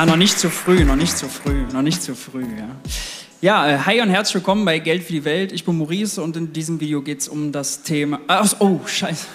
Ah, 0.00 0.06
noch 0.06 0.16
nicht 0.16 0.38
zu 0.38 0.48
früh, 0.48 0.82
noch 0.82 0.96
nicht 0.96 1.14
zu 1.14 1.28
früh, 1.28 1.60
noch 1.74 1.82
nicht 1.82 2.02
zu 2.02 2.14
früh, 2.14 2.40
ja. 2.40 2.70
Ja, 3.42 3.68
äh, 3.68 3.78
hi 3.80 4.00
und 4.00 4.08
herzlich 4.08 4.36
willkommen 4.36 4.64
bei 4.64 4.78
Geld 4.78 5.02
für 5.02 5.12
die 5.12 5.26
Welt. 5.26 5.52
Ich 5.52 5.66
bin 5.66 5.76
Maurice 5.76 6.22
und 6.22 6.38
in 6.38 6.54
diesem 6.54 6.80
Video 6.80 7.02
geht 7.02 7.20
es 7.20 7.28
um 7.28 7.52
das 7.52 7.82
Thema. 7.82 8.18
Ach, 8.26 8.50
oh, 8.60 8.80
scheiße. 8.86 9.26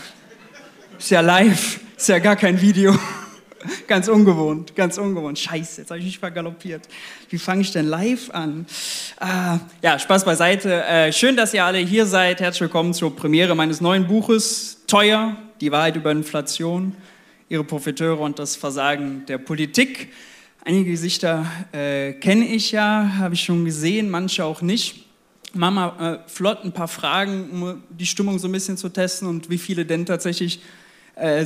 Ist 0.98 1.12
ja 1.12 1.22
live, 1.22 1.80
ist 1.96 2.10
ja 2.10 2.18
gar 2.18 2.36
kein 2.36 2.60
Video. 2.60 2.98
ganz 3.88 4.08
ungewohnt, 4.08 4.76
ganz 4.76 4.98
ungewohnt. 4.98 5.38
Scheiße, 5.38 5.82
jetzt 5.82 5.92
habe 5.92 6.00
ich 6.00 6.06
mich 6.08 6.18
vergaloppiert. 6.18 6.82
Wie 7.30 7.38
fange 7.38 7.62
ich 7.62 7.72
denn 7.72 7.86
live 7.86 8.32
an? 8.32 8.66
Ah, 9.20 9.60
ja, 9.84 10.00
Spaß 10.00 10.26
beiseite. 10.26 10.84
Äh, 10.84 11.14
schön, 11.14 11.36
dass 11.36 11.54
ihr 11.54 11.64
alle 11.64 11.78
hier 11.78 12.08
seid. 12.08 12.40
Herzlich 12.40 12.62
willkommen 12.62 12.96
zur 12.96 13.16
Premiere 13.16 13.54
meines 13.54 13.82
neuen 13.82 14.08
Buches. 14.08 14.80
Teuer, 14.88 15.38
die 15.62 15.72
Wahrheit 15.72 15.96
über 15.96 16.10
Inflation, 16.10 16.96
ihre 17.50 17.64
Profiteure 17.64 18.20
und 18.20 18.40
das 18.40 18.56
Versagen 18.56 19.28
der 19.28 19.38
Politik. 19.38 20.10
Einige 20.68 20.90
Gesichter 20.90 21.46
äh, 21.74 22.14
kenne 22.14 22.48
ich 22.48 22.72
ja, 22.72 23.18
habe 23.20 23.36
ich 23.36 23.44
schon 23.44 23.66
gesehen, 23.66 24.10
manche 24.10 24.44
auch 24.44 24.64
nicht. 24.64 25.06
Mama, 25.54 26.24
äh, 26.26 26.28
flott 26.28 26.64
ein 26.64 26.72
paar 26.72 26.88
Fragen, 26.88 27.52
um 27.52 27.84
die 27.92 28.08
Stimmung 28.08 28.40
so 28.40 28.48
ein 28.48 28.52
bisschen 28.52 28.76
zu 28.76 28.90
testen 28.90 29.28
und 29.28 29.52
wie 29.52 29.60
viele 29.60 29.86
denn 29.86 30.08
tatsächlich 30.08 30.64
äh, 31.14 31.46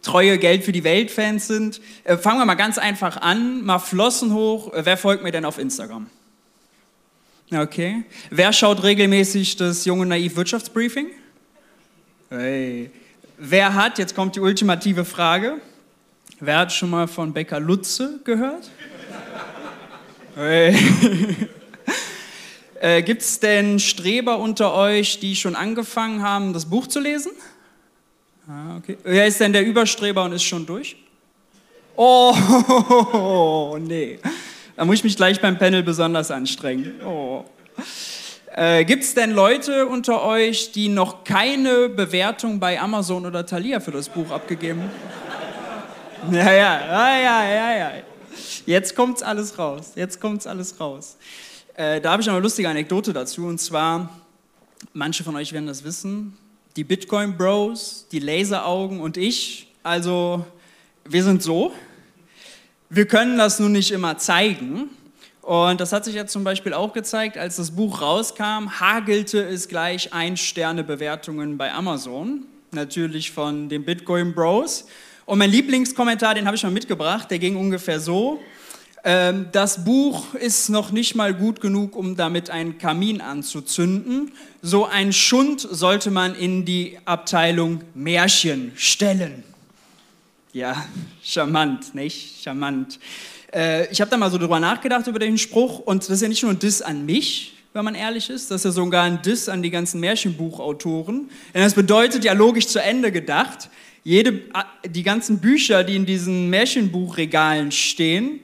treue 0.00 0.38
Geld 0.38 0.62
für 0.62 0.70
die 0.70 0.84
Welt-Fans 0.84 1.48
sind. 1.48 1.80
Äh, 2.04 2.18
fangen 2.18 2.38
wir 2.38 2.44
mal 2.44 2.54
ganz 2.54 2.78
einfach 2.78 3.16
an, 3.16 3.64
mal 3.64 3.80
Flossen 3.80 4.32
hoch. 4.32 4.72
Äh, 4.72 4.86
wer 4.86 4.96
folgt 4.96 5.24
mir 5.24 5.32
denn 5.32 5.44
auf 5.44 5.58
Instagram? 5.58 6.06
Okay. 7.52 8.04
Wer 8.30 8.52
schaut 8.52 8.84
regelmäßig 8.84 9.56
das 9.56 9.84
junge 9.86 10.06
Naiv 10.06 10.36
Wirtschaftsbriefing? 10.36 11.08
Hey. 12.30 12.92
Wer 13.38 13.74
hat, 13.74 13.98
jetzt 13.98 14.14
kommt 14.14 14.36
die 14.36 14.40
ultimative 14.40 15.04
Frage, 15.04 15.60
Wer 16.38 16.58
hat 16.58 16.72
schon 16.72 16.90
mal 16.90 17.08
von 17.08 17.32
Becker 17.32 17.60
Lutze 17.60 18.20
gehört? 18.24 18.70
Hey. 20.38 20.76
äh, 22.78 23.00
Gibt 23.00 23.22
es 23.22 23.40
denn 23.40 23.78
Streber 23.78 24.38
unter 24.38 24.74
euch, 24.74 25.18
die 25.18 25.34
schon 25.34 25.56
angefangen 25.56 26.20
haben, 26.20 26.52
das 26.52 26.66
Buch 26.66 26.88
zu 26.88 27.00
lesen? 27.00 27.32
Ah, 28.46 28.76
okay. 28.76 28.98
Wer 29.02 29.26
ist 29.26 29.40
denn 29.40 29.54
der 29.54 29.64
Überstreber 29.64 30.24
und 30.24 30.32
ist 30.32 30.42
schon 30.42 30.66
durch? 30.66 30.94
Oh, 31.96 33.78
nee. 33.80 34.18
Da 34.76 34.84
muss 34.84 34.96
ich 34.96 35.04
mich 35.04 35.16
gleich 35.16 35.40
beim 35.40 35.56
Panel 35.56 35.82
besonders 35.82 36.30
anstrengen. 36.30 37.00
Oh. 37.02 37.46
Äh, 38.54 38.84
Gibt 38.84 39.04
es 39.04 39.14
denn 39.14 39.30
Leute 39.30 39.86
unter 39.86 40.22
euch, 40.22 40.70
die 40.70 40.90
noch 40.90 41.24
keine 41.24 41.88
Bewertung 41.88 42.60
bei 42.60 42.78
Amazon 42.78 43.24
oder 43.24 43.46
Thalia 43.46 43.80
für 43.80 43.92
das 43.92 44.10
Buch 44.10 44.30
abgegeben 44.30 44.82
haben? 44.82 45.45
Ja, 46.30 46.52
ja, 46.52 46.80
ja, 46.86 47.18
ja, 47.18 47.44
ja, 47.44 47.78
ja. 47.78 47.92
Jetzt 48.66 48.94
kommt's 48.94 49.22
alles 49.22 49.58
raus. 49.58 49.92
Jetzt 49.94 50.20
kommt's 50.20 50.46
alles 50.46 50.78
raus. 50.80 51.16
Äh, 51.74 52.00
da 52.00 52.12
habe 52.12 52.22
ich 52.22 52.26
noch 52.26 52.34
eine 52.34 52.42
lustige 52.42 52.68
Anekdote 52.68 53.12
dazu. 53.12 53.46
Und 53.46 53.60
zwar, 53.60 54.10
manche 54.92 55.24
von 55.24 55.36
euch 55.36 55.52
werden 55.52 55.66
das 55.66 55.84
wissen, 55.84 56.36
die 56.76 56.84
Bitcoin 56.84 57.36
Bros, 57.36 58.06
die 58.10 58.18
Laseraugen 58.18 59.00
und 59.00 59.16
ich, 59.16 59.72
also 59.82 60.44
wir 61.04 61.22
sind 61.22 61.42
so. 61.42 61.72
Wir 62.90 63.06
können 63.06 63.38
das 63.38 63.58
nun 63.58 63.72
nicht 63.72 63.90
immer 63.90 64.18
zeigen. 64.18 64.90
Und 65.42 65.80
das 65.80 65.92
hat 65.92 66.04
sich 66.04 66.14
jetzt 66.14 66.32
zum 66.32 66.44
Beispiel 66.44 66.74
auch 66.74 66.92
gezeigt, 66.92 67.38
als 67.38 67.56
das 67.56 67.70
Buch 67.70 68.00
rauskam, 68.00 68.80
hagelte 68.80 69.42
es 69.42 69.68
gleich 69.68 70.12
Ein-Sterne-Bewertungen 70.12 71.56
bei 71.56 71.72
Amazon. 71.72 72.42
Natürlich 72.72 73.30
von 73.30 73.68
den 73.68 73.84
Bitcoin 73.84 74.34
Bros. 74.34 74.86
Und 75.26 75.38
mein 75.38 75.50
Lieblingskommentar, 75.50 76.34
den 76.34 76.46
habe 76.46 76.56
ich 76.56 76.62
mal 76.62 76.70
mitgebracht, 76.70 77.30
der 77.32 77.40
ging 77.40 77.56
ungefähr 77.56 77.98
so. 77.98 78.40
Ähm, 79.02 79.46
das 79.50 79.84
Buch 79.84 80.34
ist 80.34 80.68
noch 80.68 80.92
nicht 80.92 81.16
mal 81.16 81.34
gut 81.34 81.60
genug, 81.60 81.96
um 81.96 82.14
damit 82.14 82.48
einen 82.48 82.78
Kamin 82.78 83.20
anzuzünden. 83.20 84.30
So 84.62 84.86
ein 84.86 85.12
Schund 85.12 85.66
sollte 85.68 86.12
man 86.12 86.36
in 86.36 86.64
die 86.64 86.98
Abteilung 87.04 87.80
Märchen 87.94 88.70
stellen. 88.76 89.42
Ja, 90.52 90.86
charmant, 91.24 91.92
nicht? 91.96 92.42
Charmant. 92.44 93.00
Äh, 93.52 93.90
ich 93.90 94.00
habe 94.00 94.10
da 94.10 94.16
mal 94.16 94.30
so 94.30 94.38
drüber 94.38 94.60
nachgedacht 94.60 95.08
über 95.08 95.18
den 95.18 95.38
Spruch 95.38 95.80
und 95.80 96.04
das 96.04 96.10
ist 96.10 96.22
ja 96.22 96.28
nicht 96.28 96.44
nur 96.44 96.52
ein 96.52 96.60
Diss 96.60 96.82
an 96.82 97.04
mich, 97.04 97.54
wenn 97.72 97.84
man 97.84 97.96
ehrlich 97.96 98.30
ist, 98.30 98.52
das 98.52 98.60
ist 98.60 98.64
ja 98.64 98.70
sogar 98.70 99.02
ein 99.04 99.20
Diss 99.22 99.48
an 99.48 99.60
die 99.62 99.70
ganzen 99.70 100.00
Märchenbuchautoren. 100.00 101.28
Denn 101.52 101.62
das 101.62 101.74
bedeutet 101.74 102.24
ja 102.24 102.32
logisch 102.32 102.68
zu 102.68 102.80
Ende 102.80 103.10
gedacht, 103.10 103.70
jede, 104.06 104.40
die 104.84 105.02
ganzen 105.02 105.40
Bücher, 105.40 105.82
die 105.82 105.96
in 105.96 106.06
diesen 106.06 106.48
Märchenbuchregalen 106.48 107.72
stehen, 107.72 108.38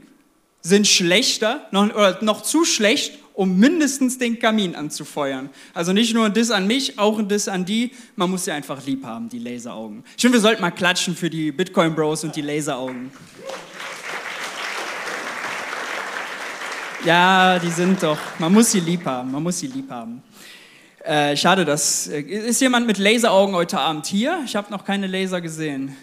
sind 0.60 0.88
schlechter, 0.88 1.68
noch, 1.70 1.84
oder 1.94 2.18
noch 2.20 2.42
zu 2.42 2.64
schlecht, 2.64 3.16
um 3.32 3.60
mindestens 3.60 4.18
den 4.18 4.40
Kamin 4.40 4.74
anzufeuern. 4.74 5.50
Also 5.72 5.92
nicht 5.92 6.14
nur 6.14 6.26
ein 6.26 6.34
Diss 6.34 6.50
an 6.50 6.66
mich, 6.66 6.98
auch 6.98 7.16
ein 7.16 7.28
Diss 7.28 7.46
an 7.46 7.64
die. 7.64 7.92
Man 8.16 8.28
muss 8.28 8.44
sie 8.44 8.50
einfach 8.50 8.84
lieb 8.84 9.04
haben, 9.04 9.28
die 9.28 9.38
Laseraugen. 9.38 10.02
Ich 10.16 10.22
finde, 10.22 10.38
wir 10.38 10.42
sollten 10.42 10.62
mal 10.62 10.72
klatschen 10.72 11.14
für 11.14 11.30
die 11.30 11.52
Bitcoin 11.52 11.94
Bros 11.94 12.24
und 12.24 12.34
die 12.34 12.42
Laseraugen. 12.42 13.12
Ja, 17.04 17.60
die 17.60 17.70
sind 17.70 18.02
doch. 18.02 18.18
Man 18.40 18.52
muss 18.52 18.72
sie 18.72 18.80
lieb 18.80 19.04
haben. 19.04 19.30
Man 19.30 19.44
muss 19.44 19.60
sie 19.60 19.68
lieb 19.68 19.88
haben. 19.88 20.24
Äh, 21.04 21.36
schade, 21.36 21.64
dass. 21.64 22.06
Äh, 22.06 22.20
ist 22.20 22.60
jemand 22.60 22.86
mit 22.86 22.98
Laseraugen 22.98 23.54
heute 23.54 23.78
Abend 23.78 24.06
hier? 24.06 24.40
Ich 24.44 24.54
habe 24.54 24.70
noch 24.70 24.84
keine 24.84 25.08
Laser 25.08 25.40
gesehen. 25.40 25.96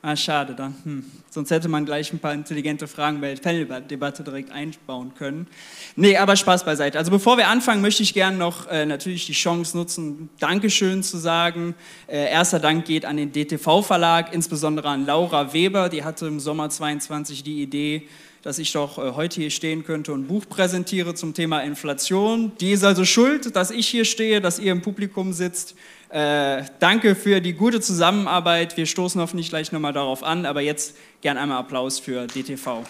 Ah, 0.00 0.14
schade 0.14 0.54
dann. 0.54 0.76
Hm. 0.84 1.04
Sonst 1.28 1.50
hätte 1.50 1.68
man 1.68 1.84
gleich 1.84 2.12
ein 2.12 2.20
paar 2.20 2.32
intelligente 2.32 2.86
Fragen 2.86 3.20
bei 3.20 3.34
der 3.34 3.42
Panel-Debatte 3.42 4.22
direkt 4.22 4.52
einbauen 4.52 5.12
können. 5.16 5.48
Nee, 5.96 6.16
aber 6.16 6.36
Spaß 6.36 6.64
beiseite. 6.64 6.98
Also 6.98 7.10
bevor 7.10 7.36
wir 7.36 7.48
anfangen, 7.48 7.82
möchte 7.82 8.04
ich 8.04 8.14
gerne 8.14 8.36
noch 8.36 8.68
äh, 8.68 8.86
natürlich 8.86 9.26
die 9.26 9.32
Chance 9.32 9.76
nutzen, 9.76 10.30
Dankeschön 10.38 11.02
zu 11.02 11.18
sagen. 11.18 11.74
Äh, 12.06 12.30
erster 12.30 12.60
Dank 12.60 12.84
geht 12.84 13.04
an 13.04 13.16
den 13.16 13.32
DTV-Verlag, 13.32 14.32
insbesondere 14.32 14.88
an 14.88 15.04
Laura 15.04 15.52
Weber. 15.52 15.88
Die 15.88 16.04
hatte 16.04 16.28
im 16.28 16.38
Sommer 16.38 16.70
22 16.70 17.42
die 17.42 17.60
Idee, 17.60 18.08
dass 18.42 18.58
ich 18.58 18.72
doch 18.72 18.98
äh, 18.98 19.12
heute 19.14 19.40
hier 19.40 19.50
stehen 19.50 19.84
könnte 19.84 20.12
und 20.12 20.22
ein 20.22 20.26
Buch 20.26 20.44
präsentiere 20.48 21.14
zum 21.14 21.34
Thema 21.34 21.60
Inflation. 21.60 22.52
Die 22.60 22.72
ist 22.72 22.84
also 22.84 23.04
schuld, 23.04 23.54
dass 23.56 23.70
ich 23.70 23.88
hier 23.88 24.04
stehe, 24.04 24.40
dass 24.40 24.58
ihr 24.58 24.72
im 24.72 24.82
Publikum 24.82 25.32
sitzt. 25.32 25.74
Äh, 26.10 26.62
danke 26.78 27.14
für 27.14 27.40
die 27.40 27.52
gute 27.52 27.80
Zusammenarbeit. 27.80 28.76
Wir 28.76 28.86
stoßen 28.86 29.20
hoffentlich 29.20 29.50
gleich 29.50 29.72
nochmal 29.72 29.92
darauf 29.92 30.22
an, 30.22 30.46
aber 30.46 30.60
jetzt 30.60 30.96
gern 31.20 31.36
einmal 31.36 31.58
Applaus 31.58 31.98
für 31.98 32.26
DTV. 32.26 32.84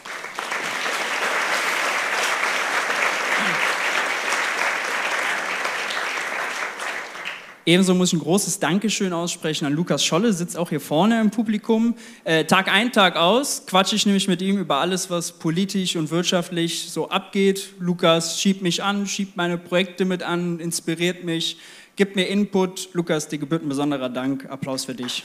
Ebenso 7.69 7.95
muss 7.95 8.09
ich 8.09 8.15
ein 8.15 8.23
großes 8.23 8.61
Dankeschön 8.61 9.13
aussprechen 9.13 9.67
an 9.67 9.75
Lukas 9.75 10.03
Scholle, 10.03 10.33
sitzt 10.33 10.57
auch 10.57 10.71
hier 10.71 10.81
vorne 10.81 11.21
im 11.21 11.29
Publikum. 11.29 11.97
Äh, 12.25 12.47
Tag 12.47 12.73
ein, 12.73 12.93
Tag 12.93 13.17
aus 13.17 13.67
quatsche 13.67 13.95
ich 13.95 14.07
nämlich 14.07 14.27
mit 14.27 14.41
ihm 14.41 14.57
über 14.57 14.77
alles, 14.77 15.11
was 15.11 15.33
politisch 15.33 15.95
und 15.95 16.11
wirtschaftlich 16.11 16.89
so 16.91 17.11
abgeht. 17.11 17.75
Lukas 17.79 18.41
schiebt 18.41 18.63
mich 18.63 18.83
an, 18.83 19.07
schiebt 19.07 19.37
meine 19.37 19.59
Projekte 19.59 20.07
mit 20.07 20.23
an, 20.23 20.61
inspiriert 20.61 21.25
mich, 21.25 21.59
gibt 21.95 22.17
mir 22.17 22.25
Input. 22.29 22.89
Lukas, 22.95 23.29
dir 23.29 23.37
gebührt 23.37 23.63
ein 23.63 23.69
besonderer 23.69 24.09
Dank. 24.09 24.49
Applaus 24.49 24.87
für 24.87 24.95
dich. 24.95 25.23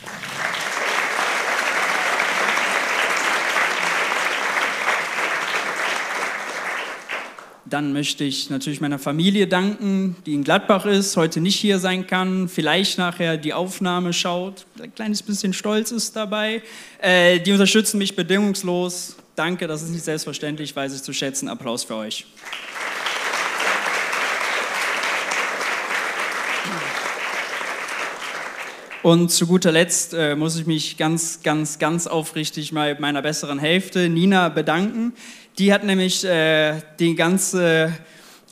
Dann 7.65 7.93
möchte 7.93 8.25
ich 8.25 8.49
natürlich 8.49 8.81
meiner 8.81 8.99
Familie 8.99 9.47
danken, 9.47 10.17
die 10.25 10.33
in 10.33 10.43
Gladbach 10.43 10.85
ist, 10.85 11.15
heute 11.15 11.39
nicht 11.39 11.55
hier 11.55 11.79
sein 11.79 12.05
kann, 12.07 12.49
vielleicht 12.49 12.97
nachher 12.97 13.37
die 13.37 13.53
Aufnahme 13.53 14.11
schaut, 14.11 14.65
ein 14.81 14.93
kleines 14.93 15.23
bisschen 15.23 15.53
Stolz 15.53 15.91
ist 15.91 16.15
dabei. 16.15 16.61
Äh, 17.01 17.39
die 17.39 17.53
unterstützen 17.53 17.99
mich 17.99 18.17
bedingungslos. 18.17 19.15
Danke, 19.35 19.67
das 19.67 19.81
ist 19.81 19.91
nicht 19.91 20.03
selbstverständlich, 20.03 20.75
weiß 20.75 20.93
ich 20.93 21.03
zu 21.03 21.13
schätzen. 21.13 21.47
Applaus 21.47 21.85
für 21.85 21.95
euch. 21.95 22.25
Und 29.03 29.31
zu 29.31 29.47
guter 29.47 29.73
Letzt 29.73 30.13
äh, 30.13 30.33
muss 30.33 30.57
ich 30.57 30.65
mich 30.65 30.95
ganz, 30.95 31.41
ganz, 31.43 31.77
ganz 31.77 32.07
aufrichtig 32.07 32.71
mal 32.71 32.97
meiner 33.01 33.21
besseren 33.21 33.59
Hälfte, 33.59 34.07
Nina, 34.07 34.47
bedanken. 34.47 35.13
Die 35.59 35.71
hat 35.71 35.83
nämlich 35.83 36.25
äh, 36.25 36.81
die 36.97 37.13
ganze 37.13 37.93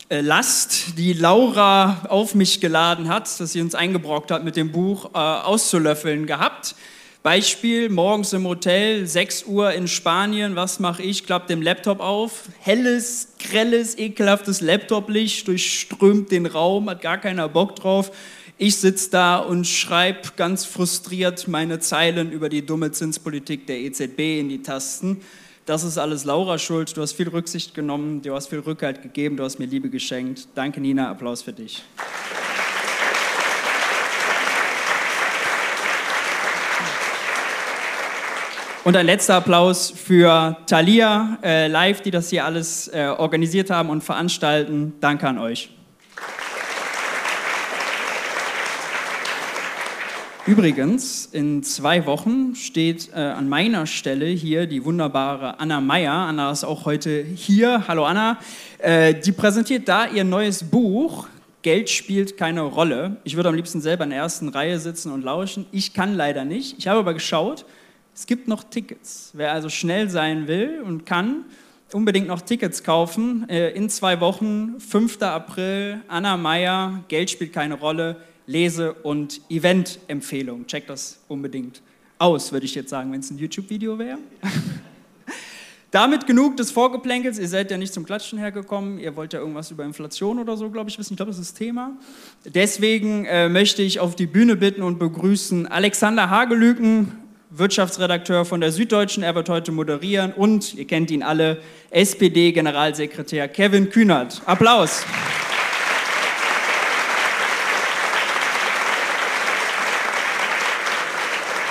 äh, 0.09 0.21
Last, 0.21 0.99
die 0.99 1.13
Laura 1.13 2.05
auf 2.09 2.35
mich 2.35 2.61
geladen 2.61 3.09
hat, 3.09 3.39
dass 3.39 3.53
sie 3.53 3.61
uns 3.61 3.73
eingebrockt 3.73 4.29
hat 4.29 4.43
mit 4.43 4.55
dem 4.55 4.71
Buch, 4.71 5.09
äh, 5.15 5.17
auszulöffeln 5.17 6.27
gehabt. 6.27 6.75
Beispiel, 7.23 7.89
morgens 7.89 8.33
im 8.33 8.45
Hotel, 8.45 9.07
6 9.07 9.45
Uhr 9.45 9.73
in 9.73 9.87
Spanien, 9.87 10.55
was 10.55 10.79
mache 10.79 11.01
ich? 11.01 11.25
Klapp 11.25 11.47
den 11.47 11.63
Laptop 11.63 12.01
auf, 12.01 12.43
helles, 12.59 13.29
grelles, 13.39 13.97
ekelhaftes 13.97 14.61
Laptoplicht 14.61 15.47
durchströmt 15.47 16.29
den 16.31 16.45
Raum, 16.45 16.87
hat 16.87 17.01
gar 17.01 17.17
keiner 17.17 17.49
Bock 17.49 17.75
drauf. 17.77 18.11
Ich 18.59 18.75
sitze 18.75 19.09
da 19.09 19.37
und 19.37 19.65
schreibe 19.65 20.29
ganz 20.35 20.65
frustriert 20.65 21.47
meine 21.47 21.79
Zeilen 21.79 22.31
über 22.31 22.47
die 22.47 22.63
dumme 22.63 22.91
Zinspolitik 22.91 23.65
der 23.65 23.79
EZB 23.79 24.39
in 24.39 24.49
die 24.49 24.61
Tasten 24.61 25.21
Das 25.71 25.85
ist 25.85 25.97
alles 25.97 26.25
Laura 26.25 26.57
schuld. 26.57 26.97
Du 26.97 27.01
hast 27.01 27.13
viel 27.13 27.29
Rücksicht 27.29 27.73
genommen, 27.73 28.21
du 28.21 28.35
hast 28.35 28.47
viel 28.47 28.59
Rückhalt 28.59 29.01
gegeben, 29.01 29.37
du 29.37 29.45
hast 29.45 29.57
mir 29.57 29.67
Liebe 29.67 29.89
geschenkt. 29.89 30.49
Danke, 30.53 30.81
Nina. 30.81 31.09
Applaus 31.09 31.41
für 31.43 31.53
dich. 31.53 31.81
Und 38.83 38.97
ein 38.97 39.05
letzter 39.05 39.35
Applaus 39.35 39.91
für 39.91 40.57
Thalia 40.67 41.37
äh, 41.41 41.67
Live, 41.67 42.01
die 42.01 42.11
das 42.11 42.29
hier 42.29 42.43
alles 42.43 42.89
äh, 42.89 43.05
organisiert 43.17 43.69
haben 43.69 43.89
und 43.89 44.03
veranstalten. 44.03 44.91
Danke 44.99 45.25
an 45.25 45.37
euch. 45.37 45.69
Übrigens, 50.47 51.27
in 51.27 51.61
zwei 51.61 52.07
Wochen 52.07 52.55
steht 52.55 53.11
äh, 53.13 53.19
an 53.19 53.47
meiner 53.47 53.85
Stelle 53.85 54.25
hier 54.25 54.65
die 54.65 54.83
wunderbare 54.83 55.59
Anna 55.59 55.79
Meyer. 55.81 56.13
Anna 56.13 56.51
ist 56.51 56.63
auch 56.63 56.85
heute 56.85 57.21
hier. 57.21 57.87
Hallo 57.87 58.05
Anna. 58.05 58.39
Äh, 58.79 59.13
die 59.13 59.33
präsentiert 59.33 59.87
da 59.87 60.07
ihr 60.07 60.23
neues 60.23 60.63
Buch. 60.63 61.27
Geld 61.61 61.91
spielt 61.91 62.37
keine 62.37 62.61
Rolle. 62.61 63.17
Ich 63.23 63.35
würde 63.35 63.49
am 63.49 63.55
liebsten 63.55 63.81
selber 63.81 64.03
in 64.03 64.09
der 64.09 64.17
ersten 64.17 64.49
Reihe 64.49 64.79
sitzen 64.79 65.11
und 65.11 65.23
lauschen. 65.23 65.67
Ich 65.71 65.93
kann 65.93 66.15
leider 66.15 66.43
nicht. 66.43 66.75
Ich 66.79 66.87
habe 66.87 67.01
aber 67.01 67.13
geschaut. 67.13 67.63
Es 68.15 68.25
gibt 68.25 68.47
noch 68.47 68.63
Tickets. 68.63 69.29
Wer 69.33 69.51
also 69.51 69.69
schnell 69.69 70.09
sein 70.09 70.47
will 70.47 70.81
und 70.83 71.05
kann, 71.05 71.45
unbedingt 71.93 72.27
noch 72.27 72.41
Tickets 72.41 72.83
kaufen. 72.83 73.47
Äh, 73.47 73.69
in 73.73 73.91
zwei 73.91 74.19
Wochen, 74.19 74.79
5. 74.79 75.21
April, 75.21 76.01
Anna 76.07 76.35
Meyer, 76.35 77.03
Geld 77.09 77.29
spielt 77.29 77.53
keine 77.53 77.75
Rolle, 77.75 78.15
Lese- 78.51 78.93
und 78.93 79.41
Event-Empfehlung. 79.49 80.67
Checkt 80.67 80.89
das 80.89 81.19
unbedingt 81.27 81.81
aus, 82.17 82.51
würde 82.51 82.65
ich 82.65 82.75
jetzt 82.75 82.89
sagen, 82.89 83.11
wenn 83.11 83.21
es 83.21 83.31
ein 83.31 83.37
YouTube-Video 83.37 83.97
wäre. 83.97 84.19
Damit 85.91 86.25
genug 86.25 86.55
des 86.55 86.71
Vorgeplänkels. 86.71 87.37
Ihr 87.37 87.49
seid 87.49 87.69
ja 87.69 87.77
nicht 87.77 87.93
zum 87.93 88.05
Klatschen 88.05 88.39
hergekommen. 88.39 88.97
Ihr 88.97 89.15
wollt 89.17 89.33
ja 89.33 89.39
irgendwas 89.39 89.71
über 89.71 89.83
Inflation 89.83 90.39
oder 90.39 90.55
so, 90.55 90.69
glaube 90.69 90.89
ich, 90.89 90.97
wissen. 90.97 91.13
Ich 91.13 91.17
glaube, 91.17 91.31
das 91.31 91.39
ist 91.39 91.51
das 91.51 91.57
Thema. 91.57 91.91
Deswegen 92.45 93.25
äh, 93.25 93.49
möchte 93.49 93.81
ich 93.81 93.99
auf 93.99 94.15
die 94.15 94.27
Bühne 94.27 94.55
bitten 94.55 94.83
und 94.83 94.99
begrüßen 94.99 95.67
Alexander 95.67 96.29
Hagelüken, 96.29 97.11
Wirtschaftsredakteur 97.49 98.45
von 98.45 98.61
der 98.61 98.71
Süddeutschen. 98.71 99.23
Er 99.23 99.35
wird 99.35 99.49
heute 99.49 99.73
moderieren 99.73 100.31
und, 100.31 100.75
ihr 100.75 100.85
kennt 100.85 101.11
ihn 101.11 101.23
alle, 101.23 101.61
SPD-Generalsekretär 101.89 103.49
Kevin 103.49 103.89
Kühnert. 103.89 104.41
Applaus. 104.45 105.03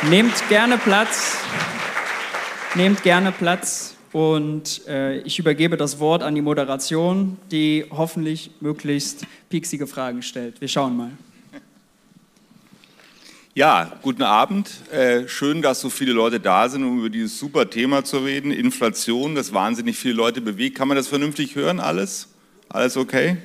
Nehmt 0.09 0.49
gerne 0.49 0.79
Platz. 0.79 1.37
Nehmt 2.75 3.03
gerne 3.03 3.33
Platz 3.33 3.97
und 4.13 4.87
äh, 4.89 5.19
ich 5.21 5.39
übergebe 5.39 5.77
das 5.77 6.01
Wort 6.01 6.23
an 6.23 6.35
die 6.35 6.41
Moderation, 6.41 7.37
die 7.51 7.85
hoffentlich 7.91 8.51
möglichst 8.61 9.27
pieksige 9.51 9.87
Fragen 9.87 10.23
stellt. 10.23 10.59
Wir 10.63 10.69
schauen 10.69 10.97
mal. 10.97 11.11
Ja, 13.55 13.93
guten 14.01 14.23
Abend. 14.23 14.71
Äh, 14.91 15.29
schön, 15.29 15.61
dass 15.61 15.83
so 15.83 15.91
viele 15.91 16.13
Leute 16.13 16.41
da 16.41 16.71
sind, 16.71 16.83
um 16.85 17.01
über 17.01 17.11
dieses 17.11 17.39
super 17.39 17.69
Thema 17.69 18.03
zu 18.03 18.21
reden. 18.21 18.53
Inflation, 18.53 19.35
das 19.35 19.53
wahnsinnig 19.53 19.99
viele 19.99 20.15
Leute 20.15 20.41
bewegt. 20.41 20.79
Kann 20.79 20.89
man 20.89 20.97
das 20.97 21.09
vernünftig 21.09 21.57
hören? 21.57 21.79
Alles? 21.79 22.29
Alles 22.71 22.97
okay? 22.97 23.37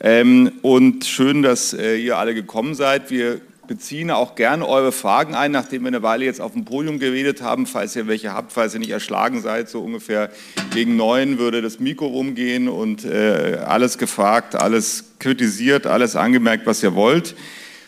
Ähm, 0.00 0.52
und 0.60 1.06
schön, 1.06 1.42
dass 1.42 1.72
äh, 1.72 1.96
ihr 1.96 2.18
alle 2.18 2.34
gekommen 2.34 2.74
seid. 2.74 3.10
Wir 3.10 3.40
beziehen 3.66 4.10
auch 4.10 4.34
gerne 4.34 4.66
eure 4.66 4.92
Fragen 4.92 5.34
ein, 5.34 5.52
nachdem 5.52 5.82
wir 5.82 5.88
eine 5.88 6.02
Weile 6.02 6.24
jetzt 6.24 6.40
auf 6.40 6.52
dem 6.52 6.64
Podium 6.64 6.98
geredet 6.98 7.42
haben. 7.42 7.66
Falls 7.66 7.94
ihr 7.96 8.06
welche 8.06 8.32
habt, 8.32 8.52
falls 8.52 8.74
ihr 8.74 8.80
nicht 8.80 8.90
erschlagen 8.90 9.40
seid, 9.40 9.68
so 9.68 9.80
ungefähr 9.80 10.30
gegen 10.72 10.96
neun 10.96 11.38
würde 11.38 11.62
das 11.62 11.80
Mikro 11.80 12.06
rumgehen 12.06 12.68
und 12.68 13.04
äh, 13.04 13.58
alles 13.64 13.98
gefragt, 13.98 14.54
alles 14.54 15.04
kritisiert, 15.18 15.86
alles 15.86 16.16
angemerkt, 16.16 16.66
was 16.66 16.82
ihr 16.82 16.94
wollt. 16.94 17.34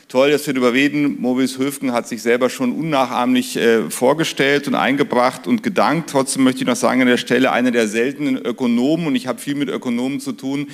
Toll, 0.08 0.30
dass 0.30 0.46
wir 0.46 0.54
darüber 0.54 0.72
reden. 0.72 1.20
Maurice 1.20 1.58
Höfgen 1.58 1.92
hat 1.92 2.06
sich 2.06 2.22
selber 2.22 2.48
schon 2.48 2.72
unnachahmlich 2.72 3.56
äh, 3.56 3.90
vorgestellt 3.90 4.68
und 4.68 4.76
eingebracht 4.76 5.48
und 5.48 5.64
gedankt. 5.64 6.10
Trotzdem 6.10 6.44
möchte 6.44 6.60
ich 6.60 6.68
noch 6.68 6.76
sagen 6.76 7.00
an 7.00 7.08
der 7.08 7.16
Stelle, 7.16 7.50
einer 7.50 7.72
der 7.72 7.88
seltenen 7.88 8.36
Ökonomen, 8.36 9.08
und 9.08 9.16
ich 9.16 9.26
habe 9.26 9.40
viel 9.40 9.56
mit 9.56 9.68
Ökonomen 9.68 10.20
zu 10.20 10.30
tun, 10.30 10.68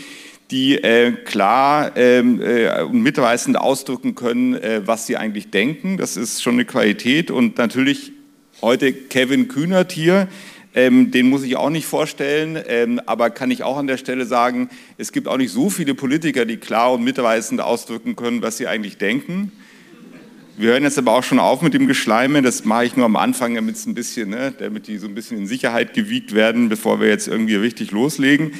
die 0.51 0.77
äh, 0.77 1.13
klar 1.13 1.97
ähm, 1.97 2.41
äh, 2.43 2.83
und 2.83 3.03
mitreißend 3.03 3.59
ausdrücken 3.59 4.15
können, 4.15 4.55
äh, 4.55 4.83
was 4.85 5.07
sie 5.07 5.17
eigentlich 5.17 5.51
denken. 5.51 5.97
Das 5.97 6.17
ist 6.17 6.43
schon 6.43 6.55
eine 6.55 6.65
Qualität. 6.65 7.31
Und 7.31 7.59
natürlich 7.59 8.13
heute 8.61 8.93
Kevin 8.93 9.49
Kühnert 9.49 9.93
hier, 9.93 10.29
ähm, 10.75 11.11
den 11.11 11.29
muss 11.29 11.43
ich 11.43 11.57
auch 11.57 11.71
nicht 11.71 11.87
vorstellen, 11.87 12.59
ähm, 12.69 13.01
aber 13.07 13.31
kann 13.31 13.51
ich 13.51 13.63
auch 13.65 13.77
an 13.77 13.87
der 13.87 13.97
Stelle 13.97 14.25
sagen, 14.25 14.71
es 14.99 15.13
gibt 15.13 15.27
auch 15.27 15.37
nicht 15.37 15.51
so 15.51 15.71
viele 15.71 15.95
Politiker, 15.95 16.45
die 16.45 16.59
klar 16.59 16.93
und 16.93 17.03
mitreißend 17.03 17.61
ausdrücken 17.61 18.15
können, 18.15 18.43
was 18.43 18.57
sie 18.57 18.69
eigentlich 18.69 18.97
denken. 18.97 19.53
Wir 20.57 20.73
hören 20.73 20.83
jetzt 20.83 20.99
aber 20.99 21.13
auch 21.13 21.25
schon 21.25 21.39
auf 21.39 21.63
mit 21.63 21.75
dem 21.75 21.87
Geschleime. 21.87 22.43
Das 22.43 22.65
mache 22.67 22.85
ich 22.85 22.95
nur 22.95 23.07
am 23.07 23.17
Anfang, 23.17 23.57
ein 23.57 23.95
bisschen, 23.95 24.29
ne, 24.29 24.53
damit 24.59 24.89
die 24.89 24.99
so 24.99 25.07
ein 25.07 25.15
bisschen 25.15 25.39
in 25.39 25.47
Sicherheit 25.47 25.95
gewiegt 25.95 26.35
werden, 26.35 26.69
bevor 26.69 27.01
wir 27.01 27.09
jetzt 27.09 27.29
irgendwie 27.29 27.55
richtig 27.55 27.93
loslegen. 27.93 28.53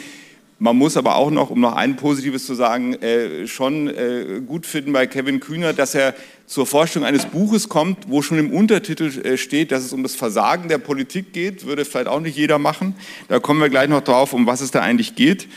Man 0.63 0.77
muss 0.77 0.99
aber 0.99 1.17
auch 1.17 1.31
noch, 1.31 1.49
um 1.49 1.59
noch 1.59 1.75
ein 1.75 1.97
Positives 1.97 2.45
zu 2.45 2.55
sagen, 2.55 2.93
äh, 2.93 3.47
schon 3.47 3.89
äh, 3.89 4.43
gut 4.47 4.67
finden 4.67 4.93
bei 4.93 5.07
Kevin 5.07 5.41
Kühner, 5.41 5.73
dass 5.73 5.95
er 5.95 6.15
zur 6.45 6.67
Vorstellung 6.67 7.09
eines 7.09 7.25
Buches 7.25 7.71
kommt, 7.71 8.11
wo 8.11 8.21
schon 8.21 8.39
im 8.39 8.53
Untertitel 8.53 9.07
äh, 9.25 9.39
steht, 9.39 9.73
dass 9.73 9.85
es 9.85 9.95
um 9.95 10.03
das 10.03 10.15
Versagen 10.17 10.69
der 10.69 10.77
Politik 10.77 11.33
geht. 11.33 11.65
Würde 11.65 11.87
vielleicht 11.87 12.09
auch 12.09 12.21
nicht 12.21 12.37
jeder 12.37 12.59
machen. 12.59 12.95
Da 13.29 13.39
kommen 13.39 13.59
wir 13.59 13.71
gleich 13.71 13.89
noch 13.89 14.03
drauf, 14.03 14.35
um 14.35 14.47
was 14.47 14.61
es 14.61 14.71
da 14.71 14.81
eigentlich 14.81 15.15
geht. 15.15 15.49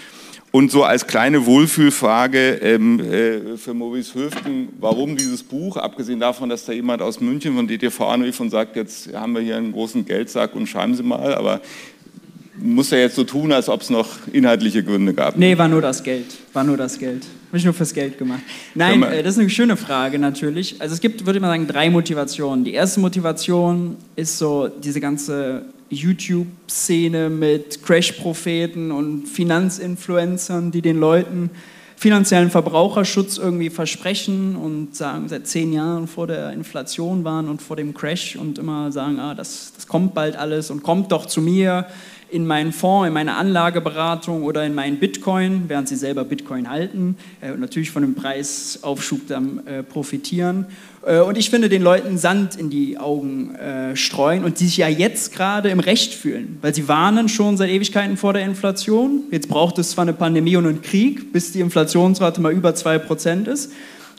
Und 0.52 0.72
so 0.72 0.84
als 0.86 1.08
kleine 1.08 1.48
Wohlfühlfrage 1.48 2.60
ähm, 2.62 3.00
äh, 3.00 3.58
für 3.58 3.74
Maurice 3.74 4.14
Höften, 4.14 4.70
warum 4.80 5.18
dieses 5.18 5.44
Buch, 5.44 5.76
abgesehen 5.76 6.22
davon, 6.22 6.48
dass 6.48 6.64
da 6.64 6.72
jemand 6.72 7.02
aus 7.02 7.20
München 7.20 7.56
von 7.56 7.68
DTV 7.68 8.08
anrief 8.08 8.40
und 8.40 8.52
sagt, 8.52 8.78
jetzt 8.78 9.14
haben 9.14 9.34
wir 9.34 9.42
hier 9.42 9.58
einen 9.58 9.74
großen 9.74 10.06
Geldsack 10.06 10.56
und 10.56 10.68
schreiben 10.68 10.96
Sie 10.96 11.04
mal, 11.04 11.36
aber 11.36 11.60
muss 12.58 12.92
er 12.92 13.00
jetzt 13.00 13.16
so 13.16 13.24
tun, 13.24 13.52
als 13.52 13.70
ob 13.70 13.82
es 13.82 13.90
noch 13.90 14.10
inhaltliche 14.32 14.84
Gründe 14.84 15.14
gab. 15.14 15.38
Nee, 15.38 15.58
war 15.58 15.68
nur 15.68 15.82
das 15.82 16.04
Geld. 16.04 16.26
War 16.54 16.64
nur 16.64 16.78
das 16.78 17.00
Geld. 17.00 17.26
Habe 17.48 17.58
ich 17.58 17.66
nur 17.66 17.74
fürs 17.74 17.94
Geld 17.94 18.18
gemacht. 18.18 18.42
Nein, 18.76 19.02
äh, 19.04 19.24
das 19.24 19.36
ist 19.36 19.40
eine 19.40 19.50
schöne 19.50 19.78
Frage 19.78 20.20
natürlich. 20.20 20.76
Also 20.80 20.94
es 20.94 21.02
gibt, 21.02 21.26
würde 21.26 21.38
ich 21.38 21.42
mal 21.42 21.50
sagen, 21.50 21.68
drei 21.68 21.90
Motivationen. 21.90 22.64
Die 22.64 22.74
erste 22.74 23.00
Motivation 23.00 23.98
ist 24.16 24.38
so 24.38 24.68
diese 24.68 25.00
ganze 25.00 25.66
YouTube-Szene 25.90 27.30
mit 27.30 27.84
Crash-Propheten 27.84 28.92
und 28.92 29.28
Finanzinfluencern, 29.28 30.72
die 30.72 30.82
den 30.82 31.00
Leuten 31.00 31.52
finanziellen 31.96 32.50
Verbraucherschutz 32.50 33.38
irgendwie 33.38 33.70
versprechen 33.70 34.58
und 34.58 34.94
sagen, 34.94 35.30
seit 35.30 35.48
zehn 35.48 35.72
Jahren 35.72 36.08
vor 36.08 36.28
der 36.28 36.52
Inflation 36.52 37.24
waren 37.24 37.48
und 37.48 37.62
vor 37.62 37.78
dem 37.78 37.94
Crash 37.94 38.36
und 38.36 38.58
immer 38.58 38.92
sagen, 38.92 39.20
ah, 39.20 39.34
das, 39.36 39.72
das 39.74 39.88
kommt 39.88 40.14
bald 40.14 40.36
alles 40.36 40.70
und 40.70 40.84
kommt 40.84 41.14
doch 41.14 41.28
zu 41.28 41.40
mir 41.40 41.86
in 42.34 42.48
meinen 42.48 42.74
Fonds, 42.74 43.08
in 43.08 43.14
meine 43.14 43.36
Anlageberatung 43.36 44.42
oder 44.42 44.66
in 44.66 44.74
meinen 44.74 44.98
Bitcoin, 44.98 45.66
während 45.68 45.88
sie 45.88 45.96
selber 45.96 46.26
Bitcoin 46.26 46.68
halten 46.68 47.16
äh, 47.42 47.52
und 47.52 47.60
natürlich 47.60 47.92
von 47.92 48.02
dem 48.02 48.16
Preisaufschub 48.16 49.28
dann 49.28 49.66
äh, 49.68 49.84
profitieren. 49.84 50.66
Äh, 51.06 51.20
und 51.20 51.38
ich 51.38 51.52
finde, 51.52 51.70
den 51.70 51.84
Leuten 51.84 52.18
Sand 52.18 52.56
in 52.56 52.72
die 52.72 52.98
Augen 52.98 53.56
streuen 53.94 54.44
und 54.44 54.60
die 54.60 54.66
sich 54.66 54.78
ja 54.78 54.88
jetzt 54.88 55.34
gerade 55.34 55.70
im 55.70 55.80
Recht 55.80 56.14
fühlen, 56.14 56.58
weil 56.62 56.74
sie 56.74 56.88
warnen 56.88 57.30
schon 57.30 57.58
seit 57.58 57.70
Ewigkeiten 57.70 58.18
vor 58.18 58.34
der 58.34 58.44
Inflation. 58.44 59.24
Jetzt 59.32 59.48
braucht 59.48 59.78
es 59.78 59.92
zwar 59.92 60.04
eine 60.04 60.14
Pandemie 60.14 60.56
und 60.56 60.66
einen 60.66 60.82
Krieg, 60.82 61.32
bis 61.32 61.52
die 61.52 61.60
Inflationsrate 61.60 62.42
mal 62.42 62.52
über 62.52 62.72
2% 62.72 63.48
ist 63.48 63.72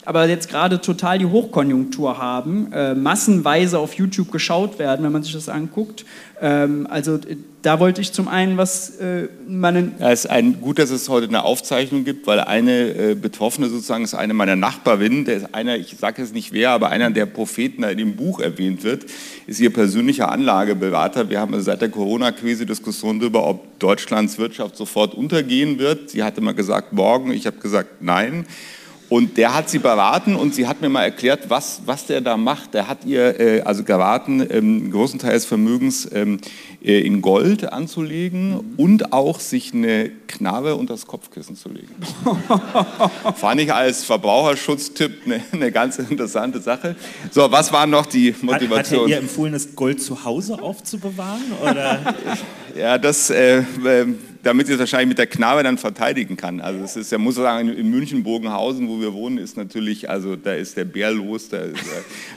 aber 0.07 0.29
jetzt 0.29 0.49
gerade 0.49 0.79
total 0.81 1.17
die 1.17 1.25
Hochkonjunktur 1.25 2.19
haben, 2.19 2.67
massenweise 2.95 3.79
auf 3.79 3.95
YouTube 3.95 4.31
geschaut 4.31 4.77
werden, 4.77 5.03
wenn 5.03 5.11
man 5.11 5.23
sich 5.23 5.33
das 5.33 5.49
anguckt. 5.49 6.05
Ähm, 6.39 6.85
also 6.87 7.17
da 7.65 7.79
wollte 7.79 7.99
ich 7.99 8.13
zum 8.13 8.27
einen 8.27 8.57
was 8.57 8.91
äh, 8.99 9.27
meinen. 9.47 9.93
Ja, 9.99 10.11
es 10.11 10.25
ist 10.25 10.31
ein, 10.31 10.61
gut, 10.61 10.77
dass 10.77 10.91
es 10.91 11.09
heute 11.09 11.27
eine 11.27 11.43
Aufzeichnung 11.43 12.05
gibt, 12.05 12.27
weil 12.27 12.39
eine 12.39 12.89
äh, 12.89 13.15
Betroffene 13.15 13.69
sozusagen 13.69 14.03
ist 14.03 14.13
eine 14.13 14.35
meiner 14.35 14.55
Nachbarinnen, 14.55 15.25
der 15.25 15.37
ist 15.37 15.55
einer, 15.55 15.75
ich 15.75 15.95
sage 15.99 16.21
jetzt 16.21 16.33
nicht 16.35 16.53
wer, 16.53 16.69
aber 16.71 16.89
einer 16.89 17.09
der 17.09 17.25
Propheten, 17.25 17.81
der 17.81 17.91
in 17.91 17.97
dem 17.97 18.15
Buch 18.15 18.39
erwähnt 18.39 18.83
wird, 18.83 19.05
ist 19.47 19.59
ihr 19.59 19.73
persönlicher 19.73 20.31
Anlageberater. 20.31 21.29
Wir 21.31 21.39
haben 21.39 21.53
also 21.55 21.65
seit 21.65 21.81
der 21.81 21.89
Corona-Krise 21.89 22.67
Diskussion 22.67 23.19
darüber, 23.19 23.47
ob 23.47 23.79
Deutschlands 23.79 24.37
Wirtschaft 24.37 24.77
sofort 24.77 25.15
untergehen 25.15 25.79
wird. 25.79 26.11
Sie 26.11 26.23
hatte 26.23 26.41
mal 26.41 26.53
gesagt 26.53 26.93
morgen, 26.93 27.31
ich 27.31 27.47
habe 27.47 27.57
gesagt 27.57 28.01
nein. 28.01 28.45
Und 29.09 29.37
der 29.37 29.53
hat 29.53 29.69
sie 29.69 29.79
beraten 29.79 30.35
und 30.35 30.55
sie 30.55 30.67
hat 30.67 30.81
mir 30.81 30.89
mal 30.89 31.03
erklärt, 31.03 31.49
was, 31.49 31.81
was 31.85 32.05
der 32.07 32.21
da 32.21 32.37
macht. 32.37 32.73
Der 32.73 32.87
hat 32.87 33.05
ihr 33.05 33.39
äh, 33.39 33.61
also 33.61 33.83
geraten, 33.83 34.45
ähm, 34.49 34.91
großen 34.91 35.19
Teil 35.19 35.33
des 35.33 35.45
Vermögens 35.45 36.09
ähm, 36.11 36.39
äh, 36.83 37.01
in 37.01 37.21
Gold 37.21 37.71
anzulegen 37.71 38.73
und 38.77 39.13
auch 39.13 39.39
sich 39.39 39.73
eine 39.73 40.09
Knarre 40.27 40.75
unter 40.75 40.93
das 40.93 41.05
Kopfkissen 41.05 41.55
zu 41.55 41.69
legen. 41.69 41.93
Fand 43.35 43.61
ich 43.61 43.71
als 43.73 44.03
Verbraucherschutztipp 44.03 45.25
eine, 45.25 45.41
eine, 45.51 45.71
ganz 45.71 45.99
interessante 45.99 46.59
Sache. 46.59 46.95
So, 47.31 47.51
was 47.51 47.71
war 47.71 47.85
noch 47.85 48.07
die 48.07 48.33
Motivation? 48.41 48.71
Hat, 48.71 48.85
hat 48.87 48.91
er 48.93 49.07
ihr 49.07 49.17
empfohlen, 49.17 49.53
das 49.53 49.75
Gold 49.75 50.01
zu 50.01 50.23
Hause 50.23 50.61
aufzubewahren? 50.61 51.43
Oder? 51.61 52.15
ja, 52.75 52.97
das... 52.97 53.29
Äh, 53.29 53.63
ähm, 53.85 54.19
damit 54.45 54.67
sie 54.67 54.73
es 54.73 54.79
wahrscheinlich 54.79 55.07
mit 55.07 55.17
der 55.17 55.25
Knarre 55.25 55.63
dann 55.63 55.79
verteidigen 55.79 56.37
kann. 56.37 56.61
Also 56.61 56.83
es 56.83 56.95
ist, 56.95 57.11
ja 57.11 57.17
muss 57.17 57.33
sagen, 57.33 57.67
in 57.67 57.89
München 57.89 58.21
Bogenhausen, 58.21 58.87
wo 58.87 59.01
wir 59.01 59.11
wohnen, 59.11 59.39
ist 59.39 59.57
natürlich, 59.57 60.07
also 60.07 60.35
da 60.35 60.53
ist 60.53 60.77
der 60.77 60.85
Bär 60.85 61.11
los, 61.11 61.49
da, 61.49 61.57
da, 61.65 61.73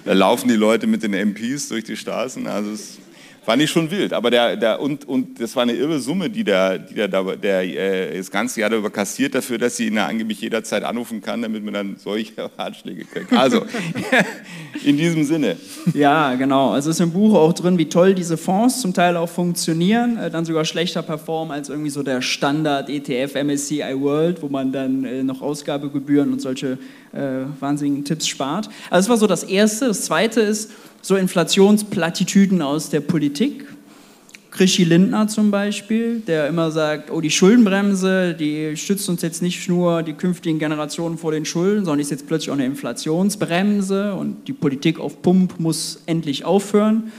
da 0.07 0.13
laufen 0.15 0.49
die 0.49 0.57
Leute 0.57 0.87
mit 0.87 1.03
den 1.03 1.13
MPs 1.13 1.69
durch 1.69 1.85
die 1.85 1.99
Straßen. 1.99 2.47
Also 2.47 2.71
es 2.73 2.97
Fand 3.45 3.63
ich 3.63 3.71
schon 3.71 3.91
wild. 3.91 4.13
Aber 4.13 4.31
der, 4.31 4.57
der, 4.57 4.81
und, 4.81 5.09
und 5.09 5.41
das 5.41 5.57
war 5.57 5.63
eine 5.63 5.73
irre 5.73 5.99
Summe, 6.01 6.29
die 6.29 6.45
der, 6.45 6.79
die 6.79 6.95
der, 6.95 7.09
der 7.09 7.63
äh, 7.63 8.17
das 8.17 8.31
ganze 8.31 8.61
Jahr 8.61 8.71
darüber 8.71 8.91
kassiert, 8.91 9.35
dafür, 9.35 9.59
dass 9.59 9.77
sie 9.77 9.87
ihn 9.87 9.99
angeblich 9.99 10.41
jederzeit 10.41 10.85
anrufen 10.85 11.21
kann, 11.21 11.43
damit 11.43 11.65
man 11.65 11.75
dann 11.75 11.97
solche 11.97 12.51
Ratschläge 12.59 13.05
kriegt. 13.05 13.33
Also, 13.33 13.63
in 14.85 14.97
diesem 14.97 15.25
Sinne. 15.25 15.57
Ja, 15.95 16.35
genau. 16.35 16.71
Also 16.71 16.91
ist 16.91 17.01
im 17.01 17.13
Buch 17.13 17.35
auch 17.35 17.53
drin, 17.53 17.79
wie 17.79 17.89
toll 17.89 18.15
diese 18.15 18.37
Fonds 18.37 18.81
zum 18.81 18.93
Teil 18.93 19.17
auch 19.17 19.29
funktionieren, 19.29 20.19
äh, 20.19 20.31
dann 20.31 20.45
sogar 20.45 20.65
schlechter 20.65 21.03
performen 21.03 21.53
als 21.53 21.69
irgendwie 21.69 21.91
so 21.91 22.03
der 22.03 22.23
Standard 22.23 22.91
ETF 22.91 23.35
MSCI 23.35 23.95
World, 23.99 24.43
wo 24.43 24.49
man 24.49 24.73
dann 24.73 25.05
äh, 25.05 25.23
noch 25.23 25.43
Ausgabegebühren 25.43 26.33
und 26.33 26.41
solche 26.41 26.79
äh, 27.13 27.47
wahnsinnigen 27.61 28.05
Tipps 28.05 28.27
spart. 28.27 28.69
Also 28.91 29.07
das 29.07 29.09
war 29.09 29.17
so 29.17 29.27
das 29.27 29.45
Erste. 29.45 29.87
Das 29.89 30.03
Zweite 30.03 30.41
ist, 30.41 30.71
so 31.03 31.17
Inflationsplattitüden 31.17 32.63
aus 32.63 32.91
der 32.91 33.01
Politik. 33.01 33.67
Krischi 34.51 34.83
Lindner 34.83 35.29
zum 35.29 35.51
Beispiel, 35.51 36.21
der 36.21 36.49
immer 36.49 36.71
sagt, 36.71 37.13
oh, 37.13 37.21
die 37.21 37.31
Schuldenbremse, 37.31 38.35
die 38.35 38.77
stützt 38.77 39.09
uns 39.09 39.23
jetzt 39.23 39.41
nicht 39.41 39.69
nur 39.69 40.03
die 40.03 40.15
künftigen 40.15 40.59
Generationen 40.59 41.17
vor 41.17 41.33
den 41.33 41.45
Schulden, 41.45 41.85
sondern 41.85 42.01
ist 42.01 42.11
jetzt 42.11 42.27
plötzlich 42.27 42.51
auch 42.51 42.55
eine 42.55 42.65
Inflationsbremse 42.67 44.15
und 44.15 44.49
die 44.49 44.53
Politik 44.53 44.99
auf 44.99 45.23
Pump 45.23 45.61
muss 45.61 46.03
endlich 46.07 46.45
aufhören. 46.45 47.13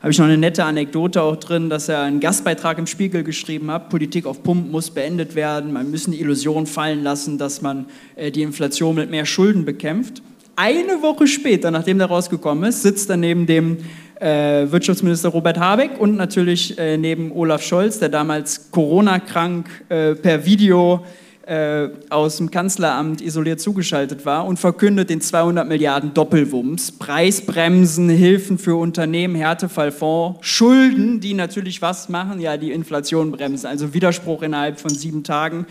Habe 0.00 0.10
ich 0.12 0.18
noch 0.18 0.24
eine 0.24 0.38
nette 0.38 0.64
Anekdote 0.64 1.22
auch 1.22 1.36
drin, 1.36 1.68
dass 1.68 1.88
er 1.88 2.00
einen 2.00 2.18
Gastbeitrag 2.18 2.78
im 2.78 2.86
Spiegel 2.86 3.22
geschrieben 3.22 3.70
hat, 3.70 3.90
Politik 3.90 4.26
auf 4.26 4.42
Pump 4.42 4.72
muss 4.72 4.90
beendet 4.90 5.34
werden, 5.34 5.72
man 5.72 5.90
müssen 5.90 6.10
die 6.12 6.20
Illusion 6.20 6.66
fallen 6.66 7.04
lassen, 7.04 7.36
dass 7.36 7.60
man 7.60 7.86
äh, 8.16 8.32
die 8.32 8.42
Inflation 8.42 8.96
mit 8.96 9.10
mehr 9.10 9.26
Schulden 9.26 9.64
bekämpft 9.64 10.22
eine 10.60 11.00
Woche 11.00 11.26
später, 11.26 11.70
nachdem 11.70 11.96
der 11.98 12.08
rausgekommen 12.08 12.64
ist, 12.64 12.82
sitzt 12.82 13.08
er 13.08 13.16
neben 13.16 13.46
dem 13.46 13.78
äh, 14.20 14.70
Wirtschaftsminister 14.70 15.30
Robert 15.30 15.58
Habeck 15.58 15.98
und 15.98 16.16
natürlich 16.16 16.78
äh, 16.78 16.98
neben 16.98 17.32
Olaf 17.32 17.62
Scholz, 17.62 17.98
der 17.98 18.10
damals 18.10 18.70
Corona-krank 18.70 19.66
äh, 19.88 20.14
per 20.14 20.44
Video 20.44 21.02
äh, 21.46 21.88
aus 22.10 22.36
dem 22.36 22.50
Kanzleramt 22.50 23.22
isoliert 23.22 23.58
zugeschaltet 23.58 24.26
war 24.26 24.44
und 24.44 24.58
verkündet 24.58 25.08
den 25.08 25.22
200 25.22 25.66
Milliarden 25.66 26.12
Doppelwumms, 26.12 26.92
Preisbremsen, 26.92 28.10
Hilfen 28.10 28.58
für 28.58 28.76
Unternehmen, 28.76 29.36
Härtefallfonds, 29.36 30.46
Schulden, 30.46 31.20
die 31.20 31.32
natürlich 31.32 31.80
was 31.80 32.10
machen? 32.10 32.38
Ja, 32.38 32.58
die 32.58 32.72
Inflation 32.72 33.32
bremsen, 33.32 33.66
also 33.66 33.94
Widerspruch 33.94 34.42
innerhalb 34.42 34.78
von 34.78 34.90
sieben 34.90 35.24
Tagen. 35.24 35.64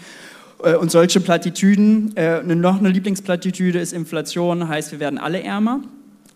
Äh, 0.63 0.75
und 0.75 0.91
solche 0.91 1.19
Plattitüden, 1.19 2.15
äh, 2.15 2.41
noch 2.43 2.79
eine 2.79 2.89
Lieblingsplattitüde 2.89 3.79
ist 3.79 3.93
Inflation, 3.93 4.67
heißt, 4.67 4.91
wir 4.91 4.99
werden 4.99 5.19
alle 5.19 5.41
ärmer. 5.41 5.81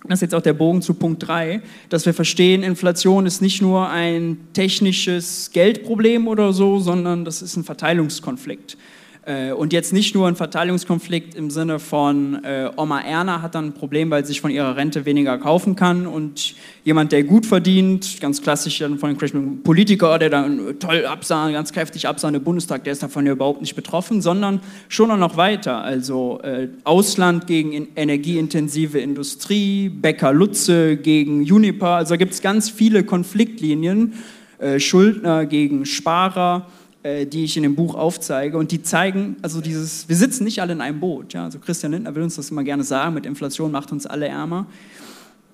Das 0.06 0.18
ist 0.18 0.22
jetzt 0.22 0.36
auch 0.36 0.42
der 0.42 0.54
Bogen 0.54 0.82
zu 0.82 0.96
Punkt 0.96 1.26
3, 1.26 1.62
dass 1.88 2.06
wir 2.06 2.14
verstehen, 2.14 2.62
Inflation 2.62 3.26
ist 3.26 3.42
nicht 3.42 3.62
nur 3.62 3.90
ein 3.90 4.38
technisches 4.52 5.52
Geldproblem 5.54 6.28
oder 6.28 6.52
so, 6.52 6.80
sondern 6.80 7.24
das 7.24 7.42
ist 7.42 7.56
ein 7.56 7.64
Verteilungskonflikt. 7.64 8.78
Äh, 9.26 9.54
und 9.54 9.72
jetzt 9.72 9.94
nicht 9.94 10.16
nur 10.16 10.28
ein 10.28 10.36
Verteilungskonflikt 10.36 11.36
im 11.36 11.50
Sinne 11.50 11.80
von 11.80 12.44
äh, 12.44 12.70
Oma 12.76 13.00
Erna 13.02 13.42
hat 13.42 13.56
dann 13.56 13.68
ein 13.68 13.74
Problem, 13.74 14.10
weil 14.10 14.26
sie 14.26 14.34
sich 14.34 14.42
von 14.42 14.52
ihrer 14.52 14.76
Rente 14.76 15.06
weniger 15.06 15.38
kaufen 15.38 15.76
kann 15.76 16.06
und 16.08 16.56
jemand, 16.84 17.14
der 17.14 17.24
gut 17.24 17.46
verdient, 17.46 18.20
ganz 18.20 18.42
klassisch 18.42 18.80
dann 18.80 18.98
von 18.98 19.16
den 19.16 19.64
Politiker, 19.64 20.20
der 20.20 20.30
dann 20.30 20.78
toll 20.80 21.06
absah, 21.06 21.50
ganz 21.52 21.72
kräftig 21.72 22.08
absah 22.08 22.30
im 22.30 22.44
Bundestag, 22.44 22.84
der 22.84 22.94
ist 22.94 23.04
davon 23.04 23.26
ja 23.26 23.32
überhaupt 23.32 23.62
nicht 23.62 23.76
betroffen, 23.76 24.22
sondern 24.22 24.60
schon 24.90 25.08
noch 25.18 25.38
weiter. 25.38 25.82
Also 25.82 26.42
äh, 26.44 26.68
Ausland 26.84 27.48
gegen 27.48 27.88
energieintensive 27.96 29.00
Industrie, 29.00 29.88
Becker 29.88 30.34
Lutze 30.34 30.98
gegen 30.98 31.44
Juniper, 31.44 31.92
also 31.92 32.18
gibt 32.18 32.34
es 32.34 32.42
ganz 32.42 32.70
viele 32.70 33.04
Konfliktlinien, 33.04 34.16
äh, 34.58 34.80
Schuldner 34.80 35.46
gegen 35.46 35.86
Sparer 35.86 36.68
die 37.04 37.44
ich 37.44 37.58
in 37.58 37.64
dem 37.64 37.76
Buch 37.76 37.96
aufzeige. 37.96 38.58
Und 38.58 38.72
die 38.72 38.82
zeigen, 38.82 39.36
also 39.42 39.60
dieses, 39.60 40.08
wir 40.08 40.16
sitzen 40.16 40.46
nicht 40.46 40.62
alle 40.62 40.74
in 40.74 40.82
einem 40.82 41.00
Boot. 41.00 41.34
Ja? 41.34 41.44
Also 41.44 41.60
Christian 41.60 41.92
Lindner 41.92 42.16
will 42.16 42.24
uns 42.24 42.36
das 42.36 42.50
immer 42.50 42.64
gerne 42.64 42.84
sagen, 42.84 43.14
mit 43.14 43.26
Inflation 43.26 43.72
macht 43.72 43.92
uns 43.92 44.06
alle 44.06 44.28
ärmer. 44.28 44.68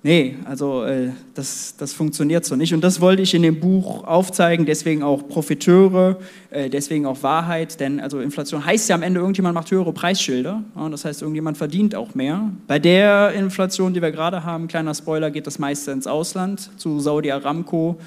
Nee, 0.01 0.37
also 0.45 0.85
äh, 0.85 1.09
das, 1.33 1.75
das 1.77 1.91
funktioniert 1.91 2.45
so 2.45 2.55
nicht. 2.55 2.73
Und 2.73 2.81
das 2.81 3.01
wollte 3.01 3.21
ich 3.21 3.33
in 3.33 3.41
dem 3.41 3.59
Buch 3.59 4.05
aufzeigen, 4.05 4.65
deswegen 4.65 5.03
auch 5.03 5.27
Profiteure, 5.27 6.17
äh, 6.51 6.69
deswegen 6.69 7.05
auch 7.05 7.21
Wahrheit, 7.21 7.81
denn 7.81 7.99
also 7.99 8.21
Inflation 8.21 8.63
heißt 8.63 8.87
ja 8.87 8.95
am 8.95 9.01
Ende, 9.01 9.19
irgendjemand 9.19 9.55
macht 9.55 9.69
höhere 9.71 9.91
Preisschilder. 9.91 10.63
Ja, 10.73 10.87
das 10.87 11.03
heißt, 11.03 11.21
irgendjemand 11.21 11.57
verdient 11.57 11.95
auch 11.95 12.15
mehr. 12.15 12.49
Bei 12.65 12.79
der 12.79 13.33
Inflation, 13.33 13.93
die 13.93 14.01
wir 14.01 14.11
gerade 14.11 14.45
haben, 14.45 14.69
kleiner 14.69 14.93
Spoiler, 14.93 15.31
geht 15.31 15.47
das 15.47 15.59
meiste 15.59 15.91
ins 15.91 16.07
Ausland, 16.07 16.69
zu 16.77 17.01
Saudi 17.01 17.29
Aramco, 17.31 17.97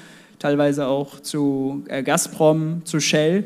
teilweise 0.43 0.87
auch 0.87 1.21
zu 1.21 1.85
äh, 1.87 2.03
Gazprom, 2.03 2.81
zu 2.83 2.99
Shell. 2.99 3.45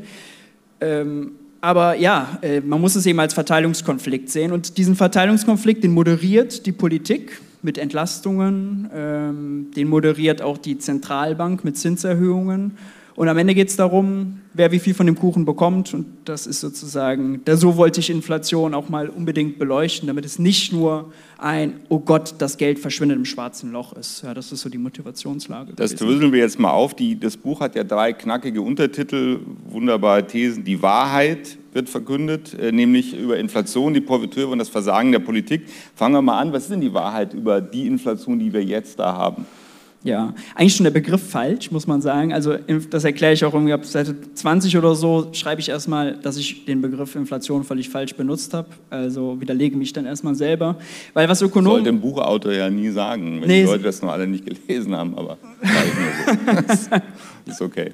Ähm, 0.82 1.34
aber 1.62 1.96
ja, 1.96 2.40
äh, 2.42 2.60
man 2.60 2.82
muss 2.82 2.96
es 2.96 3.06
eben 3.06 3.20
als 3.20 3.36
Verteilungskonflikt 3.36 4.30
sehen. 4.30 4.52
Und 4.52 4.80
diesen 4.80 4.96
Verteilungskonflikt, 4.96 5.84
den 5.84 5.92
moderiert 5.92 6.66
die 6.66 6.72
Politik 6.72 7.40
mit 7.62 7.78
Entlastungen, 7.78 8.90
ähm, 8.96 9.68
den 9.76 9.88
moderiert 9.88 10.42
auch 10.42 10.58
die 10.58 10.80
Zentralbank 10.80 11.64
mit 11.64 11.78
Zinserhöhungen. 11.78 12.78
Und 13.18 13.30
am 13.30 13.38
Ende 13.40 13.56
geht 13.56 13.70
es 13.70 13.76
darum, 13.76 14.42
wer 14.54 14.72
wie 14.72 14.78
viel 14.78 14.94
von 14.94 15.08
dem 15.08 15.16
Kuchen 15.16 15.44
bekommt. 15.44 15.92
Und 15.92 16.06
das 16.26 16.46
ist 16.46 16.60
sozusagen, 16.60 17.42
da 17.46 17.58
so 17.58 17.76
wollte 17.76 18.00
ich 18.00 18.12
Inflation 18.12 18.76
auch 18.76 18.90
mal 18.90 19.10
unbedingt 19.10 19.58
beleuchten, 19.58 20.06
damit 20.06 20.24
es 20.24 20.38
nicht 20.38 20.72
nur 20.72 21.12
ein, 21.40 21.80
oh 21.90 21.98
Gott, 21.98 22.36
das 22.38 22.58
Geld 22.58 22.78
verschwindet 22.78 23.18
im 23.18 23.26
schwarzen 23.26 23.72
Loch 23.72 23.94
ist. 23.94 24.22
Ja, 24.22 24.36
das 24.36 24.52
ist 24.52 24.62
so 24.62 24.70
die 24.70 24.78
Motivationslage. 24.78 25.74
Das 25.74 25.94
gewesen. 25.94 26.06
dröseln 26.06 26.32
wir 26.32 26.42
jetzt 26.42 26.60
mal 26.60 26.70
auf. 26.70 26.94
Die, 26.94 27.20
das 27.20 27.38
Buch 27.38 27.60
hat 27.60 27.76
ja 27.76 27.84
drei 27.84 28.14
knackige 28.14 28.62
Untertitel, 28.62 29.40
wunderbare 29.68 30.28
Thesen. 30.28 30.64
Die 30.64 30.80
Wahrheit 30.84 31.58
wird 31.74 31.90
verkündet, 31.90 32.54
äh, 32.54 32.72
nämlich 32.72 33.18
über 33.18 33.40
Inflation, 33.40 33.96
die 33.96 34.02
Profiteure 34.02 34.50
und 34.50 34.60
das 34.60 34.70
Versagen 34.70 35.12
der 35.12 35.20
Politik. 35.20 35.64
Fangen 35.96 36.14
wir 36.14 36.22
mal 36.22 36.38
an. 36.38 36.54
Was 36.54 36.64
ist 36.64 36.72
denn 36.72 36.82
die 36.82 36.94
Wahrheit 36.94 37.34
über 37.34 37.62
die 37.62 37.88
Inflation, 37.88 38.38
die 38.38 38.54
wir 38.54 38.64
jetzt 38.64 39.00
da 39.00 39.16
haben? 39.18 39.48
Ja, 40.08 40.34
eigentlich 40.56 40.74
schon 40.74 40.86
der 40.86 40.92
Begriff 40.92 41.22
falsch, 41.22 41.70
muss 41.70 41.86
man 41.86 42.02
sagen. 42.02 42.32
Also 42.32 42.56
das 42.90 43.04
erkläre 43.04 43.34
ich 43.34 43.44
auch 43.44 43.54
irgendwie 43.54 43.74
ab 43.74 43.84
Seite 43.84 44.16
20 44.36 44.78
oder 44.78 44.96
so, 44.96 45.28
schreibe 45.34 45.60
ich 45.60 45.68
erstmal, 45.68 46.16
dass 46.16 46.38
ich 46.38 46.64
den 46.64 46.82
Begriff 46.82 47.14
Inflation 47.16 47.66
völlig 47.66 47.90
falsch 47.90 48.16
benutzt 48.16 48.54
habe. 48.54 48.70
Also 48.90 49.42
widerlege 49.42 49.76
mich 49.76 49.92
dann 49.92 50.06
erstmal 50.06 50.34
selber. 50.34 50.78
Weil 51.14 51.28
was 51.28 51.42
Ökonomen... 51.42 51.84
Sollte 51.84 51.90
ein 51.90 52.00
Buchautor 52.00 52.54
ja 52.54 52.70
nie 52.70 52.90
sagen, 52.90 53.42
wenn 53.42 53.50
nee, 53.50 53.64
die 53.64 53.68
Leute 53.68 53.84
das 53.84 54.02
noch 54.02 54.14
alle 54.14 54.28
nicht 54.28 54.46
gelesen 54.46 54.96
haben, 54.96 55.14
aber 55.18 55.38
so. 56.70 56.96
ist 57.52 57.62
okay. 57.62 57.92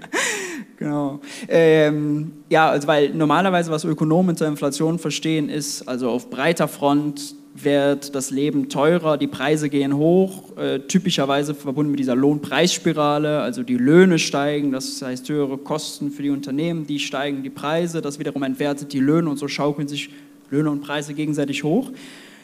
Genau. 0.77 1.19
Ähm, 1.47 2.31
ja, 2.47 2.69
also 2.69 2.87
weil 2.87 3.09
normalerweise, 3.09 3.71
was 3.71 3.85
Ökonomen 3.85 4.29
unter 4.29 4.47
Inflation 4.47 4.99
verstehen, 4.99 5.49
ist 5.49 5.87
also 5.87 6.11
auf 6.11 6.29
breiter 6.29 6.67
Front 6.67 7.33
wird 7.55 8.15
das 8.15 8.31
Leben 8.31 8.69
teurer, 8.69 9.17
die 9.17 9.27
Preise 9.27 9.69
gehen 9.69 9.95
hoch, 9.95 10.57
äh, 10.57 10.79
typischerweise 10.79 11.53
verbunden 11.53 11.91
mit 11.91 11.99
dieser 11.99 12.15
Lohnpreisspirale, 12.15 13.41
also 13.41 13.61
die 13.61 13.77
Löhne 13.77 14.17
steigen, 14.17 14.71
das 14.71 15.01
heißt 15.01 15.29
höhere 15.29 15.57
Kosten 15.57 16.11
für 16.11 16.23
die 16.23 16.31
Unternehmen, 16.31 16.87
die 16.87 16.99
steigen 16.99 17.43
die 17.43 17.51
Preise, 17.51 18.01
das 18.01 18.17
wiederum 18.17 18.43
entwertet 18.43 18.91
die 18.91 18.99
Löhne 18.99 19.29
und 19.29 19.37
so 19.37 19.47
schaukeln 19.47 19.87
sich 19.87 20.09
Löhne 20.49 20.71
und 20.71 20.81
Preise 20.81 21.13
gegenseitig 21.13 21.63
hoch. 21.63 21.91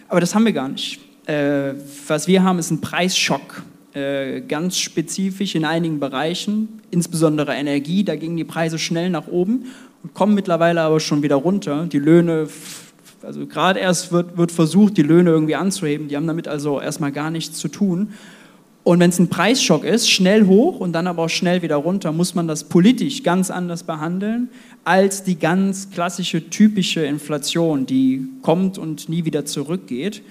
Aber 0.08 0.20
das 0.20 0.36
haben 0.36 0.46
wir 0.46 0.54
gar 0.54 0.70
nicht. 0.70 1.00
Äh, 1.26 1.74
was 2.08 2.28
wir 2.28 2.44
haben, 2.44 2.60
ist 2.60 2.72
ein 2.72 2.82
Preisschock, 2.82 3.64
äh, 3.94 4.42
ganz 4.42 4.78
spezifisch 4.78 5.56
in 5.56 5.66
einigen 5.66 6.00
Bereichen, 6.00 6.82
insbesondere 6.92 7.54
Energie, 7.54 8.04
da 8.04 8.16
gingen 8.16 8.38
die 8.38 8.44
Preise 8.44 8.78
schnell 8.78 9.10
nach 9.10 9.28
oben 9.28 9.66
und 10.04 10.14
kommen 10.14 10.36
mittlerweile 10.36 10.82
aber 10.82 11.00
schon 11.00 11.24
wieder 11.24 11.36
runter. 11.36 11.88
Die 11.92 12.00
Löhne 12.00 12.48
also 13.24 13.46
gerade 13.46 13.80
erst 13.80 14.12
wird, 14.12 14.38
wird 14.38 14.52
versucht, 14.52 14.98
die 14.98 15.04
Löhne 15.04 15.30
irgendwie 15.30 15.56
anzuheben. 15.56 16.08
Die 16.08 16.16
haben 16.16 16.28
damit 16.28 16.48
also 16.48 16.80
erstmal 16.80 17.12
gar 17.12 17.32
nichts 17.32 17.58
zu 17.58 17.68
tun. 17.68 18.14
Und 18.84 19.00
wenn 19.00 19.10
es 19.10 19.20
ein 19.20 19.28
Preisschock 19.28 19.84
ist, 19.84 20.10
schnell 20.10 20.48
hoch 20.48 20.80
und 20.80 20.94
dann 20.94 21.06
aber 21.06 21.24
auch 21.24 21.30
schnell 21.30 21.62
wieder 21.62 21.76
runter, 21.76 22.12
muss 22.12 22.34
man 22.34 22.48
das 22.48 22.64
politisch 22.64 23.24
ganz 23.24 23.52
anders 23.52 23.84
behandeln 23.84 24.50
als 24.84 25.24
die 25.24 25.38
ganz 25.38 25.92
klassische, 25.92 26.50
typische 26.50 27.06
Inflation, 27.06 27.86
die 27.86 28.26
kommt 28.42 28.78
und 28.78 29.10
nie 29.10 29.26
wieder 29.26 29.46
zurückgeht. 29.46 30.24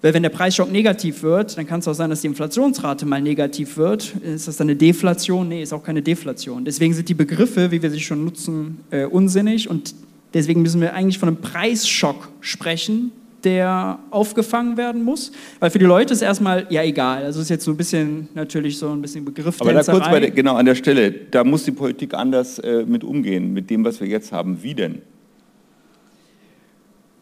Weil 0.00 0.14
wenn 0.14 0.22
der 0.22 0.30
Preisschock 0.30 0.70
negativ 0.70 1.22
wird, 1.22 1.56
dann 1.58 1.66
kann 1.66 1.80
es 1.80 1.88
auch 1.88 1.94
sein, 1.94 2.10
dass 2.10 2.20
die 2.20 2.26
Inflationsrate 2.28 3.06
mal 3.06 3.20
negativ 3.20 3.76
wird. 3.76 4.14
Ist 4.16 4.46
das 4.46 4.58
dann 4.58 4.68
eine 4.68 4.76
Deflation? 4.76 5.48
Nee, 5.48 5.62
ist 5.62 5.72
auch 5.72 5.82
keine 5.82 6.02
Deflation. 6.02 6.64
Deswegen 6.64 6.94
sind 6.94 7.08
die 7.08 7.14
Begriffe, 7.14 7.70
wie 7.70 7.82
wir 7.82 7.90
sie 7.90 8.00
schon 8.00 8.24
nutzen, 8.24 8.80
äh, 8.90 9.04
unsinnig 9.04 9.68
und 9.68 9.94
deswegen 10.34 10.62
müssen 10.62 10.80
wir 10.80 10.94
eigentlich 10.94 11.18
von 11.18 11.28
einem 11.28 11.38
Preisschock 11.38 12.28
sprechen, 12.40 13.12
der 13.44 13.98
aufgefangen 14.10 14.76
werden 14.76 15.04
muss. 15.04 15.32
Weil 15.60 15.70
für 15.70 15.78
die 15.78 15.84
Leute 15.84 16.12
ist 16.12 16.22
erstmal, 16.22 16.66
ja 16.70 16.82
egal, 16.82 17.24
also 17.24 17.40
ist 17.40 17.50
jetzt 17.50 17.64
so 17.64 17.70
ein 17.70 17.76
bisschen 17.76 18.28
natürlich 18.34 18.78
so 18.78 18.90
ein 18.90 19.00
bisschen 19.00 19.24
Begriff. 19.24 19.60
Aber 19.60 19.72
da 19.72 19.82
kurz 19.82 20.08
bei 20.08 20.20
der, 20.20 20.30
genau 20.30 20.56
an 20.56 20.66
der 20.66 20.74
Stelle, 20.74 21.12
da 21.12 21.44
muss 21.44 21.64
die 21.64 21.72
Politik 21.72 22.14
anders 22.14 22.58
äh, 22.58 22.84
mit 22.86 23.04
umgehen, 23.04 23.52
mit 23.52 23.70
dem, 23.70 23.84
was 23.84 24.00
wir 24.00 24.08
jetzt 24.08 24.32
haben. 24.32 24.62
Wie 24.62 24.74
denn? 24.74 25.02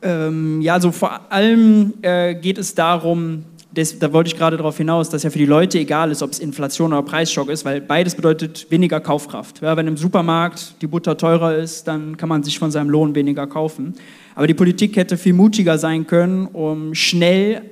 Ähm, 0.05 0.61
ja, 0.61 0.75
also 0.75 0.91
vor 0.91 1.31
allem 1.31 1.95
äh, 2.03 2.35
geht 2.35 2.59
es 2.59 2.75
darum, 2.75 3.45
das, 3.75 3.99
da 3.99 4.13
wollte 4.13 4.29
ich 4.29 4.37
gerade 4.37 4.57
darauf 4.57 4.77
hinaus, 4.77 5.09
dass 5.09 5.23
ja 5.23 5.31
für 5.31 5.39
die 5.39 5.47
Leute 5.47 5.79
egal 5.79 6.11
ist, 6.11 6.23
ob 6.23 6.31
es 6.31 6.39
Inflation 6.39 6.93
oder 6.93 7.03
Preisschock 7.03 7.49
ist, 7.49 7.65
weil 7.65 7.81
beides 7.81 8.15
bedeutet 8.15 8.67
weniger 8.71 9.01
Kaufkraft. 9.01 9.63
Ja, 9.63 9.77
wenn 9.77 9.87
im 9.87 9.97
Supermarkt 9.97 10.75
die 10.83 10.87
Butter 10.87 11.17
teurer 11.17 11.57
ist, 11.57 11.89
dann 11.89 12.17
kann 12.17 12.29
man 12.29 12.43
sich 12.43 12.59
von 12.59 12.71
seinem 12.71 12.91
Lohn 12.91 13.15
weniger 13.15 13.47
kaufen. 13.47 13.95
Aber 14.35 14.47
die 14.47 14.55
Politik 14.55 14.97
hätte 14.97 15.17
viel 15.17 15.33
mutiger 15.33 15.79
sein 15.79 16.07
können, 16.07 16.47
um 16.47 16.95
schnell 16.95 17.63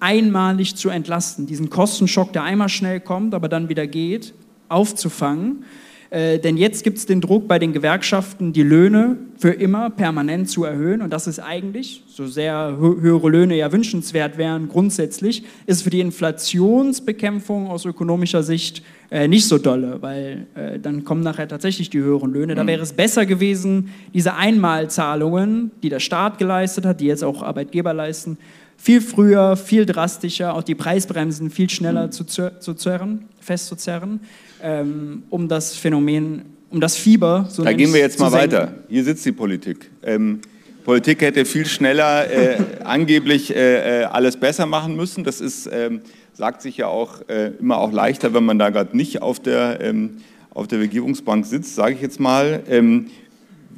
einmalig 0.00 0.76
zu 0.76 0.88
entlasten, 0.88 1.46
diesen 1.46 1.68
Kostenschock, 1.68 2.32
der 2.32 2.42
einmal 2.42 2.70
schnell 2.70 3.00
kommt, 3.00 3.34
aber 3.34 3.48
dann 3.48 3.68
wieder 3.68 3.86
geht, 3.86 4.32
aufzufangen 4.68 5.64
äh, 6.10 6.40
denn 6.40 6.56
jetzt 6.56 6.82
gibt 6.82 6.98
es 6.98 7.06
den 7.06 7.20
Druck 7.20 7.46
bei 7.46 7.60
den 7.60 7.72
Gewerkschaften, 7.72 8.52
die 8.52 8.64
Löhne 8.64 9.16
für 9.38 9.50
immer 9.50 9.90
permanent 9.90 10.50
zu 10.50 10.64
erhöhen. 10.64 11.02
Und 11.02 11.12
das 11.12 11.28
ist 11.28 11.38
eigentlich, 11.38 12.02
so 12.08 12.26
sehr 12.26 12.76
höhere 12.78 13.28
Löhne 13.28 13.56
ja 13.56 13.70
wünschenswert 13.70 14.36
wären, 14.36 14.68
grundsätzlich, 14.68 15.44
ist 15.66 15.82
für 15.82 15.90
die 15.90 16.00
Inflationsbekämpfung 16.00 17.68
aus 17.68 17.84
ökonomischer 17.84 18.42
Sicht 18.42 18.82
äh, 19.12 19.28
nicht 19.28 19.46
so 19.46 19.58
dolle, 19.58 20.02
weil 20.02 20.48
äh, 20.56 20.80
dann 20.80 21.04
kommen 21.04 21.22
nachher 21.22 21.46
tatsächlich 21.46 21.90
die 21.90 22.00
höheren 22.00 22.32
Löhne. 22.32 22.56
Da 22.56 22.64
mhm. 22.64 22.68
wäre 22.68 22.82
es 22.82 22.92
besser 22.92 23.24
gewesen, 23.24 23.90
diese 24.12 24.34
Einmalzahlungen, 24.34 25.70
die 25.84 25.90
der 25.90 26.00
Staat 26.00 26.38
geleistet 26.38 26.86
hat, 26.86 27.00
die 27.00 27.06
jetzt 27.06 27.22
auch 27.22 27.44
Arbeitgeber 27.44 27.94
leisten, 27.94 28.36
viel 28.76 29.00
früher, 29.00 29.56
viel 29.56 29.86
drastischer, 29.86 30.54
auch 30.54 30.64
die 30.64 30.74
Preisbremsen 30.74 31.50
viel 31.50 31.70
schneller 31.70 32.06
mhm. 32.06 32.12
zu, 32.12 32.24
zu 32.24 32.74
zerren, 32.74 33.26
festzuzerren 33.38 34.18
ähm, 34.62 35.22
um 35.30 35.48
das 35.48 35.76
Phänomen, 35.76 36.42
um 36.70 36.80
das 36.80 36.96
Fieber. 36.96 37.46
So 37.48 37.64
da 37.64 37.72
gehen 37.72 37.92
wir 37.92 38.00
jetzt 38.00 38.18
mal 38.18 38.30
senken. 38.30 38.52
weiter. 38.52 38.74
Hier 38.88 39.04
sitzt 39.04 39.24
die 39.24 39.32
Politik. 39.32 39.90
Ähm, 40.02 40.40
Politik 40.84 41.20
hätte 41.20 41.44
viel 41.44 41.66
schneller 41.66 42.30
äh, 42.30 42.56
angeblich 42.84 43.54
äh, 43.54 44.02
äh, 44.02 44.04
alles 44.04 44.36
besser 44.36 44.66
machen 44.66 44.96
müssen. 44.96 45.24
Das 45.24 45.40
ist, 45.40 45.68
ähm, 45.72 46.00
sagt 46.32 46.62
sich 46.62 46.78
ja 46.78 46.86
auch 46.86 47.28
äh, 47.28 47.52
immer 47.60 47.78
auch 47.78 47.92
leichter, 47.92 48.34
wenn 48.34 48.44
man 48.44 48.58
da 48.58 48.70
gerade 48.70 48.96
nicht 48.96 49.22
auf 49.22 49.40
der, 49.40 49.78
ähm, 49.80 50.18
auf 50.52 50.66
der 50.68 50.80
Regierungsbank 50.80 51.46
sitzt, 51.46 51.74
sage 51.74 51.94
ich 51.94 52.00
jetzt 52.00 52.18
mal. 52.18 52.62
Ähm, 52.68 53.06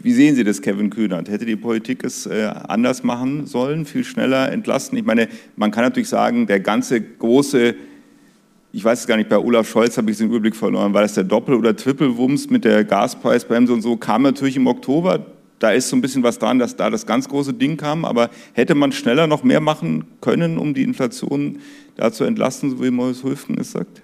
wie 0.02 0.12
sehen 0.12 0.34
Sie 0.34 0.42
das, 0.42 0.62
Kevin 0.62 0.90
Kühnert? 0.90 1.28
Hätte 1.28 1.44
die 1.44 1.54
Politik 1.54 2.02
es 2.02 2.26
äh, 2.26 2.50
anders 2.66 3.04
machen 3.04 3.46
sollen, 3.46 3.84
viel 3.84 4.04
schneller 4.04 4.50
entlasten? 4.50 4.98
Ich 4.98 5.04
meine, 5.04 5.28
man 5.54 5.70
kann 5.70 5.84
natürlich 5.84 6.08
sagen, 6.08 6.46
der 6.46 6.60
ganze 6.60 7.00
große 7.00 7.74
ich 8.72 8.82
weiß 8.82 9.00
es 9.00 9.06
gar 9.06 9.16
nicht, 9.18 9.28
bei 9.28 9.38
Olaf 9.38 9.68
Scholz 9.68 9.98
habe 9.98 10.10
ich 10.10 10.16
den 10.16 10.28
Überblick 10.28 10.56
verloren, 10.56 10.94
war 10.94 11.02
das 11.02 11.14
der 11.14 11.24
Doppel- 11.24 11.54
oder 11.54 11.76
Triple-Wumms 11.76 12.48
mit 12.48 12.64
der 12.64 12.84
Gaspreisbremse 12.84 13.72
und 13.72 13.82
so, 13.82 13.96
kam 13.96 14.22
natürlich 14.22 14.56
im 14.56 14.66
Oktober. 14.66 15.26
Da 15.58 15.70
ist 15.70 15.90
so 15.90 15.96
ein 15.96 16.00
bisschen 16.00 16.22
was 16.22 16.38
dran, 16.38 16.58
dass 16.58 16.74
da 16.74 16.90
das 16.90 17.06
ganz 17.06 17.28
große 17.28 17.52
Ding 17.52 17.76
kam, 17.76 18.04
aber 18.04 18.30
hätte 18.54 18.74
man 18.74 18.90
schneller 18.90 19.26
noch 19.26 19.44
mehr 19.44 19.60
machen 19.60 20.04
können, 20.20 20.58
um 20.58 20.74
die 20.74 20.82
Inflation 20.82 21.58
da 21.96 22.10
zu 22.10 22.24
entlasten, 22.24 22.70
so 22.70 22.82
wie 22.82 22.90
Maurice 22.90 23.22
Höfgen 23.22 23.58
es 23.58 23.72
sagt? 23.72 24.02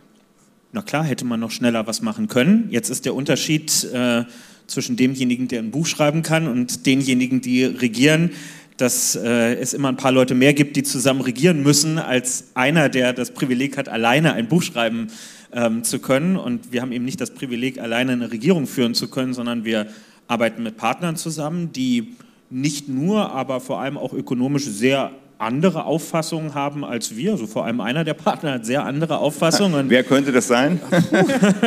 Na 0.72 0.82
klar, 0.82 1.02
hätte 1.02 1.24
man 1.24 1.40
noch 1.40 1.50
schneller 1.50 1.86
was 1.86 2.02
machen 2.02 2.28
können. 2.28 2.68
Jetzt 2.70 2.90
ist 2.90 3.06
der 3.06 3.14
Unterschied 3.14 3.84
äh, 3.92 4.24
zwischen 4.66 4.96
demjenigen, 4.96 5.48
der 5.48 5.60
ein 5.60 5.70
Buch 5.70 5.86
schreiben 5.86 6.22
kann 6.22 6.46
und 6.46 6.84
denjenigen, 6.86 7.40
die 7.40 7.64
regieren, 7.64 8.30
dass 8.78 9.16
äh, 9.16 9.54
es 9.54 9.74
immer 9.74 9.88
ein 9.88 9.96
paar 9.96 10.12
Leute 10.12 10.34
mehr 10.34 10.54
gibt, 10.54 10.76
die 10.76 10.82
zusammen 10.82 11.20
regieren 11.20 11.62
müssen, 11.62 11.98
als 11.98 12.52
einer, 12.54 12.88
der 12.88 13.12
das 13.12 13.32
Privileg 13.32 13.76
hat, 13.76 13.88
alleine 13.88 14.32
ein 14.32 14.48
Buch 14.48 14.62
schreiben 14.62 15.08
ähm, 15.52 15.84
zu 15.84 15.98
können. 15.98 16.36
Und 16.36 16.72
wir 16.72 16.80
haben 16.80 16.92
eben 16.92 17.04
nicht 17.04 17.20
das 17.20 17.32
Privileg, 17.32 17.78
alleine 17.78 18.12
eine 18.12 18.30
Regierung 18.30 18.66
führen 18.66 18.94
zu 18.94 19.08
können, 19.08 19.34
sondern 19.34 19.64
wir 19.64 19.88
arbeiten 20.28 20.62
mit 20.62 20.76
Partnern 20.76 21.16
zusammen, 21.16 21.72
die 21.72 22.14
nicht 22.50 22.88
nur, 22.88 23.32
aber 23.32 23.60
vor 23.60 23.80
allem 23.80 23.98
auch 23.98 24.12
ökonomisch 24.12 24.64
sehr 24.64 25.10
andere 25.38 25.84
Auffassungen 25.84 26.54
haben 26.54 26.84
als 26.84 27.16
wir. 27.16 27.32
Also 27.32 27.46
vor 27.46 27.64
allem 27.64 27.80
einer 27.80 28.02
der 28.02 28.14
Partner 28.14 28.54
hat 28.54 28.66
sehr 28.66 28.84
andere 28.84 29.18
Auffassungen. 29.18 29.88
Wer 29.88 30.02
könnte 30.02 30.32
das 30.32 30.48
sein? 30.48 30.80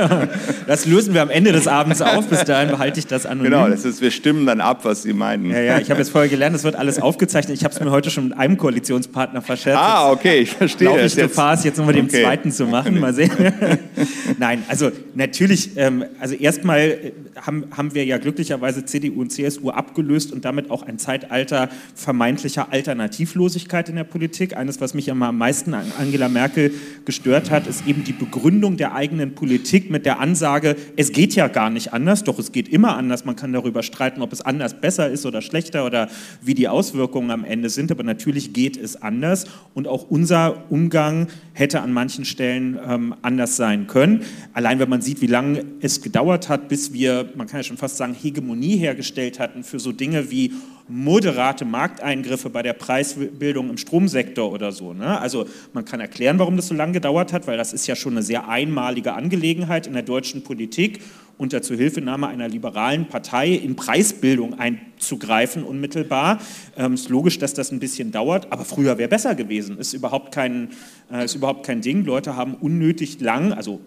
das 0.67 0.85
lösen 0.85 1.13
wir 1.13 1.21
am 1.21 1.29
Ende 1.29 1.53
des 1.53 1.67
Abends 1.67 2.01
auf. 2.01 2.27
Bis 2.27 2.43
dahin 2.43 2.69
behalte 2.69 2.99
ich 2.99 3.07
das 3.07 3.25
anonym. 3.25 3.51
Genau, 3.51 3.69
das 3.69 3.85
ist, 3.85 4.01
wir 4.01 4.11
stimmen 4.11 4.45
dann 4.45 4.59
ab, 4.59 4.81
was 4.83 5.03
Sie 5.03 5.13
meinen. 5.13 5.49
Ja, 5.49 5.61
ja, 5.61 5.79
ich 5.79 5.89
habe 5.89 6.01
jetzt 6.01 6.11
vorher 6.11 6.29
gelernt, 6.29 6.53
es 6.53 6.65
wird 6.65 6.75
alles 6.75 7.01
aufgezeichnet. 7.01 7.57
Ich 7.57 7.63
habe 7.63 7.73
es 7.73 7.79
mir 7.79 7.91
heute 7.91 8.11
schon 8.11 8.25
mit 8.29 8.37
einem 8.37 8.57
Koalitionspartner 8.57 9.41
verscherzt. 9.41 9.81
Ah, 9.81 10.11
okay, 10.11 10.39
ich 10.39 10.51
verstehe. 10.51 10.89
Laufe 10.89 11.05
ich 11.05 11.15
Gefahr, 11.15 11.53
es 11.53 11.63
jetzt 11.63 11.77
nochmal 11.77 11.93
dem 11.93 12.05
okay. 12.05 12.23
zweiten 12.23 12.51
zu 12.51 12.65
machen. 12.65 12.99
Mal 12.99 13.13
sehen. 13.13 13.31
Nein, 14.37 14.63
also 14.67 14.91
natürlich, 15.15 15.77
ähm, 15.77 16.03
also 16.19 16.35
erstmal 16.35 16.79
äh, 16.79 17.11
haben, 17.41 17.65
haben 17.75 17.93
wir 17.95 18.03
ja 18.03 18.17
glücklicherweise 18.17 18.83
CDU 18.83 19.21
und 19.21 19.31
CSU 19.31 19.69
abgelöst 19.69 20.33
und 20.33 20.43
damit 20.43 20.69
auch 20.69 20.83
ein 20.83 20.99
Zeitalter 20.99 21.69
vermeintlicher 21.95 22.67
Alternativlosigkeit 22.71 23.60
Hilflosigkeit 23.61 23.89
in 23.89 23.95
der 23.95 24.03
Politik. 24.03 24.57
Eines, 24.57 24.81
was 24.81 24.93
mich 24.93 25.11
am 25.11 25.37
meisten 25.37 25.73
an 25.73 25.91
Angela 25.99 26.29
Merkel 26.29 26.73
gestört 27.05 27.51
hat, 27.51 27.67
ist 27.67 27.87
eben 27.87 28.03
die 28.03 28.13
Begründung 28.13 28.77
der 28.77 28.93
eigenen 28.93 29.35
Politik 29.35 29.89
mit 29.89 30.05
der 30.05 30.19
Ansage, 30.19 30.75
es 30.95 31.11
geht 31.11 31.35
ja 31.35 31.47
gar 31.47 31.69
nicht 31.69 31.93
anders, 31.93 32.23
doch 32.23 32.39
es 32.39 32.51
geht 32.51 32.67
immer 32.67 32.97
anders. 32.97 33.25
Man 33.25 33.35
kann 33.35 33.53
darüber 33.53 33.83
streiten, 33.83 34.21
ob 34.21 34.33
es 34.33 34.41
anders 34.41 34.79
besser 34.79 35.09
ist 35.09 35.25
oder 35.25 35.41
schlechter 35.41 35.85
oder 35.85 36.09
wie 36.41 36.53
die 36.53 36.67
Auswirkungen 36.67 37.31
am 37.31 37.43
Ende 37.43 37.69
sind, 37.69 37.91
aber 37.91 38.03
natürlich 38.03 38.53
geht 38.53 38.77
es 38.77 39.01
anders 39.01 39.45
und 39.73 39.87
auch 39.87 40.09
unser 40.09 40.71
Umgang 40.71 41.27
hätte 41.53 41.81
an 41.81 41.93
manchen 41.93 42.25
Stellen 42.25 42.79
ähm, 42.87 43.15
anders 43.21 43.55
sein 43.55 43.87
können. 43.87 44.23
Allein 44.53 44.79
wenn 44.79 44.89
man 44.89 45.01
sieht, 45.01 45.21
wie 45.21 45.27
lange 45.27 45.63
es 45.81 46.01
gedauert 46.01 46.49
hat, 46.49 46.67
bis 46.67 46.93
wir, 46.93 47.29
man 47.35 47.47
kann 47.47 47.59
ja 47.59 47.63
schon 47.63 47.77
fast 47.77 47.97
sagen, 47.97 48.15
Hegemonie 48.19 48.77
hergestellt 48.77 49.39
hatten 49.39 49.63
für 49.63 49.79
so 49.79 49.91
Dinge 49.91 50.31
wie 50.31 50.53
moderate 50.87 51.65
Markteingriffe 51.65 52.49
bei 52.49 52.61
der 52.61 52.73
Preisbildung 52.73 53.69
im 53.69 53.77
Stromsektor 53.77 54.51
oder 54.51 54.71
so. 54.71 54.93
Ne? 54.93 55.19
Also 55.19 55.45
man 55.73 55.85
kann 55.85 55.99
erklären, 55.99 56.39
warum 56.39 56.55
das 56.55 56.67
so 56.67 56.75
lange 56.75 56.93
gedauert 56.93 57.33
hat, 57.33 57.47
weil 57.47 57.57
das 57.57 57.73
ist 57.73 57.87
ja 57.87 57.95
schon 57.95 58.13
eine 58.13 58.23
sehr 58.23 58.47
einmalige 58.49 59.13
Angelegenheit 59.13 59.87
in 59.87 59.93
der 59.93 60.03
deutschen 60.03 60.43
Politik, 60.43 61.01
unter 61.37 61.61
Zuhilfenahme 61.61 62.27
einer 62.27 62.47
liberalen 62.47 63.07
Partei 63.07 63.49
in 63.49 63.75
Preisbildung 63.75 64.59
einzugreifen 64.59 65.63
unmittelbar. 65.63 66.39
Ähm, 66.77 66.93
ist 66.93 67.09
logisch, 67.09 67.39
dass 67.39 67.53
das 67.55 67.71
ein 67.71 67.79
bisschen 67.79 68.11
dauert, 68.11 68.51
aber 68.51 68.63
früher 68.63 68.97
wäre 68.97 69.09
besser 69.09 69.33
gewesen. 69.33 69.79
Ist 69.79 69.93
überhaupt 69.93 70.33
kein, 70.33 70.69
äh, 71.11 71.25
ist 71.25 71.35
überhaupt 71.35 71.65
kein 71.65 71.81
Ding. 71.81 72.05
Leute 72.05 72.35
haben 72.35 72.53
unnötig 72.53 73.19
lang, 73.21 73.53
also 73.53 73.81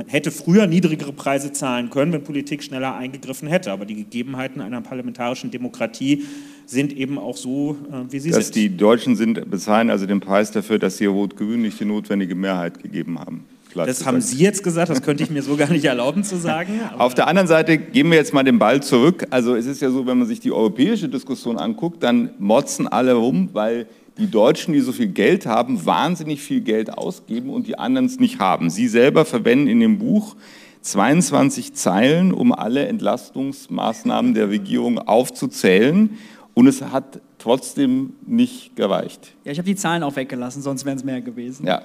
man 0.00 0.08
hätte 0.08 0.30
früher 0.30 0.66
niedrigere 0.66 1.12
Preise 1.12 1.52
zahlen 1.52 1.90
können, 1.90 2.10
wenn 2.12 2.24
Politik 2.24 2.62
schneller 2.62 2.94
eingegriffen 2.94 3.48
hätte. 3.48 3.70
Aber 3.70 3.84
die 3.84 3.96
Gegebenheiten 3.96 4.62
einer 4.62 4.80
parlamentarischen 4.80 5.50
Demokratie 5.50 6.24
sind 6.64 6.96
eben 6.96 7.18
auch 7.18 7.36
so, 7.36 7.76
äh, 7.92 8.10
wie 8.10 8.18
sie 8.18 8.30
dass 8.30 8.46
sind. 8.46 8.48
Dass 8.48 8.50
die 8.50 8.76
Deutschen 8.76 9.14
sind, 9.16 9.50
bezahlen 9.50 9.90
also 9.90 10.06
den 10.06 10.20
Preis 10.20 10.52
dafür, 10.52 10.78
dass 10.78 10.96
sie 10.96 11.04
rot 11.04 11.36
gewöhnlich 11.36 11.76
die 11.76 11.84
notwendige 11.84 12.34
Mehrheit 12.34 12.82
gegeben 12.82 13.18
haben. 13.18 13.44
Klar 13.70 13.86
das 13.86 14.04
haben 14.04 14.20
Sie 14.20 14.42
jetzt 14.42 14.64
gesagt, 14.64 14.90
das 14.90 15.02
könnte 15.02 15.22
ich 15.22 15.30
mir 15.30 15.42
so 15.42 15.54
gar 15.58 15.70
nicht 15.70 15.84
erlauben 15.84 16.24
zu 16.24 16.38
sagen. 16.38 16.80
Auf 16.98 17.14
der 17.14 17.28
anderen 17.28 17.46
Seite 17.46 17.76
geben 17.76 18.10
wir 18.10 18.16
jetzt 18.16 18.32
mal 18.32 18.42
den 18.42 18.58
Ball 18.58 18.82
zurück. 18.82 19.26
Also 19.28 19.54
es 19.54 19.66
ist 19.66 19.82
ja 19.82 19.90
so, 19.90 20.06
wenn 20.06 20.18
man 20.18 20.26
sich 20.26 20.40
die 20.40 20.50
europäische 20.50 21.10
Diskussion 21.10 21.58
anguckt, 21.58 22.02
dann 22.02 22.30
motzen 22.38 22.88
alle 22.88 23.12
rum, 23.12 23.50
weil 23.52 23.86
die 24.18 24.30
Deutschen, 24.30 24.72
die 24.74 24.80
so 24.80 24.92
viel 24.92 25.08
Geld 25.08 25.46
haben, 25.46 25.84
wahnsinnig 25.86 26.42
viel 26.42 26.60
Geld 26.60 26.96
ausgeben 26.96 27.50
und 27.50 27.66
die 27.66 27.78
anderen 27.78 28.06
es 28.06 28.18
nicht 28.18 28.38
haben. 28.38 28.70
Sie 28.70 28.88
selber 28.88 29.24
verwenden 29.24 29.68
in 29.68 29.80
dem 29.80 29.98
Buch 29.98 30.36
22 30.82 31.74
Zeilen, 31.74 32.32
um 32.32 32.52
alle 32.52 32.86
Entlastungsmaßnahmen 32.86 34.34
der 34.34 34.48
Regierung 34.48 34.98
aufzuzählen. 34.98 36.18
Und 36.54 36.66
es 36.66 36.82
hat 36.82 37.20
trotzdem 37.38 38.14
nicht 38.26 38.76
gereicht. 38.76 39.34
Ja, 39.44 39.52
ich 39.52 39.58
habe 39.58 39.66
die 39.66 39.76
Zahlen 39.76 40.02
auch 40.02 40.16
weggelassen, 40.16 40.62
sonst 40.62 40.84
wären 40.84 40.96
es 40.96 41.04
mehr 41.04 41.20
gewesen. 41.20 41.66
Ja. 41.66 41.82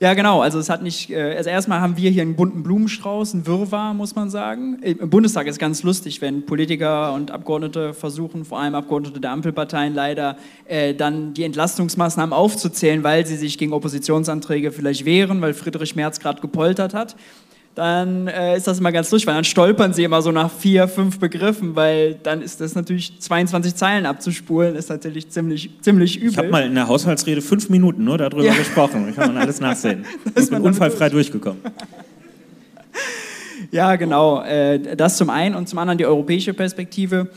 Ja, 0.00 0.14
genau. 0.14 0.42
Also 0.42 0.60
es 0.60 0.70
hat 0.70 0.82
nicht. 0.82 1.10
Äh, 1.10 1.34
also 1.36 1.50
erstmal 1.50 1.80
haben 1.80 1.96
wir 1.96 2.10
hier 2.10 2.22
einen 2.22 2.36
bunten 2.36 2.62
Blumenstrauß, 2.62 3.34
ein 3.34 3.46
Wirrwarr, 3.46 3.94
muss 3.94 4.14
man 4.14 4.30
sagen. 4.30 4.78
Im 4.80 5.10
Bundestag 5.10 5.48
ist 5.48 5.58
ganz 5.58 5.82
lustig, 5.82 6.20
wenn 6.20 6.46
Politiker 6.46 7.12
und 7.14 7.32
Abgeordnete 7.32 7.94
versuchen, 7.94 8.44
vor 8.44 8.60
allem 8.60 8.76
Abgeordnete 8.76 9.18
der 9.20 9.32
Ampelparteien 9.32 9.94
leider, 9.94 10.36
äh, 10.66 10.94
dann 10.94 11.34
die 11.34 11.42
Entlastungsmaßnahmen 11.42 12.32
aufzuzählen, 12.32 13.02
weil 13.02 13.26
sie 13.26 13.36
sich 13.36 13.58
gegen 13.58 13.72
Oppositionsanträge 13.72 14.70
vielleicht 14.70 15.04
wehren, 15.04 15.40
weil 15.40 15.52
Friedrich 15.52 15.96
Merz 15.96 16.20
gerade 16.20 16.40
gepoltert 16.40 16.94
hat 16.94 17.16
dann 17.78 18.26
äh, 18.26 18.56
ist 18.56 18.66
das 18.66 18.80
immer 18.80 18.90
ganz 18.90 19.08
lustig, 19.12 19.28
weil 19.28 19.36
dann 19.36 19.44
stolpern 19.44 19.92
sie 19.92 20.02
immer 20.02 20.20
so 20.20 20.32
nach 20.32 20.50
vier, 20.50 20.88
fünf 20.88 21.20
Begriffen, 21.20 21.76
weil 21.76 22.14
dann 22.14 22.42
ist 22.42 22.60
das 22.60 22.74
natürlich 22.74 23.20
22 23.20 23.76
Zeilen 23.76 24.04
abzuspulen, 24.04 24.74
ist 24.74 24.90
natürlich 24.90 25.30
ziemlich, 25.30 25.70
ziemlich 25.80 26.16
übel. 26.16 26.30
Ich 26.30 26.38
habe 26.38 26.48
mal 26.48 26.64
in 26.64 26.74
der 26.74 26.88
Haushaltsrede 26.88 27.40
fünf 27.40 27.70
Minuten 27.70 28.02
nur 28.02 28.18
darüber 28.18 28.42
ja. 28.42 28.54
gesprochen, 28.54 29.06
da 29.06 29.12
kann 29.12 29.34
man 29.34 29.42
alles 29.42 29.60
nachsehen. 29.60 30.04
Ich 30.36 30.50
bin 30.50 30.60
unfallfrei 30.60 31.08
durch. 31.08 31.30
durchgekommen. 31.30 31.60
Ja, 33.70 33.96
genau. 33.96 34.42
Äh, 34.42 34.96
das 34.96 35.16
zum 35.16 35.30
einen 35.30 35.54
und 35.54 35.68
zum 35.68 35.78
anderen 35.78 35.98
die 35.98 36.06
europäische 36.06 36.54
Perspektive. 36.54 37.28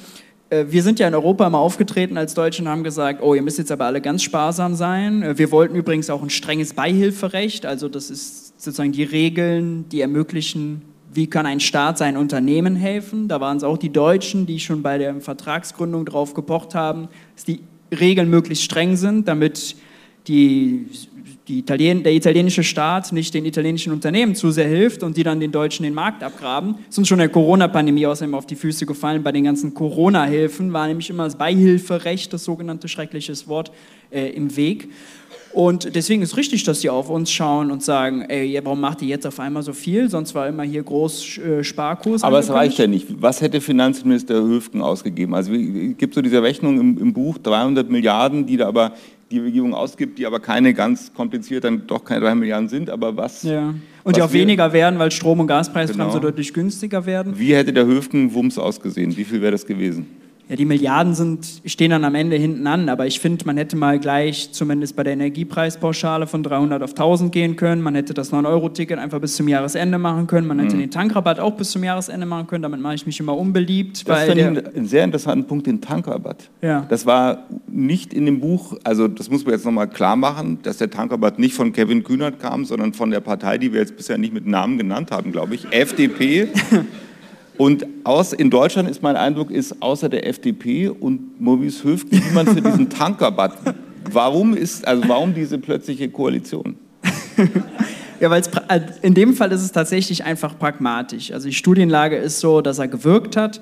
Äh, 0.49 0.65
wir 0.69 0.81
sind 0.81 0.99
ja 0.99 1.07
in 1.07 1.13
Europa 1.13 1.45
immer 1.45 1.59
aufgetreten 1.59 2.17
als 2.17 2.33
Deutsche 2.33 2.63
und 2.63 2.67
haben 2.67 2.83
gesagt, 2.83 3.21
oh, 3.21 3.35
ihr 3.35 3.41
müsst 3.41 3.57
jetzt 3.57 3.71
aber 3.71 3.85
alle 3.85 4.01
ganz 4.01 4.23
sparsam 4.23 4.73
sein. 4.75 5.23
Äh, 5.23 5.37
wir 5.37 5.51
wollten 5.51 5.75
übrigens 5.75 6.09
auch 6.09 6.23
ein 6.23 6.29
strenges 6.29 6.73
Beihilferecht, 6.73 7.65
also 7.65 7.89
das 7.89 8.09
ist 8.09 8.50
sozusagen 8.61 8.91
die 8.91 9.03
Regeln, 9.03 9.89
die 9.89 10.01
ermöglichen, 10.01 10.83
wie 11.13 11.27
kann 11.27 11.45
ein 11.47 11.59
Staat 11.59 11.97
sein 11.97 12.15
Unternehmen 12.15 12.75
helfen. 12.75 13.27
Da 13.27 13.41
waren 13.41 13.57
es 13.57 13.63
auch 13.63 13.77
die 13.77 13.91
Deutschen, 13.91 14.45
die 14.45 14.59
schon 14.59 14.83
bei 14.83 14.99
der 14.99 15.19
Vertragsgründung 15.19 16.05
darauf 16.05 16.35
gepocht 16.35 16.75
haben, 16.75 17.07
dass 17.35 17.43
die 17.43 17.61
Regeln 17.91 18.29
möglichst 18.29 18.63
streng 18.63 18.95
sind, 18.95 19.27
damit 19.27 19.75
die, 20.27 20.85
die 21.47 21.57
Italien, 21.57 22.03
der 22.03 22.13
italienische 22.13 22.63
Staat 22.63 23.11
nicht 23.11 23.33
den 23.33 23.45
italienischen 23.45 23.91
Unternehmen 23.91 24.35
zu 24.35 24.51
sehr 24.51 24.67
hilft 24.67 25.01
und 25.01 25.17
die 25.17 25.23
dann 25.23 25.39
den 25.39 25.51
Deutschen 25.51 25.83
den 25.83 25.95
Markt 25.95 26.23
abgraben. 26.23 26.75
Das 26.75 26.89
ist 26.89 26.97
uns 26.99 27.07
schon 27.07 27.17
der 27.17 27.29
Corona-Pandemie 27.29 28.05
außerdem 28.05 28.35
auf 28.35 28.45
die 28.45 28.55
Füße 28.55 28.85
gefallen. 28.85 29.23
Bei 29.23 29.31
den 29.31 29.43
ganzen 29.43 29.73
Corona-Hilfen 29.73 30.71
war 30.71 30.87
nämlich 30.87 31.09
immer 31.09 31.23
das 31.23 31.35
Beihilferecht, 31.35 32.31
das 32.31 32.43
sogenannte 32.43 32.87
schreckliches 32.87 33.47
Wort, 33.47 33.71
äh, 34.11 34.29
im 34.29 34.55
Weg. 34.55 34.89
Und 35.53 35.95
deswegen 35.95 36.21
ist 36.21 36.37
richtig, 36.37 36.63
dass 36.63 36.79
die 36.79 36.89
auf 36.89 37.09
uns 37.09 37.31
schauen 37.31 37.71
und 37.71 37.83
sagen, 37.83 38.21
ey, 38.21 38.59
warum 38.63 38.79
macht 38.79 39.01
ihr 39.01 39.07
jetzt 39.07 39.27
auf 39.27 39.39
einmal 39.39 39.63
so 39.63 39.73
viel? 39.73 40.09
Sonst 40.09 40.33
war 40.33 40.47
immer 40.47 40.63
hier 40.63 40.83
groß 40.83 41.37
äh, 41.37 41.63
Sparkurs. 41.63 42.23
Aber 42.23 42.39
es 42.39 42.49
reicht 42.49 42.77
ja 42.77 42.87
nicht. 42.87 43.07
Was 43.21 43.41
hätte 43.41 43.59
Finanzminister 43.61 44.35
Höfgen 44.35 44.81
ausgegeben? 44.81 45.33
Also 45.35 45.53
es 45.53 45.97
gibt 45.97 46.13
so 46.13 46.21
diese 46.21 46.41
Rechnung 46.41 46.79
im, 46.79 46.97
im, 46.97 47.13
Buch, 47.13 47.37
300 47.37 47.89
Milliarden, 47.89 48.45
die 48.45 48.57
da 48.57 48.67
aber 48.67 48.93
die 49.29 49.39
Regierung 49.39 49.73
ausgibt, 49.73 50.19
die 50.19 50.25
aber 50.25 50.39
keine 50.39 50.73
ganz 50.73 51.13
kompliziert, 51.13 51.63
dann 51.63 51.87
doch 51.87 52.03
keine 52.03 52.21
3 52.21 52.35
Milliarden 52.35 52.69
sind. 52.69 52.89
Aber 52.89 53.15
was... 53.15 53.43
Ja. 53.43 53.69
Und 53.69 53.77
was 54.03 54.13
die 54.13 54.21
auch 54.21 54.33
weniger 54.33 54.73
werden, 54.73 54.99
weil 54.99 55.11
Strom- 55.11 55.41
und 55.41 55.47
Gaspreise 55.47 55.93
genau. 55.93 56.09
so 56.09 56.19
deutlich 56.19 56.53
günstiger 56.53 57.05
werden. 57.05 57.37
Wie 57.37 57.53
hätte 57.53 57.71
der 57.71 57.85
Höfgen 57.85 58.33
Wumms 58.33 58.57
ausgesehen? 58.57 59.15
Wie 59.15 59.23
viel 59.23 59.41
wäre 59.41 59.51
das 59.51 59.65
gewesen? 59.65 60.07
Ja, 60.49 60.55
die 60.55 60.65
Milliarden 60.65 61.13
sind, 61.13 61.61
stehen 61.65 61.91
dann 61.91 62.03
am 62.03 62.15
Ende 62.15 62.35
hinten 62.35 62.67
an, 62.67 62.89
aber 62.89 63.07
ich 63.07 63.19
finde, 63.19 63.45
man 63.45 63.57
hätte 63.57 63.75
mal 63.77 63.99
gleich 63.99 64.51
zumindest 64.51 64.95
bei 64.95 65.03
der 65.03 65.13
Energiepreispauschale 65.13 66.27
von 66.27 66.43
300 66.43 66.83
auf 66.83 66.91
1000 66.91 67.31
gehen 67.31 67.55
können. 67.55 67.81
Man 67.81 67.95
hätte 67.95 68.13
das 68.13 68.33
9-Euro-Ticket 68.33 68.99
einfach 68.99 69.19
bis 69.19 69.35
zum 69.35 69.47
Jahresende 69.47 69.97
machen 69.97 70.27
können. 70.27 70.47
Man 70.47 70.59
hätte 70.59 70.75
mhm. 70.75 70.81
den 70.81 70.91
Tankrabatt 70.91 71.39
auch 71.39 71.55
bis 71.55 71.71
zum 71.71 71.83
Jahresende 71.83 72.25
machen 72.25 72.47
können. 72.47 72.63
Damit 72.63 72.81
mache 72.81 72.95
ich 72.95 73.05
mich 73.05 73.19
immer 73.19 73.37
unbeliebt. 73.37 74.07
Das 74.07 74.23
finde 74.23 74.61
ich 74.67 74.75
einen 74.75 74.87
sehr 74.87 75.03
interessanten 75.03 75.47
Punkt, 75.47 75.67
den 75.67 75.79
Tankrabatt. 75.79 76.49
Ja. 76.61 76.85
Das 76.89 77.05
war 77.05 77.45
nicht 77.67 78.13
in 78.13 78.25
dem 78.25 78.39
Buch, 78.41 78.77
also 78.83 79.07
das 79.07 79.29
muss 79.29 79.45
man 79.45 79.53
jetzt 79.53 79.65
nochmal 79.65 79.87
klar 79.87 80.15
machen, 80.15 80.59
dass 80.63 80.77
der 80.77 80.89
Tankrabatt 80.89 81.39
nicht 81.39 81.53
von 81.53 81.71
Kevin 81.71 82.03
Kühnert 82.03 82.39
kam, 82.39 82.65
sondern 82.65 82.93
von 82.93 83.09
der 83.11 83.21
Partei, 83.21 83.57
die 83.57 83.71
wir 83.71 83.79
jetzt 83.79 83.95
bisher 83.95 84.17
nicht 84.17 84.33
mit 84.33 84.45
Namen 84.45 84.77
genannt 84.77 85.11
haben, 85.11 85.31
glaube 85.31 85.55
ich, 85.55 85.65
FDP. 85.71 86.49
Und 87.61 87.85
aus, 88.05 88.33
in 88.33 88.49
Deutschland 88.49 88.89
ist 88.89 89.03
mein 89.03 89.15
Eindruck, 89.15 89.51
ist 89.51 89.83
außer 89.83 90.09
der 90.09 90.25
FDP 90.25 90.89
und 90.89 91.39
Maurice 91.39 91.83
Höfgen 91.83 92.19
niemand 92.27 92.49
für 92.49 92.59
diesen 92.59 92.89
Tankerbad. 92.89 93.55
Warum 94.11 94.55
ist, 94.55 94.87
also 94.87 95.07
warum 95.07 95.35
diese 95.35 95.59
plötzliche 95.59 96.09
Koalition? 96.09 96.75
ja, 98.19 98.31
weil 98.31 98.41
äh, 98.67 98.79
in 99.03 99.13
dem 99.13 99.35
Fall 99.35 99.51
ist 99.51 99.61
es 99.61 99.71
tatsächlich 99.71 100.23
einfach 100.23 100.57
pragmatisch. 100.57 101.31
Also 101.31 101.49
die 101.49 101.53
Studienlage 101.53 102.15
ist 102.15 102.39
so, 102.39 102.61
dass 102.61 102.79
er 102.79 102.87
gewirkt 102.87 103.37
hat 103.37 103.61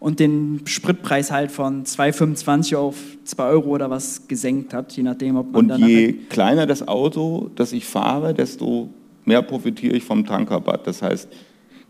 und 0.00 0.18
den 0.18 0.62
Spritpreis 0.64 1.30
halt 1.30 1.52
von 1.52 1.84
2,25 1.84 2.74
auf 2.74 2.96
2 3.22 3.44
Euro 3.44 3.68
oder 3.68 3.90
was 3.90 4.26
gesenkt 4.26 4.74
hat, 4.74 4.90
je 4.94 5.04
nachdem, 5.04 5.36
ob 5.36 5.52
man 5.52 5.70
Und 5.70 5.86
je 5.86 6.14
kleiner 6.30 6.66
das 6.66 6.88
Auto, 6.88 7.48
das 7.54 7.72
ich 7.72 7.84
fahre, 7.84 8.34
desto 8.34 8.88
mehr 9.24 9.42
profitiere 9.42 9.94
ich 9.94 10.02
vom 10.02 10.26
Tankerbad. 10.26 10.84
Das 10.88 11.00
heißt, 11.00 11.28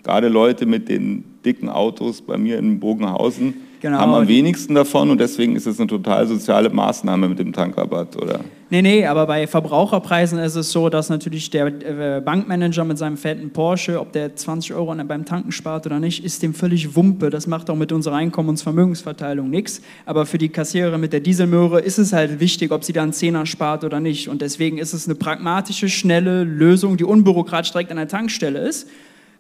gerade 0.07 0.29
Leute 0.29 0.67
mit 0.67 0.89
den 0.89 1.25
dicken 1.45 1.69
Autos 1.69 2.23
bei 2.23 2.39
mir 2.39 2.59
in 2.59 2.79
Bogenhausen 2.79 3.55
genau. 3.81 3.99
haben 3.99 4.15
am 4.15 4.29
wenigsten 4.29 4.75
davon 4.75 5.11
und 5.11 5.19
deswegen 5.19 5.57
ist 5.57 5.67
es 5.67 5.79
eine 5.79 5.89
total 5.89 6.27
soziale 6.27 6.71
Maßnahme 6.71 7.29
mit 7.29 7.39
dem 7.39 7.53
Tankrabatt, 7.53 8.17
oder? 8.17 8.41
Nee, 8.69 8.83
nee, 8.83 9.07
aber 9.07 9.27
bei 9.27 9.47
Verbraucherpreisen 9.47 10.41
ist 10.41 10.57
es 10.57 10.73
so, 10.73 10.89
dass 10.89 11.09
natürlich 11.09 11.51
der 11.51 11.67
äh, 11.67 12.21
Bankmanager 12.21 12.85
mit 12.85 12.99
seinem 12.99 13.17
fetten 13.17 13.51
Porsche, 13.51 14.01
ob 14.01 14.13
der 14.13 14.35
20 14.35 14.75
Euro 14.75 14.93
beim 15.05 15.25
Tanken 15.25 15.53
spart 15.53 15.87
oder 15.87 16.01
nicht, 16.01 16.25
ist 16.25 16.43
dem 16.43 16.53
völlig 16.53 16.97
Wumpe. 16.97 17.31
Das 17.31 17.47
macht 17.47 17.71
auch 17.71 17.77
mit 17.77 17.93
unserer 17.93 18.17
Einkommensvermögensverteilung 18.17 19.49
nichts. 19.49 19.83
Aber 20.05 20.27
für 20.27 20.39
die 20.39 20.49
Kassiererin 20.49 21.01
mit 21.01 21.13
der 21.13 21.21
Dieselmöhre 21.21 21.81
ist 21.81 21.99
es 21.99 22.13
halt 22.13 22.41
wichtig, 22.41 22.73
ob 22.73 22.83
sie 22.83 22.93
da 22.93 23.05
einen 23.05 23.13
Zehner 23.13 23.47
spart 23.47 23.85
oder 23.85 24.01
nicht. 24.01 24.29
Und 24.29 24.43
deswegen 24.43 24.79
ist 24.79 24.95
es 24.95 25.07
eine 25.07 25.15
pragmatische, 25.15 25.89
schnelle 25.89 26.43
Lösung, 26.43 26.97
die 26.97 27.05
unbürokratisch 27.05 27.71
direkt 27.71 27.93
an 27.93 27.99
der 27.99 28.09
Tankstelle 28.09 28.59
ist. 28.59 28.89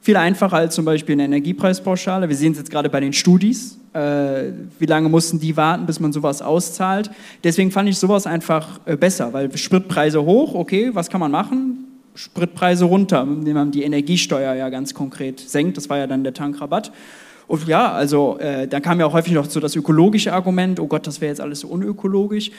Viel 0.07 0.17
einfacher 0.17 0.59
als 0.59 0.77
zum 0.77 0.85
Beispiel 0.85 1.15
eine 1.15 1.25
Energiepreispauschale. 1.25 2.29
Wir 2.29 2.37
sehen 2.37 2.53
es 2.53 2.59
jetzt 2.59 2.71
gerade 2.71 2.89
bei 2.89 3.01
den 3.01 3.13
Studis. 3.13 3.77
Äh, 3.93 4.53
wie 4.79 4.87
lange 4.87 5.09
mussten 5.09 5.41
die 5.41 5.57
warten, 5.57 5.85
bis 5.85 5.99
man 5.99 6.13
sowas 6.13 6.43
auszahlt? 6.43 7.11
Deswegen 7.43 7.73
fand 7.73 7.89
ich 7.89 7.99
sowas 7.99 8.25
einfach 8.25 8.79
äh, 8.85 8.97
besser, 8.97 9.33
weil 9.33 9.59
Spritpreise 9.59 10.23
hoch, 10.23 10.55
okay, 10.55 10.91
was 10.93 11.11
kann 11.11 11.19
man 11.19 11.33
machen? 11.33 11.87
Spritpreise 12.15 12.85
runter, 12.85 13.23
indem 13.23 13.55
man 13.55 13.73
die 13.73 13.83
Energiesteuer 13.83 14.55
ja 14.55 14.69
ganz 14.69 14.95
konkret 14.95 15.41
senkt. 15.41 15.77
Das 15.77 15.91
war 15.91 15.99
ja 15.99 16.07
dann 16.07 16.23
der 16.23 16.35
Tankrabatt. 16.35 16.93
Und 17.49 17.67
ja, 17.67 17.91
also 17.91 18.39
äh, 18.39 18.69
dann 18.69 18.83
kam 18.83 19.01
ja 19.01 19.07
auch 19.07 19.13
häufig 19.13 19.33
noch 19.33 19.51
so 19.51 19.59
das 19.59 19.75
ökologische 19.75 20.33
Argument, 20.33 20.79
oh 20.79 20.87
Gott, 20.87 21.09
das 21.09 21.21
wäre 21.21 21.31
jetzt 21.31 21.41
alles 21.41 21.59
so 21.59 21.67
unökologisch. 21.67 22.53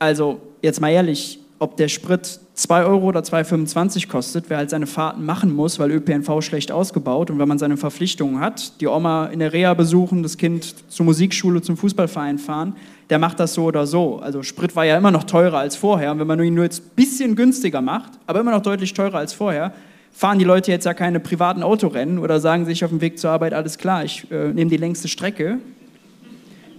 Also 0.00 0.40
jetzt 0.60 0.80
mal 0.80 0.90
ehrlich, 0.90 1.38
ob 1.60 1.76
der 1.76 1.86
Sprit 1.86 2.40
2 2.60 2.84
Euro 2.84 3.06
oder 3.06 3.20
2,25 3.20 4.06
kostet, 4.06 4.50
wer 4.50 4.58
halt 4.58 4.68
seine 4.68 4.86
Fahrten 4.86 5.24
machen 5.24 5.56
muss, 5.56 5.78
weil 5.78 5.90
ÖPNV 5.92 6.42
schlecht 6.42 6.70
ausgebaut 6.70 7.30
und 7.30 7.38
wenn 7.38 7.48
man 7.48 7.58
seine 7.58 7.78
Verpflichtungen 7.78 8.38
hat, 8.38 8.78
die 8.82 8.86
Oma 8.86 9.26
in 9.26 9.38
der 9.38 9.54
Reha 9.54 9.72
besuchen, 9.72 10.22
das 10.22 10.36
Kind 10.36 10.74
zur 10.90 11.06
Musikschule, 11.06 11.62
zum 11.62 11.78
Fußballverein 11.78 12.38
fahren, 12.38 12.76
der 13.08 13.18
macht 13.18 13.40
das 13.40 13.54
so 13.54 13.64
oder 13.64 13.86
so. 13.86 14.18
Also 14.18 14.42
Sprit 14.42 14.76
war 14.76 14.84
ja 14.84 14.98
immer 14.98 15.10
noch 15.10 15.24
teurer 15.24 15.56
als 15.56 15.74
vorher 15.74 16.12
und 16.12 16.18
wenn 16.18 16.26
man 16.26 16.38
ihn 16.42 16.52
nur 16.52 16.64
jetzt 16.64 16.82
ein 16.84 16.90
bisschen 16.96 17.34
günstiger 17.34 17.80
macht, 17.80 18.12
aber 18.26 18.40
immer 18.40 18.50
noch 18.50 18.62
deutlich 18.62 18.92
teurer 18.92 19.16
als 19.16 19.32
vorher, 19.32 19.72
fahren 20.12 20.38
die 20.38 20.44
Leute 20.44 20.70
jetzt 20.70 20.84
ja 20.84 20.92
keine 20.92 21.18
privaten 21.18 21.62
Autorennen 21.62 22.18
oder 22.18 22.40
sagen 22.40 22.66
sich 22.66 22.84
auf 22.84 22.90
dem 22.90 23.00
Weg 23.00 23.18
zur 23.18 23.30
Arbeit, 23.30 23.54
alles 23.54 23.78
klar, 23.78 24.04
ich 24.04 24.30
äh, 24.30 24.52
nehme 24.52 24.68
die 24.70 24.76
längste 24.76 25.08
Strecke, 25.08 25.60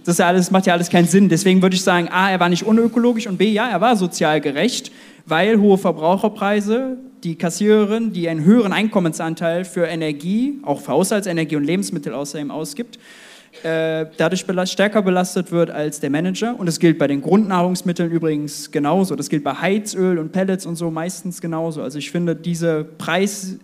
das 0.04 0.18
ja 0.18 0.26
alles, 0.26 0.50
macht 0.50 0.66
ja 0.66 0.72
alles 0.72 0.90
keinen 0.90 1.06
Sinn. 1.06 1.28
Deswegen 1.28 1.62
würde 1.62 1.76
ich 1.76 1.82
sagen, 1.82 2.08
A, 2.08 2.30
er 2.30 2.40
war 2.40 2.48
nicht 2.48 2.64
unökologisch 2.64 3.26
und 3.26 3.38
B, 3.38 3.50
ja, 3.50 3.68
er 3.68 3.80
war 3.80 3.96
sozial 3.96 4.40
gerecht, 4.40 4.90
weil 5.26 5.60
hohe 5.60 5.78
Verbraucherpreise 5.78 6.98
die 7.22 7.36
Kassiererin, 7.36 8.12
die 8.12 8.28
einen 8.28 8.44
höheren 8.44 8.72
Einkommensanteil 8.72 9.64
für 9.64 9.86
Energie, 9.86 10.58
auch 10.62 10.80
für 10.80 10.92
Haushaltsenergie 10.92 11.56
und 11.56 11.64
Lebensmittel 11.64 12.12
außerdem 12.12 12.50
ausgibt, 12.50 12.98
äh, 13.62 14.06
dadurch 14.16 14.46
belast 14.46 14.72
stärker 14.72 15.02
belastet 15.02 15.52
wird 15.52 15.70
als 15.70 16.00
der 16.00 16.10
Manager. 16.10 16.58
Und 16.58 16.66
das 16.66 16.80
gilt 16.80 16.98
bei 16.98 17.06
den 17.06 17.20
Grundnahrungsmitteln 17.20 18.10
übrigens 18.10 18.70
genauso. 18.70 19.14
Das 19.14 19.28
gilt 19.28 19.44
bei 19.44 19.54
Heizöl 19.54 20.18
und 20.18 20.32
Pellets 20.32 20.66
und 20.66 20.76
so 20.76 20.90
meistens 20.90 21.40
genauso. 21.40 21.82
Also 21.82 21.98
ich 21.98 22.10
finde, 22.10 22.34
diese 22.34 22.84
Preis, 22.84 23.58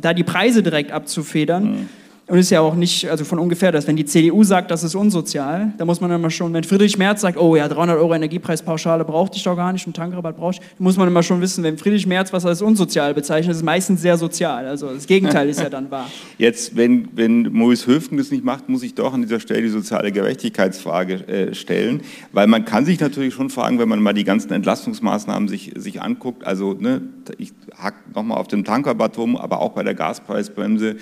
da 0.00 0.12
die 0.12 0.24
Preise 0.24 0.62
direkt 0.62 0.92
abzufedern, 0.92 1.64
mhm 1.64 1.88
und 2.30 2.38
ist 2.38 2.50
ja 2.50 2.60
auch 2.60 2.76
nicht 2.76 3.10
also 3.10 3.24
von 3.24 3.40
ungefähr, 3.40 3.72
dass 3.72 3.88
wenn 3.88 3.96
die 3.96 4.04
CDU 4.04 4.44
sagt, 4.44 4.70
das 4.70 4.84
ist 4.84 4.94
unsozial, 4.94 5.72
da 5.78 5.84
muss 5.84 6.00
man 6.00 6.12
immer 6.12 6.30
schon, 6.30 6.52
wenn 6.52 6.62
Friedrich 6.62 6.96
Merz 6.96 7.22
sagt, 7.22 7.36
oh 7.36 7.56
ja, 7.56 7.66
300 7.66 7.98
Euro 7.98 8.14
Energiepreispauschale 8.14 9.04
brauchte 9.04 9.36
ich 9.36 9.42
doch 9.42 9.56
gar 9.56 9.72
nicht 9.72 9.84
und 9.84 9.96
Tankrabatt 9.96 10.36
brauche 10.36 10.52
ich, 10.52 10.60
muss 10.78 10.96
man 10.96 11.08
immer 11.08 11.24
schon 11.24 11.40
wissen, 11.40 11.64
wenn 11.64 11.76
Friedrich 11.76 12.06
Merz 12.06 12.32
was 12.32 12.46
als 12.46 12.62
unsozial 12.62 13.14
bezeichnet, 13.14 13.50
ist 13.50 13.56
es 13.58 13.62
meistens 13.64 14.00
sehr 14.00 14.16
sozial. 14.16 14.68
Also 14.68 14.94
das 14.94 15.08
Gegenteil 15.08 15.48
ist 15.48 15.60
ja 15.60 15.68
dann 15.68 15.90
wahr. 15.90 16.08
Jetzt, 16.38 16.76
wenn, 16.76 17.08
wenn 17.16 17.52
Maurice 17.52 17.88
Höfgen 17.88 18.16
das 18.16 18.30
nicht 18.30 18.44
macht, 18.44 18.68
muss 18.68 18.84
ich 18.84 18.94
doch 18.94 19.12
an 19.12 19.22
dieser 19.22 19.40
Stelle 19.40 19.62
die 19.62 19.68
soziale 19.68 20.12
Gerechtigkeitsfrage 20.12 21.26
äh, 21.26 21.54
stellen, 21.54 22.02
weil 22.30 22.46
man 22.46 22.64
kann 22.64 22.84
sich 22.84 23.00
natürlich 23.00 23.34
schon 23.34 23.50
fragen, 23.50 23.80
wenn 23.80 23.88
man 23.88 24.00
mal 24.00 24.12
die 24.12 24.24
ganzen 24.24 24.52
Entlastungsmaßnahmen 24.52 25.48
sich, 25.48 25.72
sich 25.74 26.00
anguckt, 26.00 26.44
also 26.44 26.74
ne, 26.74 27.02
ich 27.38 27.52
hack 27.76 27.94
nochmal 28.14 28.38
auf 28.38 28.46
dem 28.46 28.64
Tankrabatt 28.64 29.18
rum, 29.18 29.36
aber 29.36 29.60
auch 29.60 29.70
bei 29.70 29.82
der 29.82 29.94
Gaspreisbremse, 29.94 30.96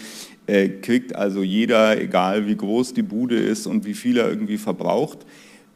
äh, 0.48 0.68
kriegt 0.68 1.14
also 1.14 1.42
jeder, 1.42 2.00
egal 2.00 2.46
wie 2.46 2.56
groß 2.56 2.94
die 2.94 3.02
Bude 3.02 3.36
ist 3.36 3.66
und 3.66 3.84
wie 3.84 3.94
viel 3.94 4.16
er 4.16 4.28
irgendwie 4.28 4.58
verbraucht. 4.58 5.18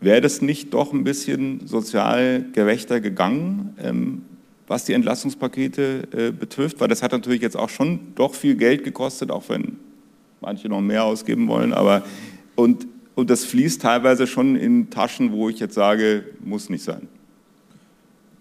Wäre 0.00 0.20
das 0.20 0.42
nicht 0.42 0.74
doch 0.74 0.92
ein 0.92 1.04
bisschen 1.04 1.66
sozial 1.66 2.46
gerechter 2.52 3.00
gegangen? 3.00 3.76
Ähm, 3.80 4.22
was 4.66 4.84
die 4.84 4.94
Entlastungspakete 4.94 6.08
äh, 6.12 6.30
betrifft, 6.32 6.80
weil 6.80 6.88
das 6.88 7.02
hat 7.02 7.12
natürlich 7.12 7.42
jetzt 7.42 7.56
auch 7.56 7.68
schon 7.68 8.14
doch 8.14 8.34
viel 8.34 8.54
Geld 8.54 8.84
gekostet, 8.84 9.30
auch 9.30 9.48
wenn 9.48 9.76
manche 10.40 10.68
noch 10.68 10.80
mehr 10.80 11.04
ausgeben 11.04 11.46
wollen, 11.48 11.72
aber 11.74 12.02
und, 12.54 12.86
und 13.14 13.28
das 13.28 13.44
fließt 13.44 13.82
teilweise 13.82 14.26
schon 14.26 14.56
in 14.56 14.88
Taschen, 14.88 15.32
wo 15.32 15.48
ich 15.48 15.58
jetzt 15.58 15.74
sage, 15.74 16.24
muss 16.42 16.70
nicht 16.70 16.82
sein. 16.82 17.08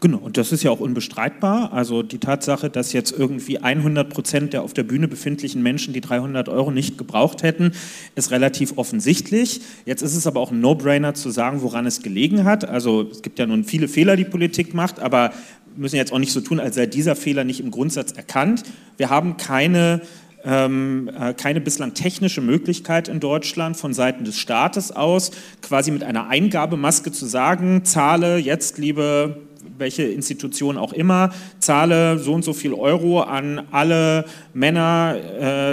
Genau, 0.02 0.18
und 0.18 0.36
das 0.38 0.52
ist 0.52 0.64
ja 0.64 0.72
auch 0.72 0.80
unbestreitbar. 0.80 1.74
Also 1.74 2.02
die 2.02 2.18
Tatsache, 2.18 2.72
dass 2.72 2.92
jetzt 2.92 3.12
irgendwie 3.12 3.60
100 3.60 4.10
Prozent 4.10 4.52
der 4.52 4.64
auf 4.64 4.74
der 4.74 4.82
Bühne 4.82 5.08
befindlichen 5.08 5.62
Menschen 5.62 5.94
die 5.94 6.02
300 6.02 6.50
Euro 6.50 6.72
nicht 6.72 6.98
gebraucht 6.98 7.44
hätten, 7.44 7.72
ist 8.16 8.32
relativ 8.32 8.80
offensichtlich. 8.80 9.62
Jetzt 9.86 10.02
ist 10.02 10.16
es 10.16 10.26
aber 10.26 10.40
auch 10.40 10.50
ein 10.50 10.60
No-Brainer 10.60 11.14
zu 11.14 11.30
sagen, 11.30 11.62
woran 11.62 11.86
es 11.86 12.02
gelegen 12.02 12.46
hat. 12.46 12.68
Also 12.68 13.08
es 13.12 13.22
gibt 13.22 13.38
ja 13.38 13.46
nun 13.46 13.64
viele 13.64 13.88
Fehler, 13.88 14.16
die 14.16 14.26
Politik 14.26 14.74
macht, 14.74 15.00
aber 15.00 15.34
müssen 15.78 15.98
jetzt 15.98 16.12
auch 16.12 16.20
nicht 16.20 16.34
so 16.34 16.42
tun, 16.42 16.60
als 16.60 16.76
sei 16.76 16.88
dieser 16.88 17.16
Fehler 17.16 17.44
nicht 17.44 17.60
im 17.60 17.70
Grundsatz 17.70 18.12
erkannt. 18.12 18.64
Wir 18.98 19.12
haben 19.12 19.38
keine 19.38 20.02
ähm, 20.44 21.12
äh, 21.16 21.36
keine 21.36 21.62
bislang 21.62 21.94
technische 21.94 22.42
Möglichkeit 22.42 23.08
in 23.08 23.20
Deutschland 23.20 23.78
von 23.78 23.94
Seiten 23.94 24.26
des 24.26 24.40
Staates 24.40 24.92
aus, 24.92 25.30
quasi 25.62 25.92
mit 25.92 26.04
einer 26.04 26.28
Eingabemaske 26.30 27.12
zu 27.12 27.28
sagen, 27.28 27.86
zahle 27.86 28.38
jetzt, 28.38 28.80
liebe 28.80 29.38
welche 29.78 30.04
Institution 30.04 30.78
auch 30.78 30.94
immer, 30.94 31.34
zahle 31.60 32.20
so 32.20 32.34
und 32.34 32.44
so 32.44 32.54
viel 32.54 32.74
Euro 32.74 33.22
an 33.22 33.68
alle 33.72 34.26
Männer 34.54 35.16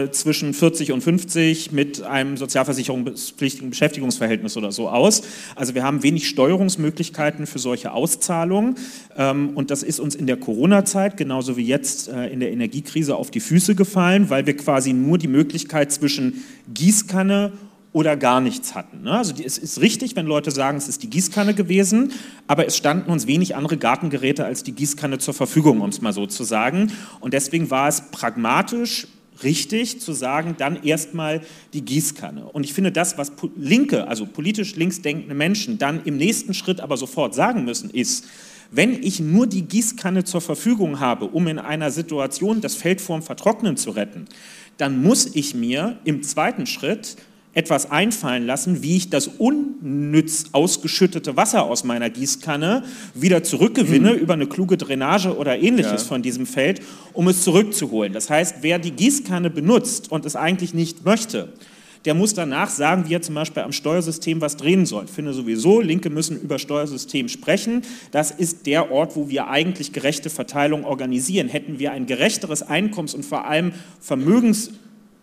äh, 0.05 0.11
zwischen 0.11 0.55
40 0.55 0.93
und 0.93 1.03
50 1.03 1.73
mit 1.73 2.03
einem 2.03 2.37
sozialversicherungspflichtigen 2.37 3.71
Beschäftigungsverhältnis 3.71 4.57
oder 4.57 4.73
so 4.73 4.89
aus. 4.89 5.23
Also 5.55 5.75
wir 5.75 5.83
haben 5.83 6.03
wenig 6.03 6.29
Steuerungsmöglichkeiten 6.29 7.47
für 7.47 7.59
solche 7.59 7.93
Auszahlungen 7.93 8.77
ähm, 9.17 9.51
und 9.55 9.71
das 9.71 9.83
ist 9.83 10.01
uns 10.01 10.15
in 10.15 10.27
der 10.27 10.37
Corona-Zeit 10.37 11.17
genauso 11.17 11.57
wie 11.57 11.67
jetzt 11.67 12.09
äh, 12.09 12.29
in 12.29 12.41
der 12.41 12.53
Energiekrise 12.53 13.17
auf 13.17 13.31
die 13.31 13.41
Füße 13.41 13.75
gefallen, 13.75 14.31
weil 14.31 14.47
wir 14.47 14.57
quasi 14.57 14.93
nur 14.93 15.19
die 15.19 15.29
Möglichkeit 15.29 15.93
zwischen 15.93 16.45
Gießkanne 16.73 17.53
oder 17.99 18.17
gar 18.17 18.41
nichts 18.41 18.77
hatten. 18.77 19.03
Ne? 19.03 19.11
Also 19.11 19.35
es 19.43 19.59
ist 19.59 19.81
richtig, 19.81 20.15
wenn 20.15 20.25
Leute 20.25 20.53
sagen, 20.53 20.79
es 20.79 20.87
ist 20.87 21.03
die 21.03 21.11
Gießkanne 21.11 21.53
gewesen, 21.53 22.13
aber 22.47 22.65
es 22.65 22.77
standen 22.77 23.11
uns 23.11 23.27
wenig 23.27 23.57
andere 23.57 23.77
Gartengeräte 23.77 24.45
als 24.45 24.63
die 24.63 24.71
Gießkanne 24.71 25.19
zur 25.19 25.35
Verfügung, 25.35 25.81
um 25.81 25.91
es 25.91 26.01
mal 26.01 26.13
so 26.13 26.25
zu 26.25 26.45
sagen. 26.45 26.93
Und 27.19 27.35
deswegen 27.35 27.73
war 27.73 27.89
es 27.89 28.13
pragmatisch 28.13 29.09
richtig 29.43 30.01
zu 30.01 30.13
sagen, 30.13 30.55
dann 30.59 30.85
erstmal 30.85 31.41
die 31.73 31.85
Gießkanne. 31.85 32.45
Und 32.45 32.63
ich 32.63 32.73
finde, 32.73 32.93
das, 32.93 33.19
was 33.19 33.33
linke, 33.57 34.07
also 34.07 34.27
politisch 34.27 34.77
links 34.77 35.03
denkende 35.03 35.35
Menschen 35.35 35.79
dann 35.79 36.05
im 36.05 36.17
nächsten 36.17 36.55
Schritt 36.55 36.81
aber 36.81 36.97
sofort 36.97 37.35
sagen 37.35 37.65
müssen, 37.65 37.91
ist, 37.91 38.27
wenn 38.71 39.03
ich 39.03 39.19
nur 39.19 39.49
die 39.49 39.63
Gießkanne 39.63 40.23
zur 40.23 40.41
Verfügung 40.41 41.01
habe, 41.01 41.25
um 41.25 41.49
in 41.49 41.59
einer 41.59 41.91
Situation 41.91 42.61
das 42.61 42.77
Feld 42.77 43.01
vorm 43.01 43.23
Vertrocknen 43.23 43.77
zu 43.77 43.91
retten, 43.91 44.27
dann 44.77 45.03
muss 45.03 45.35
ich 45.35 45.55
mir 45.55 45.99
im 46.05 46.23
zweiten 46.23 46.67
Schritt 46.67 47.17
etwas 47.59 47.91
einfallen 47.91 48.47
lassen, 48.47 48.85
wie 48.85 48.97
ich 48.97 49.11
das 49.11 49.27
unnütz 49.27 50.45
ausgeschüttete 50.53 51.37
Wasser 51.37 51.65
aus 51.65 51.83
meiner 51.83 52.09
Gießkanne 52.09 52.85
wieder 53.15 53.43
zurückgewinne 53.43 54.13
mhm. 54.13 54.19
über 54.21 54.35
eine 54.35 54.47
kluge 54.47 54.77
Drainage 54.77 55.37
oder 55.37 55.59
ähnliches 55.59 56.03
ja. 56.03 56.09
von 56.09 56.23
diesem 56.23 56.47
Feld, 56.47 56.81
um 57.15 57.27
es 57.27 57.43
zurückzuholen. 57.43 58.13
Das 58.13 58.31
heißt, 58.31 58.59
wer 58.61 58.79
die 58.79 58.93
Gießkanne 58.93 59.51
benutzt 59.51 60.13
und 60.13 60.25
es 60.25 60.37
eigentlich 60.37 60.73
nicht 60.73 61.05
möchte, 61.05 61.53
der 62.05 62.15
muss 62.15 62.33
danach 62.33 62.71
sagen, 62.71 63.09
wie 63.09 63.15
er 63.15 63.23
zum 63.23 63.35
Beispiel 63.35 63.65
am 63.65 63.73
Steuersystem 63.73 64.41
was 64.41 64.57
drehen 64.57 64.87
soll. 64.87 65.07
Ich 65.07 65.11
finde 65.11 65.33
sowieso, 65.33 65.81
Linke 65.81 66.11
müssen 66.11 66.41
über 66.41 66.61
Steuersystem 66.61 67.29
sprechen. 67.29 67.83
Das 68.13 68.31
ist 68.31 68.67
der 68.67 68.93
Ort, 68.93 69.17
wo 69.17 69.29
wir 69.29 69.49
eigentlich 69.49 69.93
gerechte 69.93 70.31
Verteilung 70.31 70.85
organisieren. 70.85 71.49
Hätten 71.49 71.81
wir 71.81 71.91
ein 71.91 72.07
gerechteres 72.07 72.63
Einkommens- 72.63 73.15
und 73.15 73.25
vor 73.25 73.47
allem 73.47 73.73
Vermögens- 74.01 74.71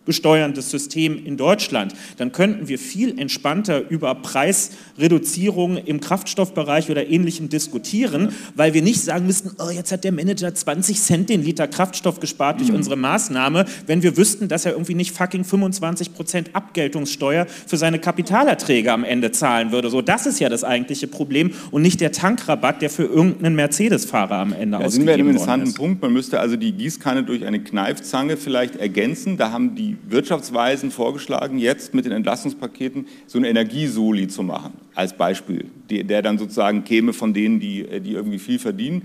besteuerndes 0.06 0.70
System 0.72 1.26
in 1.26 1.38
Deutschland, 1.38 1.94
dann 2.18 2.32
könnten 2.32 2.68
wir 2.68 2.80
viel 2.80 3.20
entspannter 3.20 3.90
über 3.90 4.16
Preisreduzierung 4.16 5.78
im 5.78 6.00
Kraftstoffbereich 6.00 6.90
oder 6.90 7.08
ähnlichem 7.08 7.50
diskutieren, 7.50 8.30
weil 8.56 8.74
wir 8.74 8.82
nicht 8.82 9.02
sagen 9.02 9.26
müssten, 9.26 9.52
oh, 9.60 9.70
jetzt 9.70 9.92
hat 9.92 10.04
der 10.04 10.12
Manager 10.12 10.54
20 10.54 11.00
Cent 11.00 11.30
den 11.30 11.44
Liter 11.44 11.68
Kraftstoff 11.68 12.20
gespart 12.20 12.60
durch 12.60 12.70
mhm. 12.70 12.76
unsere 12.76 12.96
Maßnahme, 12.96 13.66
wenn 13.88 14.04
wir 14.04 14.18
wüssten, 14.18 14.48
dass 14.48 14.66
er 14.66 14.74
irgendwie 14.74 14.96
nicht 14.96 15.12
fucking 15.12 15.44
25 15.44 16.14
Prozent 16.14 16.50
Abgeltungssteuer 16.54 17.48
für 17.68 17.78
seine 17.78 18.00
Kapitalerträge 18.00 18.92
am 18.92 19.04
Ende 19.04 19.32
zahlen 19.32 19.72
würde. 19.72 19.90
So, 19.90 20.02
das 20.02 20.26
ist 20.26 20.40
ja 20.40 20.50
das 20.50 20.64
eigentliche 20.64 21.08
Problem 21.08 21.52
und 21.72 21.82
nicht 21.82 22.02
der 22.02 22.12
Tankrabatt, 22.12 22.82
der 22.82 22.90
für 22.90 23.04
irgendeinen 23.04 23.56
Mercedes-Fahrer 23.56 24.36
am 24.36 24.54
Ende 24.54 24.78
ja, 24.78 24.86
ausgegeben 24.86 24.92
sind 24.92 25.08
wir 25.08 25.14
an 25.14 25.20
einem 25.20 25.30
interessanten 25.30 25.74
Punkt. 25.74 26.02
Man 26.02 26.14
müsste 26.14 26.40
also 26.40 26.56
die 26.56 26.72
Gießkanne 26.72 27.24
durch 27.24 27.46
eine 27.46 27.60
Kneifzange 27.60 28.38
vielleicht 28.38 28.76
ergänzen. 28.76 29.38
Da 29.38 29.52
haben 29.52 29.76
die 29.76 29.95
Wirtschaftsweisen 30.08 30.92
vorgeschlagen, 30.92 31.58
jetzt 31.58 31.94
mit 31.94 32.06
den 32.06 32.12
Entlastungspaketen 32.12 33.08
so 33.28 33.38
eine 33.38 33.50
Energiesoli 33.50 34.28
zu 34.28 34.44
machen, 34.44 34.74
als 34.94 35.16
Beispiel, 35.18 35.66
der 35.90 36.22
dann 36.22 36.38
sozusagen 36.38 36.84
käme 36.84 37.14
von 37.14 37.34
denen, 37.34 37.60
die, 37.60 38.02
die 38.02 38.14
irgendwie 38.14 38.40
viel 38.40 38.60
verdienen. 38.60 39.04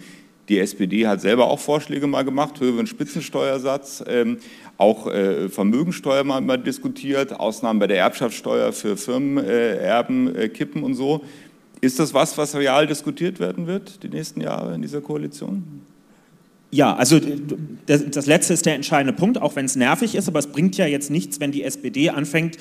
Die 0.48 0.58
SPD 0.58 1.06
hat 1.06 1.20
selber 1.20 1.48
auch 1.48 1.60
Vorschläge 1.60 2.08
mal 2.08 2.24
gemacht, 2.24 2.60
höheren 2.60 2.88
Spitzensteuersatz, 2.88 4.02
ähm, 4.08 4.38
auch 4.78 5.06
äh, 5.06 5.48
Vermögensteuer 5.48 6.24
mal, 6.24 6.40
mal, 6.40 6.58
diskutiert, 6.58 7.38
Ausnahmen 7.38 7.78
bei 7.78 7.86
der 7.86 7.98
Erbschaftssteuer 7.98 8.72
für 8.72 8.96
Firmenerben 8.96 10.34
äh, 10.34 10.48
kippen 10.48 10.82
und 10.82 10.94
so. 10.94 11.22
Ist 11.80 12.00
das 12.00 12.14
was, 12.14 12.36
was 12.36 12.56
real 12.56 12.86
diskutiert 12.86 13.38
werden 13.38 13.66
wird 13.66 14.02
die 14.02 14.08
nächsten 14.08 14.40
Jahre 14.40 14.74
in 14.74 14.82
dieser 14.82 15.00
Koalition? 15.00 15.82
Ja, 16.70 16.94
also 16.94 17.20
das, 17.86 18.04
das 18.10 18.26
letzte 18.26 18.54
ist 18.54 18.64
der 18.64 18.76
entscheidende 18.76 19.12
Punkt, 19.12 19.40
auch 19.40 19.56
wenn 19.56 19.64
es 19.64 19.74
nervig 19.74 20.14
ist, 20.14 20.28
aber 20.28 20.38
es 20.38 20.46
bringt 20.46 20.76
ja 20.76 20.86
jetzt 20.86 21.10
nichts, 21.10 21.40
wenn 21.40 21.50
die 21.50 21.64
SPD 21.64 22.10
anfängt, 22.10 22.58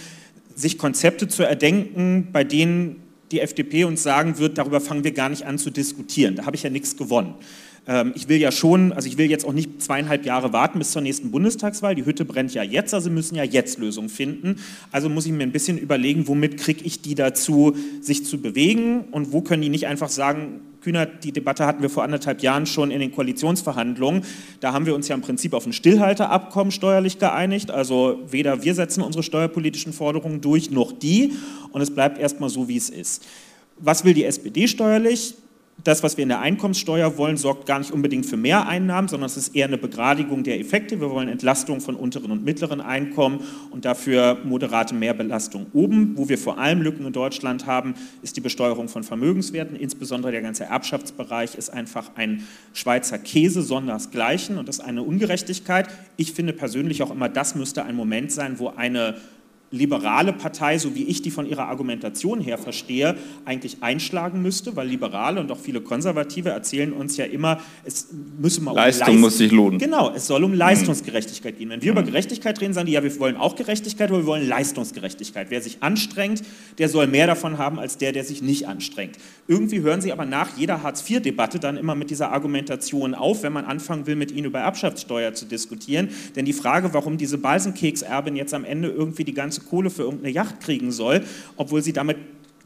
sich 0.56 0.78
Konzepte 0.78 1.28
zu 1.28 1.44
erdenken, 1.44 2.30
bei 2.32 2.44
denen 2.44 2.98
die 3.32 3.40
FDP 3.40 3.84
uns 3.84 4.02
sagen 4.02 4.40
wird, 4.40 4.58
darüber 4.58 4.82
fangen 4.82 5.04
wir 5.04 5.12
gar 5.12 5.30
nicht 5.30 5.46
an 5.46 5.60
zu 5.60 5.70
diskutieren. 5.70 6.36
Da 6.36 6.46
habe 6.46 6.56
ich 6.56 6.64
ja 6.64 6.72
nichts 6.72 6.98
gewonnen. 6.98 7.36
Ähm, 7.90 8.14
ich 8.16 8.30
will 8.30 8.38
ja 8.38 8.52
schon, 8.52 8.94
also 8.94 9.08
ich 9.10 9.18
will 9.18 9.30
jetzt 9.30 9.46
auch 9.46 9.52
nicht 9.52 9.82
zweieinhalb 9.82 10.24
Jahre 10.24 10.54
warten 10.54 10.78
bis 10.78 10.92
zur 10.92 11.02
nächsten 11.02 11.32
Bundestagswahl. 11.32 11.96
Die 11.96 12.06
Hütte 12.06 12.24
brennt 12.24 12.54
ja 12.54 12.62
jetzt, 12.62 12.94
also 12.94 13.10
müssen 13.10 13.36
ja 13.36 13.44
jetzt 13.44 13.80
Lösungen 13.80 14.10
finden. 14.10 14.58
Also 14.92 15.10
muss 15.10 15.26
ich 15.26 15.32
mir 15.32 15.44
ein 15.44 15.52
bisschen 15.52 15.80
überlegen, 15.80 16.28
womit 16.28 16.58
kriege 16.58 16.86
ich 16.86 17.02
die 17.02 17.16
dazu, 17.16 17.76
sich 18.00 18.26
zu 18.26 18.40
bewegen 18.40 19.06
und 19.12 19.34
wo 19.34 19.42
können 19.42 19.64
die 19.64 19.70
nicht 19.70 19.88
einfach 19.88 20.10
sagen, 20.10 20.62
Kühnert, 20.82 21.26
die 21.26 21.34
Debatte 21.34 21.66
hatten 21.66 21.82
wir 21.82 21.90
vor 21.90 22.04
anderthalb 22.04 22.42
Jahren 22.42 22.66
schon 22.66 22.90
in 22.90 23.02
den 23.02 23.12
Koalitionsverhandlungen. 23.12 24.22
Da 24.62 24.72
haben 24.72 24.86
wir 24.86 24.96
uns 24.96 25.10
ja 25.10 25.16
im 25.16 25.22
Prinzip 25.22 25.54
auf 25.54 25.66
ein 25.66 25.74
Stillhalteabkommen 25.74 26.72
steuerlich 26.72 27.20
geeinigt. 27.20 27.70
Also 27.70 28.20
weder 28.30 28.64
wir 28.64 28.74
setzen 28.74 29.02
unsere 29.02 29.24
steuerpolitischen 29.24 29.92
Forderungen 29.92 30.40
durch, 30.40 30.72
noch 30.72 30.94
die. 30.94 31.34
Und 31.74 31.82
es 31.82 31.92
bleibt 31.92 32.18
erstmal 32.18 32.50
so, 32.50 32.70
wie 32.70 32.78
es 32.78 32.90
ist. 32.90 33.26
Was 33.78 34.06
will 34.06 34.14
die 34.14 34.24
SPD 34.24 34.70
steuerlich? 34.70 35.36
Das, 35.84 36.04
was 36.04 36.18
wir 36.18 36.24
in 36.24 36.30
der 36.30 36.40
Einkommenssteuer 36.40 37.18
wollen, 37.18 37.38
sorgt 37.38 37.66
gar 37.66 37.80
nicht 37.80 37.92
unbedingt 37.92 38.26
für 38.26 38.38
mehr 38.38 38.68
Einnahmen, 38.68 39.08
sondern 39.08 39.28
es 39.28 39.38
ist 39.38 39.56
eher 39.56 39.68
eine 39.68 39.78
Begradigung 39.78 40.44
der 40.44 40.60
Effekte. 40.60 41.00
Wir 41.00 41.10
wollen 41.10 41.30
Entlastung 41.30 41.80
von 41.82 41.96
unteren 41.96 42.32
und 42.32 42.44
mittleren 42.44 42.82
Einkommen 42.82 43.42
und 43.72 43.86
dafür 43.86 44.38
moderate 44.44 44.94
Mehrbelastung 44.94 45.68
oben. 45.74 46.18
Wo 46.18 46.28
wir 46.28 46.38
vor 46.38 46.58
allem 46.58 46.82
Lücken 46.82 47.06
in 47.06 47.14
Deutschland 47.14 47.66
haben, 47.66 47.94
ist 48.22 48.36
die 48.36 48.42
Besteuerung 48.42 48.90
von 48.90 49.04
Vermögenswerten. 49.04 49.76
Insbesondere 49.76 50.32
der 50.32 50.42
ganze 50.42 50.66
Erbschaftsbereich 50.66 51.56
ist 51.56 51.70
einfach 51.70 52.12
ein 52.16 52.44
Schweizer 52.74 53.18
Käse, 53.18 53.62
sondersgleichen 53.62 54.58
und 54.58 54.68
das 54.68 54.80
ist 54.80 54.86
eine 54.86 55.04
Ungerechtigkeit. 55.04 55.88
Ich 56.18 56.34
finde 56.34 56.54
persönlich 56.54 57.04
auch 57.04 57.12
immer, 57.12 57.30
das 57.30 57.56
müsste 57.56 57.84
ein 57.84 57.96
Moment 57.96 58.32
sein, 58.32 58.60
wo 58.60 58.70
eine 58.70 59.16
liberale 59.72 60.34
Partei, 60.34 60.78
so 60.78 60.96
wie 60.96 61.04
ich 61.04 61.22
die 61.22 61.32
von 61.32 61.46
ihrer 61.46 61.68
Argumentation 61.68 62.42
her 62.42 62.58
verstehe, 62.58 63.16
eigentlich 63.46 63.78
einschlagen 63.82 64.42
müsste, 64.42 64.76
weil 64.76 64.88
Liberale 64.88 65.40
und 65.40 65.52
auch 65.52 65.60
viele 65.60 65.82
Konservative 65.82 66.50
erzählen 66.50 66.92
uns 66.92 67.18
ja 67.18 67.26
immer, 67.26 67.60
es 67.84 68.08
müsse 68.40 68.62
mal 68.62 68.72
um 68.72 68.78
Leistung 68.78 69.08
Leist 69.08 69.20
muss 69.20 69.38
sich 69.38 69.52
lohnen. 69.52 69.80
Genau, 69.80 70.12
es 70.14 70.28
soll 70.28 70.44
um 70.44 70.54
Leistungsgerechtigkeit 70.54 71.58
gehen. 71.58 71.70
Wenn 71.70 71.82
wir 71.82 71.92
mhm. 71.92 72.00
über 72.00 72.08
Gerechtigkeit 72.08 72.60
reden, 72.62 72.74
sagen 72.74 72.88
die, 72.88 72.94
ja, 72.94 73.04
wir 73.04 73.20
wollen 73.20 73.38
auch 73.38 73.56
Gerechtigkeit, 73.56 74.10
aber 74.10 74.20
wir 74.20 74.26
wollen 74.26 74.48
Leistungsgerechtigkeit. 74.48 75.48
Wer 75.50 75.62
sich 75.62 75.78
anstrengt, 75.82 76.42
der 76.78 76.90
soll 76.90 77.08
mehr 77.08 77.28
davon 77.28 77.58
haben 77.58 77.80
als 77.80 77.98
der, 77.98 78.12
der 78.12 78.24
sich 78.24 78.42
nicht 78.42 78.68
anstrengt. 78.68 79.18
Irgendwie 79.48 79.82
hören 79.82 80.02
sie 80.02 80.12
aber 80.12 80.26
nach 80.26 80.58
jeder 80.58 80.84
Hartz-IV-Debatte 80.84 81.60
dann 81.60 81.78
immer 81.78 81.96
mit 81.96 82.10
dieser 82.10 82.32
Argumentation 82.32 83.14
auf, 83.14 83.44
wenn 83.44 83.54
man 83.54 83.66
anfangen 83.66 84.08
will, 84.08 84.16
mit 84.16 84.32
ihnen 84.32 84.46
über 84.46 84.60
Erbschaftssteuer 84.60 85.34
zu 85.34 85.46
diskutieren. 85.46 86.10
Denn 86.36 86.46
die 86.46 86.54
Frage, 86.54 86.94
warum 86.94 87.18
diese 87.18 87.38
Balsenkekserbin 87.38 88.36
jetzt 88.36 88.54
am 88.54 88.66
Ende 88.66 88.90
irgendwie 88.90 89.24
die 89.24 89.34
ganze 89.34 89.59
Kohle 89.60 89.90
für 89.90 90.04
irgendeine 90.04 90.34
Yacht 90.34 90.60
kriegen 90.60 90.92
soll, 90.92 91.24
obwohl 91.58 91.82
sie 91.82 91.94
damit 91.94 92.18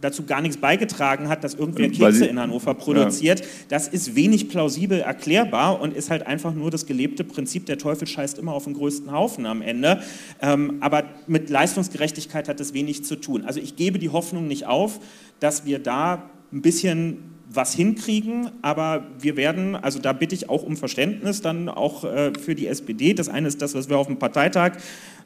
dazu 0.03 0.23
gar 0.25 0.41
nichts 0.41 0.57
beigetragen 0.57 1.29
hat, 1.29 1.43
dass 1.43 1.53
irgendwer 1.53 1.89
Kekse 1.89 2.25
in 2.25 2.39
Hannover 2.39 2.73
produziert. 2.73 3.39
Ja. 3.39 3.45
Das 3.69 3.87
ist 3.87 4.15
wenig 4.15 4.49
plausibel 4.49 4.99
erklärbar 4.99 5.79
und 5.79 5.95
ist 5.95 6.09
halt 6.09 6.27
einfach 6.27 6.53
nur 6.53 6.71
das 6.71 6.85
gelebte 6.85 7.23
Prinzip, 7.23 7.65
der 7.65 7.77
Teufel 7.77 8.07
scheißt 8.07 8.37
immer 8.37 8.53
auf 8.53 8.65
den 8.65 8.73
größten 8.73 9.11
Haufen 9.11 9.45
am 9.45 9.61
Ende. 9.61 10.01
Ähm, 10.41 10.77
aber 10.81 11.05
mit 11.27 11.49
Leistungsgerechtigkeit 11.49 12.49
hat 12.49 12.59
das 12.59 12.73
wenig 12.73 13.05
zu 13.05 13.15
tun. 13.15 13.45
Also 13.45 13.59
ich 13.59 13.75
gebe 13.75 13.99
die 13.99 14.09
Hoffnung 14.09 14.47
nicht 14.47 14.65
auf, 14.65 14.99
dass 15.39 15.65
wir 15.65 15.79
da 15.79 16.29
ein 16.51 16.61
bisschen 16.61 17.32
was 17.53 17.73
hinkriegen, 17.73 18.49
aber 18.61 19.03
wir 19.19 19.37
werden, 19.37 19.75
also 19.75 19.99
da 19.99 20.13
bitte 20.13 20.33
ich 20.33 20.49
auch 20.49 20.63
um 20.63 20.75
Verständnis 20.75 21.41
dann 21.41 21.69
auch 21.69 22.03
äh, 22.03 22.33
für 22.39 22.55
die 22.55 22.67
SPD. 22.67 23.13
Das 23.13 23.29
eine 23.29 23.47
ist 23.47 23.61
das, 23.61 23.75
was 23.75 23.89
wir 23.89 23.97
auf 23.97 24.07
dem 24.07 24.17
Parteitag 24.17 24.73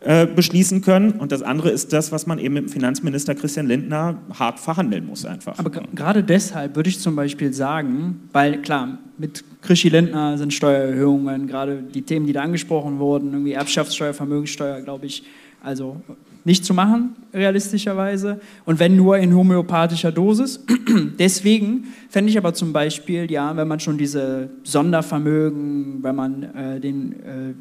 äh, 0.01 0.25
beschließen 0.25 0.81
können 0.81 1.11
und 1.11 1.31
das 1.31 1.41
andere 1.41 1.69
ist 1.69 1.93
das, 1.93 2.11
was 2.11 2.27
man 2.27 2.39
eben 2.39 2.55
mit 2.55 2.63
dem 2.65 2.69
Finanzminister 2.69 3.35
Christian 3.35 3.67
Lindner 3.67 4.17
hart 4.33 4.59
verhandeln 4.59 5.05
muss 5.05 5.25
einfach. 5.25 5.57
Aber 5.57 5.69
gerade 5.69 6.23
deshalb 6.23 6.75
würde 6.75 6.89
ich 6.89 6.99
zum 6.99 7.15
Beispiel 7.15 7.53
sagen, 7.53 8.29
weil 8.33 8.61
klar, 8.61 8.99
mit 9.17 9.43
Krischi 9.61 9.89
Lindner 9.89 10.37
sind 10.37 10.53
Steuererhöhungen, 10.53 11.47
gerade 11.47 11.81
die 11.81 12.01
Themen, 12.01 12.27
die 12.27 12.33
da 12.33 12.41
angesprochen 12.41 12.99
wurden, 12.99 13.31
irgendwie 13.31 13.53
Erbschaftssteuer, 13.53 14.13
Vermögenssteuer, 14.13 14.81
glaube 14.81 15.05
ich, 15.05 15.23
also 15.63 16.01
nicht 16.47 16.63
zu 16.63 16.73
machen, 16.73 17.17
realistischerweise. 17.33 18.39
Und 18.63 18.79
wenn 18.79 18.95
nur 18.95 19.17
in 19.17 19.36
homöopathischer 19.36 20.13
Dosis. 20.13 20.63
Deswegen 21.19 21.88
fände 22.10 22.31
ich 22.31 22.38
aber 22.38 22.53
zum 22.53 22.71
Beispiel, 22.71 23.29
ja, 23.29 23.55
wenn 23.57 23.67
man 23.67 23.81
schon 23.81 23.97
diese 23.97 24.49
Sondervermögen, 24.63 26.01
wenn 26.03 26.15
man 26.15 26.43
äh, 26.43 26.79
den, 26.79 27.12
äh, 27.12 27.53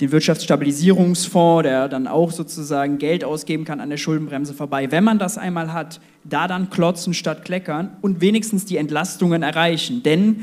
den 0.00 0.10
Wirtschaftsstabilisierungsfonds, 0.10 1.62
der 1.62 1.88
dann 1.88 2.08
auch 2.08 2.32
sozusagen 2.32 2.98
Geld 2.98 3.22
ausgeben 3.22 3.64
kann 3.64 3.78
an 3.78 3.88
der 3.88 3.98
Schuldenbremse 3.98 4.52
vorbei, 4.52 4.90
wenn 4.90 5.04
man 5.04 5.20
das 5.20 5.38
einmal 5.38 5.72
hat, 5.72 6.00
da 6.24 6.48
dann 6.48 6.70
klotzen 6.70 7.14
statt 7.14 7.44
kleckern 7.44 7.98
und 8.00 8.20
wenigstens 8.20 8.64
die 8.64 8.78
Entlastungen 8.78 9.44
erreichen. 9.44 10.02
Denn 10.02 10.42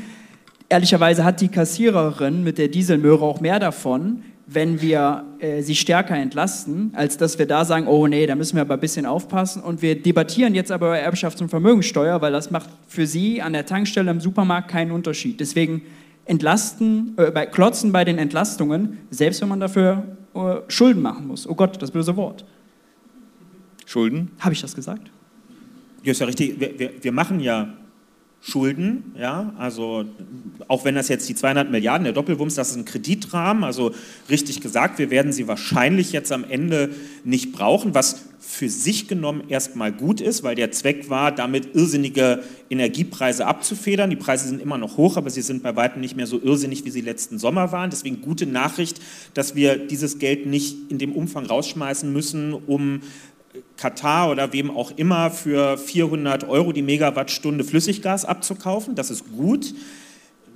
ehrlicherweise 0.70 1.24
hat 1.24 1.42
die 1.42 1.48
Kassiererin 1.48 2.42
mit 2.42 2.56
der 2.56 2.68
Dieselmöhre 2.68 3.26
auch 3.26 3.42
mehr 3.42 3.58
davon, 3.60 4.22
wenn 4.46 4.80
wir 4.80 5.24
äh, 5.40 5.62
sie 5.62 5.74
stärker 5.74 6.16
entlasten, 6.16 6.92
als 6.94 7.16
dass 7.16 7.38
wir 7.38 7.46
da 7.46 7.64
sagen, 7.64 7.88
oh 7.88 8.06
nee, 8.06 8.26
da 8.26 8.36
müssen 8.36 8.54
wir 8.54 8.62
aber 8.62 8.74
ein 8.74 8.80
bisschen 8.80 9.04
aufpassen. 9.04 9.60
Und 9.60 9.82
wir 9.82 10.00
debattieren 10.00 10.54
jetzt 10.54 10.70
aber 10.70 10.86
über 10.86 10.96
Erbschafts- 10.96 11.42
und 11.42 11.48
Vermögenssteuer, 11.48 12.20
weil 12.20 12.32
das 12.32 12.52
macht 12.52 12.70
für 12.86 13.06
sie 13.06 13.42
an 13.42 13.52
der 13.52 13.66
Tankstelle 13.66 14.10
im 14.10 14.20
Supermarkt 14.20 14.68
keinen 14.68 14.92
Unterschied. 14.92 15.40
Deswegen 15.40 15.82
entlasten, 16.26 17.14
äh, 17.16 17.32
bei, 17.32 17.46
klotzen 17.46 17.90
bei 17.90 18.04
den 18.04 18.18
Entlastungen, 18.18 18.98
selbst 19.10 19.40
wenn 19.40 19.48
man 19.48 19.58
dafür 19.58 20.04
äh, 20.34 20.56
Schulden 20.68 21.02
machen 21.02 21.26
muss. 21.26 21.48
Oh 21.48 21.54
Gott, 21.54 21.82
das 21.82 21.90
böse 21.90 22.16
Wort. 22.16 22.44
Schulden? 23.84 24.30
Habe 24.38 24.52
ich 24.52 24.60
das 24.60 24.74
gesagt? 24.74 25.10
Ja, 26.04 26.12
ist 26.12 26.20
ja 26.20 26.26
richtig. 26.26 26.60
Wir, 26.60 26.78
wir, 26.78 26.90
wir 27.00 27.12
machen 27.12 27.40
ja 27.40 27.74
Schulden, 28.48 29.12
ja, 29.18 29.52
also 29.58 30.04
auch 30.68 30.84
wenn 30.84 30.94
das 30.94 31.08
jetzt 31.08 31.28
die 31.28 31.34
200 31.34 31.68
Milliarden, 31.68 32.04
der 32.04 32.12
Doppelwumms, 32.12 32.54
das 32.54 32.70
ist 32.70 32.76
ein 32.76 32.84
Kreditrahmen, 32.84 33.64
also 33.64 33.90
richtig 34.30 34.60
gesagt, 34.60 35.00
wir 35.00 35.10
werden 35.10 35.32
sie 35.32 35.48
wahrscheinlich 35.48 36.12
jetzt 36.12 36.30
am 36.30 36.44
Ende 36.44 36.90
nicht 37.24 37.50
brauchen, 37.50 37.92
was 37.96 38.26
für 38.38 38.68
sich 38.68 39.08
genommen 39.08 39.42
erstmal 39.48 39.90
gut 39.90 40.20
ist, 40.20 40.44
weil 40.44 40.54
der 40.54 40.70
Zweck 40.70 41.10
war, 41.10 41.32
damit 41.32 41.74
irrsinnige 41.74 42.44
Energiepreise 42.70 43.46
abzufedern. 43.46 44.10
Die 44.10 44.16
Preise 44.16 44.46
sind 44.46 44.62
immer 44.62 44.78
noch 44.78 44.96
hoch, 44.96 45.16
aber 45.16 45.30
sie 45.30 45.42
sind 45.42 45.64
bei 45.64 45.74
weitem 45.74 46.00
nicht 46.00 46.16
mehr 46.16 46.28
so 46.28 46.40
irrsinnig, 46.40 46.84
wie 46.84 46.90
sie 46.90 47.00
letzten 47.00 47.40
Sommer 47.40 47.72
waren. 47.72 47.90
Deswegen 47.90 48.20
gute 48.20 48.46
Nachricht, 48.46 49.00
dass 49.34 49.56
wir 49.56 49.76
dieses 49.76 50.20
Geld 50.20 50.46
nicht 50.46 50.76
in 50.88 50.98
dem 50.98 51.12
Umfang 51.12 51.46
rausschmeißen 51.46 52.12
müssen, 52.12 52.54
um 52.54 53.00
Katar 53.76 54.30
oder 54.30 54.52
wem 54.52 54.70
auch 54.70 54.92
immer 54.96 55.30
für 55.30 55.78
400 55.78 56.48
Euro 56.48 56.72
die 56.72 56.82
Megawattstunde 56.82 57.64
Flüssiggas 57.64 58.24
abzukaufen. 58.24 58.94
Das 58.94 59.10
ist 59.10 59.24
gut. 59.32 59.74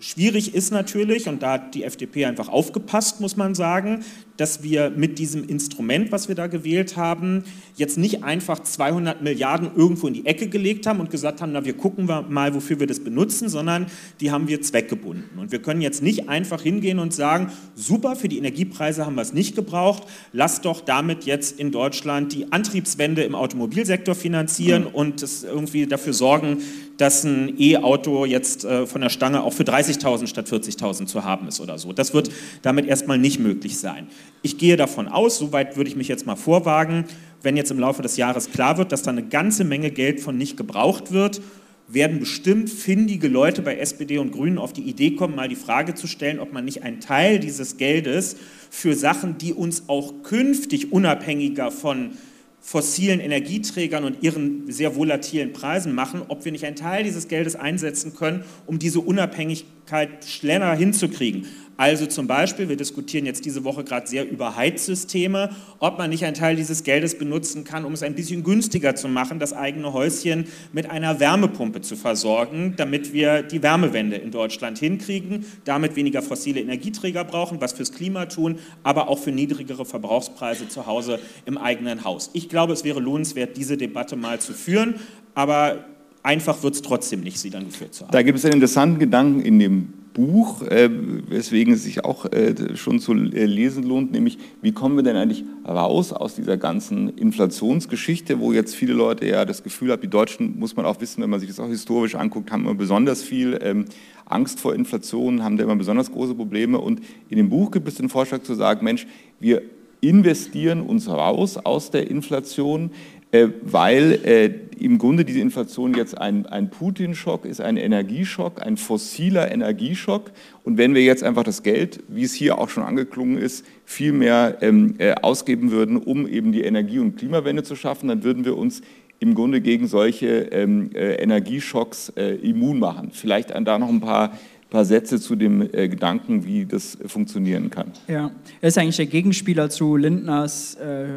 Schwierig 0.00 0.54
ist 0.54 0.72
natürlich, 0.72 1.28
und 1.28 1.42
da 1.42 1.52
hat 1.52 1.74
die 1.74 1.84
FDP 1.84 2.24
einfach 2.24 2.48
aufgepasst, 2.48 3.20
muss 3.20 3.36
man 3.36 3.54
sagen, 3.54 4.02
dass 4.40 4.62
wir 4.62 4.88
mit 4.88 5.18
diesem 5.18 5.44
Instrument, 5.46 6.11
was 6.12 6.29
wir 6.29 6.35
da 6.35 6.46
gewählt 6.46 6.96
haben, 6.96 7.44
jetzt 7.76 7.98
nicht 7.98 8.24
einfach 8.24 8.61
200 8.61 9.20
Milliarden 9.20 9.70
irgendwo 9.76 10.07
in 10.07 10.14
die 10.14 10.24
Ecke 10.24 10.48
gelegt 10.48 10.87
haben 10.87 10.98
und 10.98 11.11
gesagt 11.11 11.42
haben, 11.42 11.53
na, 11.53 11.66
wir 11.66 11.74
gucken 11.74 12.07
mal, 12.07 12.55
wofür 12.55 12.81
wir 12.81 12.87
das 12.87 13.00
benutzen, 13.00 13.50
sondern 13.50 13.87
die 14.20 14.31
haben 14.31 14.48
wir 14.48 14.62
zweckgebunden. 14.62 15.38
Und 15.38 15.53
wir 15.53 15.61
können 15.61 15.83
jetzt 15.83 16.03
nicht 16.03 16.31
einfach 16.31 16.62
hingehen 16.62 16.98
und 16.98 17.12
sagen, 17.12 17.53
super, 17.74 18.16
für 18.16 18.29
die 18.29 18.38
Energiepreise 18.38 19.05
haben 19.05 19.14
wir 19.16 19.22
es 19.22 19.35
nicht 19.35 19.57
gebraucht, 19.57 20.05
lass 20.33 20.62
doch 20.62 20.81
damit 20.81 21.24
jetzt 21.24 21.61
in 21.61 21.70
Deutschland 21.70 22.33
die 22.33 22.50
Antriebswende 22.50 23.22
im 23.24 23.35
Automobilsektor 23.35 24.14
finanzieren 24.14 24.87
und 24.87 25.22
es 25.22 25.44
irgendwie 25.44 25.87
dafür 25.87 26.14
sorgen, 26.14 26.62
dass 26.96 27.24
ein 27.24 27.55
E-Auto 27.59 28.26
jetzt 28.26 28.64
äh, 28.64 28.87
von 28.87 29.00
der 29.00 29.09
Stange 29.09 29.42
auch 29.42 29.53
für 29.53 29.62
30.000 29.62 30.26
statt 30.26 30.48
40.000 30.48 31.07
zu 31.07 31.24
haben 31.24 31.48
ist 31.48 31.61
oder 31.61 31.79
so. 31.79 31.92
Das 31.92 32.12
wird 32.12 32.31
damit 32.62 32.87
erstmal 32.87 33.18
nicht 33.18 33.38
möglich 33.38 33.79
sein. 33.79 34.09
Ich 34.42 34.57
gehe 34.57 34.76
davon 34.76 35.09
aus, 35.09 35.38
soweit 35.38 35.76
würde 35.76 35.90
ich 35.90 35.96
mich 35.96 36.09
jetzt 36.09 36.26
mal 36.26 36.37
vorwagen, 36.37 37.05
wenn 37.42 37.57
jetzt 37.57 37.70
im 37.70 37.79
Laufe 37.79 38.00
des 38.00 38.16
Jahres 38.16 38.50
klar 38.50 38.79
wird, 38.79 38.90
dass 38.92 39.03
da 39.03 39.11
eine 39.11 39.26
ganze 39.26 39.64
Menge 39.64 39.90
Geld 39.90 40.20
von 40.20 40.38
nicht 40.38 40.57
gebraucht 40.57 41.12
wird, 41.12 41.42
werden 41.88 42.20
bestimmt 42.20 42.70
findige 42.70 43.29
Leute 43.29 43.62
bei 43.62 43.76
SPD 43.76 44.18
und 44.18 44.31
Grünen 44.31 44.59
auf 44.59 44.72
die 44.72 44.83
Idee 44.83 45.11
kommen, 45.12 45.35
mal 45.35 45.48
die 45.48 45.57
Frage 45.57 45.94
zu 45.94 46.07
stellen, 46.07 46.38
ob 46.38 46.53
man 46.53 46.64
nicht 46.64 46.85
einen 46.85 47.00
Teil 47.00 47.38
dieses 47.38 47.76
Geldes 47.76 48.37
für 48.70 48.94
Sachen, 48.94 49.38
die 49.38 49.53
uns 49.53 49.85
auch 49.88 50.22
künftig 50.22 50.92
unabhängiger 50.92 51.70
von 51.70 52.12
fossilen 52.61 53.20
Energieträgern 53.20 54.05
und 54.05 54.22
ihren 54.22 54.70
sehr 54.70 54.94
volatilen 54.94 55.53
Preisen 55.53 55.94
machen, 55.94 56.22
ob 56.29 56.44
wir 56.44 56.53
nicht 56.53 56.64
einen 56.64 56.76
Teil 56.76 57.05
dieses 57.05 57.26
Geldes 57.26 57.57
einsetzen 57.57 58.14
können, 58.14 58.44
um 58.66 58.79
diese 58.79 59.00
Unabhängigkeit 59.00 60.24
schneller 60.26 60.74
hinzukriegen. 60.74 61.46
Also 61.80 62.04
zum 62.04 62.26
Beispiel, 62.26 62.68
wir 62.68 62.76
diskutieren 62.76 63.24
jetzt 63.24 63.46
diese 63.46 63.64
Woche 63.64 63.84
gerade 63.84 64.06
sehr 64.06 64.30
über 64.30 64.54
Heizsysteme, 64.54 65.48
ob 65.78 65.96
man 65.96 66.10
nicht 66.10 66.26
einen 66.26 66.34
Teil 66.34 66.54
dieses 66.54 66.84
Geldes 66.84 67.16
benutzen 67.16 67.64
kann, 67.64 67.86
um 67.86 67.94
es 67.94 68.02
ein 68.02 68.14
bisschen 68.14 68.44
günstiger 68.44 68.96
zu 68.96 69.08
machen, 69.08 69.38
das 69.38 69.54
eigene 69.54 69.94
Häuschen 69.94 70.44
mit 70.74 70.90
einer 70.90 71.20
Wärmepumpe 71.20 71.80
zu 71.80 71.96
versorgen, 71.96 72.74
damit 72.76 73.14
wir 73.14 73.42
die 73.42 73.62
Wärmewende 73.62 74.16
in 74.16 74.30
Deutschland 74.30 74.76
hinkriegen, 74.76 75.46
damit 75.64 75.96
weniger 75.96 76.20
fossile 76.20 76.60
Energieträger 76.60 77.24
brauchen, 77.24 77.62
was 77.62 77.72
fürs 77.72 77.92
Klima 77.92 78.26
tun, 78.26 78.58
aber 78.82 79.08
auch 79.08 79.18
für 79.18 79.32
niedrigere 79.32 79.86
Verbrauchspreise 79.86 80.68
zu 80.68 80.84
Hause 80.84 81.18
im 81.46 81.56
eigenen 81.56 82.04
Haus. 82.04 82.28
Ich 82.34 82.50
glaube, 82.50 82.74
es 82.74 82.84
wäre 82.84 83.00
lohnenswert, 83.00 83.56
diese 83.56 83.78
Debatte 83.78 84.16
mal 84.16 84.38
zu 84.38 84.52
führen, 84.52 84.96
aber 85.34 85.86
einfach 86.22 86.62
wird 86.62 86.74
es 86.74 86.82
trotzdem 86.82 87.20
nicht, 87.20 87.38
sie 87.38 87.48
dann 87.48 87.64
geführt 87.64 87.94
zu 87.94 88.04
haben. 88.04 88.12
Da 88.12 88.20
gibt 88.20 88.38
es 88.38 88.44
einen 88.44 88.52
interessanten 88.52 88.98
Gedanken 88.98 89.40
in 89.40 89.58
dem 89.58 89.94
Buch, 90.12 90.62
äh, 90.62 90.90
weswegen 91.29 91.75
es 91.75 91.85
sich 91.85 92.05
auch 92.05 92.27
äh, 92.27 92.77
schon 92.77 92.99
zu 92.99 93.12
äh, 93.12 93.44
lesen 93.44 93.85
lohnt, 93.85 94.12
nämlich 94.12 94.38
wie 94.61 94.73
kommen 94.73 94.96
wir 94.96 95.03
denn 95.03 95.16
eigentlich 95.16 95.44
raus 95.66 96.12
aus 96.12 96.35
dieser 96.35 96.57
ganzen 96.57 97.11
Inflationsgeschichte, 97.16 98.40
wo 98.40 98.53
jetzt 98.53 98.75
viele 98.75 98.92
Leute 98.92 99.27
ja 99.27 99.44
das 99.44 99.62
Gefühl 99.62 99.92
haben, 99.92 100.03
die 100.03 100.09
Deutschen, 100.09 100.59
muss 100.59 100.77
man 100.77 100.85
auch 100.85 101.01
wissen, 101.01 101.23
wenn 101.23 101.31
man 101.31 101.40
sich 101.40 101.49
das 101.49 101.61
auch 101.61 101.68
historisch 101.68 102.16
anguckt, 102.16 102.51
haben 102.51 102.64
immer 102.64 102.75
besonders 102.75 103.23
viel 103.23 103.59
ähm, 103.62 103.85
Angst 104.25 104.61
vor 104.61 104.75
Inflation, 104.75 105.44
haben 105.44 105.57
da 105.57 105.64
immer 105.64 105.77
besonders 105.77 106.11
große 106.11 106.35
Probleme. 106.35 106.79
Und 106.79 107.01
in 107.29 107.37
dem 107.37 107.49
Buch 107.49 107.70
gibt 107.70 107.87
es 107.88 107.94
den 107.94 108.09
Vorschlag 108.09 108.42
zu 108.42 108.55
sagen, 108.55 108.85
Mensch, 108.85 109.07
wir 109.38 109.62
investieren 110.01 110.81
uns 110.81 111.09
raus 111.09 111.57
aus 111.57 111.90
der 111.90 112.11
Inflation, 112.11 112.90
weil 113.32 114.18
äh, 114.24 114.50
im 114.80 114.98
Grunde 114.98 115.24
diese 115.24 115.40
Inflation 115.40 115.94
jetzt 115.94 116.18
ein, 116.18 116.46
ein 116.46 116.70
Putin-Schock 116.70 117.44
ist, 117.44 117.60
ein 117.60 117.76
Energieschock, 117.76 118.62
ein 118.62 118.76
fossiler 118.76 119.50
Energieschock. 119.52 120.32
Und 120.64 120.78
wenn 120.78 120.94
wir 120.94 121.02
jetzt 121.02 121.22
einfach 121.22 121.44
das 121.44 121.62
Geld, 121.62 122.00
wie 122.08 122.24
es 122.24 122.32
hier 122.32 122.58
auch 122.58 122.70
schon 122.70 122.82
angeklungen 122.82 123.38
ist, 123.38 123.64
viel 123.84 124.12
mehr 124.12 124.58
ähm, 124.62 124.94
äh, 124.98 125.14
ausgeben 125.14 125.70
würden, 125.70 125.96
um 125.96 126.26
eben 126.26 126.52
die 126.52 126.62
Energie- 126.62 126.98
und 126.98 127.16
Klimawende 127.16 127.62
zu 127.62 127.76
schaffen, 127.76 128.08
dann 128.08 128.24
würden 128.24 128.44
wir 128.44 128.56
uns 128.56 128.80
im 129.20 129.34
Grunde 129.34 129.60
gegen 129.60 129.86
solche 129.86 130.48
ähm, 130.50 130.90
äh, 130.94 131.16
Energieschocks 131.16 132.08
äh, 132.16 132.36
immun 132.36 132.78
machen. 132.78 133.10
Vielleicht 133.12 133.50
da 133.50 133.78
noch 133.78 133.90
ein 133.90 134.00
paar 134.00 134.32
paar 134.70 134.84
Sätze 134.84 135.20
zu 135.20 135.36
dem 135.36 135.62
äh, 135.62 135.88
Gedanken, 135.88 136.46
wie 136.46 136.64
das 136.64 136.96
funktionieren 137.06 137.70
kann. 137.70 137.90
Ja, 138.06 138.30
er 138.60 138.68
ist 138.68 138.78
eigentlich 138.78 138.96
der 138.96 139.06
Gegenspieler 139.06 139.68
zu 139.68 139.96
Lindners 139.96 140.76
äh, 140.76 141.08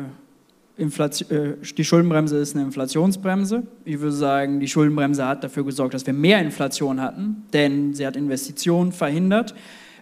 Inflation, 0.76 1.30
äh, 1.32 1.74
die 1.78 1.86
Schuldenbremse 1.86 2.38
ist 2.38 2.56
eine 2.56 2.66
Inflationsbremse. 2.66 3.64
Ich 3.86 4.00
würde 4.00 4.16
sagen, 4.16 4.60
die 4.60 4.68
Schuldenbremse 4.68 5.26
hat 5.26 5.44
dafür 5.44 5.64
gesorgt, 5.64 5.94
dass 5.94 6.06
wir 6.06 6.14
mehr 6.14 6.40
Inflation 6.40 7.00
hatten, 7.00 7.44
denn 7.54 7.94
sie 7.94 8.08
hat 8.08 8.16
Investitionen 8.16 8.92
verhindert. 8.92 9.54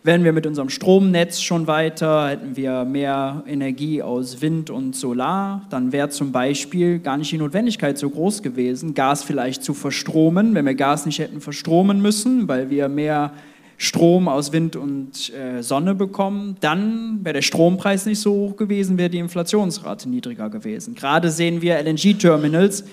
Wären 0.04 0.24
wir 0.24 0.34
mit 0.34 0.48
unserem 0.48 0.70
Stromnetz 0.70 1.42
schon 1.42 1.68
weiter, 1.68 2.30
hätten 2.30 2.56
wir 2.56 2.86
mehr 2.86 3.44
Energie 3.46 4.02
aus 4.02 4.42
Wind 4.42 4.72
und 4.72 4.96
Solar, 4.96 5.68
dann 5.70 5.92
wäre 5.92 6.10
zum 6.10 6.32
Beispiel 6.32 6.98
gar 6.98 7.18
nicht 7.18 7.32
die 7.32 7.38
Notwendigkeit 7.38 8.00
so 8.00 8.10
groß 8.10 8.42
gewesen, 8.42 8.96
Gas 8.96 9.24
vielleicht 9.24 9.64
zu 9.64 9.76
verstromen, 9.76 10.56
wenn 10.56 10.66
wir 10.66 10.74
Gas 10.74 11.06
nicht 11.06 11.20
hätten 11.20 11.40
verstromen 11.40 12.02
müssen, 12.02 12.48
weil 12.48 12.72
wir 12.72 12.90
mehr 12.90 13.34
Strom 13.82 14.28
aus 14.28 14.52
Wind 14.52 14.76
und 14.76 15.34
äh, 15.34 15.64
Sonne 15.64 15.96
bekommen, 15.96 16.56
dann 16.60 17.22
wäre 17.24 17.34
der 17.34 17.42
Strompreis 17.42 18.06
nicht 18.06 18.20
so 18.20 18.32
hoch 18.32 18.56
gewesen, 18.56 19.00
wäre 19.00 19.10
die 19.10 19.18
Inflationsrate 19.18 20.08
niedriger 20.08 20.52
gewesen. 20.52 20.94
Gerade 20.94 21.32
sehen 21.32 21.64
wir 21.64 21.80
LNG-Terminals 21.82 22.84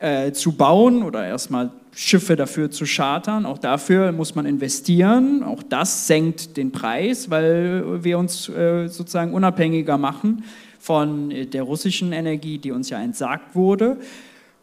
äh, 0.00 0.32
zu 0.32 0.50
bauen 0.50 1.04
oder 1.04 1.24
erstmal 1.24 1.70
Schiffe 1.94 2.34
dafür 2.34 2.68
zu 2.72 2.84
chartern. 2.84 3.46
Auch 3.46 3.58
dafür 3.58 4.10
muss 4.10 4.34
man 4.34 4.44
investieren. 4.44 5.44
Auch 5.44 5.62
das 5.62 6.08
senkt 6.08 6.56
den 6.56 6.72
Preis, 6.72 7.30
weil 7.30 8.02
wir 8.02 8.18
uns 8.18 8.48
äh, 8.48 8.88
sozusagen 8.88 9.34
unabhängiger 9.34 9.98
machen 9.98 10.42
von 10.80 11.30
äh, 11.30 11.46
der 11.46 11.62
russischen 11.62 12.12
Energie, 12.12 12.58
die 12.58 12.72
uns 12.72 12.90
ja 12.90 13.00
entsagt 13.00 13.54
wurde. 13.54 13.98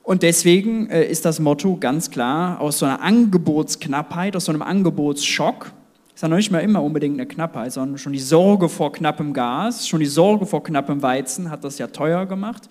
Und 0.03 0.23
deswegen 0.23 0.89
äh, 0.89 1.05
ist 1.05 1.25
das 1.25 1.39
Motto 1.39 1.77
ganz 1.79 2.09
klar, 2.09 2.59
aus 2.59 2.79
so 2.79 2.85
einer 2.85 3.01
Angebotsknappheit, 3.01 4.35
aus 4.35 4.45
so 4.45 4.51
einem 4.51 4.61
Angebotsschock, 4.61 5.71
ist 6.13 6.21
ja 6.21 6.27
noch 6.27 6.37
nicht 6.37 6.51
mehr 6.51 6.61
immer 6.61 6.83
unbedingt 6.83 7.15
eine 7.15 7.27
Knappheit, 7.27 7.71
sondern 7.71 7.97
schon 7.97 8.13
die 8.13 8.19
Sorge 8.19 8.69
vor 8.69 8.91
knappem 8.91 9.33
Gas, 9.33 9.87
schon 9.87 9.99
die 9.99 10.05
Sorge 10.05 10.45
vor 10.45 10.63
knappem 10.63 11.01
Weizen 11.01 11.49
hat 11.49 11.63
das 11.63 11.77
ja 11.77 11.87
teuer 11.87 12.25
gemacht. 12.25 12.69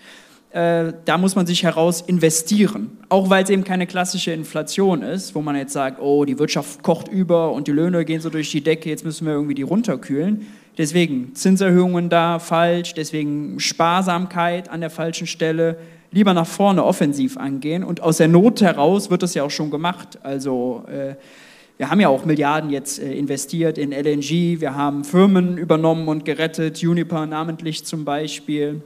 Äh, 0.51 0.93
da 1.05 1.17
muss 1.17 1.37
man 1.37 1.47
sich 1.47 1.63
heraus 1.63 2.01
investieren. 2.01 2.99
Auch 3.09 3.31
weil 3.31 3.45
es 3.45 3.51
eben 3.51 3.63
keine 3.63 3.87
klassische 3.87 4.33
Inflation 4.33 5.03
ist, 5.03 5.35
wo 5.37 5.43
man 5.43 5.55
jetzt 5.55 5.73
sagt, 5.73 6.01
oh, 6.01 6.25
die 6.25 6.39
Wirtschaft 6.41 6.83
kocht 6.83 7.07
über 7.07 7.53
und 7.53 7.69
die 7.69 7.73
Löhne 7.73 8.05
gehen 8.05 8.21
so 8.21 8.31
durch 8.31 8.51
die 8.51 8.61
Decke, 8.61 8.89
jetzt 8.89 9.05
müssen 9.05 9.27
wir 9.27 9.35
irgendwie 9.35 9.55
die 9.55 9.63
runterkühlen. 9.63 10.47
Deswegen 10.77 11.35
Zinserhöhungen 11.37 12.09
da 12.09 12.41
falsch, 12.41 12.95
deswegen 12.95 13.61
Sparsamkeit 13.61 14.69
an 14.69 14.81
der 14.81 14.91
falschen 14.91 15.29
Stelle, 15.29 15.77
lieber 16.11 16.35
nach 16.35 16.47
vorne 16.47 16.85
offensiv 16.85 17.37
angehen. 17.37 17.85
Und 17.85 18.01
aus 18.01 18.19
der 18.19 18.29
Not 18.29 18.61
heraus 18.61 19.11
wird 19.11 19.23
das 19.23 19.35
ja 19.35 19.45
auch 19.45 19.51
schon 19.51 19.71
gemacht. 19.71 20.19
Also 20.23 20.85
äh, 20.89 21.15
wir 21.77 21.91
haben 21.91 22.01
ja 22.01 22.09
auch 22.09 22.25
Milliarden 22.25 22.71
jetzt 22.71 22.99
äh, 22.99 23.13
investiert 23.15 23.79
in 23.79 23.93
LNG, 23.93 24.61
wir 24.61 24.75
haben 24.75 25.05
Firmen 25.05 25.57
übernommen 25.57 26.09
und 26.09 26.25
gerettet, 26.25 26.79
Juniper 26.79 27.27
namentlich 27.27 27.85
zum 27.85 28.05
Beispiel 28.05 28.83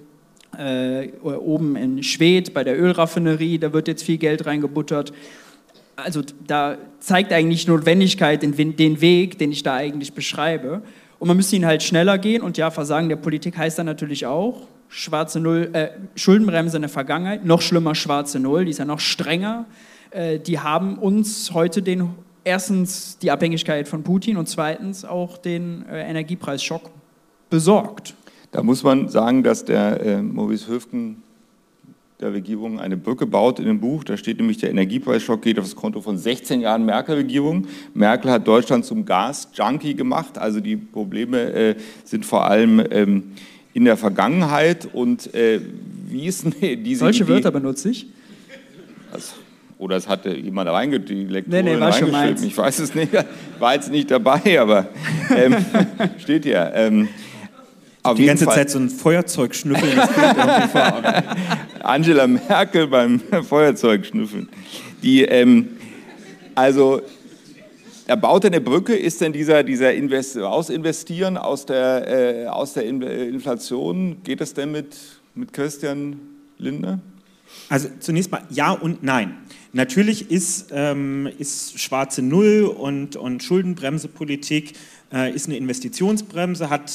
äh, 0.56 1.08
oben 1.22 1.74
in 1.74 2.02
Schwedt 2.02 2.54
bei 2.54 2.62
der 2.62 2.80
Ölraffinerie, 2.80 3.58
da 3.58 3.72
wird 3.72 3.88
jetzt 3.88 4.04
viel 4.04 4.18
Geld 4.18 4.46
reingebuttert. 4.46 5.12
Also 5.96 6.22
da 6.46 6.76
zeigt 7.00 7.32
eigentlich 7.32 7.66
Notwendigkeit 7.66 8.42
den, 8.42 8.76
den 8.76 9.00
Weg, 9.00 9.38
den 9.38 9.52
ich 9.52 9.62
da 9.62 9.74
eigentlich 9.74 10.12
beschreibe. 10.12 10.82
Und 11.18 11.28
man 11.28 11.36
müsste 11.36 11.56
ihn 11.56 11.66
halt 11.66 11.82
schneller 11.82 12.18
gehen. 12.18 12.42
Und 12.42 12.58
ja, 12.58 12.70
Versagen 12.70 13.08
der 13.08 13.16
Politik 13.16 13.56
heißt 13.56 13.78
dann 13.78 13.86
natürlich 13.86 14.26
auch, 14.26 14.68
schwarze 14.88 15.40
Null, 15.40 15.70
äh, 15.72 15.88
Schuldenbremse 16.14 16.76
in 16.76 16.82
der 16.82 16.88
Vergangenheit, 16.88 17.44
noch 17.44 17.62
schlimmer 17.62 17.94
schwarze 17.94 18.38
Null, 18.40 18.64
die 18.64 18.70
ist 18.70 18.78
ja 18.78 18.84
noch 18.84 19.00
strenger. 19.00 19.66
Äh, 20.10 20.38
die 20.38 20.60
haben 20.60 20.98
uns 20.98 21.52
heute 21.52 21.82
den, 21.82 22.10
erstens 22.44 23.18
die 23.18 23.30
Abhängigkeit 23.30 23.88
von 23.88 24.02
Putin 24.02 24.36
und 24.36 24.48
zweitens 24.48 25.04
auch 25.04 25.38
den 25.38 25.84
äh, 25.88 26.08
Energiepreisschock 26.08 26.90
besorgt. 27.50 28.14
Da 28.52 28.62
muss 28.62 28.82
man 28.82 29.08
sagen, 29.08 29.42
dass 29.42 29.64
der 29.64 30.00
äh, 30.00 30.22
Maurice 30.22 30.68
Höfgen 30.68 31.22
der 32.20 32.32
Regierung 32.32 32.78
eine 32.78 32.96
Brücke 32.96 33.26
baut 33.26 33.58
in 33.58 33.66
dem 33.66 33.80
Buch. 33.80 34.04
Da 34.04 34.16
steht 34.16 34.38
nämlich, 34.38 34.58
der 34.58 34.70
Energiepreisschock 34.70 35.42
geht 35.42 35.58
auf 35.58 35.64
das 35.64 35.74
Konto 35.74 36.00
von 36.00 36.16
16 36.16 36.60
Jahren 36.60 36.84
Merkel-Regierung. 36.84 37.66
Merkel 37.92 38.30
hat 38.30 38.46
Deutschland 38.46 38.84
zum 38.84 39.04
Gas-Junkie 39.04 39.94
gemacht. 39.94 40.38
Also 40.38 40.60
die 40.60 40.76
Probleme 40.76 41.38
äh, 41.52 41.74
sind 42.04 42.24
vor 42.24 42.46
allem 42.46 42.82
ähm, 42.90 43.32
in 43.74 43.84
der 43.84 43.98
Vergangenheit. 43.98 44.88
Und 44.90 45.34
äh, 45.34 45.60
wie 46.08 46.26
ist 46.26 46.44
denn 46.44 46.82
diese 46.82 47.00
Solche 47.00 47.24
Idee? 47.24 47.32
Wörter 47.34 47.50
benutze 47.50 47.90
ich? 47.90 48.06
Also, 49.12 49.34
oder 49.76 49.96
es 49.96 50.08
hatte 50.08 50.34
jemand 50.34 50.70
die 51.08 51.24
nee, 51.46 51.62
nee, 51.62 51.74
reingeschrieben. 51.74 52.44
Ich 52.44 52.56
weiß 52.56 52.78
es 52.78 52.94
nicht, 52.94 53.10
war 53.58 53.74
jetzt 53.74 53.90
nicht 53.90 54.10
dabei, 54.10 54.58
aber 54.58 54.88
ähm, 55.36 55.56
steht 56.18 56.46
ja. 56.46 56.72
Ähm, 56.72 57.08
die 58.16 58.26
ganze 58.26 58.44
Fall. 58.44 58.54
Zeit 58.54 58.70
so 58.70 58.78
ein 58.78 58.90
Feuerzeug 58.90 59.54
schnüffeln. 59.54 59.98
Angela 61.82 62.26
Merkel 62.26 62.86
beim 62.86 63.20
Feuerzeug 63.48 64.06
schnüffeln. 64.06 64.48
Die, 65.02 65.22
ähm, 65.22 65.68
also, 66.54 67.02
er 68.06 68.16
baut 68.16 68.44
eine 68.44 68.60
Brücke, 68.60 68.94
ist 68.94 69.20
denn 69.20 69.32
dieser, 69.32 69.62
dieser 69.62 69.94
Invest 69.94 70.38
Ausinvestieren 70.38 71.36
aus 71.36 71.66
der, 71.66 72.44
äh, 72.44 72.46
aus 72.46 72.74
der 72.74 72.84
Inflation, 72.84 74.22
geht 74.24 74.40
das 74.40 74.54
denn 74.54 74.72
mit, 74.72 74.96
mit 75.34 75.52
Christian 75.52 76.20
Lindner? 76.58 77.00
Also 77.68 77.88
zunächst 78.00 78.30
mal 78.30 78.42
ja 78.50 78.72
und 78.72 79.02
nein. 79.02 79.38
Natürlich 79.72 80.30
ist, 80.30 80.68
ähm, 80.72 81.28
ist 81.38 81.80
schwarze 81.80 82.22
Null 82.22 82.64
und, 82.64 83.16
und 83.16 83.42
Schuldenbremsepolitik 83.42 84.74
äh, 85.12 85.32
ist 85.34 85.46
eine 85.46 85.56
Investitionsbremse, 85.56 86.70
hat 86.70 86.92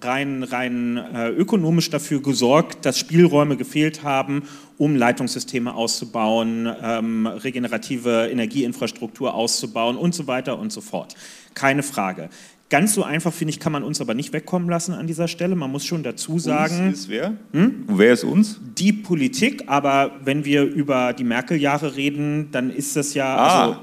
rein, 0.00 0.42
rein 0.42 0.96
äh, 0.96 1.28
ökonomisch 1.30 1.90
dafür 1.90 2.22
gesorgt, 2.22 2.84
dass 2.84 2.98
Spielräume 2.98 3.56
gefehlt 3.56 4.02
haben, 4.02 4.42
um 4.76 4.96
Leitungssysteme 4.96 5.74
auszubauen, 5.74 6.68
ähm, 6.82 7.26
regenerative 7.26 8.28
Energieinfrastruktur 8.30 9.34
auszubauen 9.34 9.96
und 9.96 10.14
so 10.14 10.26
weiter 10.26 10.58
und 10.58 10.72
so 10.72 10.80
fort. 10.80 11.14
Keine 11.54 11.82
Frage. 11.82 12.28
Ganz 12.70 12.92
so 12.92 13.02
einfach, 13.02 13.32
finde 13.32 13.50
ich, 13.50 13.60
kann 13.60 13.72
man 13.72 13.82
uns 13.82 13.98
aber 14.00 14.12
nicht 14.12 14.34
wegkommen 14.34 14.68
lassen 14.68 14.92
an 14.92 15.06
dieser 15.06 15.26
Stelle. 15.26 15.56
Man 15.56 15.70
muss 15.70 15.86
schon 15.86 16.02
dazu 16.02 16.38
sagen. 16.38 16.88
Uns 16.88 17.00
ist 17.00 17.08
wer? 17.08 17.34
Hm? 17.52 17.84
Wer 17.88 18.12
ist 18.12 18.24
uns? 18.24 18.60
Die 18.76 18.92
Politik, 18.92 19.64
aber 19.68 20.10
wenn 20.22 20.44
wir 20.44 20.64
über 20.64 21.14
die 21.14 21.24
Merkel-Jahre 21.24 21.96
reden, 21.96 22.50
dann 22.52 22.68
ist 22.68 22.94
das 22.94 23.14
ja. 23.14 23.36
Ah. 23.36 23.64
Also, 23.64 23.80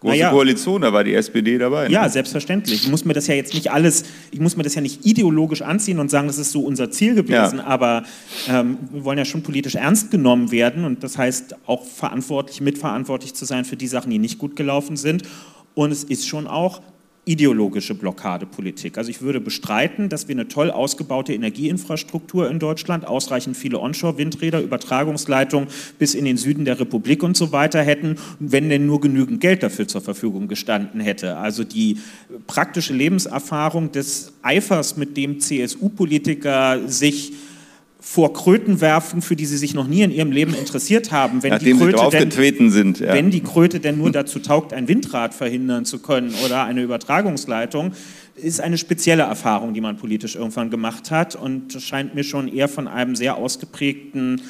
Große 0.00 0.12
naja, 0.12 0.30
Koalition, 0.30 0.82
da 0.82 0.92
war 0.92 1.02
die 1.02 1.14
SPD 1.14 1.58
dabei. 1.58 1.88
Ne? 1.88 1.94
Ja, 1.94 2.08
selbstverständlich. 2.08 2.84
Ich 2.84 2.88
muss 2.88 3.04
mir 3.04 3.14
das 3.14 3.26
ja 3.26 3.34
jetzt 3.34 3.52
nicht 3.52 3.72
alles, 3.72 4.04
ich 4.30 4.38
muss 4.38 4.56
mir 4.56 4.62
das 4.62 4.76
ja 4.76 4.80
nicht 4.80 5.04
ideologisch 5.04 5.62
anziehen 5.62 5.98
und 5.98 6.08
sagen, 6.08 6.28
das 6.28 6.38
ist 6.38 6.52
so 6.52 6.60
unser 6.60 6.90
Ziel 6.92 7.16
gewesen, 7.16 7.58
ja. 7.58 7.64
aber 7.64 8.04
ähm, 8.48 8.78
wir 8.92 9.04
wollen 9.04 9.18
ja 9.18 9.24
schon 9.24 9.42
politisch 9.42 9.74
ernst 9.74 10.12
genommen 10.12 10.52
werden 10.52 10.84
und 10.84 11.02
das 11.02 11.18
heißt 11.18 11.56
auch 11.66 11.84
verantwortlich, 11.84 12.60
mitverantwortlich 12.60 13.34
zu 13.34 13.44
sein 13.44 13.64
für 13.64 13.76
die 13.76 13.88
Sachen, 13.88 14.10
die 14.10 14.18
nicht 14.18 14.38
gut 14.38 14.54
gelaufen 14.54 14.96
sind. 14.96 15.22
Und 15.74 15.90
es 15.90 16.04
ist 16.04 16.28
schon 16.28 16.46
auch 16.46 16.80
ideologische 17.28 17.94
Blockadepolitik. 17.94 18.96
Also 18.96 19.10
ich 19.10 19.20
würde 19.20 19.38
bestreiten, 19.38 20.08
dass 20.08 20.28
wir 20.28 20.34
eine 20.34 20.48
toll 20.48 20.70
ausgebaute 20.70 21.34
Energieinfrastruktur 21.34 22.50
in 22.50 22.58
Deutschland, 22.58 23.06
ausreichend 23.06 23.54
viele 23.54 23.80
Onshore-Windräder, 23.80 24.62
Übertragungsleitungen 24.62 25.68
bis 25.98 26.14
in 26.14 26.24
den 26.24 26.38
Süden 26.38 26.64
der 26.64 26.80
Republik 26.80 27.22
und 27.22 27.36
so 27.36 27.52
weiter 27.52 27.82
hätten, 27.82 28.16
wenn 28.38 28.70
denn 28.70 28.86
nur 28.86 29.02
genügend 29.02 29.42
Geld 29.42 29.62
dafür 29.62 29.86
zur 29.86 30.00
Verfügung 30.00 30.48
gestanden 30.48 31.00
hätte. 31.00 31.36
Also 31.36 31.64
die 31.64 31.98
praktische 32.46 32.94
Lebenserfahrung 32.94 33.92
des 33.92 34.32
Eifers, 34.40 34.96
mit 34.96 35.18
dem 35.18 35.38
CSU-Politiker 35.38 36.88
sich 36.88 37.32
vor 38.10 38.32
Kröten 38.32 38.80
werfen, 38.80 39.20
für 39.20 39.36
die 39.36 39.44
sie 39.44 39.58
sich 39.58 39.74
noch 39.74 39.86
nie 39.86 40.00
in 40.00 40.10
ihrem 40.10 40.32
Leben 40.32 40.54
interessiert 40.54 41.12
haben. 41.12 41.42
Wenn 41.42 41.50
Nachdem 41.50 41.78
die 41.78 41.92
Kröte 41.92 42.26
denn, 42.26 42.70
sind. 42.70 43.00
Ja. 43.00 43.12
Wenn 43.12 43.30
die 43.30 43.42
Kröte 43.42 43.80
denn 43.80 43.98
nur 43.98 44.10
dazu 44.10 44.38
taugt, 44.38 44.72
ein 44.72 44.88
Windrad 44.88 45.34
verhindern 45.34 45.84
zu 45.84 45.98
können 45.98 46.32
oder 46.42 46.64
eine 46.64 46.82
Übertragungsleitung, 46.82 47.92
ist 48.34 48.62
eine 48.62 48.78
spezielle 48.78 49.24
Erfahrung, 49.24 49.74
die 49.74 49.82
man 49.82 49.98
politisch 49.98 50.36
irgendwann 50.36 50.70
gemacht 50.70 51.10
hat 51.10 51.36
und 51.36 51.74
scheint 51.82 52.14
mir 52.14 52.24
schon 52.24 52.48
eher 52.48 52.68
von 52.68 52.88
einem 52.88 53.14
sehr 53.14 53.36
ausgeprägten 53.36 54.40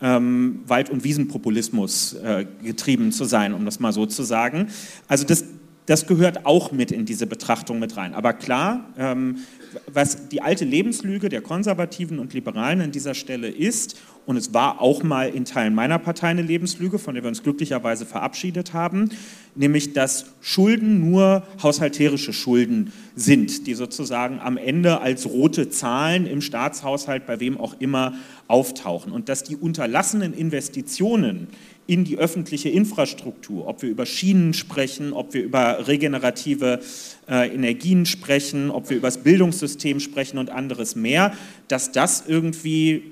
ähm, 0.00 0.60
Wald- 0.68 0.88
und 0.88 1.02
Wiesenpopulismus 1.02 2.12
äh, 2.12 2.46
getrieben 2.62 3.10
zu 3.10 3.24
sein, 3.24 3.52
um 3.52 3.64
das 3.64 3.80
mal 3.80 3.92
so 3.92 4.06
zu 4.06 4.22
sagen. 4.22 4.68
Also 5.08 5.24
das, 5.24 5.44
das 5.88 6.06
gehört 6.06 6.44
auch 6.44 6.70
mit 6.70 6.92
in 6.92 7.06
diese 7.06 7.26
Betrachtung 7.26 7.78
mit 7.78 7.96
rein. 7.96 8.12
Aber 8.12 8.34
klar, 8.34 8.84
ähm, 8.98 9.38
was 9.86 10.28
die 10.28 10.42
alte 10.42 10.66
Lebenslüge 10.66 11.30
der 11.30 11.40
Konservativen 11.40 12.18
und 12.18 12.34
Liberalen 12.34 12.82
an 12.82 12.92
dieser 12.92 13.14
Stelle 13.14 13.48
ist, 13.48 13.98
und 14.26 14.36
es 14.36 14.52
war 14.52 14.82
auch 14.82 15.02
mal 15.02 15.30
in 15.30 15.46
Teilen 15.46 15.74
meiner 15.74 15.98
Partei 15.98 16.28
eine 16.28 16.42
Lebenslüge, 16.42 16.98
von 16.98 17.14
der 17.14 17.24
wir 17.24 17.28
uns 17.28 17.42
glücklicherweise 17.42 18.04
verabschiedet 18.04 18.74
haben, 18.74 19.08
nämlich 19.54 19.94
dass 19.94 20.26
Schulden 20.42 21.10
nur 21.10 21.44
haushalterische 21.62 22.34
Schulden 22.34 22.92
sind, 23.16 23.66
die 23.66 23.72
sozusagen 23.72 24.38
am 24.40 24.58
Ende 24.58 25.00
als 25.00 25.24
rote 25.24 25.70
Zahlen 25.70 26.26
im 26.26 26.42
Staatshaushalt 26.42 27.24
bei 27.24 27.40
wem 27.40 27.56
auch 27.56 27.80
immer 27.80 28.12
auftauchen 28.48 29.12
und 29.12 29.30
dass 29.30 29.44
die 29.44 29.56
unterlassenen 29.56 30.34
Investitionen 30.34 31.48
in 31.88 32.04
die 32.04 32.18
öffentliche 32.18 32.68
Infrastruktur, 32.68 33.66
ob 33.66 33.80
wir 33.80 33.88
über 33.88 34.04
Schienen 34.04 34.52
sprechen, 34.52 35.14
ob 35.14 35.32
wir 35.32 35.42
über 35.42 35.88
regenerative 35.88 36.80
äh, 37.26 37.48
Energien 37.48 38.04
sprechen, 38.04 38.70
ob 38.70 38.90
wir 38.90 38.98
über 38.98 39.08
das 39.08 39.18
Bildungssystem 39.18 39.98
sprechen 39.98 40.36
und 40.36 40.50
anderes 40.50 40.96
mehr, 40.96 41.32
dass 41.66 41.90
das 41.90 42.24
irgendwie 42.28 43.04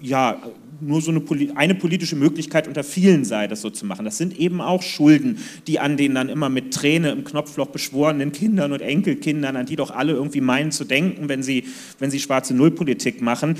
ja, 0.00 0.42
nur 0.80 1.00
so 1.00 1.12
eine, 1.12 1.22
eine, 1.54 1.76
politische 1.76 2.16
Möglichkeit 2.16 2.66
unter 2.66 2.82
vielen 2.82 3.24
sei, 3.24 3.46
das 3.46 3.60
so 3.60 3.70
zu 3.70 3.86
machen. 3.86 4.04
Das 4.04 4.18
sind 4.18 4.36
eben 4.36 4.60
auch 4.60 4.82
Schulden, 4.82 5.38
die 5.68 5.78
an 5.78 5.96
den 5.96 6.16
dann 6.16 6.28
immer 6.28 6.48
mit 6.48 6.74
Träne 6.74 7.12
im 7.12 7.22
Knopfloch 7.22 7.68
beschworenen 7.68 8.32
Kindern 8.32 8.72
und 8.72 8.82
Enkelkindern, 8.82 9.54
an 9.54 9.66
die 9.66 9.76
doch 9.76 9.92
alle 9.92 10.14
irgendwie 10.14 10.40
meinen 10.40 10.72
zu 10.72 10.84
denken, 10.84 11.28
wenn 11.28 11.44
sie, 11.44 11.66
wenn 12.00 12.10
sie 12.10 12.18
schwarze 12.18 12.52
Nullpolitik 12.52 13.22
machen, 13.22 13.58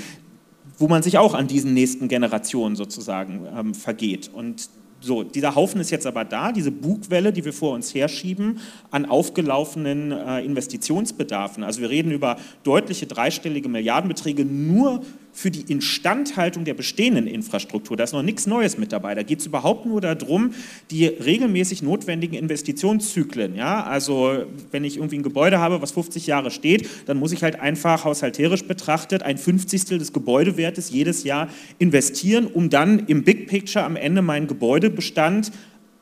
wo 0.83 0.89
man 0.89 1.01
sich 1.01 1.17
auch 1.17 1.33
an 1.33 1.47
diesen 1.47 1.73
nächsten 1.73 2.09
Generationen 2.09 2.75
sozusagen 2.75 3.47
ähm, 3.57 3.73
vergeht. 3.73 4.29
Und 4.33 4.67
so, 4.99 5.23
dieser 5.23 5.55
Haufen 5.55 5.79
ist 5.79 5.91
jetzt 5.91 6.05
aber 6.05 6.25
da, 6.25 6.51
diese 6.51 6.71
Bugwelle, 6.71 7.31
die 7.31 7.45
wir 7.45 7.53
vor 7.53 7.73
uns 7.73 7.95
herschieben, 7.95 8.59
an 8.91 9.05
aufgelaufenen 9.05 10.11
äh, 10.11 10.41
Investitionsbedarfen. 10.41 11.63
Also 11.63 11.79
wir 11.79 11.89
reden 11.89 12.11
über 12.11 12.35
deutliche 12.65 13.05
dreistellige 13.05 13.69
Milliardenbeträge 13.69 14.43
nur 14.43 15.05
für 15.33 15.49
die 15.49 15.71
Instandhaltung 15.71 16.63
der 16.63 16.75
bestehenden 16.75 17.25
Infrastruktur. 17.25 17.97
Da 17.97 18.03
ist 18.03 18.13
noch 18.13 18.21
nichts 18.21 18.45
Neues 18.45 18.77
mit 18.77 18.91
dabei. 18.91 19.15
Da 19.15 19.23
geht 19.23 19.39
es 19.39 19.47
überhaupt 19.47 19.85
nur 19.85 19.99
darum, 19.99 20.53
die 20.91 21.07
regelmäßig 21.07 21.81
notwendigen 21.81 22.35
Investitionszyklen. 22.35 23.55
Ja? 23.55 23.83
Also 23.83 24.45
wenn 24.71 24.83
ich 24.83 24.97
irgendwie 24.97 25.17
ein 25.17 25.23
Gebäude 25.23 25.59
habe, 25.59 25.81
was 25.81 25.91
50 25.91 26.27
Jahre 26.27 26.51
steht, 26.51 26.87
dann 27.07 27.17
muss 27.17 27.31
ich 27.31 27.41
halt 27.41 27.59
einfach 27.59 28.05
haushalterisch 28.05 28.65
betrachtet 28.65 29.23
ein 29.23 29.39
Fünfzigstel 29.39 29.97
des 29.97 30.13
Gebäudewertes 30.13 30.91
jedes 30.91 31.23
Jahr 31.23 31.49
investieren, 31.79 32.45
um 32.45 32.69
dann 32.69 33.07
im 33.07 33.23
Big 33.23 33.47
Picture 33.47 33.83
am 33.83 33.95
Ende 33.95 34.21
meinen 34.21 34.47
Gebäudebestand 34.47 35.51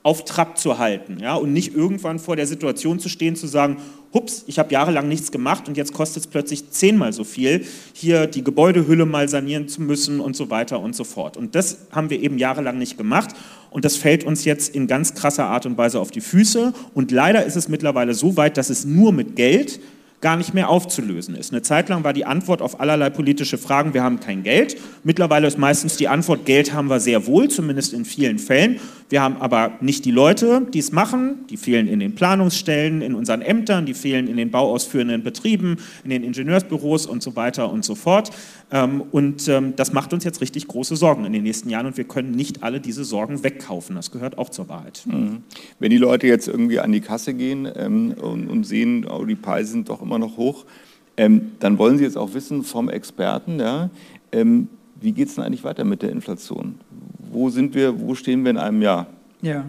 auf 0.04 0.26
Trab 0.26 0.58
zu 0.58 0.78
halten 0.78 1.18
ja, 1.22 1.36
und 1.36 1.54
nicht 1.54 1.76
irgendwann 1.76 2.20
vor 2.20 2.36
der 2.36 2.48
Situation 2.48 3.00
zu 3.00 3.08
stehen, 3.08 3.36
zu 3.36 3.48
sagen, 3.48 3.78
hups, 4.14 4.44
ich 4.48 4.60
habe 4.60 4.74
jahrelang 4.74 5.08
nichts 5.08 5.32
gemacht 5.32 5.68
und 5.68 5.78
jetzt 5.78 5.94
kostet 5.94 6.24
es 6.24 6.28
plötzlich 6.28 6.70
zehnmal 6.72 7.14
so 7.14 7.24
viel, 7.24 7.66
hier 7.94 8.28
die 8.28 8.44
Gebäudehülle 8.44 9.06
mal 9.06 9.30
sanieren 9.30 9.68
zu 9.68 9.82
müssen 9.82 10.20
und 10.20 10.36
so 10.36 10.50
weiter 10.50 10.80
und 10.80 10.96
so 10.96 11.04
fort. 11.04 11.38
Und 11.38 11.56
das 11.56 11.88
haben 11.92 12.10
wir 12.10 12.22
eben 12.22 12.38
jahrelang 12.38 12.78
nicht 12.78 12.98
gemacht 12.98 13.32
und 13.70 13.86
das 13.86 13.96
fällt 13.96 14.24
uns 14.24 14.46
jetzt 14.46 14.76
in 14.76 14.88
ganz 14.88 15.14
krasser 15.14 15.46
Art 15.46 15.66
und 15.66 15.78
Weise 15.78 16.00
auf 16.00 16.12
die 16.12 16.22
Füße 16.22 16.74
und 16.94 17.12
leider 17.12 17.46
ist 17.46 17.56
es 17.56 17.70
mittlerweile 17.70 18.14
so 18.14 18.38
weit, 18.38 18.58
dass 18.58 18.70
es 18.70 18.86
nur 18.86 19.14
mit 19.14 19.36
Geld 19.36 19.80
gar 20.22 20.38
nicht 20.38 20.54
mehr 20.54 20.70
aufzulösen 20.70 21.36
ist. 21.36 21.52
Eine 21.52 21.64
Zeit 21.64 21.90
lang 21.90 22.04
war 22.04 22.14
die 22.14 22.26
Antwort 22.26 22.62
auf 22.62 22.80
allerlei 22.80 23.10
politische 23.10 23.58
Fragen, 23.58 23.94
wir 23.94 24.04
haben 24.04 24.20
kein 24.20 24.44
Geld. 24.44 24.78
Mittlerweile 25.04 25.48
ist 25.48 25.58
meistens 25.58 25.98
die 25.98 26.08
Antwort, 26.08 26.46
Geld 26.46 26.74
haben 26.74 26.90
wir 26.90 27.00
sehr 27.00 27.26
wohl, 27.26 27.50
zumindest 27.50 27.94
in 27.94 28.06
vielen 28.06 28.38
Fällen. 28.38 28.80
Wir 29.10 29.22
haben 29.22 29.38
aber 29.42 29.74
nicht 29.82 30.06
die 30.06 30.12
Leute, 30.12 30.66
die 30.74 30.80
es 30.80 30.94
machen. 30.94 31.46
Die 31.50 31.58
fehlen 31.58 31.90
in 31.90 32.00
den 32.00 32.16
Planungsstellen, 32.16 33.02
in 33.02 33.14
unseren 33.14 33.42
Ämtern, 33.42 33.86
die 33.86 33.94
fehlen 33.94 34.28
in 34.28 34.38
den 34.38 34.52
bauausführenden 34.52 35.22
Betrieben, 35.22 35.78
in 36.06 36.12
den 36.12 36.24
Ingenieursbüros 36.24 37.08
und 37.08 37.22
so 37.22 37.36
weiter 37.36 37.70
und 37.72 37.84
so 37.84 37.96
fort. 37.96 38.32
Ähm, 38.72 39.04
und 39.12 39.48
ähm, 39.48 39.76
das 39.76 39.94
macht 39.94 40.14
uns 40.14 40.24
jetzt 40.24 40.42
richtig 40.42 40.68
große 40.68 40.96
Sorgen 40.96 41.26
in 41.26 41.34
den 41.34 41.44
nächsten 41.44 41.70
Jahren 41.70 41.86
und 41.86 41.98
wir 41.98 42.06
können 42.06 42.32
nicht 42.32 42.64
alle 42.64 42.80
diese 42.80 43.04
Sorgen 43.04 43.44
wegkaufen. 43.44 43.96
Das 43.96 44.12
gehört 44.12 44.38
auch 44.38 44.50
zur 44.50 44.70
Wahrheit. 44.70 45.04
Mhm. 45.06 45.44
Wenn 45.80 45.90
die 45.90 45.98
Leute 45.98 46.28
jetzt 46.28 46.48
irgendwie 46.48 46.80
an 46.80 46.92
die 46.92 47.02
Kasse 47.02 47.34
gehen 47.34 47.68
ähm, 47.76 48.14
und 48.14 48.64
sehen, 48.64 49.06
oh, 49.06 49.26
die 49.26 49.36
Preise 49.36 49.72
sind 49.72 49.90
doch 49.90 50.02
immer 50.02 50.20
noch 50.20 50.38
hoch, 50.38 50.66
dann 51.18 51.78
wollen 51.78 51.98
sie 51.98 52.04
jetzt 52.04 52.18
auch 52.18 52.34
wissen 52.34 52.64
vom 52.64 52.90
Experten, 52.90 53.60
ja, 53.60 53.92
wie 54.32 55.12
geht 55.12 55.28
es 55.28 55.36
denn 55.36 55.44
eigentlich 55.44 55.64
weiter 55.64 55.84
mit 55.84 56.02
der 56.02 56.10
Inflation? 56.10 56.76
wo 57.32 57.50
sind 57.50 57.74
wir, 57.74 58.00
wo 58.00 58.16
stehen 58.16 58.44
wir 58.44 58.52
in 58.52 58.58
einem 58.58 58.82
Jahr? 58.82 59.08
Ja, 59.42 59.66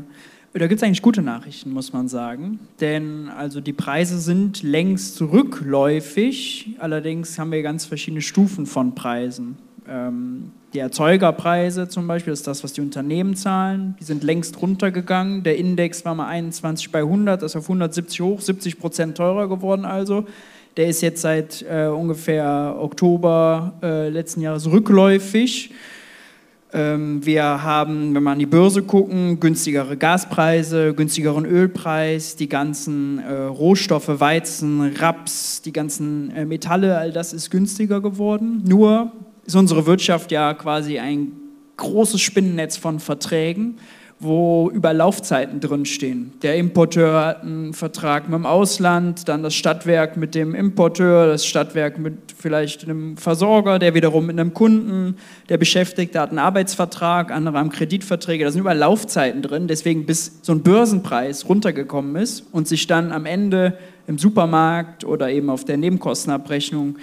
da 0.60 0.66
gibt 0.66 0.80
es 0.80 0.82
eigentlich 0.82 1.02
gute 1.02 1.22
Nachrichten, 1.22 1.70
muss 1.70 1.92
man 1.92 2.08
sagen. 2.08 2.60
Denn 2.80 3.28
also 3.28 3.60
die 3.60 3.72
Preise 3.72 4.18
sind 4.18 4.62
längst 4.62 5.20
rückläufig. 5.22 6.76
Allerdings 6.78 7.38
haben 7.38 7.52
wir 7.52 7.62
ganz 7.62 7.86
verschiedene 7.86 8.20
Stufen 8.20 8.66
von 8.66 8.94
Preisen. 8.94 9.56
Ähm, 9.88 10.52
die 10.74 10.78
Erzeugerpreise 10.78 11.88
zum 11.88 12.06
Beispiel, 12.06 12.32
das 12.32 12.40
ist 12.40 12.46
das, 12.46 12.64
was 12.64 12.72
die 12.72 12.80
Unternehmen 12.80 13.34
zahlen, 13.34 13.96
die 14.00 14.04
sind 14.04 14.24
längst 14.24 14.60
runtergegangen. 14.60 15.42
Der 15.42 15.56
Index 15.56 16.04
war 16.04 16.14
mal 16.14 16.28
21 16.28 16.90
bei 16.90 17.00
100, 17.00 17.42
ist 17.42 17.56
auf 17.56 17.64
170 17.64 18.20
hoch, 18.20 18.40
70 18.40 18.78
Prozent 18.78 19.16
teurer 19.16 19.48
geworden 19.48 19.84
also. 19.84 20.26
Der 20.78 20.86
ist 20.86 21.02
jetzt 21.02 21.20
seit 21.20 21.62
äh, 21.68 21.86
ungefähr 21.86 22.76
Oktober 22.78 23.74
äh, 23.82 24.08
letzten 24.08 24.40
Jahres 24.40 24.70
rückläufig. 24.70 25.70
Ähm, 26.74 27.24
wir 27.24 27.62
haben, 27.62 28.14
wenn 28.14 28.22
wir 28.22 28.30
an 28.30 28.38
die 28.38 28.46
Börse 28.46 28.82
gucken, 28.82 29.40
günstigere 29.40 29.96
Gaspreise, 29.96 30.94
günstigeren 30.94 31.44
Ölpreis, 31.44 32.36
die 32.36 32.48
ganzen 32.48 33.18
äh, 33.18 33.32
Rohstoffe, 33.32 34.08
Weizen, 34.08 34.94
Raps, 34.96 35.60
die 35.60 35.72
ganzen 35.72 36.30
äh, 36.30 36.46
Metalle, 36.46 36.96
all 36.96 37.12
das 37.12 37.34
ist 37.34 37.50
günstiger 37.50 38.00
geworden. 38.00 38.62
Nur 38.66 39.12
ist 39.44 39.54
unsere 39.54 39.84
Wirtschaft 39.84 40.32
ja 40.32 40.54
quasi 40.54 40.98
ein 40.98 41.32
großes 41.76 42.20
Spinnennetz 42.20 42.76
von 42.76 43.00
Verträgen 43.00 43.76
wo 44.22 44.70
über 44.72 44.92
Laufzeiten 44.92 45.58
drinstehen. 45.58 46.32
Der 46.42 46.56
Importeur 46.56 47.24
hat 47.24 47.42
einen 47.42 47.74
Vertrag 47.74 48.28
mit 48.28 48.34
dem 48.34 48.46
Ausland, 48.46 49.28
dann 49.28 49.42
das 49.42 49.54
Stadtwerk 49.54 50.16
mit 50.16 50.34
dem 50.34 50.54
Importeur, 50.54 51.26
das 51.26 51.44
Stadtwerk 51.44 51.98
mit 51.98 52.14
vielleicht 52.38 52.84
einem 52.84 53.16
Versorger, 53.16 53.80
der 53.80 53.94
wiederum 53.94 54.26
mit 54.26 54.38
einem 54.38 54.54
Kunden, 54.54 55.16
der 55.48 55.58
Beschäftigte 55.58 56.20
hat 56.20 56.30
einen 56.30 56.38
Arbeitsvertrag, 56.38 57.32
andere 57.32 57.58
haben 57.58 57.70
Kreditverträge, 57.70 58.44
da 58.44 58.52
sind 58.52 58.60
über 58.60 58.74
Laufzeiten 58.74 59.42
drin. 59.42 59.66
Deswegen, 59.66 60.06
bis 60.06 60.38
so 60.42 60.52
ein 60.52 60.62
Börsenpreis 60.62 61.48
runtergekommen 61.48 62.16
ist 62.16 62.44
und 62.52 62.68
sich 62.68 62.86
dann 62.86 63.10
am 63.10 63.26
Ende 63.26 63.76
im 64.06 64.18
Supermarkt 64.18 65.04
oder 65.04 65.30
eben 65.30 65.50
auf 65.50 65.64
der 65.64 65.76
Nebenkostenabrechnung 65.78 66.96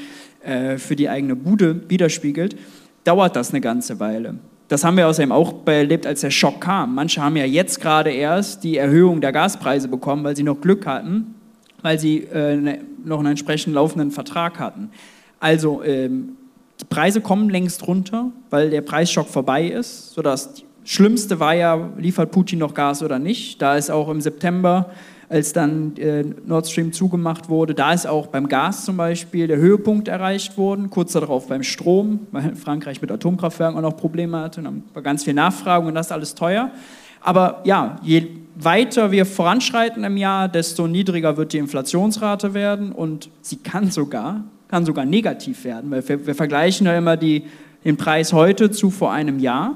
äh, 0.43 0.77
für 0.77 0.95
die 0.95 1.09
eigene 1.09 1.35
Bude 1.35 1.89
widerspiegelt, 1.89 2.55
dauert 3.03 3.35
das 3.35 3.51
eine 3.51 3.61
ganze 3.61 3.99
Weile. 3.99 4.35
Das 4.69 4.83
haben 4.83 4.97
wir 4.97 5.07
außerdem 5.07 5.31
auch 5.31 5.53
erlebt, 5.65 6.05
als 6.05 6.21
der 6.21 6.29
Schock 6.29 6.61
kam. 6.61 6.93
Manche 6.93 7.21
haben 7.21 7.35
ja 7.35 7.43
jetzt 7.43 7.81
gerade 7.81 8.11
erst 8.11 8.63
die 8.63 8.77
Erhöhung 8.77 9.19
der 9.19 9.31
Gaspreise 9.31 9.87
bekommen, 9.87 10.23
weil 10.23 10.35
sie 10.35 10.43
noch 10.43 10.61
Glück 10.61 10.85
hatten, 10.85 11.33
weil 11.81 11.99
sie 11.99 12.19
äh, 12.19 12.55
ne, 12.55 12.79
noch 13.03 13.17
einen 13.17 13.29
entsprechend 13.29 13.73
laufenden 13.73 14.11
Vertrag 14.11 14.59
hatten. 14.59 14.91
Also 15.39 15.83
ähm, 15.83 16.37
die 16.79 16.85
Preise 16.85 17.19
kommen 17.19 17.49
längst 17.49 17.87
runter, 17.87 18.31
weil 18.51 18.69
der 18.69 18.81
Preisschock 18.81 19.27
vorbei 19.27 19.65
ist. 19.65 20.13
So 20.13 20.21
das 20.21 20.63
Schlimmste 20.85 21.39
war 21.39 21.55
ja, 21.55 21.89
liefert 21.97 22.31
Putin 22.31 22.59
noch 22.59 22.75
Gas 22.75 23.01
oder 23.01 23.17
nicht. 23.17 23.59
Da 23.61 23.75
ist 23.75 23.89
auch 23.89 24.07
im 24.09 24.21
September 24.21 24.91
als 25.29 25.53
dann 25.53 25.95
äh, 25.97 26.25
Nord 26.45 26.67
Stream 26.67 26.91
zugemacht 26.91 27.49
wurde. 27.49 27.75
Da 27.75 27.93
ist 27.93 28.07
auch 28.07 28.27
beim 28.27 28.49
Gas 28.49 28.83
zum 28.85 28.97
Beispiel 28.97 29.47
der 29.47 29.57
Höhepunkt 29.57 30.07
erreicht 30.07 30.57
worden, 30.57 30.89
kurz 30.89 31.13
darauf 31.13 31.47
beim 31.47 31.61
Strom, 31.61 32.27
weil 32.31 32.55
Frankreich 32.55 33.01
mit 33.01 33.11
Atomkraftwerken 33.11 33.77
auch 33.77 33.83
noch 33.83 33.95
Probleme 33.95 34.39
hatte. 34.39 34.61
Und 34.61 34.65
dann 34.65 34.83
war 34.93 35.03
ganz 35.03 35.23
viel 35.23 35.35
Nachfrage 35.35 35.87
und 35.87 35.93
das 35.93 36.07
ist 36.07 36.11
alles 36.11 36.33
teuer. 36.33 36.71
Aber 37.21 37.61
ja, 37.63 37.97
je 38.01 38.27
weiter 38.55 39.11
wir 39.11 39.25
voranschreiten 39.25 40.03
im 40.03 40.17
Jahr, 40.17 40.47
desto 40.47 40.87
niedriger 40.87 41.37
wird 41.37 41.53
die 41.53 41.59
Inflationsrate 41.59 42.53
werden 42.53 42.91
und 42.91 43.29
sie 43.41 43.57
kann 43.57 43.91
sogar, 43.91 44.43
kann 44.67 44.85
sogar 44.85 45.05
negativ 45.05 45.63
werden, 45.63 45.91
weil 45.91 46.07
wir, 46.07 46.25
wir 46.25 46.35
vergleichen 46.35 46.87
ja 46.87 46.97
immer 46.97 47.17
die, 47.17 47.43
den 47.85 47.97
Preis 47.97 48.33
heute 48.33 48.71
zu 48.71 48.89
vor 48.89 49.11
einem 49.11 49.39
Jahr. 49.39 49.75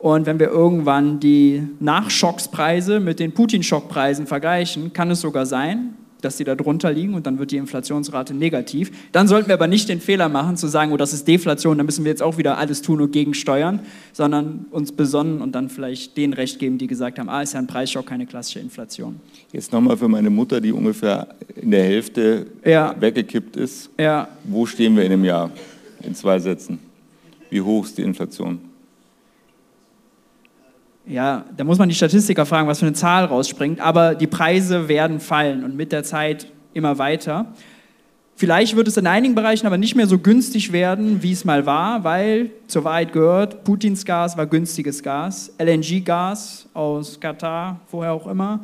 Und 0.00 0.24
wenn 0.24 0.40
wir 0.40 0.48
irgendwann 0.48 1.20
die 1.20 1.62
Nachschockspreise 1.78 3.00
mit 3.00 3.20
den 3.20 3.32
Putin-Schockpreisen 3.32 4.26
vergleichen, 4.26 4.94
kann 4.94 5.10
es 5.10 5.20
sogar 5.20 5.44
sein, 5.44 5.94
dass 6.22 6.38
sie 6.38 6.44
da 6.44 6.54
drunter 6.54 6.90
liegen 6.90 7.12
und 7.12 7.26
dann 7.26 7.38
wird 7.38 7.50
die 7.50 7.58
Inflationsrate 7.58 8.32
negativ. 8.32 8.90
Dann 9.12 9.28
sollten 9.28 9.48
wir 9.48 9.54
aber 9.54 9.66
nicht 9.66 9.90
den 9.90 10.00
Fehler 10.00 10.30
machen, 10.30 10.56
zu 10.56 10.68
sagen, 10.68 10.92
oh, 10.92 10.96
das 10.96 11.12
ist 11.12 11.28
Deflation, 11.28 11.76
da 11.76 11.84
müssen 11.84 12.04
wir 12.04 12.10
jetzt 12.10 12.22
auch 12.22 12.38
wieder 12.38 12.56
alles 12.56 12.80
tun 12.80 13.02
und 13.02 13.12
gegensteuern, 13.12 13.80
sondern 14.14 14.64
uns 14.70 14.90
besonnen 14.92 15.42
und 15.42 15.54
dann 15.54 15.68
vielleicht 15.68 16.16
denen 16.16 16.32
recht 16.32 16.58
geben, 16.58 16.78
die 16.78 16.86
gesagt 16.86 17.18
haben, 17.18 17.28
ah, 17.28 17.42
ist 17.42 17.52
ja 17.52 17.58
ein 17.58 17.66
Preisschock, 17.66 18.06
keine 18.06 18.24
klassische 18.24 18.60
Inflation. 18.60 19.20
Jetzt 19.52 19.70
nochmal 19.70 19.98
für 19.98 20.08
meine 20.08 20.30
Mutter, 20.30 20.62
die 20.62 20.72
ungefähr 20.72 21.28
in 21.56 21.72
der 21.72 21.84
Hälfte 21.84 22.46
ja. 22.64 22.94
weggekippt 22.98 23.56
ist. 23.56 23.90
Ja. 23.98 24.28
Wo 24.44 24.64
stehen 24.64 24.96
wir 24.96 25.04
in 25.04 25.12
einem 25.12 25.24
Jahr? 25.26 25.50
In 26.02 26.14
zwei 26.14 26.38
Sätzen. 26.38 26.78
Wie 27.50 27.60
hoch 27.60 27.84
ist 27.84 27.98
die 27.98 28.02
Inflation? 28.02 28.69
Ja, 31.06 31.44
da 31.56 31.64
muss 31.64 31.78
man 31.78 31.88
die 31.88 31.94
Statistiker 31.94 32.46
fragen, 32.46 32.68
was 32.68 32.78
für 32.78 32.86
eine 32.86 32.94
Zahl 32.94 33.24
rausspringt, 33.24 33.80
aber 33.80 34.14
die 34.14 34.26
Preise 34.26 34.88
werden 34.88 35.18
fallen 35.18 35.64
und 35.64 35.76
mit 35.76 35.92
der 35.92 36.04
Zeit 36.04 36.46
immer 36.72 36.98
weiter. 36.98 37.46
Vielleicht 38.36 38.74
wird 38.74 38.88
es 38.88 38.96
in 38.96 39.06
einigen 39.06 39.34
Bereichen 39.34 39.66
aber 39.66 39.76
nicht 39.76 39.96
mehr 39.96 40.06
so 40.06 40.18
günstig 40.18 40.72
werden, 40.72 41.22
wie 41.22 41.32
es 41.32 41.44
mal 41.44 41.66
war, 41.66 42.04
weil 42.04 42.50
zur 42.68 42.84
Wahrheit 42.84 43.12
gehört, 43.12 43.64
Putins 43.64 44.04
Gas 44.06 44.36
war 44.38 44.46
günstiges 44.46 45.02
Gas. 45.02 45.52
LNG-Gas 45.58 46.68
aus 46.72 47.20
Katar, 47.20 47.80
woher 47.90 48.12
auch 48.12 48.26
immer, 48.26 48.60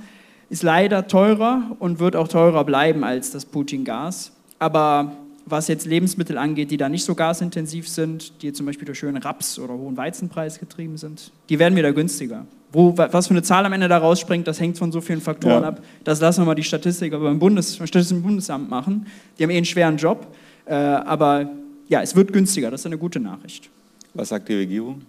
ist 0.48 0.62
leider 0.62 1.08
teurer 1.08 1.76
und 1.78 1.98
wird 1.98 2.16
auch 2.16 2.28
teurer 2.28 2.64
bleiben 2.64 3.04
als 3.04 3.32
das 3.32 3.44
Putin-Gas. 3.44 4.32
Aber 4.58 5.12
was 5.46 5.68
jetzt 5.68 5.86
Lebensmittel 5.86 6.36
angeht, 6.36 6.70
die 6.72 6.76
da 6.76 6.88
nicht 6.88 7.04
so 7.04 7.14
gasintensiv 7.14 7.88
sind, 7.88 8.42
die 8.42 8.52
zum 8.52 8.66
Beispiel 8.66 8.84
durch 8.84 8.98
schönen 8.98 9.22
Raps 9.22 9.58
oder 9.58 9.74
hohen 9.74 9.96
Weizenpreis 9.96 10.58
getrieben 10.58 10.96
sind, 10.96 11.30
die 11.48 11.58
werden 11.58 11.76
wieder 11.76 11.92
günstiger. 11.92 12.46
Wo, 12.72 12.98
was 12.98 13.28
für 13.28 13.32
eine 13.32 13.42
Zahl 13.42 13.64
am 13.64 13.72
Ende 13.72 13.88
da 13.88 13.98
rausspringt, 13.98 14.46
das 14.46 14.60
hängt 14.60 14.76
von 14.76 14.90
so 14.90 15.00
vielen 15.00 15.20
Faktoren 15.20 15.62
ja. 15.62 15.68
ab. 15.68 15.82
Das 16.04 16.20
lassen 16.20 16.42
wir 16.42 16.46
mal 16.46 16.56
die 16.56 16.64
Statistiker 16.64 17.20
beim, 17.20 17.38
Bundes, 17.38 17.76
beim 17.76 17.86
Statistischen 17.86 18.22
Bundesamt 18.22 18.68
machen. 18.68 19.06
Die 19.38 19.44
haben 19.44 19.50
eh 19.50 19.56
einen 19.56 19.64
schweren 19.64 19.96
Job. 19.96 20.26
Äh, 20.66 20.74
aber 20.74 21.48
ja, 21.88 22.02
es 22.02 22.16
wird 22.16 22.32
günstiger. 22.32 22.70
Das 22.70 22.80
ist 22.80 22.86
eine 22.86 22.98
gute 22.98 23.20
Nachricht. 23.20 23.70
Was 24.14 24.30
sagt 24.30 24.48
die 24.48 24.54
Regierung? 24.54 25.02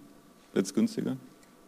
Wird 0.53 0.67
es 0.67 0.73
günstiger? 0.73 1.17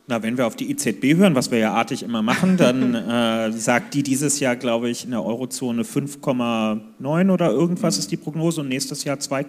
Na, 0.10 0.24
wenn 0.24 0.39
wir 0.39 0.47
auf 0.47 0.55
die 0.55 0.72
EZB 0.72 1.18
hören, 1.18 1.36
was 1.36 1.51
wir 1.51 1.60
ja 1.60 1.74
artig 1.74 2.01
immer 2.01 2.24
machen, 2.24 2.57
dann 2.57 2.95
äh, 2.95 3.51
sagt 3.51 3.93
die 3.93 4.01
dieses 4.01 4.39
Jahr, 4.39 4.55
glaube 4.55 4.89
ich, 4.89 5.05
in 5.05 5.12
der 5.12 5.24
Eurozone 5.24 5.84
5,9 5.84 7.32
oder 7.32 7.51
irgendwas 7.51 7.95
mhm. 7.95 7.99
ist 7.99 8.12
die 8.12 8.18
Prognose 8.18 8.62
und 8.62 8.70
nächstes 8.70 9.03
Jahr 9.03 9.20
2, 9.20 9.45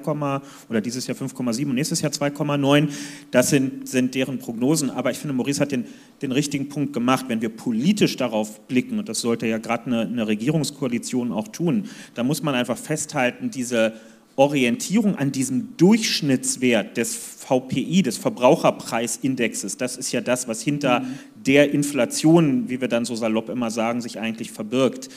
oder 0.69 0.83
dieses 0.83 1.07
Jahr 1.07 1.17
5,7 1.17 1.65
und 1.65 1.77
nächstes 1.77 2.03
Jahr 2.03 2.13
2,9. 2.13 2.91
Das 3.31 3.49
sind, 3.49 3.89
sind 3.89 4.15
deren 4.15 4.39
Prognosen. 4.39 4.91
Aber 4.91 5.11
ich 5.11 5.17
finde, 5.17 5.33
Maurice 5.33 5.63
hat 5.63 5.73
den, 5.73 5.87
den 6.21 6.31
richtigen 6.31 6.69
Punkt 6.69 6.93
gemacht. 6.93 7.25
Wenn 7.29 7.41
wir 7.41 7.49
politisch 7.49 8.19
darauf 8.19 8.61
blicken, 8.69 8.99
und 8.99 9.09
das 9.09 9.23
sollte 9.23 9.47
ja 9.47 9.57
gerade 9.57 9.87
eine, 9.87 10.01
eine 10.03 10.27
Regierungskoalition 10.27 11.33
auch 11.33 11.49
tun, 11.49 11.85
dann 12.13 12.27
muss 12.27 12.43
man 12.43 12.55
einfach 12.55 12.77
festhalten, 12.77 13.51
diese 13.51 13.95
Orientierung 14.37 15.16
an 15.16 15.33
diesem 15.33 15.76
Durchschnittswert 15.76 16.97
des 16.97 17.14
VPI, 17.14 18.03
des 18.03 18.16
Verbraucherpreisindexes, 18.16 19.76
das 19.76 19.97
ist 19.97 20.12
ja 20.12 20.20
das, 20.20 20.49
was 20.49 20.62
hinter 20.62 21.01
mhm. 21.01 21.18
der 21.47 21.72
Inflation, 21.72 22.68
wie 22.68 22.81
wir 22.81 22.89
dann 22.89 23.05
so 23.05 23.14
salopp 23.14 23.49
immer 23.49 23.70
sagen, 23.70 24.01
sich 24.01 24.18
eigentlich 24.18 24.51
verbirgt. 24.51 25.09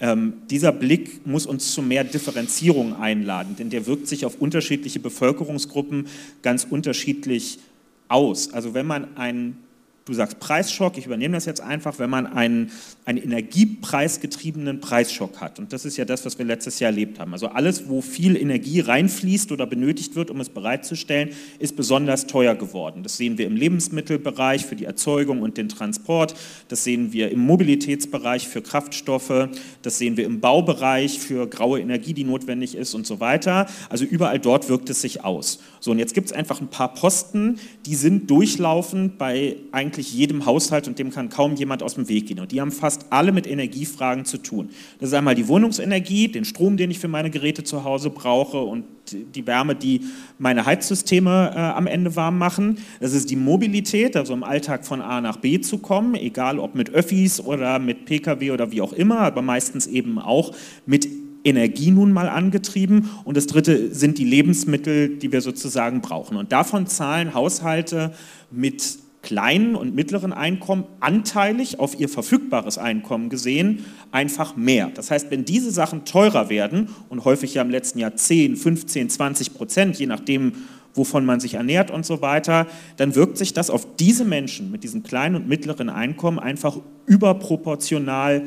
Ähm, 0.00 0.34
dieser 0.50 0.72
Blick 0.72 1.26
muss 1.26 1.46
uns 1.46 1.72
zu 1.72 1.80
mehr 1.80 2.04
Differenzierung 2.04 2.96
einladen, 2.96 3.54
denn 3.56 3.70
der 3.70 3.86
wirkt 3.86 4.08
sich 4.08 4.26
auf 4.26 4.40
unterschiedliche 4.40 4.98
Bevölkerungsgruppen 4.98 6.08
ganz 6.42 6.64
unterschiedlich 6.68 7.60
aus. 8.08 8.52
Also 8.52 8.74
wenn 8.74 8.86
man 8.86 9.16
einen 9.16 9.63
Du 10.06 10.12
sagst 10.12 10.38
Preisschock, 10.38 10.98
ich 10.98 11.06
übernehme 11.06 11.34
das 11.34 11.46
jetzt 11.46 11.62
einfach, 11.62 11.98
wenn 11.98 12.10
man 12.10 12.26
einen, 12.26 12.70
einen 13.06 13.16
energiepreisgetriebenen 13.16 14.80
Preisschock 14.80 15.40
hat. 15.40 15.58
Und 15.58 15.72
das 15.72 15.86
ist 15.86 15.96
ja 15.96 16.04
das, 16.04 16.26
was 16.26 16.36
wir 16.36 16.44
letztes 16.44 16.78
Jahr 16.78 16.90
erlebt 16.90 17.18
haben. 17.18 17.32
Also 17.32 17.48
alles, 17.48 17.88
wo 17.88 18.02
viel 18.02 18.36
Energie 18.36 18.80
reinfließt 18.80 19.50
oder 19.50 19.66
benötigt 19.66 20.14
wird, 20.14 20.30
um 20.30 20.40
es 20.40 20.50
bereitzustellen, 20.50 21.30
ist 21.58 21.74
besonders 21.74 22.26
teuer 22.26 22.54
geworden. 22.54 23.02
Das 23.02 23.16
sehen 23.16 23.38
wir 23.38 23.46
im 23.46 23.56
Lebensmittelbereich 23.56 24.66
für 24.66 24.76
die 24.76 24.84
Erzeugung 24.84 25.40
und 25.40 25.56
den 25.56 25.70
Transport. 25.70 26.34
Das 26.68 26.84
sehen 26.84 27.14
wir 27.14 27.30
im 27.30 27.40
Mobilitätsbereich 27.40 28.46
für 28.46 28.60
Kraftstoffe. 28.60 29.48
Das 29.80 29.96
sehen 29.96 30.18
wir 30.18 30.26
im 30.26 30.40
Baubereich 30.40 31.18
für 31.18 31.48
graue 31.48 31.80
Energie, 31.80 32.12
die 32.12 32.24
notwendig 32.24 32.74
ist 32.74 32.92
und 32.92 33.06
so 33.06 33.20
weiter. 33.20 33.68
Also 33.88 34.04
überall 34.04 34.38
dort 34.38 34.68
wirkt 34.68 34.90
es 34.90 35.00
sich 35.00 35.24
aus. 35.24 35.60
So, 35.84 35.90
und 35.90 35.98
jetzt 35.98 36.14
gibt 36.14 36.28
es 36.28 36.32
einfach 36.32 36.62
ein 36.62 36.68
paar 36.68 36.94
Posten, 36.94 37.58
die 37.84 37.94
sind 37.94 38.30
durchlaufend 38.30 39.18
bei 39.18 39.56
eigentlich 39.70 40.14
jedem 40.14 40.46
Haushalt 40.46 40.88
und 40.88 40.98
dem 40.98 41.10
kann 41.10 41.28
kaum 41.28 41.56
jemand 41.56 41.82
aus 41.82 41.96
dem 41.96 42.08
Weg 42.08 42.28
gehen. 42.28 42.40
Und 42.40 42.52
die 42.52 42.62
haben 42.62 42.72
fast 42.72 43.04
alle 43.10 43.32
mit 43.32 43.46
Energiefragen 43.46 44.24
zu 44.24 44.38
tun. 44.38 44.70
Das 44.98 45.10
ist 45.10 45.14
einmal 45.14 45.34
die 45.34 45.46
Wohnungsenergie, 45.46 46.28
den 46.28 46.46
Strom, 46.46 46.78
den 46.78 46.90
ich 46.90 46.98
für 46.98 47.08
meine 47.08 47.28
Geräte 47.28 47.64
zu 47.64 47.84
Hause 47.84 48.08
brauche 48.08 48.62
und 48.62 48.86
die 49.12 49.46
Wärme, 49.46 49.74
die 49.74 50.00
meine 50.38 50.64
Heizsysteme 50.64 51.52
äh, 51.54 51.58
am 51.58 51.86
Ende 51.86 52.16
warm 52.16 52.38
machen. 52.38 52.78
Das 53.00 53.12
ist 53.12 53.28
die 53.28 53.36
Mobilität, 53.36 54.16
also 54.16 54.32
im 54.32 54.42
Alltag 54.42 54.86
von 54.86 55.02
A 55.02 55.20
nach 55.20 55.36
B 55.36 55.60
zu 55.60 55.76
kommen, 55.76 56.14
egal 56.14 56.58
ob 56.58 56.74
mit 56.74 56.94
Öffis 56.94 57.40
oder 57.40 57.78
mit 57.78 58.06
Pkw 58.06 58.52
oder 58.52 58.72
wie 58.72 58.80
auch 58.80 58.94
immer, 58.94 59.18
aber 59.18 59.42
meistens 59.42 59.86
eben 59.86 60.18
auch 60.18 60.54
mit 60.86 61.06
Energie 61.44 61.90
nun 61.90 62.12
mal 62.12 62.28
angetrieben. 62.28 63.10
Und 63.24 63.36
das 63.36 63.46
dritte 63.46 63.94
sind 63.94 64.18
die 64.18 64.24
Lebensmittel, 64.24 65.18
die 65.18 65.30
wir 65.30 65.40
sozusagen 65.40 66.00
brauchen. 66.00 66.36
Und 66.36 66.52
davon 66.52 66.86
zahlen 66.86 67.34
Haushalte 67.34 68.12
mit 68.50 68.98
kleinen 69.24 69.74
und 69.74 69.94
mittleren 69.94 70.32
Einkommen 70.32 70.84
anteilig 71.00 71.80
auf 71.80 71.98
ihr 71.98 72.08
verfügbares 72.08 72.78
Einkommen 72.78 73.30
gesehen 73.30 73.84
einfach 74.12 74.54
mehr. 74.54 74.90
Das 74.94 75.10
heißt, 75.10 75.30
wenn 75.30 75.44
diese 75.44 75.70
Sachen 75.70 76.04
teurer 76.04 76.50
werden 76.50 76.90
und 77.08 77.24
häufig 77.24 77.54
ja 77.54 77.62
im 77.62 77.70
letzten 77.70 77.98
Jahr 77.98 78.14
10, 78.14 78.56
15, 78.56 79.10
20 79.10 79.54
Prozent, 79.54 79.98
je 79.98 80.06
nachdem, 80.06 80.52
wovon 80.94 81.24
man 81.24 81.40
sich 81.40 81.54
ernährt 81.54 81.90
und 81.90 82.06
so 82.06 82.20
weiter, 82.20 82.66
dann 82.98 83.14
wirkt 83.14 83.38
sich 83.38 83.54
das 83.54 83.70
auf 83.70 83.96
diese 83.96 84.24
Menschen 84.24 84.70
mit 84.70 84.84
diesen 84.84 85.02
kleinen 85.02 85.36
und 85.36 85.48
mittleren 85.48 85.88
Einkommen 85.88 86.38
einfach 86.38 86.76
überproportional 87.06 88.44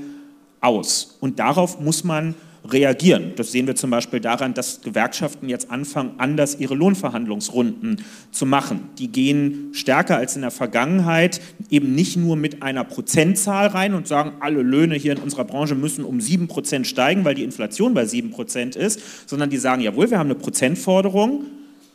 aus. 0.62 1.18
Und 1.20 1.40
darauf 1.40 1.82
muss 1.82 2.04
man 2.04 2.36
reagieren. 2.72 3.34
Das 3.36 3.52
sehen 3.52 3.68
wir 3.68 3.76
zum 3.76 3.90
Beispiel 3.90 4.20
daran, 4.20 4.54
dass 4.54 4.82
Gewerkschaften 4.82 5.50
jetzt 5.50 5.72
anfangen, 5.72 6.12
anders 6.18 6.60
ihre 6.60 6.76
Lohnverhandlungsrunden 6.76 8.02
zu 8.32 8.46
machen. 8.46 8.90
Die 8.98 9.08
gehen 9.10 9.70
stärker 9.74 10.18
als 10.18 10.36
in 10.36 10.42
der 10.42 10.52
Vergangenheit 10.52 11.42
eben 11.70 11.94
nicht 11.94 12.18
nur 12.18 12.36
mit 12.36 12.64
einer 12.64 12.84
Prozentzahl 12.84 13.68
rein 13.68 13.94
und 13.94 14.08
sagen, 14.08 14.34
alle 14.40 14.62
Löhne 14.62 14.96
hier 14.96 15.14
in 15.14 15.20
unserer 15.20 15.46
Branche 15.46 15.76
müssen 15.76 16.04
um 16.04 16.22
sieben 16.22 16.48
Prozent 16.48 16.88
steigen, 16.88 17.26
weil 17.26 17.36
die 17.36 17.44
Inflation 17.44 17.94
bei 17.94 18.06
sieben 18.06 18.32
Prozent 18.32 18.76
ist, 18.76 19.30
sondern 19.30 19.50
die 19.50 19.58
sagen, 19.58 19.82
jawohl, 19.82 20.10
wir 20.10 20.20
haben 20.20 20.28
eine 20.28 20.40
Prozentforderung, 20.40 21.46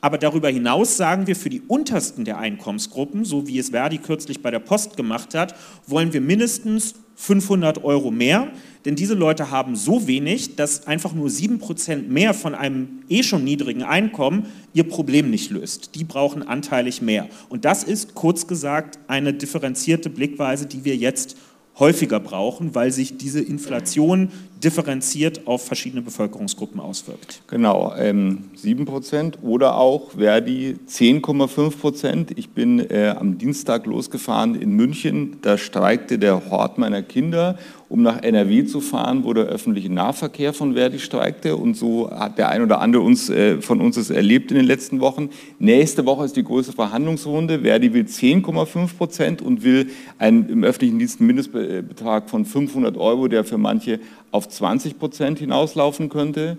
aber 0.01 0.19
darüber 0.19 0.49
hinaus 0.49 0.97
sagen 0.97 1.29
wir, 1.29 1.37
für 1.37 1.49
die 1.49 1.61
untersten 1.61 2.25
der 2.25 2.39
Einkommensgruppen, 2.39 3.25
so 3.25 3.47
wie 3.47 3.59
es 3.59 3.71
Verdi 3.71 3.99
kürzlich 3.99 4.43
bei 4.43 4.51
der 4.51 4.59
Post 4.59 4.97
gemacht 4.97 5.35
hat, 5.35 5.55
wollen 5.87 6.13
wir 6.13 6.21
mindestens 6.21 6.97
500 7.15 7.85
Euro 7.85 8.11
mehr, 8.11 8.51
denn 8.85 8.97
diese 8.97 9.15
Leute 9.15 9.51
haben 9.51 9.77
so 9.77 10.07
wenig, 10.07 10.57
dass 10.57 10.87
einfach 10.87 11.13
nur 11.15 11.29
7% 11.29 12.09
mehr 12.09 12.35
von 12.35 12.55
einem 12.55 13.05
eh 13.09 13.23
schon 13.23 13.45
niedrigen 13.45 13.83
Einkommen 13.85 14.47
ihr 14.75 14.85
Problem 14.85 15.31
nicht 15.31 15.51
löst. 15.51 15.95
Die 15.95 16.05
brauchen 16.05 16.43
anteilig 16.43 17.01
mehr. 17.01 17.29
Und 17.49 17.65
das 17.65 17.85
ist 17.85 18.15
kurz 18.15 18.47
gesagt 18.47 18.99
eine 19.07 19.33
differenzierte 19.33 20.11
Blickweise, 20.11 20.67
die 20.67 20.85
wir 20.85 20.97
jetzt 20.97 21.37
häufiger 21.79 22.21
brauchen, 22.21 22.75
weil 22.75 22.91
sich 22.91 23.17
diese 23.17 23.41
Inflation 23.41 24.29
differenziert 24.63 25.47
auf 25.47 25.67
verschiedene 25.67 26.03
Bevölkerungsgruppen 26.03 26.81
auswirkt. 26.81 27.43
Genau, 27.49 27.95
ähm, 27.99 28.51
7 28.55 28.85
Prozent 28.85 29.39
oder 29.43 29.77
auch 29.77 30.13
Verdi 30.13 30.77
10,5 30.89 31.79
Prozent. 31.79 32.39
Ich 32.39 32.51
bin 32.51 32.79
äh, 32.79 33.15
am 33.19 33.39
Dienstag 33.39 33.87
losgefahren 33.87 34.55
in 34.55 34.73
München, 34.73 35.39
da 35.43 35.59
streikte 35.59 36.19
der 36.19 36.51
Hort 36.51 36.79
meiner 36.79 37.03
Kinder 37.03 37.59
um 37.93 38.01
nach 38.01 38.23
NRW 38.23 38.65
zu 38.65 38.81
fahren, 38.81 39.23
wo 39.23 39.35
der 39.35 39.45
öffentliche 39.45 39.93
Nahverkehr 39.93 40.55
von 40.55 40.73
Verdi 40.73 40.99
streikte. 40.99 41.57
Und 41.57 41.77
so 41.77 42.11
hat 42.11 42.39
der 42.39 42.49
ein 42.49 42.63
oder 42.63 42.81
andere 42.81 43.03
uns, 43.03 43.29
äh, 43.29 43.61
von 43.61 43.83
uns 43.83 43.99
es 43.99 44.09
erlebt 44.09 44.51
in 44.51 44.57
den 44.57 44.65
letzten 44.65 45.01
Wochen. 45.01 45.29
Nächste 45.59 46.07
Woche 46.07 46.25
ist 46.25 46.35
die 46.35 46.43
große 46.43 46.73
Verhandlungsrunde. 46.73 47.61
Verdi 47.61 47.93
will 47.93 48.05
10,5 48.05 48.97
Prozent 48.97 49.43
und 49.43 49.63
will 49.63 49.91
einen 50.17 50.49
im 50.49 50.65
öffentlichen 50.65 50.99
Dienst 50.99 51.21
einen 51.21 51.27
Mindestbetrag 51.27 52.31
von 52.31 52.47
500 52.47 52.97
Euro, 52.97 53.29
der 53.29 53.45
für 53.45 53.59
manche 53.59 54.01
auf 54.31 54.49
20 54.53 54.99
Prozent 54.99 55.39
hinauslaufen 55.39 56.09
könnte. 56.09 56.59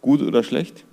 Gut 0.00 0.22
oder 0.22 0.42
schlecht? 0.42 0.84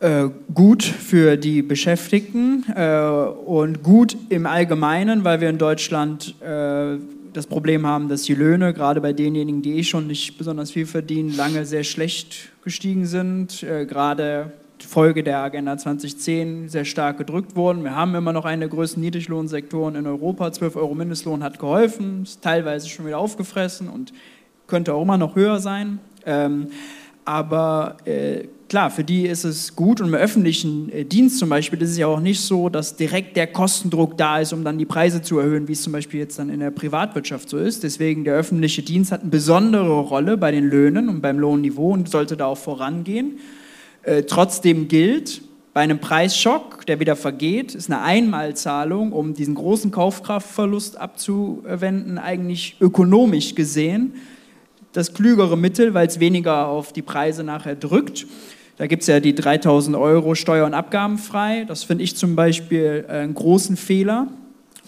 Äh, 0.00 0.28
gut 0.54 0.84
für 0.84 1.36
die 1.36 1.62
Beschäftigten 1.62 2.64
äh, 2.74 3.00
und 3.00 3.82
gut 3.82 4.16
im 4.28 4.46
Allgemeinen, 4.46 5.24
weil 5.24 5.40
wir 5.40 5.50
in 5.50 5.58
Deutschland 5.58 6.40
äh, 6.40 6.98
das 7.32 7.46
Problem 7.46 7.86
haben, 7.86 8.08
dass 8.08 8.22
die 8.22 8.34
Löhne, 8.34 8.72
gerade 8.72 9.00
bei 9.00 9.12
denjenigen, 9.12 9.60
die 9.60 9.78
eh 9.78 9.82
schon 9.82 10.06
nicht 10.06 10.38
besonders 10.38 10.70
viel 10.70 10.86
verdienen, 10.86 11.36
lange 11.36 11.66
sehr 11.66 11.84
schlecht 11.84 12.50
gestiegen 12.62 13.06
sind. 13.06 13.62
Äh, 13.64 13.86
gerade 13.86 14.52
Folge 14.82 15.22
der 15.22 15.38
Agenda 15.38 15.76
2010 15.76 16.68
sehr 16.68 16.84
stark 16.84 17.18
gedrückt 17.18 17.56
wurden. 17.56 17.84
Wir 17.84 17.94
haben 17.94 18.14
immer 18.14 18.32
noch 18.32 18.44
einen 18.44 18.60
der 18.60 18.68
größten 18.68 19.00
Niedriglohnsektoren 19.02 19.94
in 19.94 20.06
Europa. 20.06 20.52
12 20.52 20.76
Euro 20.76 20.94
Mindestlohn 20.94 21.42
hat 21.42 21.58
geholfen, 21.58 22.22
ist 22.22 22.42
teilweise 22.42 22.88
schon 22.88 23.06
wieder 23.06 23.18
aufgefressen 23.18 23.88
und 23.88 24.12
könnte 24.66 24.94
auch 24.94 25.02
immer 25.02 25.18
noch 25.18 25.36
höher 25.36 25.60
sein. 25.60 25.98
Ähm, 26.26 26.68
aber 27.24 27.98
äh, 28.06 28.44
klar, 28.70 28.90
für 28.90 29.04
die 29.04 29.26
ist 29.26 29.44
es 29.44 29.76
gut 29.76 30.00
und 30.00 30.08
im 30.08 30.14
öffentlichen 30.14 30.90
äh, 30.90 31.04
Dienst 31.04 31.38
zum 31.38 31.50
Beispiel 31.50 31.80
ist 31.82 31.90
es 31.90 31.98
ja 31.98 32.06
auch 32.06 32.20
nicht 32.20 32.40
so, 32.40 32.70
dass 32.70 32.96
direkt 32.96 33.36
der 33.36 33.46
Kostendruck 33.46 34.16
da 34.16 34.38
ist, 34.38 34.52
um 34.54 34.64
dann 34.64 34.78
die 34.78 34.86
Preise 34.86 35.20
zu 35.20 35.38
erhöhen, 35.38 35.68
wie 35.68 35.72
es 35.72 35.82
zum 35.82 35.92
Beispiel 35.92 36.20
jetzt 36.20 36.38
dann 36.38 36.48
in 36.48 36.60
der 36.60 36.70
Privatwirtschaft 36.70 37.50
so 37.50 37.58
ist. 37.58 37.82
Deswegen 37.82 38.24
der 38.24 38.34
öffentliche 38.34 38.82
Dienst 38.82 39.12
hat 39.12 39.20
eine 39.20 39.30
besondere 39.30 40.00
Rolle 40.00 40.38
bei 40.38 40.50
den 40.50 40.64
Löhnen 40.64 41.10
und 41.10 41.20
beim 41.20 41.38
Lohnniveau 41.38 41.92
und 41.92 42.08
sollte 42.08 42.36
da 42.36 42.46
auch 42.46 42.56
vorangehen. 42.56 43.38
Äh, 44.02 44.22
trotzdem 44.22 44.88
gilt, 44.88 45.42
bei 45.74 45.82
einem 45.82 46.00
Preisschock, 46.00 46.86
der 46.86 46.98
wieder 46.98 47.14
vergeht, 47.14 47.74
ist 47.74 47.90
eine 47.90 48.00
Einmalzahlung, 48.02 49.12
um 49.12 49.34
diesen 49.34 49.54
großen 49.54 49.90
Kaufkraftverlust 49.90 50.96
abzuwenden, 50.96 52.18
eigentlich 52.18 52.76
ökonomisch 52.80 53.54
gesehen 53.54 54.14
das 54.92 55.14
klügere 55.14 55.56
Mittel, 55.56 55.94
weil 55.94 56.06
es 56.06 56.20
weniger 56.20 56.66
auf 56.66 56.92
die 56.92 57.02
Preise 57.02 57.44
nachher 57.44 57.76
drückt. 57.76 58.26
Da 58.76 58.86
gibt 58.86 59.02
es 59.02 59.08
ja 59.08 59.20
die 59.20 59.34
3000 59.34 59.96
Euro 59.96 60.34
Steuer- 60.34 60.66
und 60.66 60.74
Abgabenfrei. 60.74 61.64
Das 61.66 61.84
finde 61.84 62.04
ich 62.04 62.16
zum 62.16 62.36
Beispiel 62.36 63.04
äh, 63.08 63.12
einen 63.12 63.34
großen 63.34 63.76
Fehler. 63.76 64.28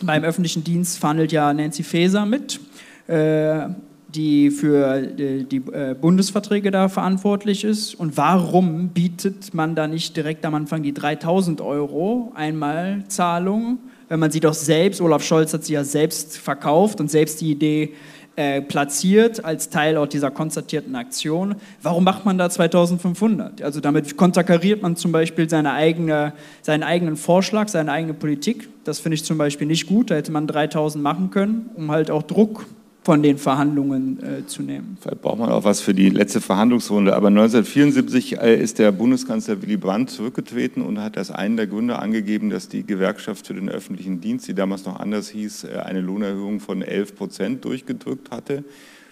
Beim 0.03 0.25
öffentlichen 0.25 0.65
Dienst 0.65 0.99
verhandelt 0.99 1.33
ja 1.33 1.53
Nancy 1.53 1.83
Faeser 1.83 2.25
mit, 2.25 2.61
äh, 3.07 3.69
die 4.15 4.51
für 4.51 5.01
die 5.03 5.63
äh, 5.73 5.95
Bundesverträge 5.99 6.71
da 6.71 6.89
verantwortlich 6.89 7.65
ist. 7.65 7.95
Und 7.95 8.17
warum 8.17 8.89
bietet 8.89 9.55
man 9.55 9.75
da 9.75 9.87
nicht 9.87 10.17
direkt 10.17 10.45
am 10.45 10.55
Anfang 10.55 10.83
die 10.83 10.95
3000 10.95 11.61
Euro 11.61 12.33
Einmalzahlung, 12.35 13.79
wenn 14.09 14.19
man 14.19 14.33
sie 14.33 14.41
doch 14.41 14.55
selbst, 14.55 15.01
Olaf 15.01 15.23
Scholz 15.23 15.55
hat 15.55 15.65
sie 15.65 15.75
ja 15.75 15.85
selbst 15.85 16.37
verkauft 16.37 17.01
und 17.01 17.09
selbst 17.09 17.41
die 17.41 17.53
Idee 17.53 17.95
äh, 18.35 18.61
platziert 18.61 19.45
als 19.45 19.71
Teil 19.71 19.97
auch 19.97 20.07
dieser 20.07 20.31
konzertierten 20.31 20.97
Aktion. 20.97 21.57
Warum 21.83 22.05
macht 22.05 22.25
man 22.25 22.39
da 22.39 22.51
2500? 22.51 23.63
Also 23.63 23.81
damit 23.81 24.17
konterkariert 24.17 24.83
man 24.83 24.97
zum 24.97 25.13
Beispiel 25.13 25.49
seine 25.49 25.73
eigene, 25.75 26.33
seinen 26.63 26.83
eigenen 26.83 27.17
Vorschlag, 27.17 27.69
seine 27.69 27.93
eigene 27.93 28.15
Politik. 28.15 28.69
Das 28.83 28.99
finde 28.99 29.15
ich 29.15 29.25
zum 29.25 29.39
Beispiel 29.39 29.67
nicht 29.67 29.87
gut. 29.87 30.11
Da 30.11 30.17
hätte 30.17 30.33
man 30.33 30.47
3000 30.47 31.05
machen 31.05 31.31
können, 31.31 31.71
um 31.77 31.91
halt 31.91 32.11
auch 32.11 32.23
Druck 32.23 32.67
von 33.03 33.23
den 33.23 33.39
Verhandlungen 33.39 34.23
äh, 34.23 34.47
zu 34.47 34.63
nehmen. 34.63 34.99
Vielleicht 35.01 35.23
braucht 35.23 35.39
man 35.39 35.51
auch 35.51 35.65
was 35.65 35.81
für 35.81 35.95
die 35.95 36.11
letzte 36.11 36.41
Verhandlungsrunde. 36.41 37.17
Aber 37.17 37.29
1974 37.29 38.39
äh, 38.39 38.61
ist 38.61 38.79
der 38.79 38.93
Bundeskanzler 38.93 39.63
Willy 39.63 39.79
Brandt 39.79 40.11
zurückgetreten 40.11 40.83
und 40.83 41.01
hat 41.01 41.17
als 41.17 41.31
einen 41.31 41.57
der 41.57 41.67
Gründe 41.67 41.99
angegeben, 41.99 42.51
dass 42.51 42.69
die 42.69 42.85
Gewerkschaft 42.85 43.47
für 43.47 43.55
den 43.55 43.71
öffentlichen 43.71 44.21
Dienst, 44.21 44.49
die 44.49 44.55
damals 44.55 44.85
noch 44.85 45.01
anders 45.01 45.31
hieß, 45.31 45.65
äh, 45.65 45.79
eine 45.79 46.01
Lohnerhöhung 46.01 46.61
von 46.61 46.83
11 46.83 47.17
Prozent 47.17 47.65
durchgedrückt 47.65 48.31
hatte. 48.31 48.65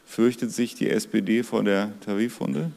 Fürchtet 0.05 0.53
sich 0.53 0.75
die 0.75 0.91
SPD 0.91 1.43
vor 1.43 1.65
der 1.65 1.93
Tarifrunde? 2.01 2.71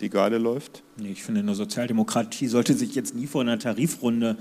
die 0.00 0.10
gerade 0.10 0.38
läuft? 0.38 0.82
Nee, 0.98 1.12
ich 1.12 1.22
finde, 1.22 1.40
eine 1.40 1.54
Sozialdemokratie 1.54 2.48
sollte 2.48 2.74
sich 2.74 2.94
jetzt 2.94 3.14
nie 3.14 3.26
vor 3.26 3.40
einer 3.40 3.58
Tarifrunde 3.58 4.36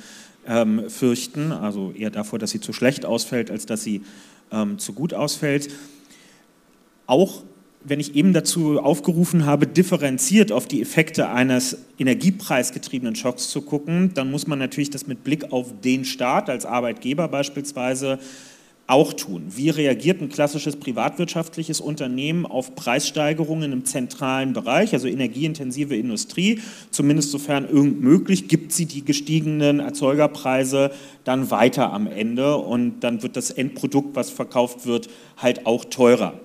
ähm, 0.48 0.90
fürchten, 0.90 1.52
also 1.52 1.92
eher 1.92 2.10
davor, 2.10 2.40
dass 2.40 2.52
sie 2.52 2.60
zu 2.60 2.74
schlecht 2.74 3.06
ausfällt, 3.06 3.50
als 3.50 3.66
dass 3.66 3.84
sie 3.84 4.02
ähm, 4.56 4.80
zu 4.80 4.94
gut 4.94 5.14
ausfällt. 5.14 5.70
Auch 7.06 7.44
wenn 7.88 8.00
ich 8.00 8.16
eben 8.16 8.34
dazu 8.34 8.80
aufgerufen 8.80 9.46
habe, 9.46 9.68
differenziert 9.68 10.52
auf 10.52 10.68
die 10.68 10.82
Effekte 10.82 11.30
eines 11.30 11.78
energiepreisgetriebenen 12.00 13.16
Schocks 13.16 13.50
zu 13.50 13.62
gucken, 13.62 14.12
dann 14.16 14.32
muss 14.32 14.48
man 14.48 14.58
natürlich 14.58 14.90
das 14.90 15.06
mit 15.06 15.24
Blick 15.24 15.52
auf 15.52 15.72
den 15.84 16.04
Staat 16.04 16.50
als 16.50 16.66
Arbeitgeber 16.66 17.28
beispielsweise 17.28 18.18
auch 18.88 19.14
tun. 19.14 19.46
Wie 19.50 19.70
reagiert 19.70 20.22
ein 20.22 20.30
klassisches 20.30 20.76
privatwirtschaftliches 20.76 21.82
Unternehmen 21.82 22.46
auf 22.46 22.76
Preissteigerungen 22.76 23.72
im 23.72 23.86
zentralen 23.86 24.54
Bereich, 24.54 24.94
also 24.94 25.08
energieintensive 25.08 25.96
Industrie? 25.96 26.62
Zumindest 26.92 27.32
sofern 27.32 27.68
irgend 27.68 28.02
möglich, 28.02 28.48
gibt 28.48 28.72
sie 28.72 28.86
die 28.86 29.04
gestiegenen 29.04 29.80
Erzeugerpreise 29.80 30.92
dann 31.24 31.50
weiter 31.50 31.92
am 31.94 32.06
Ende 32.06 32.58
und 32.58 33.00
dann 33.00 33.24
wird 33.24 33.36
das 33.36 33.50
Endprodukt, 33.50 34.16
was 34.16 34.30
verkauft 34.30 34.86
wird, 34.86 35.10
halt 35.38 35.66
auch 35.66 35.86
teurer. 35.86 36.40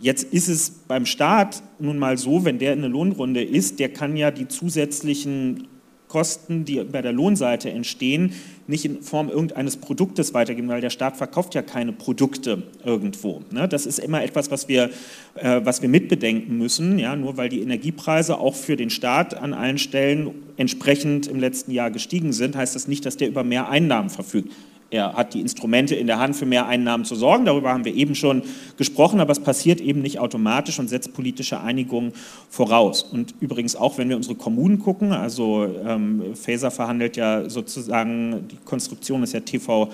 Jetzt 0.00 0.24
ist 0.34 0.48
es 0.48 0.70
beim 0.88 1.06
Staat 1.06 1.62
nun 1.78 1.98
mal 1.98 2.18
so, 2.18 2.44
wenn 2.44 2.58
der 2.58 2.72
in 2.72 2.80
eine 2.80 2.88
Lohnrunde 2.88 3.42
ist, 3.42 3.78
der 3.78 3.90
kann 3.90 4.16
ja 4.16 4.30
die 4.30 4.48
zusätzlichen 4.48 5.68
Kosten, 6.08 6.64
die 6.64 6.82
bei 6.84 7.02
der 7.02 7.12
Lohnseite 7.12 7.70
entstehen, 7.70 8.32
nicht 8.66 8.84
in 8.84 9.02
Form 9.02 9.28
irgendeines 9.28 9.76
Produktes 9.76 10.34
weitergeben, 10.34 10.68
weil 10.68 10.80
der 10.80 10.90
Staat 10.90 11.16
verkauft 11.16 11.54
ja 11.54 11.62
keine 11.62 11.92
Produkte 11.92 12.62
irgendwo. 12.84 13.42
Ne? 13.50 13.68
Das 13.68 13.86
ist 13.86 13.98
immer 13.98 14.22
etwas, 14.22 14.50
was 14.50 14.68
wir, 14.68 14.90
äh, 15.34 15.60
was 15.64 15.82
wir 15.82 15.88
mitbedenken 15.88 16.58
müssen. 16.58 16.98
Ja? 16.98 17.16
Nur 17.16 17.36
weil 17.36 17.48
die 17.48 17.60
Energiepreise 17.60 18.38
auch 18.38 18.54
für 18.54 18.76
den 18.76 18.90
Staat 18.90 19.34
an 19.34 19.54
allen 19.54 19.78
Stellen 19.78 20.30
entsprechend 20.56 21.26
im 21.26 21.38
letzten 21.38 21.70
Jahr 21.70 21.90
gestiegen 21.90 22.32
sind, 22.32 22.56
heißt 22.56 22.74
das 22.74 22.88
nicht, 22.88 23.06
dass 23.06 23.16
der 23.16 23.28
über 23.28 23.44
mehr 23.44 23.68
Einnahmen 23.68 24.10
verfügt. 24.10 24.52
Er 24.90 25.14
hat 25.14 25.34
die 25.34 25.40
Instrumente 25.40 25.96
in 25.96 26.06
der 26.06 26.20
Hand, 26.20 26.36
für 26.36 26.46
mehr 26.46 26.66
Einnahmen 26.66 27.04
zu 27.04 27.16
sorgen. 27.16 27.44
Darüber 27.44 27.72
haben 27.72 27.84
wir 27.84 27.94
eben 27.94 28.14
schon 28.14 28.42
gesprochen, 28.76 29.20
aber 29.20 29.32
es 29.32 29.40
passiert 29.40 29.80
eben 29.80 30.00
nicht 30.00 30.20
automatisch 30.20 30.78
und 30.78 30.88
setzt 30.88 31.12
politische 31.12 31.60
Einigungen 31.60 32.12
voraus. 32.50 33.02
Und 33.02 33.34
übrigens 33.40 33.74
auch, 33.74 33.98
wenn 33.98 34.08
wir 34.08 34.16
unsere 34.16 34.36
Kommunen 34.36 34.78
gucken, 34.78 35.12
also 35.12 35.66
ähm, 35.84 36.34
Faser 36.34 36.70
verhandelt 36.70 37.16
ja 37.16 37.50
sozusagen, 37.50 38.46
die 38.48 38.58
Konstruktion 38.64 39.24
ist 39.24 39.32
ja 39.32 39.40
TV 39.40 39.90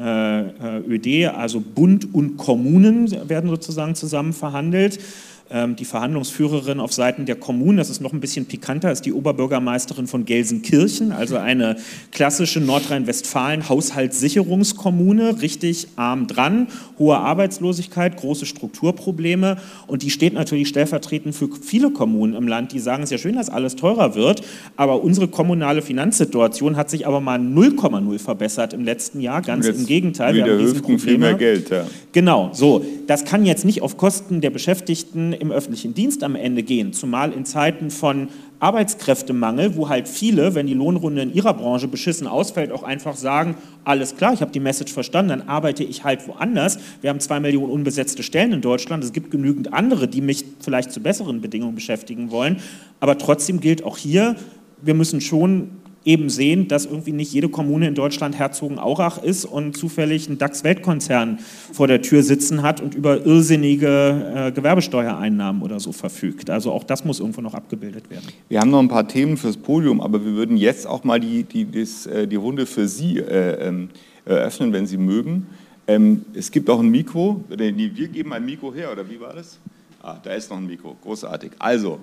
äh, 0.00 0.78
ÖD, 0.86 1.28
also 1.28 1.60
Bund 1.60 2.14
und 2.14 2.36
Kommunen 2.36 3.28
werden 3.28 3.50
sozusagen 3.50 3.94
zusammen 3.96 4.32
verhandelt. 4.32 5.00
Ähm, 5.48 5.76
die 5.76 5.84
Verhandlungsführerin 5.84 6.80
auf 6.80 6.92
Seiten 6.92 7.24
der 7.24 7.36
Kommunen, 7.36 7.78
das 7.78 7.88
ist 7.88 8.00
noch 8.00 8.12
ein 8.12 8.18
bisschen 8.18 8.46
pikanter, 8.46 8.90
ist 8.90 9.06
die 9.06 9.12
Oberbürgermeisterin 9.12 10.08
von 10.08 10.24
Gelsenkirchen, 10.24 11.12
also 11.12 11.36
eine 11.36 11.76
klassische 12.10 12.60
Nordrhein-Westfalen-Haushaltssicherungskommune, 12.60 15.40
richtig 15.40 15.86
arm 15.94 16.26
dran, 16.26 16.66
hohe 16.98 17.18
Arbeitslosigkeit, 17.18 18.16
große 18.16 18.44
Strukturprobleme 18.44 19.58
und 19.86 20.02
die 20.02 20.10
steht 20.10 20.34
natürlich 20.34 20.66
stellvertretend 20.66 21.32
für 21.32 21.48
viele 21.62 21.92
Kommunen 21.92 22.34
im 22.34 22.48
Land, 22.48 22.72
die 22.72 22.80
sagen, 22.80 23.04
es 23.04 23.12
ist 23.12 23.12
ja 23.12 23.18
schön, 23.18 23.36
dass 23.36 23.48
alles 23.48 23.76
teurer 23.76 24.16
wird, 24.16 24.42
aber 24.76 25.04
unsere 25.04 25.28
kommunale 25.28 25.80
Finanzsituation 25.80 26.76
hat 26.76 26.90
sich 26.90 27.06
aber 27.06 27.20
mal 27.20 27.38
0,0 27.38 28.18
verbessert 28.18 28.72
im 28.72 28.84
letzten 28.84 29.20
Jahr, 29.20 29.42
ganz 29.42 29.68
im 29.68 29.86
Gegenteil. 29.86 30.34
Wir 30.34 30.42
haben 30.42 30.58
Hüften 30.58 30.98
viel 30.98 31.18
mehr 31.18 31.34
Geld. 31.34 31.70
Ja. 31.70 31.86
Genau, 32.10 32.50
so. 32.52 32.84
Das 33.06 33.24
kann 33.24 33.46
jetzt 33.46 33.64
nicht 33.64 33.82
auf 33.82 33.96
Kosten 33.96 34.40
der 34.40 34.50
Beschäftigten 34.50 35.35
im 35.40 35.50
öffentlichen 35.50 35.94
Dienst 35.94 36.22
am 36.24 36.34
Ende 36.34 36.62
gehen, 36.62 36.92
zumal 36.92 37.32
in 37.32 37.44
Zeiten 37.44 37.90
von 37.90 38.28
Arbeitskräftemangel, 38.58 39.76
wo 39.76 39.88
halt 39.88 40.08
viele, 40.08 40.54
wenn 40.54 40.66
die 40.66 40.74
Lohnrunde 40.74 41.22
in 41.22 41.34
ihrer 41.34 41.54
Branche 41.54 41.88
beschissen 41.88 42.26
ausfällt, 42.26 42.72
auch 42.72 42.82
einfach 42.82 43.16
sagen, 43.16 43.56
alles 43.84 44.16
klar, 44.16 44.32
ich 44.32 44.40
habe 44.40 44.50
die 44.50 44.60
Message 44.60 44.92
verstanden, 44.92 45.28
dann 45.30 45.48
arbeite 45.48 45.84
ich 45.84 46.04
halt 46.04 46.26
woanders. 46.26 46.78
Wir 47.02 47.10
haben 47.10 47.20
zwei 47.20 47.38
Millionen 47.40 47.70
unbesetzte 47.70 48.22
Stellen 48.22 48.52
in 48.52 48.60
Deutschland, 48.60 49.04
es 49.04 49.12
gibt 49.12 49.30
genügend 49.30 49.72
andere, 49.72 50.08
die 50.08 50.20
mich 50.20 50.44
vielleicht 50.60 50.92
zu 50.92 51.00
besseren 51.00 51.40
Bedingungen 51.40 51.74
beschäftigen 51.74 52.30
wollen, 52.30 52.56
aber 53.00 53.18
trotzdem 53.18 53.60
gilt 53.60 53.84
auch 53.84 53.98
hier, 53.98 54.36
wir 54.82 54.94
müssen 54.94 55.20
schon 55.20 55.70
eben 56.06 56.30
sehen, 56.30 56.68
dass 56.68 56.86
irgendwie 56.86 57.12
nicht 57.12 57.32
jede 57.32 57.48
Kommune 57.48 57.88
in 57.88 57.94
Deutschland 57.94 58.38
Herzogenaurach 58.38 59.22
ist 59.22 59.44
und 59.44 59.76
zufällig 59.76 60.28
einen 60.28 60.38
DAX-Weltkonzern 60.38 61.40
vor 61.72 61.88
der 61.88 62.00
Tür 62.00 62.22
sitzen 62.22 62.62
hat 62.62 62.80
und 62.80 62.94
über 62.94 63.26
irrsinnige 63.26 64.46
äh, 64.48 64.52
Gewerbesteuereinnahmen 64.52 65.62
oder 65.62 65.80
so 65.80 65.90
verfügt. 65.90 66.48
Also 66.48 66.70
auch 66.70 66.84
das 66.84 67.04
muss 67.04 67.18
irgendwo 67.18 67.40
noch 67.40 67.54
abgebildet 67.54 68.08
werden. 68.08 68.26
Wir 68.48 68.60
haben 68.60 68.70
noch 68.70 68.78
ein 68.78 68.88
paar 68.88 69.08
Themen 69.08 69.36
fürs 69.36 69.56
Podium, 69.56 70.00
aber 70.00 70.24
wir 70.24 70.32
würden 70.32 70.56
jetzt 70.56 70.86
auch 70.86 71.02
mal 71.02 71.18
die, 71.18 71.42
die, 71.42 71.68
das, 71.68 72.06
äh, 72.06 72.28
die 72.28 72.36
Runde 72.36 72.66
für 72.66 72.86
Sie 72.86 73.18
äh, 73.18 73.66
ähm, 73.66 73.88
eröffnen, 74.24 74.72
wenn 74.72 74.86
Sie 74.86 74.98
mögen. 74.98 75.46
Ähm, 75.88 76.24
es 76.34 76.52
gibt 76.52 76.70
auch 76.70 76.78
ein 76.78 76.88
Mikro. 76.88 77.44
Wir 77.48 77.72
geben 77.72 78.32
ein 78.32 78.44
Mikro 78.44 78.72
her, 78.72 78.92
oder 78.92 79.08
wie 79.10 79.20
war 79.20 79.34
das? 79.34 79.58
Ah, 80.02 80.18
da 80.22 80.34
ist 80.34 80.50
noch 80.50 80.56
ein 80.56 80.66
Mikro. 80.66 80.96
Großartig. 81.02 81.50
Also, 81.58 81.98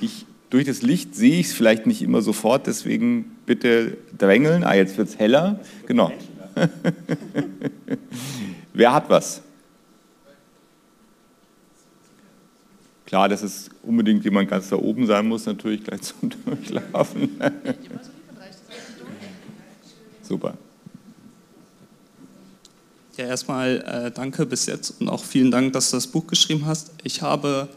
ich 0.00 0.26
durch 0.50 0.66
das 0.66 0.82
Licht 0.82 1.14
sehe 1.14 1.38
ich 1.38 1.46
es 1.46 1.52
vielleicht 1.52 1.86
nicht 1.86 2.02
immer 2.02 2.22
sofort, 2.22 2.66
deswegen 2.66 3.36
bitte 3.46 3.96
drängeln. 4.18 4.64
Ah, 4.64 4.74
jetzt 4.74 4.98
wird 4.98 5.08
es 5.08 5.18
heller. 5.18 5.60
Genau. 5.86 6.12
Wer 8.72 8.92
hat 8.92 9.08
was? 9.08 9.42
Klar, 13.06 13.28
dass 13.28 13.42
es 13.42 13.70
unbedingt 13.82 14.24
jemand 14.24 14.48
ganz 14.50 14.68
da 14.68 14.76
oben 14.76 15.06
sein 15.06 15.26
muss, 15.26 15.46
natürlich 15.46 15.82
gleich 15.84 16.02
zum 16.02 16.30
Durchlaufen. 16.44 17.40
Super. 20.22 20.54
Ja, 23.16 23.26
erstmal 23.26 23.80
äh, 23.80 24.10
danke 24.12 24.46
bis 24.46 24.66
jetzt 24.66 25.00
und 25.00 25.08
auch 25.08 25.24
vielen 25.24 25.50
Dank, 25.50 25.72
dass 25.72 25.90
du 25.90 25.96
das 25.96 26.06
Buch 26.06 26.26
geschrieben 26.26 26.66
hast. 26.66 26.92
Ich 27.02 27.20
habe 27.20 27.68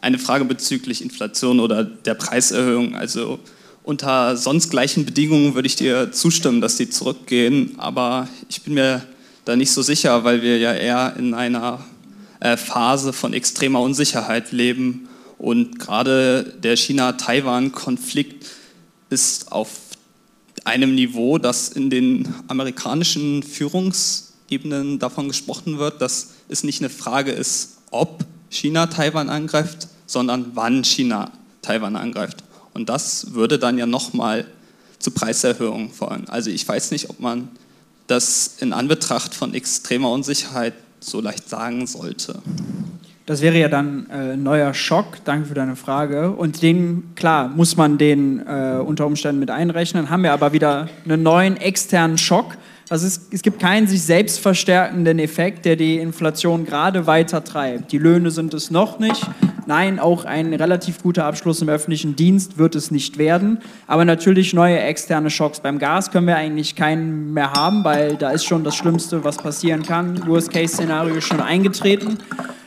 eine 0.00 0.18
Frage 0.18 0.44
bezüglich 0.44 1.02
Inflation 1.02 1.60
oder 1.60 1.84
der 1.84 2.14
Preiserhöhung. 2.14 2.94
Also 2.94 3.38
unter 3.82 4.36
sonst 4.36 4.70
gleichen 4.70 5.04
Bedingungen 5.04 5.54
würde 5.54 5.66
ich 5.66 5.76
dir 5.76 6.12
zustimmen, 6.12 6.60
dass 6.60 6.76
die 6.76 6.90
zurückgehen, 6.90 7.74
aber 7.78 8.28
ich 8.48 8.62
bin 8.62 8.74
mir 8.74 9.02
da 9.44 9.56
nicht 9.56 9.70
so 9.70 9.82
sicher, 9.82 10.24
weil 10.24 10.42
wir 10.42 10.58
ja 10.58 10.74
eher 10.74 11.14
in 11.18 11.32
einer 11.34 11.84
äh, 12.40 12.56
Phase 12.56 13.12
von 13.12 13.32
extremer 13.32 13.80
Unsicherheit 13.80 14.52
leben 14.52 15.08
und 15.38 15.78
gerade 15.78 16.54
der 16.62 16.76
China-Taiwan-Konflikt 16.76 18.46
ist 19.08 19.50
auf 19.52 19.70
einem 20.64 20.94
Niveau, 20.94 21.38
dass 21.38 21.70
in 21.70 21.88
den 21.88 22.34
amerikanischen 22.48 23.42
Führungsebenen 23.42 24.98
davon 24.98 25.28
gesprochen 25.28 25.78
wird, 25.78 26.02
dass 26.02 26.30
es 26.48 26.62
nicht 26.62 26.82
eine 26.82 26.90
Frage 26.90 27.30
ist, 27.30 27.78
ob 27.90 28.26
China 28.50 28.86
Taiwan 28.86 29.28
angreift, 29.28 29.88
sondern 30.06 30.52
wann 30.54 30.84
China 30.84 31.30
Taiwan 31.62 31.96
angreift. 31.96 32.44
Und 32.74 32.88
das 32.88 33.34
würde 33.34 33.58
dann 33.58 33.78
ja 33.78 33.86
nochmal 33.86 34.46
zu 34.98 35.10
Preiserhöhungen 35.10 35.90
führen. 35.90 36.28
Also 36.28 36.50
ich 36.50 36.66
weiß 36.66 36.90
nicht, 36.90 37.10
ob 37.10 37.20
man 37.20 37.48
das 38.06 38.56
in 38.60 38.72
Anbetracht 38.72 39.34
von 39.34 39.54
extremer 39.54 40.10
Unsicherheit 40.10 40.74
so 41.00 41.20
leicht 41.20 41.48
sagen 41.48 41.86
sollte. 41.86 42.40
Das 43.26 43.42
wäre 43.42 43.58
ja 43.58 43.68
dann 43.68 44.06
äh, 44.08 44.32
ein 44.32 44.42
neuer 44.42 44.72
Schock. 44.72 45.18
Danke 45.24 45.48
für 45.48 45.54
deine 45.54 45.76
Frage. 45.76 46.30
Und 46.30 46.62
den, 46.62 47.10
klar, 47.14 47.48
muss 47.48 47.76
man 47.76 47.98
den 47.98 48.40
äh, 48.46 48.80
unter 48.82 49.06
Umständen 49.06 49.38
mit 49.38 49.50
einrechnen. 49.50 50.08
Haben 50.08 50.22
wir 50.22 50.32
aber 50.32 50.54
wieder 50.54 50.88
einen 51.04 51.22
neuen 51.22 51.58
externen 51.58 52.16
Schock, 52.16 52.56
also 52.90 53.06
es, 53.06 53.28
es, 53.30 53.42
gibt 53.42 53.60
keinen 53.60 53.86
sich 53.86 54.02
selbst 54.02 54.40
verstärkenden 54.40 55.18
Effekt, 55.18 55.64
der 55.64 55.76
die 55.76 55.98
Inflation 55.98 56.64
gerade 56.64 57.06
weiter 57.06 57.44
treibt. 57.44 57.92
Die 57.92 57.98
Löhne 57.98 58.30
sind 58.30 58.54
es 58.54 58.70
noch 58.70 58.98
nicht. 58.98 59.26
Nein, 59.66 59.98
auch 59.98 60.24
ein 60.24 60.54
relativ 60.54 61.02
guter 61.02 61.26
Abschluss 61.26 61.60
im 61.60 61.68
öffentlichen 61.68 62.16
Dienst 62.16 62.56
wird 62.56 62.74
es 62.74 62.90
nicht 62.90 63.18
werden. 63.18 63.58
Aber 63.86 64.06
natürlich 64.06 64.54
neue 64.54 64.80
externe 64.80 65.28
Schocks. 65.28 65.60
Beim 65.60 65.78
Gas 65.78 66.10
können 66.10 66.26
wir 66.26 66.36
eigentlich 66.36 66.74
keinen 66.74 67.34
mehr 67.34 67.52
haben, 67.52 67.84
weil 67.84 68.16
da 68.16 68.30
ist 68.30 68.46
schon 68.46 68.64
das 68.64 68.74
Schlimmste, 68.76 69.24
was 69.24 69.36
passieren 69.36 69.82
kann. 69.82 70.26
Worst-Case-Szenario 70.26 71.20
schon 71.20 71.42
eingetreten. 71.42 72.16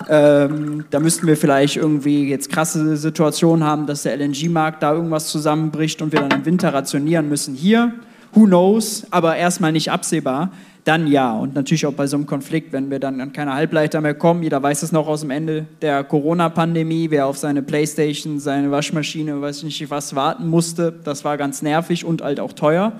Ähm, 0.09 0.85
da 0.91 0.99
müssten 0.99 1.25
wir 1.25 1.37
vielleicht 1.37 1.77
irgendwie 1.77 2.29
jetzt 2.29 2.51
krasse 2.51 2.95
Situationen 2.97 3.65
haben, 3.65 3.87
dass 3.87 4.03
der 4.03 4.15
LNG-Markt 4.17 4.83
da 4.83 4.93
irgendwas 4.93 5.29
zusammenbricht 5.29 6.03
und 6.03 6.11
wir 6.11 6.19
dann 6.19 6.41
im 6.41 6.45
Winter 6.45 6.71
rationieren 6.71 7.29
müssen. 7.29 7.55
Hier 7.55 7.93
who 8.33 8.45
knows, 8.45 9.05
aber 9.11 9.35
erstmal 9.35 9.71
nicht 9.71 9.91
absehbar, 9.91 10.51
dann 10.83 11.07
ja. 11.07 11.33
Und 11.33 11.53
natürlich 11.53 11.85
auch 11.85 11.93
bei 11.93 12.07
so 12.07 12.17
einem 12.17 12.25
Konflikt, 12.25 12.71
wenn 12.73 12.89
wir 12.89 12.99
dann 12.99 13.21
an 13.21 13.33
keine 13.33 13.53
Halbleiter 13.53 14.01
mehr 14.01 14.13
kommen, 14.13 14.43
jeder 14.43 14.61
weiß 14.61 14.83
es 14.83 14.91
noch 14.91 15.07
aus 15.07 15.21
dem 15.21 15.29
Ende 15.29 15.65
der 15.81 16.03
Corona-Pandemie, 16.03 17.11
wer 17.11 17.27
auf 17.27 17.37
seine 17.37 17.61
Playstation, 17.61 18.39
seine 18.39 18.71
Waschmaschine, 18.71 19.41
weiß 19.41 19.57
ich 19.57 19.63
nicht 19.63 19.89
was 19.89 20.15
warten 20.15 20.47
musste, 20.47 20.93
das 21.03 21.23
war 21.23 21.37
ganz 21.37 21.61
nervig 21.61 22.05
und 22.05 22.21
halt 22.21 22.39
auch 22.39 22.53
teuer. 22.53 22.93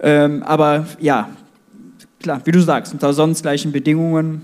Ähm, 0.00 0.42
aber 0.44 0.86
ja, 1.00 1.28
klar, 2.20 2.40
wie 2.44 2.52
du 2.52 2.60
sagst, 2.60 2.92
unter 2.92 3.12
sonst 3.12 3.42
gleichen 3.42 3.72
Bedingungen 3.72 4.42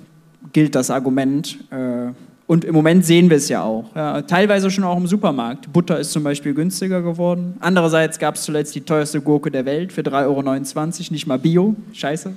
gilt 0.53 0.75
das 0.75 0.91
Argument. 0.91 1.59
Äh, 1.71 2.13
Und 2.47 2.65
im 2.65 2.75
Moment 2.75 3.07
sehen 3.07 3.31
wir 3.31 3.39
es 3.39 3.49
ja 3.49 3.63
auch. 3.63 3.95
Ja, 3.97 4.21
teilweise 4.23 4.71
schon 4.71 4.85
auch 4.85 4.99
im 4.99 5.07
Supermarkt. 5.07 5.73
Butter 5.73 5.99
ist 5.99 6.13
zum 6.13 6.23
Beispiel 6.25 6.53
günstiger 6.53 7.01
geworden. 7.01 7.57
Andererseits 7.61 8.19
gab 8.19 8.35
es 8.35 8.43
zuletzt 8.43 8.75
die 8.75 8.83
teuerste 8.83 9.23
Gurke 9.23 9.51
der 9.51 9.65
Welt 9.65 9.93
für 9.93 10.03
3,29 10.03 11.01
Euro, 11.01 11.13
nicht 11.13 11.27
mal 11.27 11.39
Bio. 11.39 11.75
Scheiße. 11.95 12.37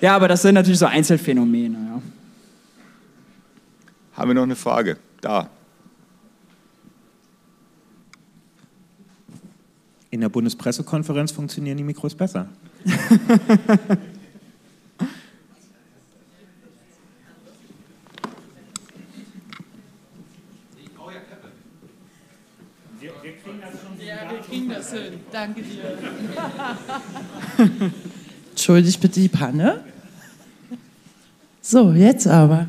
Ja, 0.00 0.16
aber 0.16 0.26
das 0.26 0.42
sind 0.42 0.54
natürlich 0.54 0.80
so 0.80 0.86
Einzelfänomene. 0.86 1.76
Ja. 1.76 2.02
Haben 4.14 4.30
wir 4.30 4.34
noch 4.34 4.42
eine 4.42 4.56
Frage? 4.56 4.96
Da. 5.20 5.48
In 10.10 10.20
der 10.20 10.30
Bundespressekonferenz 10.30 11.30
funktionieren 11.30 11.76
die 11.76 11.84
Mikros 11.84 12.16
besser. 12.16 12.48
kriegen 24.50 24.68
das 24.68 24.92
hin. 24.92 25.12
Danke 25.30 25.62
dir. 25.62 25.98
Entschuldigt 28.50 29.00
bitte 29.00 29.20
die 29.20 29.28
Panne. 29.28 29.84
So, 31.62 31.92
jetzt 31.92 32.26
aber. 32.26 32.66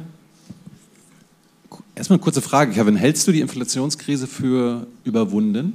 Erstmal 1.96 2.18
eine 2.18 2.24
kurze 2.24 2.42
Frage, 2.42 2.74
Kevin. 2.74 2.96
Hältst 2.96 3.28
du 3.28 3.32
die 3.32 3.42
Inflationskrise 3.42 4.28
für 4.28 4.86
überwunden? 5.04 5.74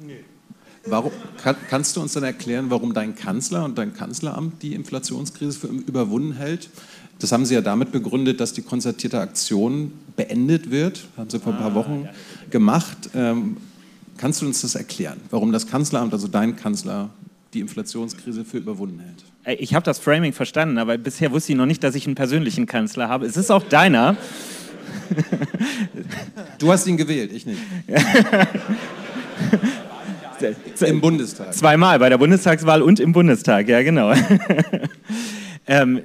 Nee. 0.00 0.20
Warum, 0.86 1.10
kann, 1.42 1.56
kannst 1.68 1.96
du 1.96 2.00
uns 2.00 2.12
dann 2.12 2.22
erklären, 2.22 2.70
warum 2.70 2.94
dein 2.94 3.16
Kanzler 3.16 3.64
und 3.64 3.78
dein 3.78 3.94
Kanzleramt 3.94 4.62
die 4.62 4.74
Inflationskrise 4.74 5.58
für 5.58 5.66
überwunden 5.66 6.34
hält? 6.34 6.70
Das 7.18 7.32
haben 7.32 7.44
Sie 7.44 7.54
ja 7.54 7.60
damit 7.60 7.92
begründet, 7.92 8.40
dass 8.40 8.52
die 8.52 8.62
konzertierte 8.62 9.20
Aktion 9.20 9.92
beendet 10.16 10.70
wird. 10.70 11.06
Haben 11.16 11.30
Sie 11.30 11.38
vor 11.38 11.52
ein 11.52 11.58
paar 11.58 11.72
ah, 11.72 11.74
Wochen 11.74 12.08
gemacht. 12.50 13.10
Ähm, 13.14 13.56
Kannst 14.22 14.40
du 14.40 14.46
uns 14.46 14.60
das 14.60 14.76
erklären, 14.76 15.20
warum 15.30 15.50
das 15.50 15.66
Kanzleramt, 15.66 16.12
also 16.12 16.28
dein 16.28 16.54
Kanzler, 16.54 17.10
die 17.54 17.58
Inflationskrise 17.58 18.44
für 18.44 18.58
überwunden 18.58 19.00
hält? 19.00 19.60
Ich 19.60 19.74
habe 19.74 19.84
das 19.84 19.98
Framing 19.98 20.32
verstanden, 20.32 20.78
aber 20.78 20.96
bisher 20.96 21.32
wusste 21.32 21.50
ich 21.50 21.58
noch 21.58 21.66
nicht, 21.66 21.82
dass 21.82 21.96
ich 21.96 22.06
einen 22.06 22.14
persönlichen 22.14 22.66
Kanzler 22.66 23.08
habe. 23.08 23.26
Es 23.26 23.36
ist 23.36 23.50
auch 23.50 23.64
deiner. 23.64 24.16
Du 26.60 26.70
hast 26.70 26.86
ihn 26.86 26.96
gewählt, 26.96 27.32
ich 27.32 27.46
nicht. 27.46 27.58
Im 30.86 31.00
Bundestag. 31.00 31.52
Zweimal, 31.52 31.98
bei 31.98 32.08
der 32.08 32.18
Bundestagswahl 32.18 32.82
und 32.82 33.00
im 33.00 33.12
Bundestag, 33.12 33.68
ja 33.68 33.82
genau. 33.82 34.14
ähm, 35.66 36.02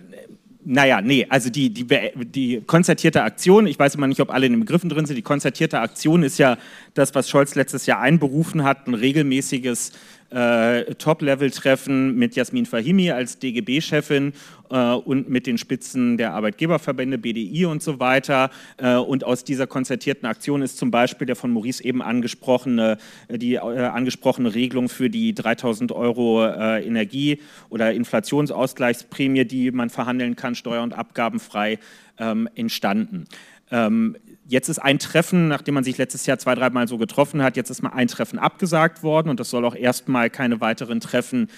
naja, 0.70 1.00
nee, 1.02 1.26
also 1.30 1.50
die, 1.50 1.70
die, 1.70 1.88
die 2.26 2.62
konzertierte 2.68 3.24
Aktion, 3.24 3.68
ich 3.68 3.80
weiß 3.80 3.96
immer 3.96 4.08
nicht, 4.08 4.20
ob 4.20 4.32
alle 4.32 4.48
in 4.48 4.52
den 4.52 4.60
Begriffen 4.60 4.90
drin 4.90 5.06
sind, 5.06 5.16
die 5.16 5.22
konzertierte 5.22 5.80
Aktion 5.80 6.24
ist 6.24 6.40
ja 6.40 6.58
das, 6.94 7.16
was 7.16 7.30
Scholz 7.30 7.56
letztes 7.56 7.86
Jahr 7.86 8.02
einberufen 8.02 8.66
hat, 8.66 8.86
ein 8.86 8.94
regelmäßiges 8.94 9.94
äh, 10.30 10.94
Top-Level-Treffen 10.96 12.16
mit 12.16 12.36
Jasmin 12.36 12.66
Fahimi 12.66 13.12
als 13.12 13.40
DGB-Chefin 13.40 14.34
äh, 14.70 14.94
und 14.94 15.30
mit 15.30 15.48
den 15.48 15.58
Spitzen 15.58 16.18
der 16.18 16.34
Arbeitgeberverbände, 16.34 17.18
BDI 17.18 17.66
und 17.66 17.82
so 17.82 18.00
weiter. 18.00 18.50
Äh, 18.78 18.96
und 18.96 19.24
aus 19.24 19.44
dieser 19.44 19.68
konzertierten 19.68 20.28
Aktion 20.28 20.62
ist 20.62 20.78
zum 20.78 20.92
Beispiel 20.92 21.28
der 21.28 21.36
von 21.36 21.52
Maurice 21.52 21.84
eben 21.84 22.02
angesprochene, 22.02 22.98
die 23.30 23.56
äh, 23.56 23.60
angesprochene 23.60 24.54
Regelung 24.54 24.90
für 24.90 25.10
die 25.10 25.34
3000 25.34 25.92
Euro 25.92 26.46
äh, 26.46 26.86
Energie- 26.86 27.40
oder 27.70 27.94
Inflationsausgleichsprämie, 27.94 29.46
die 29.46 29.72
man 29.72 29.90
verhandeln 29.90 30.36
kann, 30.36 30.56
steuer- 30.56 30.84
und 30.84 30.94
abgabenfrei, 30.94 31.80
ähm, 32.20 32.50
entstanden. 32.56 33.28
Ähm, 33.72 34.16
Jetzt 34.50 34.70
ist 34.70 34.80
ein 34.80 34.98
Treffen, 34.98 35.50
nachdem 35.50 35.74
man 35.74 35.84
sich 35.84 35.98
letztes 35.98 36.26
Jahr 36.26 36.40
zwei, 36.40 36.56
dreimal 36.56 36.88
so 36.88 36.98
getroffen 36.98 37.44
hat, 37.44 37.58
jetzt 37.58 37.70
ist 37.70 37.82
mal 37.82 37.90
ein 37.90 38.08
Treffen 38.08 38.40
abgesagt 38.40 39.04
worden 39.04 39.30
und 39.30 39.40
es 39.42 39.50
soll 39.50 39.66
auch 39.66 39.76
erstmal 39.76 40.30
keine 40.30 40.62
weiteren 40.62 41.02
Treffen 41.02 41.50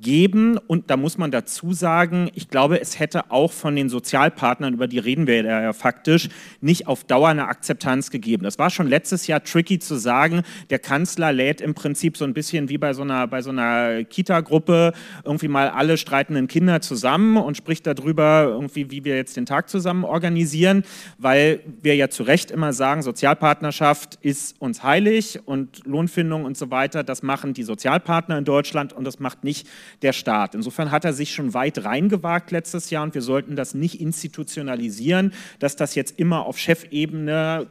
geben. 0.00 0.58
Und 0.58 0.90
da 0.90 0.96
muss 0.96 1.18
man 1.18 1.30
dazu 1.30 1.72
sagen, 1.72 2.30
ich 2.34 2.48
glaube, 2.48 2.80
es 2.80 2.98
hätte 2.98 3.30
auch 3.30 3.52
von 3.52 3.76
den 3.76 3.88
Sozialpartnern, 3.88 4.74
über 4.74 4.86
die 4.86 4.98
reden 4.98 5.26
wir 5.26 5.44
ja 5.44 5.72
faktisch, 5.72 6.28
nicht 6.60 6.86
auf 6.86 7.04
Dauer 7.04 7.28
eine 7.28 7.48
Akzeptanz 7.48 8.10
gegeben. 8.10 8.44
Das 8.44 8.58
war 8.58 8.70
schon 8.70 8.86
letztes 8.86 9.26
Jahr 9.26 9.42
tricky 9.42 9.78
zu 9.78 9.96
sagen, 9.96 10.42
der 10.70 10.78
Kanzler 10.78 11.32
lädt 11.32 11.60
im 11.60 11.74
Prinzip 11.74 12.16
so 12.16 12.24
ein 12.24 12.34
bisschen 12.34 12.68
wie 12.68 12.78
bei 12.78 12.92
so 12.92 13.02
einer, 13.02 13.26
bei 13.26 13.42
so 13.42 13.50
einer 13.50 14.04
Kita-Gruppe 14.04 14.92
irgendwie 15.24 15.48
mal 15.48 15.68
alle 15.70 15.96
streitenden 15.96 16.48
Kinder 16.48 16.80
zusammen 16.80 17.36
und 17.36 17.56
spricht 17.56 17.86
darüber, 17.86 18.44
irgendwie, 18.48 18.90
wie 18.90 19.04
wir 19.04 19.16
jetzt 19.16 19.36
den 19.36 19.46
Tag 19.46 19.68
zusammen 19.68 20.04
organisieren, 20.04 20.84
weil 21.18 21.60
wir 21.82 21.96
ja 21.96 22.08
zu 22.08 22.22
Recht 22.22 22.50
immer 22.50 22.72
sagen, 22.72 23.02
Sozialpartnerschaft 23.02 24.16
ist 24.22 24.60
uns 24.60 24.82
heilig 24.82 25.40
und 25.44 25.84
Lohnfindung 25.84 26.44
und 26.44 26.56
so 26.56 26.70
weiter, 26.70 27.04
das 27.04 27.22
machen 27.22 27.54
die 27.54 27.62
Sozialpartner 27.62 28.38
in 28.38 28.44
Deutschland 28.44 28.92
und 28.92 29.04
das 29.04 29.18
macht 29.18 29.44
nicht 29.44 29.66
der 30.02 30.12
Staat. 30.12 30.54
Insofern 30.54 30.90
hat 30.90 31.04
er 31.04 31.12
sich 31.12 31.32
schon 31.32 31.54
weit 31.54 31.84
reingewagt 31.84 32.50
letztes 32.50 32.90
Jahr 32.90 33.02
und 33.02 33.14
wir 33.14 33.22
sollten 33.22 33.56
das 33.56 33.74
nicht 33.74 34.00
institutionalisieren, 34.00 35.32
dass 35.58 35.76
das 35.76 35.94
jetzt 35.94 36.18
immer 36.18 36.46
auf 36.46 36.58
Chefebene 36.58 37.66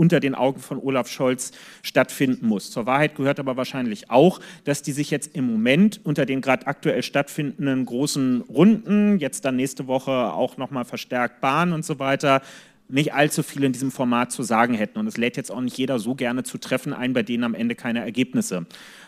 unter 0.00 0.18
den 0.18 0.34
Augen 0.34 0.60
von 0.60 0.78
Olaf 0.78 1.08
Scholz 1.08 1.52
stattfinden 1.82 2.46
muss. 2.46 2.70
Zur 2.70 2.86
Wahrheit 2.86 3.16
gehört 3.16 3.38
aber 3.38 3.58
wahrscheinlich 3.58 4.10
auch, 4.10 4.40
dass 4.64 4.80
die 4.80 4.92
sich 4.92 5.10
jetzt 5.10 5.36
im 5.36 5.44
Moment 5.44 6.00
unter 6.04 6.24
den 6.24 6.40
gerade 6.40 6.66
aktuell 6.66 7.02
stattfindenden 7.02 7.84
großen 7.84 8.40
Runden, 8.42 9.18
jetzt 9.18 9.44
dann 9.44 9.56
nächste 9.56 9.88
Woche 9.88 10.32
auch 10.32 10.56
nochmal 10.56 10.86
verstärkt 10.86 11.42
Bahn 11.42 11.74
und 11.74 11.84
so 11.84 11.98
weiter, 11.98 12.40
nicht 12.88 13.12
allzu 13.12 13.42
viel 13.42 13.62
in 13.62 13.72
diesem 13.72 13.90
Format 13.90 14.32
zu 14.32 14.42
sagen 14.42 14.74
hätten. 14.74 14.98
Und 14.98 15.06
es 15.06 15.16
lädt 15.16 15.36
jetzt 15.36 15.50
auch 15.50 15.60
nicht 15.60 15.76
jeder 15.76 15.98
so 15.98 16.14
gerne 16.14 16.44
zu 16.44 16.58
Treffen 16.58 16.92
ein, 16.92 17.12
bei 17.12 17.22
denen 17.22 17.44
am 17.44 17.54
Ende 17.54 17.74
keine 17.74 18.00
Ergebnisse 18.00 18.66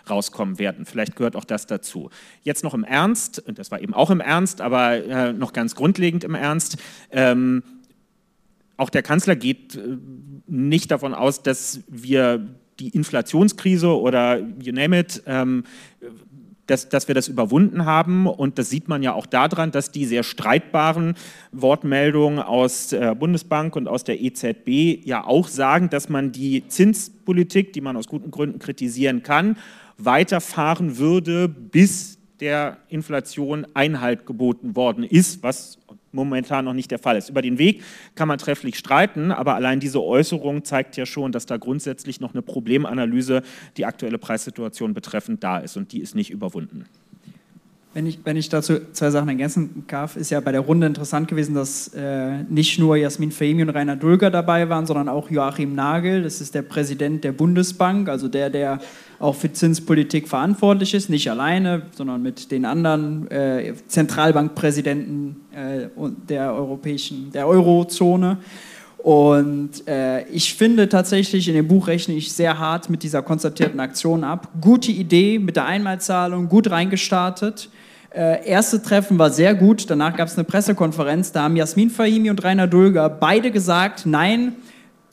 rauskommen 0.09 0.59
werden. 0.59 0.86
Vielleicht 0.86 1.16
gehört 1.16 1.36
auch 1.36 1.44
das 1.44 1.66
dazu. 1.66 2.11
Jetzt 2.42 2.64
noch 2.64 2.74
im 2.74 2.84
Ernst, 2.84 3.38
und 3.40 3.59
das 3.59 3.70
war 3.70 3.80
eben 3.80 3.94
auch 3.94 4.11
im 4.11 4.20
Ernst, 4.20 4.61
aber 4.61 5.05
äh, 5.05 5.32
noch 5.32 5.53
ganz 5.53 5.74
grundlegend 5.74 6.24
im 6.24 6.34
Ernst. 6.34 6.76
Ähm, 7.11 7.62
auch 8.76 8.90
der 8.90 9.03
Kanzler 9.03 9.36
geht 9.36 9.76
äh, 9.76 9.98
nicht 10.46 10.90
davon 10.90 11.14
aus, 11.14 11.42
dass 11.42 11.80
wir 11.88 12.46
die 12.80 12.88
Inflationskrise 12.88 13.88
oder 13.88 14.38
you 14.38 14.72
name 14.72 14.98
it, 14.98 15.22
ähm, 15.26 15.64
dass, 16.66 16.88
dass 16.88 17.09
wir 17.09 17.14
das 17.14 17.28
überwunden 17.28 17.84
haben. 17.84 18.26
Und 18.26 18.59
das 18.59 18.70
sieht 18.70 18.88
man 18.88 19.03
ja 19.03 19.12
auch 19.12 19.26
daran, 19.26 19.70
dass 19.72 19.90
die 19.90 20.07
sehr 20.07 20.22
streitbaren 20.22 21.14
Wortmeldungen 21.53 22.38
aus 22.38 22.88
der 22.88 23.14
Bundesbank 23.14 23.76
und 23.76 23.88
aus 23.88 24.05
der 24.05 24.20
EZB 24.20 25.05
ja 25.05 25.24
auch 25.24 25.48
sagen, 25.48 25.90
dass 25.90 26.09
man 26.09 26.32
die 26.32 26.66
Zinspolitik, 26.68 27.72
die 27.72 27.80
man 27.80 27.96
aus 27.96 28.09
guten 28.09 28.30
Gründen 28.30 28.59
kritisieren 28.59 29.22
kann, 29.22 29.57
weiterfahren 29.99 30.99
würde, 30.99 31.49
bis 31.49 32.18
der 32.40 32.78
Inflation 32.88 33.66
Einhalt 33.74 34.26
geboten 34.26 34.74
worden 34.74 35.05
ist, 35.05 35.43
was 35.43 35.78
momentan 36.11 36.64
noch 36.64 36.74
nicht 36.74 36.90
der 36.90 36.99
Fall 36.99 37.16
ist. 37.16 37.30
Über 37.30 37.43
den 37.43 37.59
Weg 37.59 37.82
kann 38.14 38.28
man 38.28 38.38
trefflich 38.38 38.76
streiten, 38.76 39.30
aber 39.30 39.55
allein 39.55 39.80
diese 39.80 40.03
Äußerung 40.03 40.64
zeigt 40.64 40.97
ja 40.97 41.07
schon, 41.07 41.32
dass 41.32 41.47
da 41.47 41.57
grundsätzlich 41.57 42.20
noch 42.20 42.34
eine 42.34 42.43
Problemanalyse 42.43 43.43
die 43.76 43.86
aktuelle 43.86 44.18
Preissituation 44.18 44.95
betreffend 44.95 45.43
da 45.43 45.59
ist 45.59 45.76
und 45.76 45.93
die 45.93 46.01
ist 46.01 46.14
nicht 46.14 46.30
überwunden. 46.30 46.86
Wenn 47.95 48.07
ich, 48.07 48.20
wenn 48.24 48.38
ich 48.38 48.49
dazu 48.49 48.78
zwei 48.93 49.11
Sachen 49.11 49.28
ergänzen 49.28 49.84
darf, 49.86 50.16
ist 50.16 50.30
ja 50.30 50.40
bei 50.40 50.51
der 50.51 50.62
Runde 50.62 50.86
interessant 50.86 51.28
gewesen, 51.28 51.55
dass 51.55 51.88
äh, 51.88 52.43
nicht 52.45 52.78
nur 52.78 52.97
Jasmin 52.97 53.30
Fahimi 53.30 53.62
und 53.62 53.68
Rainer 53.68 53.97
Dulger 53.97 54.30
dabei 54.30 54.70
waren, 54.70 54.86
sondern 54.86 55.11
auch 55.11 55.30
Joachim 55.30 55.74
Nagel, 55.74 56.22
das 56.22 56.40
ist 56.40 56.55
der 56.55 56.62
Präsident 56.62 57.22
der 57.22 57.32
Bundesbank, 57.32 58.09
also 58.09 58.28
der, 58.28 58.49
der 58.49 58.80
auch 59.18 59.34
für 59.34 59.53
Zinspolitik 59.53 60.26
verantwortlich 60.26 60.95
ist, 60.95 61.11
nicht 61.11 61.30
alleine, 61.30 61.82
sondern 61.95 62.22
mit 62.22 62.51
den 62.51 62.64
anderen 62.64 63.30
äh, 63.30 63.74
Zentralbankpräsidenten 63.86 65.36
äh, 65.53 65.88
der 66.28 66.55
europäischen, 66.55 67.30
der 67.30 67.47
Eurozone. 67.47 68.38
Und 69.03 69.86
äh, 69.86 70.26
ich 70.28 70.55
finde 70.55 70.88
tatsächlich, 70.88 71.47
in 71.49 71.55
dem 71.55 71.68
Buch 71.68 71.88
rechne 71.88 72.14
ich 72.14 72.32
sehr 72.32 72.59
hart 72.59 72.88
mit 72.88 73.03
dieser 73.03 73.20
konstatierten 73.20 73.80
Aktion 73.80 74.24
ab. 74.24 74.49
Gute 74.61 74.93
Idee 74.93 75.38
mit 75.38 75.57
der 75.57 75.66
Einmalzahlung, 75.66 76.49
gut 76.49 76.70
reingestartet. 76.70 77.68
Äh, 78.15 78.47
erste 78.47 78.83
Treffen 78.83 79.19
war 79.19 79.31
sehr 79.31 79.55
gut. 79.55 79.89
Danach 79.89 80.17
gab 80.17 80.29
es 80.29 80.37
eine 80.37 80.45
Pressekonferenz. 80.45 81.33
Da 81.33 81.45
haben 81.45 81.57
Jasmin 81.57 81.89
Fahimi 81.89 82.29
und 82.29 82.45
Rainer 82.45 82.67
Dulger 82.67 83.09
beide 83.09 83.51
gesagt, 83.51 84.05
nein, 84.05 84.57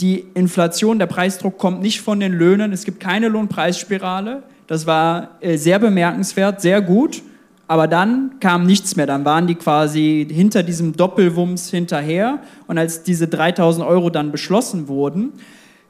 die 0.02 0.26
Inflation, 0.34 1.00
der 1.00 1.06
Preisdruck 1.06 1.58
kommt 1.58 1.82
nicht 1.82 2.02
von 2.02 2.20
den 2.20 2.34
Löhnen. 2.34 2.74
Es 2.74 2.84
gibt 2.84 3.00
keine 3.00 3.30
Lohnpreisspirale. 3.30 4.44
Das 4.68 4.86
war 4.86 5.38
äh, 5.40 5.58
sehr 5.58 5.80
bemerkenswert, 5.80 6.62
sehr 6.62 6.82
gut. 6.82 7.22
Aber 7.68 7.88
dann 7.88 8.40
kam 8.40 8.66
nichts 8.66 8.96
mehr. 8.96 9.06
Dann 9.06 9.24
waren 9.24 9.48
die 9.48 9.56
quasi 9.56 10.28
hinter 10.30 10.64
diesem 10.64 10.98
Doppelwumms 10.98 11.70
hinterher. 11.70 12.40
Und 12.68 12.78
als 12.78 13.04
diese 13.04 13.28
3000 13.28 13.86
Euro 13.86 14.10
dann 14.10 14.32
beschlossen 14.32 14.88
wurden, 14.88 15.34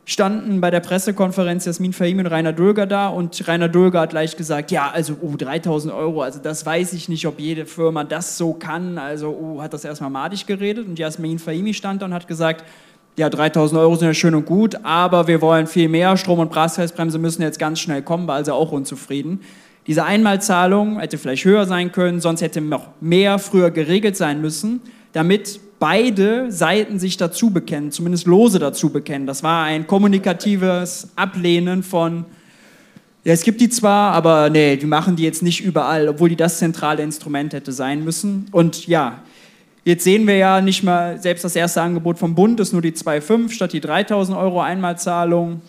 standen 0.06 0.60
bei 0.60 0.72
der 0.72 0.80
Pressekonferenz 0.80 1.66
Jasmin 1.66 1.94
Fahimi 1.94 2.22
und 2.22 2.28
Rainer 2.28 2.54
Dulger 2.54 2.88
da 2.88 3.10
und 3.10 3.48
Rainer 3.48 3.70
Dulger 3.70 4.02
hat 4.02 4.10
gleich 4.10 4.36
gesagt, 4.36 4.72
ja, 4.72 4.90
also 4.90 5.16
oh, 5.22 5.36
3000 5.38 5.94
Euro, 5.94 6.22
also 6.24 6.40
das 6.40 6.66
weiß 6.66 6.94
ich 6.94 7.10
nicht, 7.10 7.28
ob 7.28 7.40
jede 7.40 7.66
Firma 7.66 8.04
das 8.04 8.38
so 8.38 8.54
kann, 8.54 8.98
also 8.98 9.30
oh, 9.30 9.62
hat 9.62 9.74
das 9.74 9.86
erstmal 9.86 10.10
madig 10.10 10.48
geredet 10.48 10.88
und 10.88 10.98
Jasmin 10.98 11.38
Fahimi 11.38 11.74
stand 11.74 12.02
da 12.02 12.08
und 12.08 12.14
hat 12.14 12.28
gesagt, 12.28 12.66
ja, 13.18 13.30
3000 13.30 13.80
Euro 13.80 13.96
sind 13.96 14.08
ja 14.08 14.14
schön 14.14 14.34
und 14.34 14.46
gut, 14.46 14.78
aber 14.84 15.28
wir 15.28 15.42
wollen 15.42 15.68
viel 15.68 15.90
mehr, 15.90 16.16
Strom- 16.18 16.40
und 16.40 16.50
Preisbremse 16.50 17.20
müssen 17.20 17.42
jetzt 17.42 17.60
ganz 17.60 17.80
schnell 17.80 18.02
kommen, 18.02 18.28
war 18.28 18.36
also 18.36 18.54
auch 18.54 18.72
unzufrieden. 18.72 19.42
Diese 19.88 20.06
Einmalzahlung 20.06 21.00
hätte 21.00 21.18
vielleicht 21.18 21.46
höher 21.46 21.66
sein 21.66 21.92
können, 21.92 22.22
sonst 22.22 22.42
hätte 22.42 22.62
noch 22.62 22.88
mehr 23.02 23.40
früher 23.40 23.72
geregelt 23.72 24.16
sein 24.16 24.40
müssen, 24.40 24.82
damit 25.14 25.60
beide 25.80 26.52
Seiten 26.52 27.00
sich 27.00 27.18
dazu 27.18 27.52
bekennen, 27.52 27.92
zumindest 27.92 28.28
lose 28.28 28.60
dazu 28.60 28.90
bekennen. 28.90 29.26
Das 29.26 29.44
war 29.44 29.64
ein 29.64 29.88
kommunikatives 29.88 31.10
Ablehnen 31.16 31.84
von, 31.84 32.26
ja, 33.24 33.34
es 33.34 33.44
gibt 33.44 33.62
die 33.62 33.70
zwar, 33.70 34.14
aber 34.14 34.50
nee, 34.50 34.76
die 34.78 34.86
machen 34.86 35.16
die 35.16 35.24
jetzt 35.24 35.42
nicht 35.42 35.64
überall, 35.64 36.10
obwohl 36.10 36.30
die 36.30 36.36
das 36.36 36.60
zentrale 36.60 37.02
Instrument 37.02 37.54
hätte 37.54 37.72
sein 37.72 38.04
müssen. 38.04 38.48
Und 38.52 38.88
ja, 38.88 39.24
jetzt 39.86 40.04
sehen 40.04 40.28
wir 40.28 40.38
ja 40.38 40.62
nicht 40.62 40.84
mal, 40.84 41.20
selbst 41.22 41.44
das 41.44 41.56
erste 41.56 41.82
Angebot 41.82 42.20
vom 42.20 42.36
Bund 42.36 42.60
ist 42.60 42.74
nur 42.74 42.82
die 42.82 42.92
2,5 42.92 43.52
statt 43.52 43.74
die 43.74 43.82
3000 43.82 44.38
Euro 44.38 44.62
Einmalzahlung. 44.62 45.62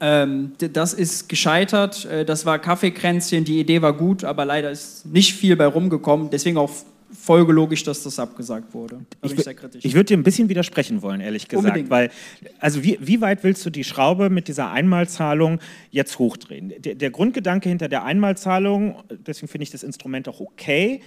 Ähm, 0.00 0.52
das 0.58 0.94
ist 0.94 1.28
gescheitert. 1.28 2.06
Äh, 2.06 2.24
das 2.24 2.46
war 2.46 2.58
Kaffeekränzchen. 2.58 3.44
Die 3.44 3.60
Idee 3.60 3.82
war 3.82 3.92
gut, 3.92 4.24
aber 4.24 4.44
leider 4.44 4.70
ist 4.70 5.04
nicht 5.06 5.34
viel 5.34 5.56
bei 5.56 5.66
rumgekommen. 5.66 6.30
Deswegen 6.30 6.56
auch 6.56 6.70
folgelogisch, 7.12 7.82
dass 7.82 8.02
das 8.02 8.18
abgesagt 8.18 8.72
wurde. 8.74 9.00
ich, 9.22 9.32
ich, 9.32 9.84
ich 9.84 9.94
würde 9.94 10.04
dir 10.04 10.16
ein 10.16 10.22
bisschen 10.22 10.48
widersprechen 10.48 11.02
wollen, 11.02 11.20
ehrlich 11.20 11.48
gesagt, 11.48 11.66
Unbedingt. 11.66 11.90
weil 11.90 12.10
also 12.58 12.82
wie, 12.82 12.98
wie, 13.00 13.20
weit 13.20 13.42
willst 13.44 13.64
du 13.66 13.70
die 13.70 13.84
Schraube 13.84 14.30
mit 14.30 14.48
dieser 14.48 14.70
Einmalzahlung 14.70 15.60
jetzt 15.90 16.18
hochdrehen? 16.18 16.72
Der, 16.78 16.94
der 16.94 17.10
Grundgedanke 17.10 17.68
hinter 17.68 17.88
der 17.88 18.04
Einmalzahlung, 18.04 19.02
deswegen 19.26 19.48
finde 19.48 19.64
ich 19.64 19.70
das 19.70 19.82
Instrument 19.82 20.28
auch 20.28 20.40
okay, 20.40 21.00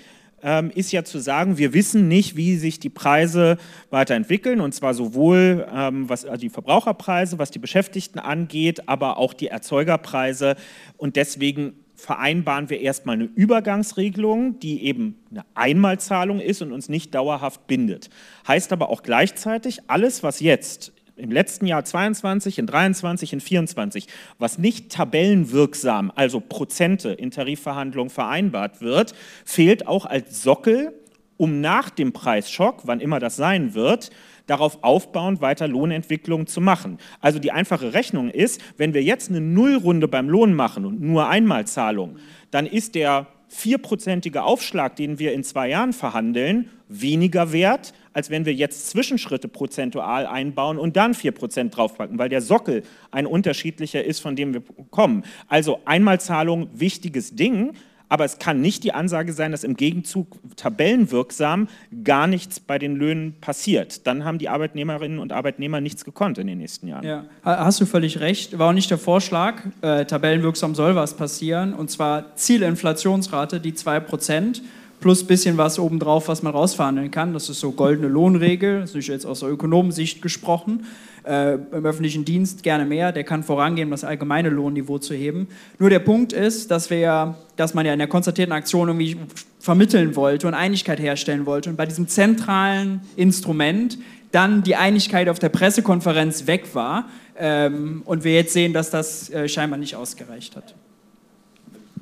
ähm, 0.43 0.71
ist 0.75 0.91
ja 0.91 1.03
zu 1.03 1.19
sagen, 1.19 1.57
wir 1.57 1.73
wissen 1.73 2.07
nicht, 2.07 2.35
wie 2.35 2.57
sich 2.57 2.79
die 2.79 2.89
Preise 2.89 3.57
weiterentwickeln, 3.89 4.59
und 4.59 4.75
zwar 4.75 4.93
sowohl 4.93 5.65
ähm, 5.73 6.09
was 6.09 6.25
also 6.25 6.41
die 6.41 6.49
Verbraucherpreise, 6.49 7.39
was 7.39 7.49
die 7.49 7.59
Beschäftigten 7.59 8.19
angeht, 8.19 8.87
aber 8.89 9.17
auch 9.17 9.33
die 9.33 9.47
Erzeugerpreise. 9.47 10.55
Und 10.97 11.15
deswegen 11.15 11.73
vereinbaren 12.03 12.69
wir 12.69 12.81
erstmal 12.81 13.15
eine 13.15 13.29
Übergangsregelung, 13.33 14.59
die 14.59 14.83
eben 14.83 15.23
eine 15.31 15.45
Einmalzahlung 15.53 16.41
ist 16.41 16.61
und 16.61 16.73
uns 16.73 16.89
nicht 16.89 17.15
dauerhaft 17.15 17.65
bindet. 17.65 18.09
Heißt 18.45 18.73
aber 18.73 18.89
auch 18.89 19.03
gleichzeitig, 19.03 19.79
alles, 19.87 20.21
was 20.21 20.41
jetzt 20.41 20.91
im 21.15 21.31
letzten 21.31 21.65
Jahr 21.65 21.85
22, 21.85 22.59
in 22.59 22.67
23, 22.67 23.33
in 23.33 23.39
24, 23.39 24.07
was 24.37 24.57
nicht 24.57 24.91
tabellenwirksam, 24.91 26.11
also 26.13 26.41
Prozente 26.41 27.09
in 27.09 27.31
Tarifverhandlungen 27.31 28.09
vereinbart 28.09 28.81
wird, 28.81 29.13
fehlt 29.45 29.87
auch 29.87 30.05
als 30.05 30.43
Sockel, 30.43 30.93
um 31.37 31.61
nach 31.61 31.89
dem 31.89 32.11
Preisschock, 32.11 32.81
wann 32.85 32.99
immer 32.99 33.19
das 33.19 33.37
sein 33.37 33.75
wird, 33.75 34.11
darauf 34.47 34.83
aufbauend 34.83 35.41
weiter 35.41 35.67
Lohnentwicklung 35.67 36.47
zu 36.47 36.61
machen. 36.61 36.97
Also 37.21 37.39
die 37.39 37.51
einfache 37.51 37.93
Rechnung 37.93 38.29
ist, 38.29 38.61
wenn 38.77 38.93
wir 38.93 39.03
jetzt 39.03 39.29
eine 39.29 39.41
Nullrunde 39.41 40.07
beim 40.07 40.29
Lohn 40.29 40.53
machen 40.53 40.85
und 40.85 41.01
nur 41.01 41.27
Einmalzahlung, 41.29 42.17
dann 42.51 42.65
ist 42.65 42.95
der 42.95 43.27
vierprozentige 43.53 44.43
Aufschlag, 44.43 44.95
den 44.95 45.19
wir 45.19 45.33
in 45.33 45.43
zwei 45.43 45.69
Jahren 45.69 45.93
verhandeln, 45.93 46.69
weniger 46.87 47.51
wert, 47.51 47.93
als 48.11 48.29
wenn 48.29 48.45
wir 48.45 48.53
jetzt 48.53 48.89
Zwischenschritte 48.89 49.47
prozentual 49.47 50.25
einbauen 50.25 50.77
und 50.77 50.95
dann 50.95 51.13
4% 51.13 51.69
draufpacken, 51.69 52.17
weil 52.17 52.29
der 52.29 52.41
Sockel 52.41 52.83
ein 53.11 53.25
unterschiedlicher 53.25 54.03
ist, 54.03 54.19
von 54.19 54.35
dem 54.35 54.53
wir 54.53 54.63
kommen. 54.89 55.23
Also 55.47 55.79
Einmalzahlung, 55.85 56.69
wichtiges 56.73 57.35
Ding, 57.35 57.73
aber 58.13 58.25
es 58.25 58.37
kann 58.37 58.61
nicht 58.61 58.83
die 58.83 58.93
Ansage 58.93 59.33
sein, 59.33 59.51
dass 59.51 59.63
im 59.63 59.75
Gegenzug 59.75 60.27
tabellenwirksam 60.55 61.67
gar 62.03 62.27
nichts 62.27 62.59
bei 62.59 62.77
den 62.77 62.95
Löhnen 62.95 63.33
passiert. 63.41 64.05
Dann 64.05 64.23
haben 64.23 64.37
die 64.37 64.49
Arbeitnehmerinnen 64.49 65.17
und 65.17 65.31
Arbeitnehmer 65.31 65.81
nichts 65.81 66.05
gekonnt 66.05 66.37
in 66.37 66.45
den 66.45 66.59
nächsten 66.59 66.87
Jahren. 66.87 67.03
Ja, 67.03 67.25
hast 67.43 67.81
du 67.81 67.87
völlig 67.87 68.19
recht. 68.19 68.59
War 68.59 68.69
auch 68.69 68.73
nicht 68.73 68.91
der 68.91 68.99
Vorschlag, 68.99 69.63
äh, 69.81 70.05
tabellenwirksam 70.05 70.75
soll 70.75 70.93
was 70.93 71.15
passieren, 71.15 71.73
und 71.73 71.89
zwar 71.89 72.35
Zielinflationsrate, 72.35 73.59
die 73.59 73.73
2% 73.73 74.61
plus 74.99 75.25
bisschen 75.25 75.57
was 75.57 75.79
obendrauf, 75.79 76.27
was 76.27 76.43
man 76.43 76.53
rausverhandeln 76.53 77.09
kann. 77.09 77.33
Das 77.33 77.49
ist 77.49 77.61
so 77.61 77.71
goldene 77.71 78.09
Lohnregel, 78.09 78.81
das 78.81 78.93
ist 78.93 79.07
jetzt 79.07 79.25
aus 79.25 79.39
der 79.39 79.49
Ökonomensicht 79.49 80.21
gesprochen. 80.21 80.85
Äh, 81.25 81.53
Im 81.53 81.85
öffentlichen 81.85 82.25
Dienst 82.25 82.63
gerne 82.63 82.85
mehr, 82.85 83.11
der 83.11 83.23
kann 83.23 83.43
vorangehen, 83.43 83.87
um 83.87 83.91
das 83.91 84.03
allgemeine 84.03 84.49
Lohnniveau 84.49 84.97
zu 84.97 85.13
heben. 85.13 85.47
Nur 85.79 85.89
der 85.89 85.99
Punkt 85.99 86.33
ist, 86.33 86.69
dass, 86.69 86.89
wir, 86.89 87.35
dass 87.55 87.73
man 87.73 87.85
ja 87.85 87.93
in 87.93 87.99
der 87.99 88.09
konstatierten 88.09 88.53
Aktion 88.53 88.89
irgendwie 88.89 89.17
vermitteln 89.59 90.15
wollte 90.15 90.47
und 90.47 90.53
Einigkeit 90.53 90.99
herstellen 90.99 91.45
wollte. 91.45 91.69
Und 91.69 91.77
bei 91.77 91.85
diesem 91.85 92.07
zentralen 92.07 93.01
Instrument 93.15 93.97
dann 94.31 94.63
die 94.63 94.75
Einigkeit 94.75 95.29
auf 95.29 95.39
der 95.39 95.49
Pressekonferenz 95.49 96.47
weg 96.47 96.73
war 96.73 97.07
ähm, 97.37 98.01
und 98.05 98.23
wir 98.23 98.33
jetzt 98.33 98.51
sehen, 98.51 98.73
dass 98.73 98.89
das 98.89 99.29
äh, 99.29 99.47
scheinbar 99.47 99.79
nicht 99.79 99.95
ausgereicht 99.95 100.55
hat. 100.55 100.75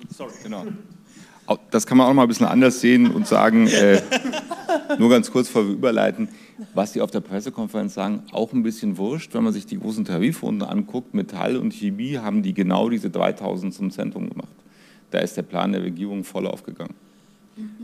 Sorry. 0.09 0.31
Genau 0.43 0.65
das 1.69 1.85
kann 1.85 1.97
man 1.97 2.07
auch 2.07 2.13
mal 2.13 2.23
ein 2.23 2.27
bisschen 2.27 2.47
anders 2.47 2.79
sehen 2.81 3.11
und 3.11 3.27
sagen, 3.27 3.67
äh, 3.67 4.01
nur 4.97 5.09
ganz 5.09 5.31
kurz 5.31 5.49
vor 5.49 5.65
wir 5.65 5.73
überleiten, 5.73 6.29
was 6.73 6.93
die 6.93 7.01
auf 7.01 7.11
der 7.11 7.21
Pressekonferenz 7.21 7.93
sagen, 7.93 8.23
auch 8.31 8.53
ein 8.53 8.63
bisschen 8.63 8.97
wurscht, 8.97 9.33
wenn 9.33 9.43
man 9.43 9.53
sich 9.53 9.65
die 9.65 9.79
großen 9.79 10.05
Tarifrunden 10.05 10.67
anguckt, 10.67 11.13
Metall 11.13 11.57
und 11.57 11.73
Chemie 11.73 12.17
haben 12.17 12.43
die 12.43 12.53
genau 12.53 12.89
diese 12.89 13.09
3000 13.09 13.73
zum 13.73 13.91
Zentrum 13.91 14.29
gemacht. 14.29 14.55
Da 15.11 15.19
ist 15.19 15.37
der 15.37 15.43
Plan 15.43 15.71
der 15.71 15.83
Regierung 15.83 16.23
voll 16.23 16.47
aufgegangen. 16.47 16.95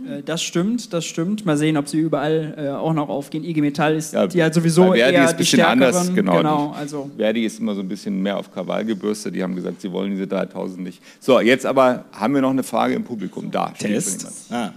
Äh, 0.07 0.23
das 0.23 0.41
stimmt, 0.41 0.93
das 0.93 1.05
stimmt. 1.05 1.45
Mal 1.45 1.57
sehen, 1.57 1.77
ob 1.77 1.87
sie 1.87 1.99
überall 1.99 2.55
äh, 2.57 2.69
auch 2.69 2.93
noch 2.93 3.09
aufgehen. 3.09 3.43
IG 3.43 3.61
Metall 3.61 3.95
ist 3.95 4.13
ja, 4.13 4.27
die 4.27 4.41
halt 4.41 4.53
sowieso 4.53 4.93
Verdi 4.93 4.99
eher 4.99 5.25
ist 5.25 5.31
ein 5.31 5.37
bisschen 5.37 5.61
anders, 5.61 6.13
genau. 6.13 6.37
genau 6.37 6.71
also. 6.71 7.09
Verdi 7.17 7.45
ist 7.45 7.59
immer 7.59 7.75
so 7.75 7.81
ein 7.81 7.87
bisschen 7.87 8.21
mehr 8.21 8.37
auf 8.37 8.51
Krawall 8.51 8.85
gebürstet. 8.85 9.35
Die 9.35 9.43
haben 9.43 9.55
gesagt, 9.55 9.81
sie 9.81 9.91
wollen 9.91 10.11
diese 10.11 10.27
3000 10.27 10.81
nicht. 10.81 11.01
So, 11.19 11.39
jetzt 11.39 11.65
aber 11.65 12.05
haben 12.11 12.33
wir 12.33 12.41
noch 12.41 12.51
eine 12.51 12.63
Frage 12.63 12.93
im 12.93 13.03
Publikum. 13.03 13.51
Da. 13.51 13.69
Test. 13.77 14.27
Ah. 14.49 14.71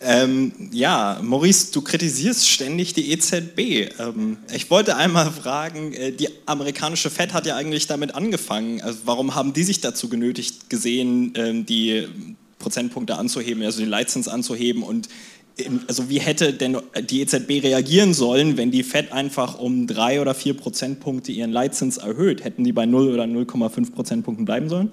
Ähm, 0.00 0.52
ja, 0.72 1.18
Maurice, 1.22 1.72
du 1.72 1.82
kritisierst 1.82 2.48
ständig 2.48 2.94
die 2.94 3.12
EZB. 3.12 3.90
Ähm, 3.98 4.38
ich 4.54 4.70
wollte 4.70 4.96
einmal 4.96 5.30
fragen, 5.30 5.92
äh, 5.92 6.12
die 6.12 6.28
amerikanische 6.46 7.10
Fed 7.10 7.34
hat 7.34 7.46
ja 7.46 7.56
eigentlich 7.56 7.86
damit 7.86 8.14
angefangen. 8.14 8.80
Also 8.82 9.00
warum 9.04 9.34
haben 9.34 9.52
die 9.52 9.64
sich 9.64 9.80
dazu 9.80 10.08
genötigt 10.08 10.70
gesehen, 10.70 11.32
ähm, 11.36 11.66
die 11.66 12.08
Prozentpunkte 12.58 13.16
anzuheben, 13.16 13.62
also 13.62 13.80
den 13.80 13.88
Leitzins 13.88 14.28
anzuheben 14.28 14.82
und 14.82 15.08
also 15.88 16.10
wie 16.10 16.18
hätte 16.18 16.52
denn 16.52 16.76
die 17.08 17.22
EZB 17.22 17.62
reagieren 17.62 18.12
sollen, 18.12 18.56
wenn 18.58 18.70
die 18.70 18.82
Fed 18.82 19.12
einfach 19.12 19.58
um 19.58 19.86
drei 19.86 20.20
oder 20.20 20.34
vier 20.34 20.54
Prozentpunkte 20.54 21.32
ihren 21.32 21.50
Leitzins 21.50 21.96
erhöht? 21.96 22.44
Hätten 22.44 22.62
die 22.62 22.72
bei 22.72 22.84
0 22.84 23.08
oder 23.08 23.24
0,5 23.24 23.92
Prozentpunkten 23.92 24.44
bleiben 24.44 24.68
sollen? 24.68 24.90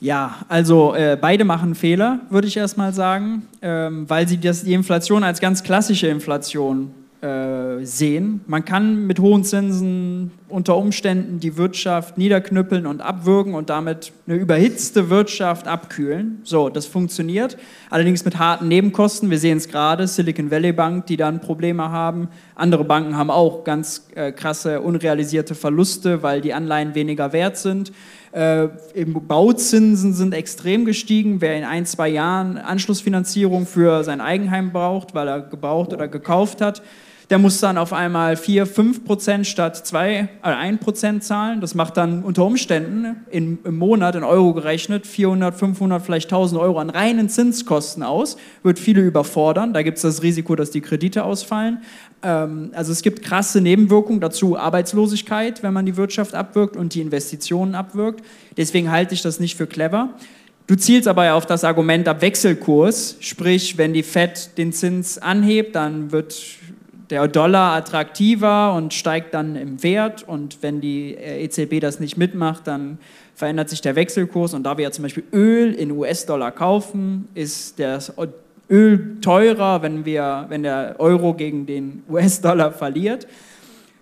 Ja, 0.00 0.46
also 0.48 0.94
äh, 0.94 1.16
beide 1.20 1.44
machen 1.44 1.74
Fehler, 1.74 2.20
würde 2.28 2.48
ich 2.48 2.56
erstmal 2.56 2.92
sagen, 2.92 3.46
ähm, 3.60 4.08
weil 4.08 4.26
sie 4.26 4.38
das, 4.38 4.64
die 4.64 4.72
Inflation 4.72 5.22
als 5.22 5.38
ganz 5.38 5.62
klassische 5.62 6.08
Inflation 6.08 6.92
äh, 7.22 7.84
sehen. 7.84 8.40
Man 8.48 8.64
kann 8.64 9.06
mit 9.06 9.20
hohen 9.20 9.44
Zinsen 9.44 10.32
unter 10.48 10.76
Umständen 10.76 11.38
die 11.38 11.56
Wirtschaft 11.56 12.18
niederknüppeln 12.18 12.84
und 12.84 13.00
abwürgen 13.00 13.54
und 13.54 13.70
damit 13.70 14.12
eine 14.26 14.36
überhitzte 14.36 15.08
Wirtschaft 15.08 15.68
abkühlen. 15.68 16.40
So, 16.42 16.68
das 16.68 16.86
funktioniert. 16.86 17.56
Allerdings 17.90 18.24
mit 18.24 18.38
harten 18.38 18.66
Nebenkosten. 18.66 19.30
Wir 19.30 19.38
sehen 19.38 19.58
es 19.58 19.68
gerade, 19.68 20.08
Silicon 20.08 20.50
Valley 20.50 20.72
Bank, 20.72 21.06
die 21.06 21.16
dann 21.16 21.40
Probleme 21.40 21.90
haben. 21.90 22.28
Andere 22.56 22.84
Banken 22.84 23.16
haben 23.16 23.30
auch 23.30 23.62
ganz 23.62 24.08
äh, 24.16 24.32
krasse 24.32 24.80
unrealisierte 24.80 25.54
Verluste, 25.54 26.22
weil 26.24 26.40
die 26.40 26.52
Anleihen 26.52 26.96
weniger 26.96 27.32
wert 27.32 27.56
sind. 27.56 27.92
Äh, 28.32 28.66
Bauzinsen 29.06 30.12
sind 30.12 30.34
extrem 30.34 30.84
gestiegen. 30.84 31.40
Wer 31.40 31.56
in 31.56 31.64
ein, 31.64 31.86
zwei 31.86 32.08
Jahren 32.08 32.58
Anschlussfinanzierung 32.58 33.66
für 33.66 34.02
sein 34.02 34.20
Eigenheim 34.20 34.72
braucht, 34.72 35.14
weil 35.14 35.28
er 35.28 35.40
gebraucht 35.40 35.92
oder 35.92 36.08
gekauft 36.08 36.60
hat, 36.60 36.82
der 37.32 37.38
muss 37.38 37.60
dann 37.60 37.78
auf 37.78 37.94
einmal 37.94 38.36
4, 38.36 38.66
5 38.66 39.04
Prozent 39.06 39.46
statt 39.46 39.86
2, 39.86 40.18
äh, 40.18 40.28
1 40.42 40.80
Prozent 40.80 41.24
zahlen. 41.24 41.62
Das 41.62 41.74
macht 41.74 41.96
dann 41.96 42.24
unter 42.24 42.44
Umständen 42.44 43.24
in, 43.30 43.58
im 43.64 43.78
Monat 43.78 44.16
in 44.16 44.22
Euro 44.22 44.52
gerechnet 44.52 45.06
400, 45.06 45.54
500, 45.54 46.02
vielleicht 46.02 46.26
1000 46.26 46.60
Euro 46.60 46.78
an 46.78 46.90
reinen 46.90 47.30
Zinskosten 47.30 48.02
aus. 48.02 48.36
Wird 48.62 48.78
viele 48.78 49.00
überfordern. 49.00 49.72
Da 49.72 49.80
gibt 49.80 49.96
es 49.96 50.02
das 50.02 50.22
Risiko, 50.22 50.56
dass 50.56 50.72
die 50.72 50.82
Kredite 50.82 51.24
ausfallen. 51.24 51.78
Ähm, 52.22 52.70
also 52.74 52.92
es 52.92 53.00
gibt 53.00 53.22
krasse 53.22 53.62
Nebenwirkungen 53.62 54.20
dazu. 54.20 54.58
Arbeitslosigkeit, 54.58 55.62
wenn 55.62 55.72
man 55.72 55.86
die 55.86 55.96
Wirtschaft 55.96 56.34
abwirkt 56.34 56.76
und 56.76 56.92
die 56.92 57.00
Investitionen 57.00 57.74
abwirkt. 57.74 58.22
Deswegen 58.58 58.90
halte 58.90 59.14
ich 59.14 59.22
das 59.22 59.40
nicht 59.40 59.56
für 59.56 59.66
clever. 59.66 60.10
Du 60.66 60.76
zielst 60.76 61.08
aber 61.08 61.24
ja 61.24 61.34
auf 61.34 61.46
das 61.46 61.64
Argument 61.64 62.06
ab 62.08 62.20
Wechselkurs, 62.20 63.16
sprich, 63.20 63.78
wenn 63.78 63.92
die 63.94 64.02
Fed 64.02 64.56
den 64.58 64.72
Zins 64.72 65.18
anhebt, 65.18 65.74
dann 65.74 66.12
wird 66.12 66.34
der 67.12 67.28
Dollar 67.28 67.74
attraktiver 67.74 68.72
und 68.72 68.94
steigt 68.94 69.34
dann 69.34 69.54
im 69.54 69.82
Wert. 69.82 70.26
Und 70.26 70.62
wenn 70.62 70.80
die 70.80 71.14
äh, 71.14 71.44
EZB 71.44 71.78
das 71.78 72.00
nicht 72.00 72.16
mitmacht, 72.16 72.66
dann 72.66 72.96
verändert 73.34 73.68
sich 73.68 73.82
der 73.82 73.96
Wechselkurs. 73.96 74.54
Und 74.54 74.62
da 74.62 74.78
wir 74.78 74.84
ja 74.84 74.90
zum 74.92 75.02
Beispiel 75.02 75.24
Öl 75.30 75.74
in 75.74 75.90
US-Dollar 75.90 76.52
kaufen, 76.52 77.28
ist 77.34 77.78
das 77.78 78.14
Öl 78.70 79.20
teurer, 79.20 79.82
wenn, 79.82 80.06
wir, 80.06 80.46
wenn 80.48 80.62
der 80.62 80.96
Euro 81.00 81.34
gegen 81.34 81.66
den 81.66 82.02
US-Dollar 82.08 82.72
verliert. 82.72 83.26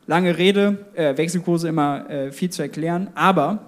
Lange 0.06 0.38
Rede, 0.38 0.78
äh, 0.94 1.16
Wechselkurse 1.16 1.66
immer 1.66 2.08
äh, 2.08 2.30
viel 2.30 2.50
zu 2.50 2.62
erklären. 2.62 3.08
Aber 3.16 3.58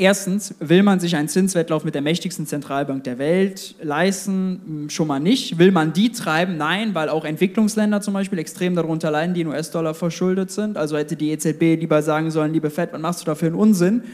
Erstens 0.00 0.54
will 0.60 0.82
man 0.82 0.98
sich 0.98 1.14
einen 1.14 1.28
Zinswettlauf 1.28 1.84
mit 1.84 1.94
der 1.94 2.00
mächtigsten 2.00 2.46
Zentralbank 2.46 3.04
der 3.04 3.18
Welt 3.18 3.74
leisten, 3.82 4.62
hm, 4.64 4.88
schon 4.88 5.06
mal 5.06 5.20
nicht. 5.20 5.58
Will 5.58 5.72
man 5.72 5.92
die 5.92 6.10
treiben? 6.10 6.56
Nein, 6.56 6.94
weil 6.94 7.10
auch 7.10 7.26
Entwicklungsländer 7.26 8.00
zum 8.00 8.14
Beispiel 8.14 8.38
extrem 8.38 8.74
darunter 8.74 9.10
leiden, 9.10 9.34
die 9.34 9.42
in 9.42 9.48
US-Dollar 9.48 9.92
verschuldet 9.92 10.50
sind. 10.52 10.78
Also 10.78 10.96
hätte 10.96 11.16
die 11.16 11.30
EZB 11.32 11.78
lieber 11.78 12.00
sagen 12.02 12.30
sollen, 12.30 12.54
liebe 12.54 12.70
Fed, 12.70 12.94
was 12.94 13.00
machst 13.02 13.20
du 13.20 13.26
da 13.26 13.34
für 13.34 13.44
einen 13.44 13.56
Unsinn? 13.56 14.04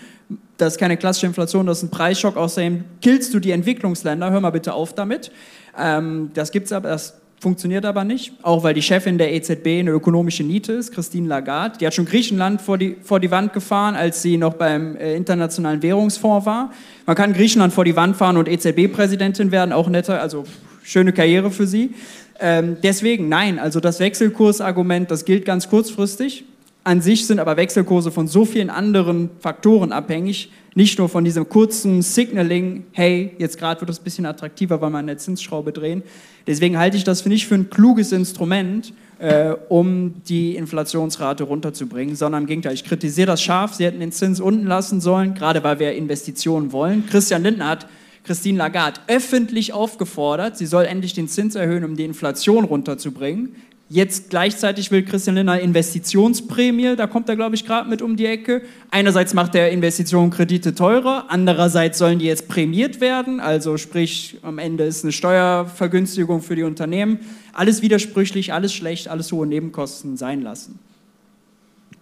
Das 0.56 0.72
ist 0.72 0.80
keine 0.80 0.96
klassische 0.96 1.26
Inflation, 1.26 1.66
das 1.66 1.78
ist 1.78 1.84
ein 1.84 1.90
Preisschock. 1.90 2.36
Außerdem 2.36 2.82
killst 3.00 3.32
du 3.32 3.38
die 3.38 3.52
Entwicklungsländer. 3.52 4.32
Hör 4.32 4.40
mal 4.40 4.50
bitte 4.50 4.72
auf 4.72 4.92
damit. 4.92 5.30
Ähm, 5.78 6.32
das 6.34 6.50
gibt's 6.50 6.72
aber, 6.72 6.88
das 6.88 7.14
Funktioniert 7.38 7.84
aber 7.84 8.02
nicht, 8.04 8.32
auch 8.42 8.62
weil 8.64 8.72
die 8.72 8.80
Chefin 8.80 9.18
der 9.18 9.34
EZB 9.34 9.80
eine 9.80 9.90
ökonomische 9.90 10.42
Niete 10.42 10.72
ist, 10.72 10.92
Christine 10.92 11.28
Lagarde. 11.28 11.76
Die 11.78 11.86
hat 11.86 11.92
schon 11.92 12.06
Griechenland 12.06 12.62
vor 12.62 12.78
die, 12.78 12.96
vor 13.02 13.20
die 13.20 13.30
Wand 13.30 13.52
gefahren, 13.52 13.94
als 13.94 14.22
sie 14.22 14.38
noch 14.38 14.54
beim 14.54 14.96
äh, 14.96 15.14
Internationalen 15.14 15.82
Währungsfonds 15.82 16.46
war. 16.46 16.72
Man 17.04 17.14
kann 17.14 17.34
Griechenland 17.34 17.74
vor 17.74 17.84
die 17.84 17.94
Wand 17.94 18.16
fahren 18.16 18.38
und 18.38 18.48
EZB-Präsidentin 18.48 19.52
werden, 19.52 19.72
auch 19.72 19.88
netter, 19.90 20.20
also 20.22 20.44
schöne 20.82 21.12
Karriere 21.12 21.50
für 21.50 21.66
sie. 21.66 21.90
Ähm, 22.40 22.78
deswegen, 22.82 23.28
nein, 23.28 23.58
also 23.58 23.80
das 23.80 24.00
Wechselkursargument, 24.00 25.10
das 25.10 25.26
gilt 25.26 25.44
ganz 25.44 25.68
kurzfristig. 25.68 26.44
An 26.86 27.00
sich 27.00 27.26
sind 27.26 27.40
aber 27.40 27.56
Wechselkurse 27.56 28.12
von 28.12 28.28
so 28.28 28.44
vielen 28.44 28.70
anderen 28.70 29.30
Faktoren 29.40 29.90
abhängig, 29.90 30.52
nicht 30.76 31.00
nur 31.00 31.08
von 31.08 31.24
diesem 31.24 31.48
kurzen 31.48 32.00
Signaling, 32.00 32.84
hey, 32.92 33.32
jetzt 33.38 33.58
gerade 33.58 33.80
wird 33.80 33.90
es 33.90 33.98
ein 33.98 34.04
bisschen 34.04 34.24
attraktiver, 34.24 34.80
weil 34.80 34.90
wir 34.90 34.98
eine 34.98 35.16
Zinsschraube 35.16 35.72
drehen. 35.72 36.04
Deswegen 36.46 36.78
halte 36.78 36.96
ich 36.96 37.02
das 37.02 37.26
nicht 37.26 37.48
für 37.48 37.56
ein 37.56 37.70
kluges 37.70 38.12
Instrument, 38.12 38.94
äh, 39.18 39.54
um 39.68 40.22
die 40.28 40.54
Inflationsrate 40.54 41.42
runterzubringen, 41.42 42.14
sondern 42.14 42.44
im 42.44 42.46
Gegenteil, 42.46 42.74
ich 42.74 42.84
kritisiere 42.84 43.26
das 43.26 43.42
scharf. 43.42 43.74
Sie 43.74 43.84
hätten 43.84 43.98
den 43.98 44.12
Zins 44.12 44.38
unten 44.38 44.68
lassen 44.68 45.00
sollen, 45.00 45.34
gerade 45.34 45.64
weil 45.64 45.80
wir 45.80 45.92
Investitionen 45.92 46.70
wollen. 46.70 47.04
Christian 47.10 47.42
Lindner 47.42 47.66
hat 47.66 47.88
Christine 48.22 48.58
Lagarde 48.58 49.00
öffentlich 49.08 49.72
aufgefordert, 49.72 50.56
sie 50.56 50.66
soll 50.66 50.84
endlich 50.84 51.14
den 51.14 51.26
Zins 51.26 51.56
erhöhen, 51.56 51.82
um 51.82 51.96
die 51.96 52.04
Inflation 52.04 52.64
runterzubringen. 52.64 53.56
Jetzt 53.88 54.30
gleichzeitig 54.30 54.90
will 54.90 55.04
Christian 55.04 55.36
Lindner 55.36 55.60
Investitionsprämie, 55.60 56.96
da 56.96 57.06
kommt 57.06 57.28
er, 57.28 57.36
glaube 57.36 57.54
ich, 57.54 57.64
gerade 57.64 57.88
mit 57.88 58.02
um 58.02 58.16
die 58.16 58.26
Ecke. 58.26 58.62
Einerseits 58.90 59.32
macht 59.32 59.54
er 59.54 59.70
Investitionen 59.70 60.30
Kredite 60.30 60.74
teurer, 60.74 61.26
andererseits 61.28 61.98
sollen 61.98 62.18
die 62.18 62.24
jetzt 62.24 62.48
prämiert 62.48 63.00
werden, 63.00 63.38
also 63.38 63.76
sprich, 63.76 64.38
am 64.42 64.58
Ende 64.58 64.82
ist 64.82 65.04
eine 65.04 65.12
Steuervergünstigung 65.12 66.42
für 66.42 66.56
die 66.56 66.64
Unternehmen. 66.64 67.20
Alles 67.52 67.80
widersprüchlich, 67.80 68.52
alles 68.52 68.74
schlecht, 68.74 69.06
alles 69.06 69.30
hohe 69.30 69.46
Nebenkosten 69.46 70.16
sein 70.16 70.42
lassen. 70.42 70.80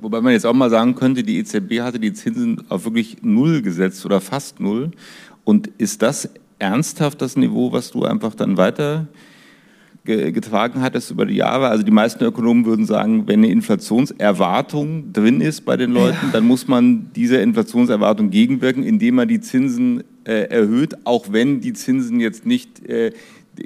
Wobei 0.01 0.23
man 0.23 0.33
jetzt 0.33 0.47
auch 0.47 0.55
mal 0.55 0.71
sagen 0.71 0.95
könnte, 0.95 1.23
die 1.23 1.39
EZB 1.39 1.81
hatte 1.81 2.01
die 2.01 2.15
Zinsen 2.15 2.63
auf 2.71 2.85
wirklich 2.85 3.19
null 3.21 3.61
gesetzt 3.61 4.07
oder 4.07 4.23
fast 4.23 4.59
null. 4.59 4.91
Und 5.45 5.69
ist 5.77 6.01
das 6.01 6.31
ernsthaft 6.59 7.21
das 7.21 7.37
Niveau, 7.37 7.73
was 7.73 7.91
du 7.91 8.05
einfach 8.05 8.35
dann 8.35 8.57
weiter 8.57 9.07
getragen 10.05 10.83
hat 10.83 10.95
es 10.95 11.11
über 11.11 11.25
die 11.25 11.37
Jahre. 11.37 11.69
Also 11.69 11.83
die 11.83 11.91
meisten 11.91 12.23
Ökonomen 12.25 12.67
würden 12.67 12.85
sagen, 12.85 13.27
wenn 13.27 13.41
eine 13.41 13.51
Inflationserwartung 13.51 15.13
drin 15.13 15.41
ist 15.41 15.65
bei 15.65 15.77
den 15.77 15.93
Leuten, 15.93 16.31
dann 16.33 16.47
muss 16.47 16.69
man 16.69 17.11
dieser 17.15 17.43
Inflationserwartung 17.43 18.31
gegenwirken, 18.31 18.83
indem 18.83 19.15
man 19.15 19.29
die 19.29 19.41
Zinsen 19.41 20.05
äh, 20.25 20.49
erhöht, 20.51 21.07
auch 21.07 21.33
wenn 21.33 21.61
die 21.61 21.73
Zinsen 21.73 22.21
jetzt 22.21 22.45
nicht 22.45 22.87
äh, 22.87 23.13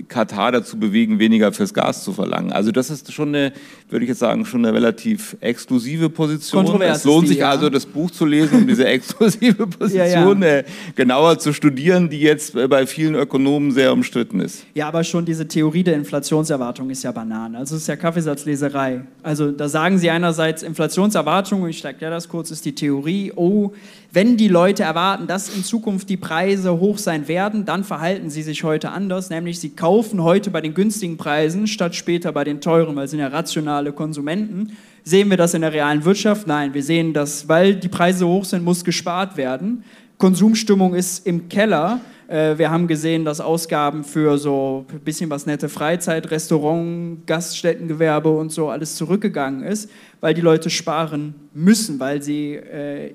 Katar 0.08 0.52
dazu 0.52 0.78
bewegen, 0.78 1.18
weniger 1.18 1.52
fürs 1.52 1.72
Gas 1.72 2.04
zu 2.04 2.12
verlangen. 2.12 2.52
Also 2.52 2.72
das 2.72 2.90
ist 2.90 3.12
schon 3.12 3.28
eine, 3.28 3.52
würde 3.88 4.04
ich 4.04 4.08
jetzt 4.08 4.18
sagen, 4.18 4.44
schon 4.44 4.64
eine 4.64 4.74
relativ 4.74 5.36
exklusive 5.40 6.10
Position. 6.10 6.64
Kontrovers 6.64 6.98
es 6.98 7.04
lohnt 7.04 7.24
die, 7.24 7.28
sich 7.28 7.38
ja. 7.38 7.50
also, 7.50 7.70
das 7.70 7.86
Buch 7.86 8.10
zu 8.10 8.26
lesen, 8.26 8.58
um 8.58 8.66
diese 8.66 8.84
exklusive 8.86 9.66
Position 9.66 10.42
Ja, 10.42 10.48
ja. 10.48 10.58
Äh, 10.58 10.64
genauer 10.94 11.38
zu 11.38 11.52
studieren, 11.52 12.10
die 12.10 12.20
jetzt 12.20 12.54
äh, 12.54 12.68
bei 12.68 12.86
vielen 12.86 13.14
Ökonomen 13.14 13.70
sehr 13.70 13.92
umstritten 13.92 14.40
ist. 14.40 14.64
Ja, 14.74 14.88
aber 14.88 15.04
schon 15.04 15.24
diese 15.24 15.48
Theorie 15.48 15.82
der 15.82 15.94
Inflationserwartung 15.94 16.90
ist 16.90 17.02
ja 17.02 17.12
Banane. 17.12 17.58
Also 17.58 17.76
es 17.76 17.82
ist 17.82 17.88
ja 17.88 17.96
Kaffeesatzleserei. 17.96 19.02
Also 19.22 19.50
da 19.50 19.68
sagen 19.68 19.98
sie 19.98 20.10
einerseits 20.10 20.62
Inflationserwartung, 20.62 21.62
und 21.62 21.70
ich 21.70 21.84
erkläre 21.84 22.12
das 22.12 22.28
kurz, 22.28 22.50
ist 22.50 22.64
die 22.64 22.74
Theorie, 22.74 23.32
oh, 23.34 23.72
wenn 24.10 24.38
die 24.38 24.48
Leute 24.48 24.84
erwarten, 24.84 25.26
dass 25.26 25.54
in 25.54 25.64
Zukunft 25.64 26.08
die 26.08 26.16
Preise 26.16 26.78
hoch 26.78 26.96
sein 26.96 27.28
werden, 27.28 27.66
dann 27.66 27.84
verhalten 27.84 28.30
sie 28.30 28.42
sich 28.42 28.64
heute 28.64 28.90
anders, 28.90 29.28
nämlich 29.28 29.60
sie 29.60 29.70
kaufen 29.70 30.22
heute 30.22 30.50
bei 30.50 30.62
den 30.62 30.72
günstigen 30.72 31.18
Preisen 31.18 31.66
statt 31.66 31.94
später 31.94 32.32
bei 32.32 32.44
den 32.44 32.62
teuren, 32.62 32.96
weil 32.96 33.06
sie 33.06 33.12
sind 33.12 33.20
ja 33.20 33.28
rationale 33.28 33.92
Konsumenten. 33.92 34.72
Sehen 35.04 35.28
wir 35.28 35.36
das 35.36 35.52
in 35.52 35.60
der 35.60 35.72
realen 35.72 36.04
Wirtschaft? 36.04 36.46
Nein, 36.46 36.72
wir 36.72 36.82
sehen 36.82 37.12
das, 37.12 37.48
weil 37.48 37.76
die 37.76 37.88
Preise 37.88 38.26
hoch 38.26 38.44
sind, 38.44 38.64
muss 38.64 38.82
gespart 38.82 39.36
werden. 39.36 39.84
Konsumstimmung 40.16 40.94
ist 40.94 41.26
im 41.26 41.48
Keller. 41.48 42.00
Äh, 42.28 42.58
Wir 42.58 42.70
haben 42.70 42.88
gesehen, 42.88 43.24
dass 43.24 43.40
Ausgaben 43.40 44.04
für 44.04 44.38
so 44.38 44.84
ein 44.90 45.00
bisschen 45.00 45.30
was 45.30 45.46
nette 45.46 45.68
Freizeit, 45.68 46.30
Restaurant, 46.30 47.26
Gaststättengewerbe 47.26 48.30
und 48.30 48.52
so 48.52 48.68
alles 48.68 48.96
zurückgegangen 48.96 49.62
ist, 49.62 49.90
weil 50.20 50.34
die 50.34 50.40
Leute 50.40 50.70
sparen 50.70 51.34
müssen, 51.54 52.00
weil 52.00 52.22
sie 52.22 52.54
äh, 52.54 53.12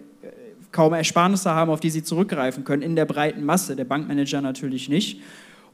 kaum 0.73 0.91
Ersparnisse 0.93 1.51
haben, 1.51 1.71
auf 1.71 1.79
die 1.79 1.89
sie 1.89 2.03
zurückgreifen 2.03 2.65
können, 2.65 2.81
in 2.81 2.97
der 2.97 3.05
breiten 3.05 3.45
Masse, 3.45 3.77
der 3.77 3.85
Bankmanager 3.85 4.41
natürlich 4.41 4.89
nicht. 4.89 5.21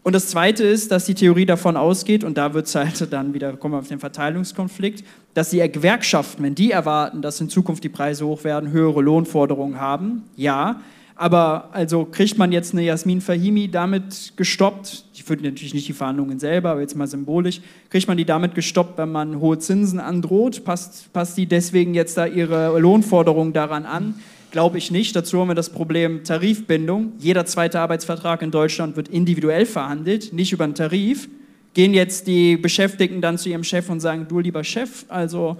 Und 0.01 0.13
das 0.13 0.27
Zweite 0.27 0.63
ist, 0.63 0.91
dass 0.91 1.05
die 1.05 1.13
Theorie 1.13 1.45
davon 1.45 1.75
ausgeht, 1.75 2.23
und 2.23 2.37
da 2.37 2.53
wird 2.53 2.67
es 2.67 2.75
halt 2.75 3.07
dann 3.11 3.33
wieder, 3.33 3.53
kommen 3.53 3.73
wir 3.73 3.79
auf 3.79 3.87
den 3.87 3.99
Verteilungskonflikt, 3.99 5.03
dass 5.33 5.49
die 5.49 5.59
Gewerkschaften, 5.71 6.43
wenn 6.43 6.55
die 6.55 6.71
erwarten, 6.71 7.21
dass 7.21 7.41
in 7.41 7.49
Zukunft 7.49 7.83
die 7.83 7.89
Preise 7.89 8.25
hoch 8.25 8.43
werden, 8.43 8.71
höhere 8.71 9.01
Lohnforderungen 9.01 9.79
haben, 9.79 10.23
ja, 10.35 10.81
aber 11.19 11.67
also 11.73 12.05
kriegt 12.05 12.37
man 12.37 12.53
jetzt 12.53 12.71
eine 12.71 12.83
Jasmin 12.83 13.19
Fahimi 13.19 13.69
damit 13.69 14.31
gestoppt, 14.37 15.03
die 15.17 15.21
führt 15.21 15.41
natürlich 15.41 15.73
nicht 15.73 15.89
die 15.89 15.93
Verhandlungen 15.93 16.39
selber, 16.39 16.69
aber 16.69 16.79
jetzt 16.79 16.95
mal 16.95 17.07
symbolisch, 17.07 17.59
kriegt 17.89 18.07
man 18.07 18.15
die 18.15 18.23
damit 18.23 18.55
gestoppt, 18.55 18.97
wenn 18.97 19.11
man 19.11 19.37
hohe 19.41 19.59
Zinsen 19.59 19.99
androht? 19.99 20.63
Passt, 20.63 21.11
passt 21.11 21.37
die 21.37 21.45
deswegen 21.45 21.93
jetzt 21.93 22.17
da 22.17 22.25
ihre 22.25 22.79
Lohnforderungen 22.79 23.51
daran 23.51 23.85
an? 23.85 24.15
Glaube 24.51 24.79
ich 24.79 24.89
nicht. 24.89 25.15
Dazu 25.15 25.39
haben 25.39 25.49
wir 25.49 25.55
das 25.55 25.69
Problem 25.69 26.23
Tarifbindung. 26.23 27.13
Jeder 27.19 27.45
zweite 27.45 27.79
Arbeitsvertrag 27.79 28.41
in 28.41 28.49
Deutschland 28.49 28.95
wird 28.95 29.07
individuell 29.07 29.65
verhandelt, 29.65 30.33
nicht 30.33 30.51
über 30.51 30.63
einen 30.63 30.73
Tarif. 30.73 31.29
Gehen 31.75 31.93
jetzt 31.93 32.25
die 32.25 32.57
Beschäftigten 32.57 33.21
dann 33.21 33.37
zu 33.37 33.49
ihrem 33.49 33.63
Chef 33.63 33.89
und 33.89 33.99
sagen, 33.99 34.25
du 34.27 34.39
lieber 34.39 34.63
Chef, 34.63 35.05
also 35.07 35.57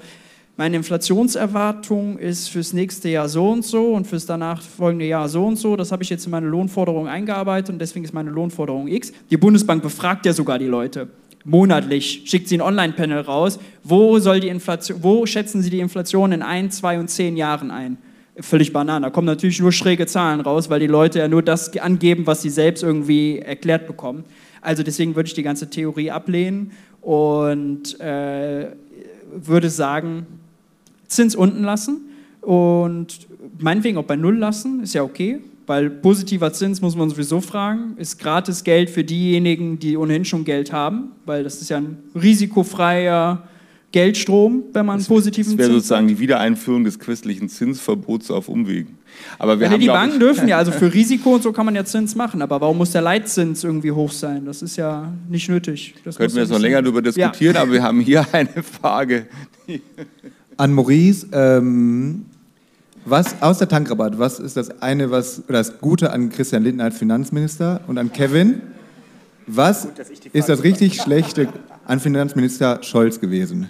meine 0.57 0.75
Inflationserwartung 0.75 2.17
ist 2.17 2.49
fürs 2.49 2.73
nächste 2.73 3.09
Jahr 3.09 3.29
so 3.29 3.51
und 3.51 3.63
so 3.63 3.93
und 3.93 4.07
fürs 4.07 4.25
danach 4.25 4.61
folgende 4.61 5.05
Jahr 5.05 5.29
so 5.29 5.45
und 5.45 5.55
so. 5.57 5.75
Das 5.75 5.91
habe 5.91 6.03
ich 6.03 6.09
jetzt 6.09 6.25
in 6.25 6.31
meine 6.31 6.47
Lohnforderung 6.47 7.07
eingearbeitet 7.07 7.69
und 7.69 7.79
deswegen 7.79 8.03
ist 8.03 8.13
meine 8.13 8.31
Lohnforderung 8.31 8.87
X. 8.87 9.13
Die 9.29 9.37
Bundesbank 9.37 9.83
befragt 9.83 10.25
ja 10.25 10.33
sogar 10.33 10.57
die 10.57 10.65
Leute 10.65 11.07
monatlich, 11.45 12.23
schickt 12.25 12.47
sie 12.49 12.57
ein 12.57 12.61
Online-Panel 12.61 13.21
raus. 13.21 13.59
Wo, 13.83 14.19
soll 14.19 14.39
die 14.39 14.49
Inflation, 14.49 15.01
wo 15.01 15.25
schätzen 15.25 15.61
Sie 15.61 15.69
die 15.69 15.79
Inflation 15.79 16.31
in 16.31 16.41
ein, 16.41 16.71
zwei 16.71 16.99
und 16.99 17.09
zehn 17.09 17.37
Jahren 17.37 17.71
ein? 17.71 17.97
Völlig 18.41 18.71
Banane. 18.71 19.05
Da 19.05 19.09
kommen 19.09 19.25
natürlich 19.25 19.59
nur 19.59 19.71
schräge 19.71 20.05
Zahlen 20.05 20.39
raus, 20.41 20.69
weil 20.69 20.79
die 20.79 20.87
Leute 20.87 21.19
ja 21.19 21.27
nur 21.27 21.41
das 21.41 21.75
angeben, 21.77 22.25
was 22.25 22.41
sie 22.41 22.49
selbst 22.49 22.83
irgendwie 22.83 23.39
erklärt 23.39 23.87
bekommen. 23.87 24.23
Also 24.61 24.83
deswegen 24.83 25.15
würde 25.15 25.27
ich 25.27 25.33
die 25.33 25.43
ganze 25.43 25.69
Theorie 25.69 26.11
ablehnen 26.11 26.71
und 27.01 27.99
äh, 27.99 28.67
würde 29.33 29.69
sagen, 29.69 30.25
Zins 31.07 31.35
unten 31.35 31.63
lassen 31.63 32.01
und 32.41 33.27
meinetwegen 33.57 33.97
auch 33.97 34.03
bei 34.03 34.15
Null 34.15 34.37
lassen, 34.37 34.83
ist 34.83 34.93
ja 34.93 35.03
okay, 35.03 35.39
weil 35.65 35.89
positiver 35.89 36.53
Zins 36.53 36.81
muss 36.81 36.95
man 36.95 37.09
sowieso 37.09 37.41
fragen, 37.41 37.95
ist 37.97 38.19
gratis 38.19 38.63
Geld 38.63 38.89
für 38.89 39.03
diejenigen, 39.03 39.79
die 39.79 39.97
ohnehin 39.97 40.25
schon 40.25 40.45
Geld 40.45 40.71
haben, 40.71 41.11
weil 41.25 41.43
das 41.43 41.61
ist 41.61 41.69
ja 41.69 41.77
ein 41.77 41.97
risikofreier 42.15 43.43
Geldstrom, 43.91 44.63
wenn 44.73 44.85
man 44.85 44.97
einen 44.97 45.05
positiven 45.05 45.53
Das 45.53 45.57
wäre 45.57 45.69
Zins 45.69 45.83
sozusagen 45.87 46.07
die 46.07 46.19
Wiedereinführung 46.19 46.83
des 46.83 46.99
christlichen 46.99 47.49
Zinsverbots 47.49 48.29
auf 48.29 48.47
Umwegen. 48.47 48.97
Aber 49.39 49.59
wir 49.59 49.65
Ja, 49.65 49.73
haben, 49.73 49.79
die 49.81 49.87
Banken 49.87 50.13
ich- 50.13 50.19
dürfen 50.19 50.47
ja, 50.47 50.57
also 50.57 50.71
für 50.71 50.93
Risiko 50.93 51.35
und 51.35 51.43
so 51.43 51.51
kann 51.51 51.65
man 51.65 51.73
ja 51.75 51.83
Zins 51.83 52.15
machen, 52.15 52.41
aber 52.43 52.61
warum 52.61 52.77
muss 52.77 52.91
der 52.91 53.01
Leitzins 53.01 53.63
irgendwie 53.63 53.91
hoch 53.91 54.11
sein? 54.11 54.45
Das 54.45 54.61
ist 54.61 54.75
ja 54.75 55.11
nicht 55.27 55.49
nötig. 55.49 55.95
Das 56.05 56.17
Könnten 56.17 56.35
wir 56.35 56.43
jetzt 56.43 56.51
noch 56.51 56.59
länger 56.59 56.81
darüber 56.83 57.01
diskutieren, 57.01 57.57
aber 57.57 57.71
wir 57.71 57.81
haben 57.83 57.99
hier 58.01 58.25
eine 58.31 58.61
Frage. 58.61 59.25
An 60.57 60.73
Maurice, 60.73 61.25
ähm, 61.31 62.25
was 63.05 63.41
aus 63.41 63.57
der 63.57 63.69
Tankrabatt, 63.69 64.19
was 64.19 64.39
ist 64.39 64.55
das 64.57 64.81
eine, 64.83 65.09
was 65.09 65.39
oder 65.47 65.57
das 65.59 65.79
Gute 65.79 66.11
an 66.11 66.29
Christian 66.29 66.63
Lindner 66.63 66.83
als 66.85 66.97
Finanzminister 66.97 67.81
und 67.87 67.97
an 67.97 68.11
Kevin? 68.13 68.61
Was 69.47 69.87
ist 70.31 70.47
das 70.47 70.63
richtig 70.63 71.01
Schlechte 71.01 71.47
an 71.85 71.99
Finanzminister 71.99 72.83
Scholz 72.83 73.19
gewesen? 73.19 73.69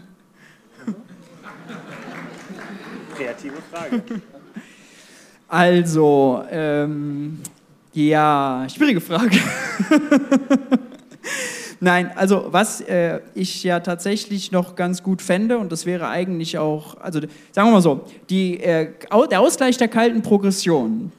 Kreative 3.19 3.57
Frage. 3.71 4.01
Also, 5.51 6.43
ähm, 6.51 7.39
ja, 7.91 8.67
schwierige 8.71 9.01
Frage. 9.01 9.35
Nein, 11.79 12.11
also 12.15 12.49
was 12.51 12.81
äh, 12.81 13.21
ich 13.33 13.63
ja 13.63 13.79
tatsächlich 13.79 14.51
noch 14.51 14.75
ganz 14.75 15.01
gut 15.01 15.23
fände, 15.23 15.57
und 15.57 15.71
das 15.71 15.87
wäre 15.87 16.07
eigentlich 16.07 16.59
auch, 16.59 17.01
also 17.01 17.19
sagen 17.51 17.69
wir 17.69 17.71
mal 17.71 17.81
so, 17.81 18.01
die, 18.29 18.59
äh, 18.59 18.91
der 19.31 19.39
Ausgleich 19.39 19.77
der 19.77 19.87
kalten 19.87 20.21
Progression, 20.21 21.11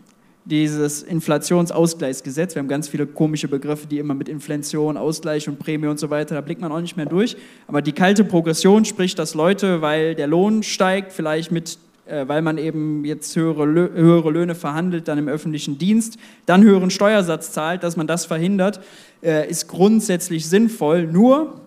dieses 0.45 1.03
Inflationsausgleichsgesetz, 1.03 2.55
wir 2.55 2.61
haben 2.61 2.69
ganz 2.69 2.89
viele 2.89 3.09
komische 3.09 3.49
Begriffe, 3.49 3.89
die 3.89 3.99
immer 3.99 4.15
mit 4.15 4.29
Inflation, 4.29 4.97
Ausgleich 4.97 5.49
und 5.49 5.59
Prämie 5.59 5.89
und 5.89 5.99
so 5.99 6.09
weiter, 6.09 6.37
da 6.37 6.41
blickt 6.41 6.61
man 6.61 6.71
auch 6.71 6.81
nicht 6.81 6.97
mehr 6.97 7.07
durch, 7.07 7.37
aber 7.67 7.83
die 7.83 7.93
kalte 7.93 8.23
Progression 8.23 8.85
spricht, 8.85 9.19
dass 9.19 9.35
Leute, 9.35 9.83
weil 9.83 10.15
der 10.15 10.29
Lohn 10.29 10.63
steigt, 10.63 11.13
vielleicht 11.13 11.51
mit 11.51 11.79
weil 12.27 12.43
man 12.43 12.59
eben 12.59 13.05
jetzt 13.05 13.35
höhere, 13.37 13.67
höhere 13.67 14.31
Löhne 14.31 14.55
verhandelt, 14.55 15.09
dann 15.09 15.19
im 15.19 15.29
öffentlichen 15.29 15.79
Dienst, 15.79 16.19
dann 16.47 16.63
höheren 16.63 16.91
Steuersatz 16.91 17.53
zahlt, 17.53 17.83
dass 17.83 17.97
man 17.97 18.07
das 18.07 18.27
verhindert, 18.27 18.81
äh, 19.23 19.49
ist 19.49 19.69
grundsätzlich 19.69 20.49
sinnvoll. 20.49 21.07
Nur 21.07 21.61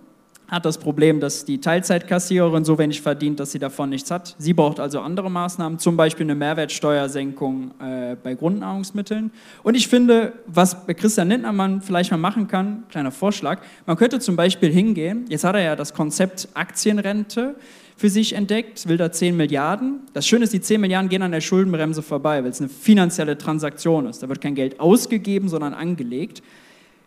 hat 0.53 0.65
das 0.65 0.77
Problem, 0.77 1.19
dass 1.19 1.45
die 1.45 1.59
Teilzeitkassiererin 1.59 2.63
so 2.63 2.77
wenig 2.77 3.01
verdient, 3.01 3.39
dass 3.39 3.51
sie 3.51 3.59
davon 3.59 3.89
nichts 3.89 4.11
hat. 4.11 4.35
Sie 4.37 4.53
braucht 4.53 4.79
also 4.79 4.99
andere 4.99 5.31
Maßnahmen, 5.31 5.79
zum 5.79 5.97
Beispiel 5.97 6.25
eine 6.25 6.35
Mehrwertsteuersenkung 6.35 7.71
äh, 7.81 8.15
bei 8.21 8.35
Grundnahrungsmitteln. 8.35 9.31
Und 9.63 9.75
ich 9.75 9.87
finde, 9.87 10.33
was 10.45 10.77
Christian 10.85 11.29
Lindnermann 11.29 11.81
vielleicht 11.81 12.11
mal 12.11 12.17
machen 12.17 12.47
kann, 12.47 12.83
kleiner 12.89 13.11
Vorschlag, 13.11 13.61
man 13.87 13.97
könnte 13.97 14.19
zum 14.19 14.35
Beispiel 14.35 14.71
hingehen, 14.71 15.25
jetzt 15.27 15.43
hat 15.43 15.55
er 15.55 15.63
ja 15.63 15.75
das 15.75 15.93
Konzept 15.93 16.47
Aktienrente, 16.53 17.55
für 17.95 18.09
sich 18.09 18.33
entdeckt, 18.33 18.87
will 18.87 18.97
da 18.97 19.11
10 19.11 19.35
Milliarden. 19.37 20.01
Das 20.13 20.27
Schöne 20.27 20.43
ist, 20.43 20.53
die 20.53 20.61
10 20.61 20.81
Milliarden 20.81 21.09
gehen 21.09 21.21
an 21.21 21.31
der 21.31 21.41
Schuldenbremse 21.41 22.01
vorbei, 22.01 22.43
weil 22.43 22.51
es 22.51 22.59
eine 22.59 22.69
finanzielle 22.69 23.37
Transaktion 23.37 24.07
ist. 24.07 24.23
Da 24.23 24.29
wird 24.29 24.41
kein 24.41 24.55
Geld 24.55 24.79
ausgegeben, 24.79 25.49
sondern 25.49 25.73
angelegt. 25.73 26.41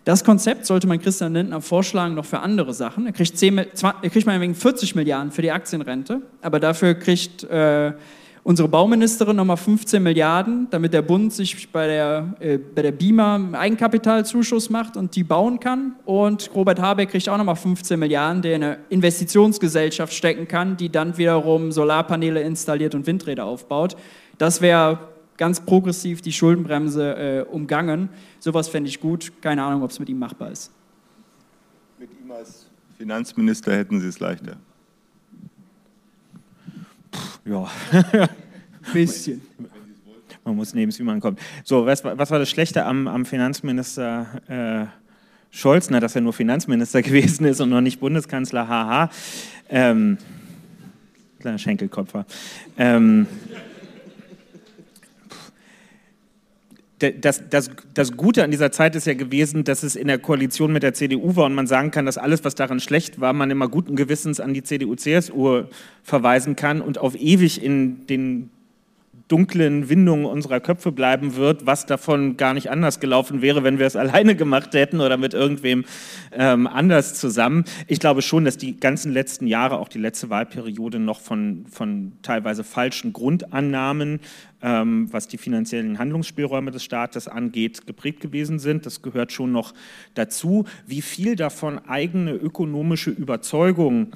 Das 0.05 0.23
Konzept 0.23 0.67
sollte 0.67 0.87
man 0.87 1.01
Christian 1.01 1.35
Lindner 1.35 1.61
vorschlagen 1.61 2.15
noch 2.15 2.25
für 2.25 2.39
andere 2.39 2.73
Sachen. 2.73 3.07
Er 3.07 3.13
kriegt, 3.13 3.37
10, 3.37 3.59
er 3.59 3.67
kriegt 4.11 4.25
meinetwegen 4.25 4.55
40 4.55 4.95
Milliarden 4.95 5.33
für 5.33 5.43
die 5.43 5.51
Aktienrente, 5.51 6.23
aber 6.43 6.61
dafür 6.61 6.95
kriegt 6.95 7.43
äh, 7.43 7.93
unsere 8.47 8.69
Bauministerin 8.69 9.35
nochmal 9.35 9.57
15 9.57 10.01
Milliarden, 10.01 10.69
damit 10.71 10.95
der 10.95 11.03
Bund 11.03 11.33
sich 11.33 11.69
bei 11.73 11.89
der, 11.89 12.37
äh, 12.39 12.59
bei 12.59 12.83
der 12.83 12.93
BIMA 12.93 13.51
Eigenkapitalzuschuss 13.53 14.71
macht 14.71 14.97
und 14.97 15.17
die 15.17 15.25
bauen 15.25 15.59
kann. 15.59 15.97
Und 16.05 16.49
Robert 16.55 16.81
Habeck 16.81 17.11
kriegt 17.11 17.29
auch 17.29 17.39
nochmal 17.39 17.57
15 17.57 17.99
Milliarden, 17.99 18.43
der 18.43 18.55
in 18.55 18.63
eine 18.63 18.79
Investitionsgesellschaft 18.89 20.15
stecken 20.15 20.47
kann, 20.47 20.77
die 20.77 20.91
dann 20.91 21.19
wiederum 21.19 21.73
Solarpaneele 21.73 22.41
installiert 22.41 22.95
und 22.95 23.09
Windräder 23.09 23.45
aufbaut. 23.47 23.97
Das 24.39 24.61
wäre 24.61 25.01
ganz 25.39 25.61
progressiv 25.61 26.23
die 26.23 26.33
Schuldenbremse 26.33 27.17
äh, 27.17 27.53
umgangen. 27.53 28.11
Sowas 28.39 28.69
fände 28.69 28.89
ich 28.89 29.01
gut. 29.01 29.33
Keine 29.41 29.65
Ahnung, 29.65 29.83
ob 29.83 29.91
es 29.91 29.99
mit 29.99 30.09
ihm 30.09 30.21
machbar 30.21 30.53
ist. 30.53 30.71
Mit 31.99 32.11
ihm 32.13 32.31
als 32.31 32.71
Finanzminister 32.97 33.73
hätten 33.77 33.99
Sie 33.99 34.07
es 34.07 34.21
leichter. 34.21 34.57
Ja. 37.45 37.71
Bisschen. 38.93 39.41
Man 40.45 40.57
muss 40.57 40.75
nehmen, 40.75 40.97
wie 40.97 41.03
man 41.03 41.21
kommt. 41.21 41.41
So, 41.65 41.87
was, 41.87 42.05
was 42.05 42.31
war 42.31 42.39
das 42.39 42.49
Schlechte 42.49 42.85
am, 42.85 43.09
am 43.09 43.25
Finanzminister 43.25 44.27
äh, 44.49 44.87
Scholz? 45.51 45.91
Na, 45.91 45.99
dass 45.99 46.15
er 46.15 46.21
nur 46.21 46.33
Finanzminister 46.33 47.03
gewesen 47.03 47.47
ist 47.47 47.61
und 47.61 47.71
noch 47.71 47.81
nicht 47.81 47.99
Bundeskanzler, 47.99 48.69
haha. 48.69 49.11
Ähm, 49.69 50.19
kleiner 51.41 51.59
Schenkelkopfer. 51.59 52.27
Ähm, 52.79 53.27
das, 56.99 57.43
das, 57.51 57.71
das 57.93 58.17
Gute 58.17 58.43
an 58.43 58.51
dieser 58.51 58.73
Zeit 58.73 58.97
ist 58.97 59.07
ja 59.07 59.15
gewesen, 59.15 59.65
dass 59.65 59.83
es 59.83 59.97
in 59.97 60.09
der 60.09 60.19
Koalition 60.19 60.73
mit 60.73 60.83
der 60.83 60.95
CDU 60.95 61.37
war 61.37 61.45
und 61.45 61.55
man 61.55 61.67
sagen 61.67 61.91
kann, 61.91 62.07
dass 62.07 62.17
alles, 62.17 62.43
was 62.45 62.55
daran 62.55 62.81
schlecht 62.81 63.21
war, 63.21 63.35
man 63.35 63.51
immer 63.51 63.69
guten 63.69 63.97
Gewissens 63.97 64.41
an 64.41 64.55
die 64.55 64.63
CDU-CSU 64.63 65.65
verweisen 66.03 66.57
kann 66.57 66.81
und 66.81 66.99
auf 66.99 67.15
ewig 67.15 67.63
in 67.63 68.07
den 68.07 68.51
dunklen 69.29 69.89
Windungen 69.89 70.25
unserer 70.25 70.61
Köpfe 70.61 70.93
bleiben 70.93 71.37
wird, 71.37 71.67
was 71.67 71.85
davon 71.87 72.37
gar 72.37 72.55
nicht 72.55 72.71
anders 72.71 73.01
gelaufen 73.01 73.43
wäre, 73.43 73.65
wenn 73.65 73.79
wir 73.79 73.87
es 73.87 73.97
alleine 73.97 74.37
gemacht 74.37 74.75
hätten 74.75 75.01
oder 75.01 75.17
mit 75.17 75.35
irgendwem 75.35 75.85
ähm, 76.33 76.67
anders 76.67 77.15
zusammen. 77.15 77.65
Ich 77.89 77.99
glaube 77.99 78.23
schon, 78.23 78.45
dass 78.45 78.57
die 78.57 78.79
ganzen 78.79 79.13
letzten 79.13 79.47
Jahre, 79.47 79.79
auch 79.79 79.89
die 79.89 79.99
letzte 79.99 80.31
Wahlperiode, 80.31 80.99
noch 80.99 81.21
von, 81.21 81.67
von 81.71 82.13
teilweise 82.23 82.63
falschen 82.63 83.13
Grundannahmen, 83.13 84.21
ähm, 84.63 85.13
was 85.13 85.27
die 85.29 85.39
finanziellen 85.39 85.99
Handlungsspielräume 85.99 86.71
des 86.71 86.85
Staates 86.85 87.27
angeht, 87.27 87.87
geprägt 87.87 88.21
gewesen 88.21 88.59
sind. 88.59 88.87
Das 88.87 89.03
gehört 89.03 89.33
schon 89.33 89.53
noch 89.53 89.75
dazu. 90.15 90.65
Wie 90.87 91.03
viel 91.03 91.37
davon 91.37 91.81
eigene 91.87 92.33
ökonomische 92.33 93.11
Überzeugung 93.11 94.13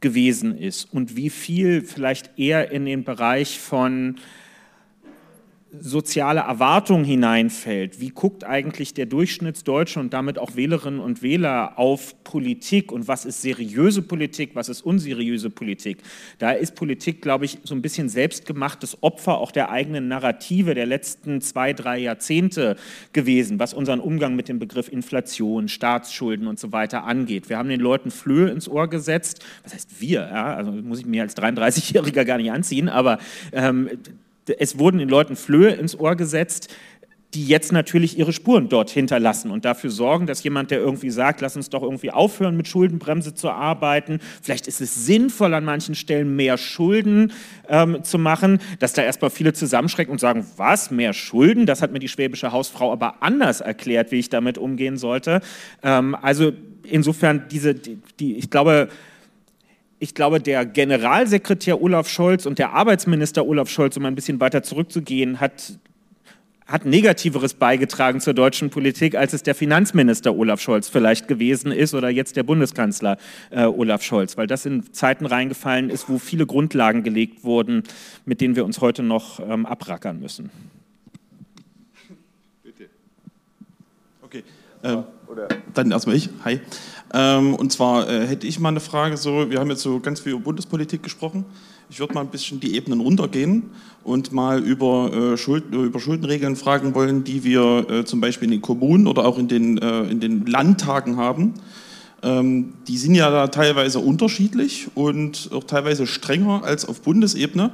gewesen 0.00 0.56
ist 0.56 0.92
und 0.92 1.16
wie 1.16 1.30
viel 1.30 1.82
vielleicht 1.82 2.38
eher 2.38 2.70
in 2.70 2.84
den 2.84 3.04
Bereich 3.04 3.58
von 3.58 4.16
soziale 5.70 6.40
Erwartung 6.40 7.04
hineinfällt. 7.04 8.00
Wie 8.00 8.08
guckt 8.08 8.44
eigentlich 8.44 8.94
der 8.94 9.04
Durchschnittsdeutsche 9.04 10.00
und 10.00 10.14
damit 10.14 10.38
auch 10.38 10.56
Wählerinnen 10.56 10.98
und 10.98 11.22
Wähler 11.22 11.78
auf 11.78 12.24
Politik 12.24 12.90
und 12.90 13.06
was 13.06 13.26
ist 13.26 13.42
seriöse 13.42 14.00
Politik, 14.00 14.52
was 14.54 14.70
ist 14.70 14.80
unseriöse 14.80 15.50
Politik? 15.50 15.98
Da 16.38 16.52
ist 16.52 16.74
Politik, 16.74 17.20
glaube 17.20 17.44
ich, 17.44 17.58
so 17.64 17.74
ein 17.74 17.82
bisschen 17.82 18.08
selbstgemachtes 18.08 19.02
Opfer 19.02 19.38
auch 19.38 19.50
der 19.50 19.70
eigenen 19.70 20.08
Narrative 20.08 20.74
der 20.74 20.86
letzten 20.86 21.42
zwei, 21.42 21.74
drei 21.74 21.98
Jahrzehnte 21.98 22.76
gewesen, 23.12 23.58
was 23.58 23.74
unseren 23.74 24.00
Umgang 24.00 24.36
mit 24.36 24.48
dem 24.48 24.58
Begriff 24.58 24.90
Inflation, 24.90 25.68
Staatsschulden 25.68 26.46
und 26.46 26.58
so 26.58 26.72
weiter 26.72 27.04
angeht. 27.04 27.50
Wir 27.50 27.58
haben 27.58 27.68
den 27.68 27.80
Leuten 27.80 28.10
Flöhe 28.10 28.48
ins 28.48 28.68
Ohr 28.68 28.88
gesetzt. 28.88 29.44
Was 29.64 29.74
heißt 29.74 30.00
wir? 30.00 30.20
Ja? 30.20 30.54
Also 30.54 30.72
muss 30.72 31.00
ich 31.00 31.06
mir 31.06 31.22
als 31.22 31.36
33-Jähriger 31.36 32.24
gar 32.24 32.38
nicht 32.38 32.50
anziehen, 32.50 32.88
aber 32.88 33.18
ähm, 33.52 33.90
es 34.48 34.78
wurden 34.78 34.98
den 34.98 35.08
Leuten 35.08 35.36
Flöhe 35.36 35.70
ins 35.70 35.98
Ohr 35.98 36.16
gesetzt, 36.16 36.68
die 37.34 37.44
jetzt 37.44 37.72
natürlich 37.72 38.18
ihre 38.18 38.32
Spuren 38.32 38.70
dort 38.70 38.88
hinterlassen 38.88 39.50
und 39.50 39.66
dafür 39.66 39.90
sorgen, 39.90 40.26
dass 40.26 40.42
jemand, 40.42 40.70
der 40.70 40.78
irgendwie 40.78 41.10
sagt, 41.10 41.42
lass 41.42 41.56
uns 41.56 41.68
doch 41.68 41.82
irgendwie 41.82 42.10
aufhören, 42.10 42.56
mit 42.56 42.68
Schuldenbremse 42.68 43.34
zu 43.34 43.50
arbeiten, 43.50 44.20
vielleicht 44.42 44.66
ist 44.66 44.80
es 44.80 45.04
sinnvoll, 45.04 45.52
an 45.52 45.64
manchen 45.64 45.94
Stellen 45.94 46.36
mehr 46.36 46.56
Schulden 46.56 47.32
ähm, 47.68 48.02
zu 48.02 48.18
machen, 48.18 48.60
dass 48.78 48.94
da 48.94 49.02
erstmal 49.02 49.30
viele 49.30 49.52
zusammenschrecken 49.52 50.10
und 50.10 50.20
sagen, 50.20 50.46
was, 50.56 50.90
mehr 50.90 51.12
Schulden? 51.12 51.66
Das 51.66 51.82
hat 51.82 51.92
mir 51.92 51.98
die 51.98 52.08
schwäbische 52.08 52.50
Hausfrau 52.50 52.92
aber 52.92 53.22
anders 53.22 53.60
erklärt, 53.60 54.10
wie 54.10 54.18
ich 54.18 54.30
damit 54.30 54.56
umgehen 54.56 54.96
sollte. 54.96 55.42
Ähm, 55.82 56.14
also 56.14 56.52
insofern 56.82 57.44
diese, 57.50 57.74
die, 57.74 57.98
die 58.18 58.36
ich 58.36 58.48
glaube, 58.48 58.88
ich 59.98 60.14
glaube, 60.14 60.40
der 60.40 60.64
Generalsekretär 60.64 61.80
Olaf 61.80 62.08
Scholz 62.08 62.46
und 62.46 62.58
der 62.58 62.72
Arbeitsminister 62.72 63.46
Olaf 63.46 63.68
Scholz, 63.68 63.96
um 63.96 64.04
ein 64.04 64.14
bisschen 64.14 64.40
weiter 64.40 64.62
zurückzugehen, 64.62 65.40
hat, 65.40 65.78
hat 66.66 66.84
Negativeres 66.84 67.54
beigetragen 67.54 68.20
zur 68.20 68.34
deutschen 68.34 68.70
Politik, 68.70 69.16
als 69.16 69.32
es 69.32 69.42
der 69.42 69.56
Finanzminister 69.56 70.36
Olaf 70.36 70.60
Scholz 70.60 70.88
vielleicht 70.88 71.26
gewesen 71.26 71.72
ist 71.72 71.94
oder 71.94 72.10
jetzt 72.10 72.36
der 72.36 72.44
Bundeskanzler 72.44 73.18
äh, 73.50 73.64
Olaf 73.64 74.02
Scholz, 74.02 74.36
weil 74.36 74.46
das 74.46 74.66
in 74.66 74.92
Zeiten 74.92 75.26
reingefallen 75.26 75.90
ist, 75.90 76.08
wo 76.08 76.18
viele 76.18 76.46
Grundlagen 76.46 77.02
gelegt 77.02 77.42
wurden, 77.42 77.82
mit 78.24 78.40
denen 78.40 78.54
wir 78.54 78.64
uns 78.64 78.80
heute 78.80 79.02
noch 79.02 79.40
ähm, 79.40 79.66
abrackern 79.66 80.20
müssen. 80.20 80.50
Bitte. 82.62 82.88
Okay. 84.22 84.44
Ähm, 84.84 85.04
dann 85.74 85.90
erstmal 85.90 86.16
ich. 86.16 86.30
Hi. 86.44 86.60
Ähm, 87.14 87.54
und 87.54 87.72
zwar 87.72 88.08
äh, 88.08 88.26
hätte 88.26 88.46
ich 88.46 88.60
mal 88.60 88.68
eine 88.68 88.80
Frage, 88.80 89.16
so, 89.16 89.50
wir 89.50 89.60
haben 89.60 89.70
jetzt 89.70 89.82
so 89.82 90.00
ganz 90.00 90.20
viel 90.20 90.32
über 90.32 90.42
Bundespolitik 90.42 91.02
gesprochen. 91.02 91.44
Ich 91.90 92.00
würde 92.00 92.12
mal 92.12 92.20
ein 92.20 92.28
bisschen 92.28 92.60
die 92.60 92.74
Ebenen 92.74 93.00
runtergehen 93.00 93.70
und 94.04 94.32
mal 94.32 94.62
über, 94.62 95.12
äh, 95.12 95.36
Schuld, 95.38 95.72
über 95.72 96.00
Schuldenregeln 96.00 96.54
fragen 96.54 96.94
wollen, 96.94 97.24
die 97.24 97.44
wir 97.44 97.86
äh, 97.88 98.04
zum 98.04 98.20
Beispiel 98.20 98.46
in 98.46 98.52
den 98.52 98.62
Kommunen 98.62 99.06
oder 99.06 99.24
auch 99.24 99.38
in 99.38 99.48
den, 99.48 99.78
äh, 99.78 100.02
in 100.02 100.20
den 100.20 100.44
Landtagen 100.44 101.16
haben. 101.16 101.54
Ähm, 102.22 102.74
die 102.88 102.98
sind 102.98 103.14
ja 103.14 103.30
da 103.30 103.46
teilweise 103.48 104.00
unterschiedlich 104.00 104.88
und 104.94 105.50
auch 105.52 105.64
teilweise 105.64 106.06
strenger 106.06 106.62
als 106.64 106.84
auf 106.84 107.00
Bundesebene. 107.00 107.70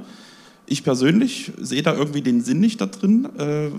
Ich 0.66 0.82
persönlich 0.82 1.52
sehe 1.60 1.82
da 1.82 1.94
irgendwie 1.94 2.22
den 2.22 2.40
Sinn 2.42 2.60
nicht 2.60 2.80
da 2.80 2.86
drin, 2.86 3.28
äh, 3.38 3.70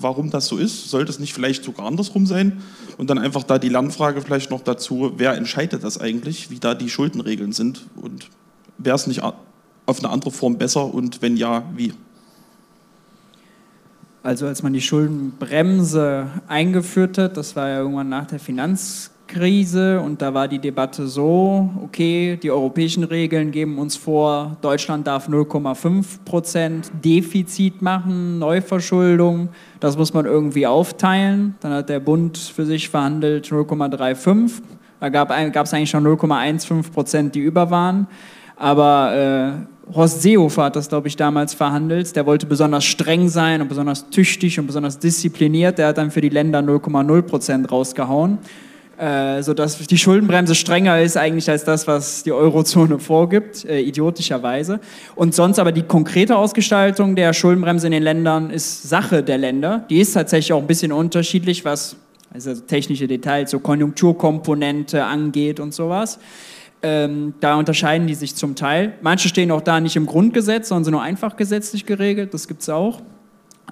warum 0.00 0.30
das 0.30 0.46
so 0.46 0.58
ist. 0.58 0.90
Sollte 0.90 1.10
es 1.10 1.18
nicht 1.18 1.32
vielleicht 1.32 1.64
sogar 1.64 1.86
andersrum 1.86 2.26
sein? 2.26 2.60
Und 2.98 3.08
dann 3.08 3.18
einfach 3.18 3.44
da 3.44 3.58
die 3.58 3.70
Lernfrage 3.70 4.20
vielleicht 4.20 4.50
noch 4.50 4.62
dazu, 4.62 5.12
wer 5.16 5.34
entscheidet 5.34 5.82
das 5.82 5.98
eigentlich, 5.98 6.50
wie 6.50 6.58
da 6.58 6.74
die 6.74 6.90
Schuldenregeln 6.90 7.52
sind 7.52 7.86
und 7.96 8.28
wäre 8.76 8.96
es 8.96 9.06
nicht 9.06 9.22
auf 9.22 9.98
eine 9.98 10.10
andere 10.10 10.30
Form 10.30 10.58
besser 10.58 10.92
und 10.92 11.22
wenn 11.22 11.36
ja, 11.36 11.64
wie? 11.74 11.94
Also 14.22 14.46
als 14.46 14.62
man 14.62 14.72
die 14.72 14.80
Schuldenbremse 14.80 16.28
eingeführt 16.48 17.18
hat, 17.18 17.36
das 17.36 17.56
war 17.56 17.68
ja 17.68 17.78
irgendwann 17.78 18.08
nach 18.08 18.26
der 18.26 18.38
Finanzkrise, 18.38 19.13
Finanzkrise 19.34 20.00
und 20.00 20.22
da 20.22 20.32
war 20.32 20.48
die 20.48 20.58
Debatte 20.58 21.06
so, 21.06 21.68
okay, 21.82 22.38
die 22.40 22.50
europäischen 22.50 23.04
Regeln 23.04 23.50
geben 23.50 23.78
uns 23.78 23.96
vor, 23.96 24.56
Deutschland 24.60 25.06
darf 25.06 25.28
0,5 25.28 26.24
Prozent 26.24 26.90
Defizit 27.04 27.82
machen, 27.82 28.38
Neuverschuldung, 28.38 29.48
das 29.80 29.98
muss 29.98 30.14
man 30.14 30.24
irgendwie 30.24 30.66
aufteilen. 30.66 31.56
Dann 31.60 31.72
hat 31.72 31.88
der 31.88 32.00
Bund 32.00 32.38
für 32.38 32.64
sich 32.64 32.88
verhandelt 32.88 33.46
0,35. 33.46 34.62
Da 35.00 35.08
gab 35.08 35.30
es 35.30 35.74
eigentlich 35.74 35.90
schon 35.90 36.06
0,15 36.06 36.92
Prozent, 36.92 37.34
die 37.34 37.40
über 37.40 37.70
waren. 37.70 38.06
Aber 38.56 39.66
äh, 39.90 39.94
Horst 39.94 40.22
Seehofer 40.22 40.64
hat 40.64 40.76
das, 40.76 40.88
glaube 40.88 41.08
ich, 41.08 41.16
damals 41.16 41.52
verhandelt. 41.52 42.14
Der 42.16 42.24
wollte 42.24 42.46
besonders 42.46 42.84
streng 42.84 43.28
sein 43.28 43.60
und 43.60 43.68
besonders 43.68 44.08
tüchtig 44.08 44.58
und 44.58 44.66
besonders 44.66 44.98
diszipliniert. 44.98 45.76
Der 45.76 45.88
hat 45.88 45.98
dann 45.98 46.10
für 46.10 46.20
die 46.20 46.30
Länder 46.30 46.60
0,0 46.60 47.22
Prozent 47.22 47.70
rausgehauen. 47.70 48.38
Äh, 48.96 49.42
sodass 49.42 49.78
die 49.78 49.98
Schuldenbremse 49.98 50.54
strenger 50.54 51.00
ist 51.00 51.16
eigentlich 51.16 51.50
als 51.50 51.64
das, 51.64 51.88
was 51.88 52.22
die 52.22 52.30
Eurozone 52.30 53.00
vorgibt, 53.00 53.64
äh, 53.64 53.80
idiotischerweise. 53.80 54.78
Und 55.16 55.34
sonst 55.34 55.58
aber 55.58 55.72
die 55.72 55.82
konkrete 55.82 56.36
Ausgestaltung 56.36 57.16
der 57.16 57.32
Schuldenbremse 57.32 57.86
in 57.86 57.92
den 57.92 58.04
Ländern 58.04 58.50
ist 58.50 58.88
Sache 58.88 59.24
der 59.24 59.38
Länder. 59.38 59.84
Die 59.90 59.98
ist 59.98 60.12
tatsächlich 60.12 60.52
auch 60.52 60.60
ein 60.60 60.68
bisschen 60.68 60.92
unterschiedlich, 60.92 61.64
was 61.64 61.96
also 62.32 62.54
technische 62.54 63.08
Details, 63.08 63.50
so 63.50 63.58
Konjunkturkomponente 63.58 65.04
angeht 65.04 65.58
und 65.58 65.74
sowas. 65.74 66.18
Ähm, 66.82 67.34
da 67.40 67.56
unterscheiden 67.56 68.06
die 68.06 68.14
sich 68.14 68.36
zum 68.36 68.54
Teil. 68.54 68.94
Manche 69.00 69.28
stehen 69.28 69.50
auch 69.50 69.62
da 69.62 69.80
nicht 69.80 69.96
im 69.96 70.06
Grundgesetz, 70.06 70.68
sondern 70.68 70.84
sind 70.84 70.92
nur 70.92 71.02
einfach 71.02 71.36
gesetzlich 71.36 71.86
geregelt, 71.86 72.34
das 72.34 72.46
gibt 72.46 72.62
es 72.62 72.68
auch. 72.68 73.00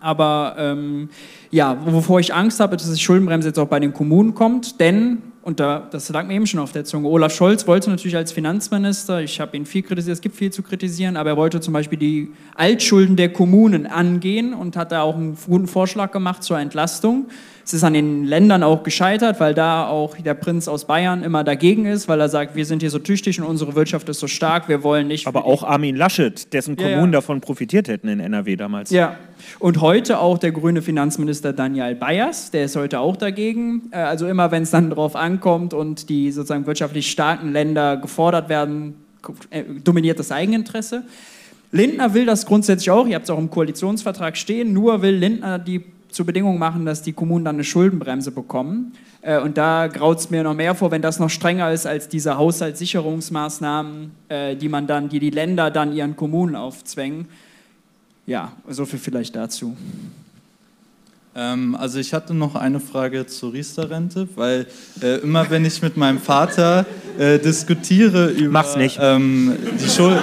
Aber 0.02 0.56
ähm, 0.58 1.08
ja, 1.50 1.78
wovor 1.86 2.18
ich 2.18 2.34
Angst 2.34 2.60
habe, 2.60 2.74
ist, 2.74 2.86
dass 2.86 2.94
die 2.94 3.00
Schuldenbremse 3.00 3.48
jetzt 3.48 3.58
auch 3.58 3.68
bei 3.68 3.78
den 3.78 3.92
Kommunen 3.92 4.34
kommt, 4.34 4.80
denn, 4.80 5.18
und 5.42 5.60
da, 5.60 5.88
das 5.90 6.08
lag 6.08 6.26
mir 6.26 6.34
eben 6.34 6.46
schon 6.46 6.60
auf 6.60 6.72
der 6.72 6.84
Zunge, 6.84 7.08
Olaf 7.08 7.34
Scholz 7.34 7.66
wollte 7.68 7.88
natürlich 7.88 8.16
als 8.16 8.32
Finanzminister, 8.32 9.22
ich 9.22 9.40
habe 9.40 9.56
ihn 9.56 9.64
viel 9.64 9.82
kritisiert, 9.82 10.14
es 10.14 10.20
gibt 10.20 10.34
viel 10.34 10.52
zu 10.52 10.62
kritisieren, 10.62 11.16
aber 11.16 11.30
er 11.30 11.36
wollte 11.36 11.60
zum 11.60 11.72
Beispiel 11.72 11.98
die 11.98 12.32
Altschulden 12.56 13.16
der 13.16 13.32
Kommunen 13.32 13.86
angehen 13.86 14.54
und 14.54 14.76
hat 14.76 14.90
da 14.90 15.02
auch 15.02 15.14
einen 15.14 15.36
guten 15.46 15.68
Vorschlag 15.68 16.10
gemacht 16.10 16.42
zur 16.42 16.58
Entlastung. 16.58 17.26
Es 17.64 17.72
ist 17.72 17.84
an 17.84 17.94
den 17.94 18.24
Ländern 18.24 18.62
auch 18.62 18.82
gescheitert, 18.82 19.38
weil 19.38 19.54
da 19.54 19.86
auch 19.86 20.16
der 20.16 20.34
Prinz 20.34 20.66
aus 20.66 20.84
Bayern 20.84 21.22
immer 21.22 21.44
dagegen 21.44 21.86
ist, 21.86 22.08
weil 22.08 22.20
er 22.20 22.28
sagt, 22.28 22.56
wir 22.56 22.66
sind 22.66 22.80
hier 22.80 22.90
so 22.90 22.98
tüchtig 22.98 23.40
und 23.40 23.46
unsere 23.46 23.74
Wirtschaft 23.74 24.08
ist 24.08 24.20
so 24.20 24.26
stark, 24.26 24.68
wir 24.68 24.82
wollen 24.82 25.08
nicht. 25.08 25.26
Aber 25.26 25.44
auch 25.44 25.62
Armin 25.62 25.96
Laschet, 25.96 26.52
dessen 26.52 26.76
ja, 26.76 26.84
Kommunen 26.84 27.12
ja. 27.12 27.18
davon 27.18 27.40
profitiert 27.40 27.88
hätten 27.88 28.08
in 28.08 28.20
NRW 28.20 28.56
damals. 28.56 28.90
Ja, 28.90 29.16
und 29.58 29.80
heute 29.80 30.18
auch 30.18 30.38
der 30.38 30.52
grüne 30.52 30.82
Finanzminister 30.82 31.52
Daniel 31.52 31.94
Bayers, 31.94 32.50
der 32.50 32.64
ist 32.64 32.76
heute 32.76 33.00
auch 33.00 33.16
dagegen. 33.16 33.82
Äh, 33.92 33.98
also 33.98 34.26
immer, 34.26 34.50
wenn 34.50 34.64
es 34.64 34.70
dann 34.70 34.90
darauf 34.90 35.14
ankommt 35.14 35.74
und 35.74 36.08
die 36.08 36.32
sozusagen 36.32 36.66
wirtschaftlich 36.66 37.10
starken 37.10 37.52
Länder 37.52 37.96
gefordert 37.96 38.48
werden, 38.48 38.94
äh, 39.50 39.62
dominiert 39.84 40.18
das 40.18 40.32
Eigeninteresse. 40.32 41.04
Lindner 41.70 42.12
will 42.12 42.26
das 42.26 42.44
grundsätzlich 42.44 42.90
auch, 42.90 43.06
ihr 43.06 43.14
habt 43.14 43.24
es 43.24 43.30
auch 43.30 43.38
im 43.38 43.50
Koalitionsvertrag 43.50 44.36
stehen, 44.36 44.72
nur 44.74 45.00
will 45.00 45.14
Lindner 45.14 45.58
die 45.58 45.82
zur 46.12 46.26
Bedingung 46.26 46.58
machen, 46.58 46.86
dass 46.86 47.02
die 47.02 47.12
Kommunen 47.12 47.44
dann 47.44 47.56
eine 47.56 47.64
Schuldenbremse 47.64 48.30
bekommen. 48.30 48.92
Äh, 49.22 49.40
und 49.40 49.56
da 49.56 49.86
graut 49.88 50.18
es 50.18 50.30
mir 50.30 50.42
noch 50.42 50.54
mehr 50.54 50.74
vor, 50.74 50.90
wenn 50.90 51.02
das 51.02 51.18
noch 51.18 51.30
strenger 51.30 51.72
ist 51.72 51.86
als 51.86 52.08
diese 52.08 52.36
Haushaltssicherungsmaßnahmen, 52.36 54.10
äh, 54.28 54.56
die 54.56 54.68
man 54.68 54.86
dann, 54.86 55.08
die 55.08 55.18
die 55.18 55.30
Länder 55.30 55.70
dann 55.70 55.92
ihren 55.92 56.16
Kommunen 56.16 56.54
aufzwängen. 56.54 57.26
Ja, 58.26 58.52
so 58.68 58.84
viel 58.84 58.98
vielleicht 58.98 59.34
dazu. 59.34 59.76
Ähm, 61.34 61.74
also 61.74 61.98
ich 61.98 62.12
hatte 62.12 62.34
noch 62.34 62.54
eine 62.54 62.78
Frage 62.78 63.26
zur 63.26 63.54
Riester-Rente, 63.54 64.28
weil 64.34 64.66
äh, 65.00 65.18
immer 65.20 65.48
wenn 65.48 65.64
ich 65.64 65.80
mit 65.80 65.96
meinem 65.96 66.18
Vater 66.18 66.84
äh, 67.18 67.38
diskutiere 67.38 68.28
über 68.30 68.64
ähm, 68.76 69.56
die, 69.80 69.88
Schul 69.88 70.18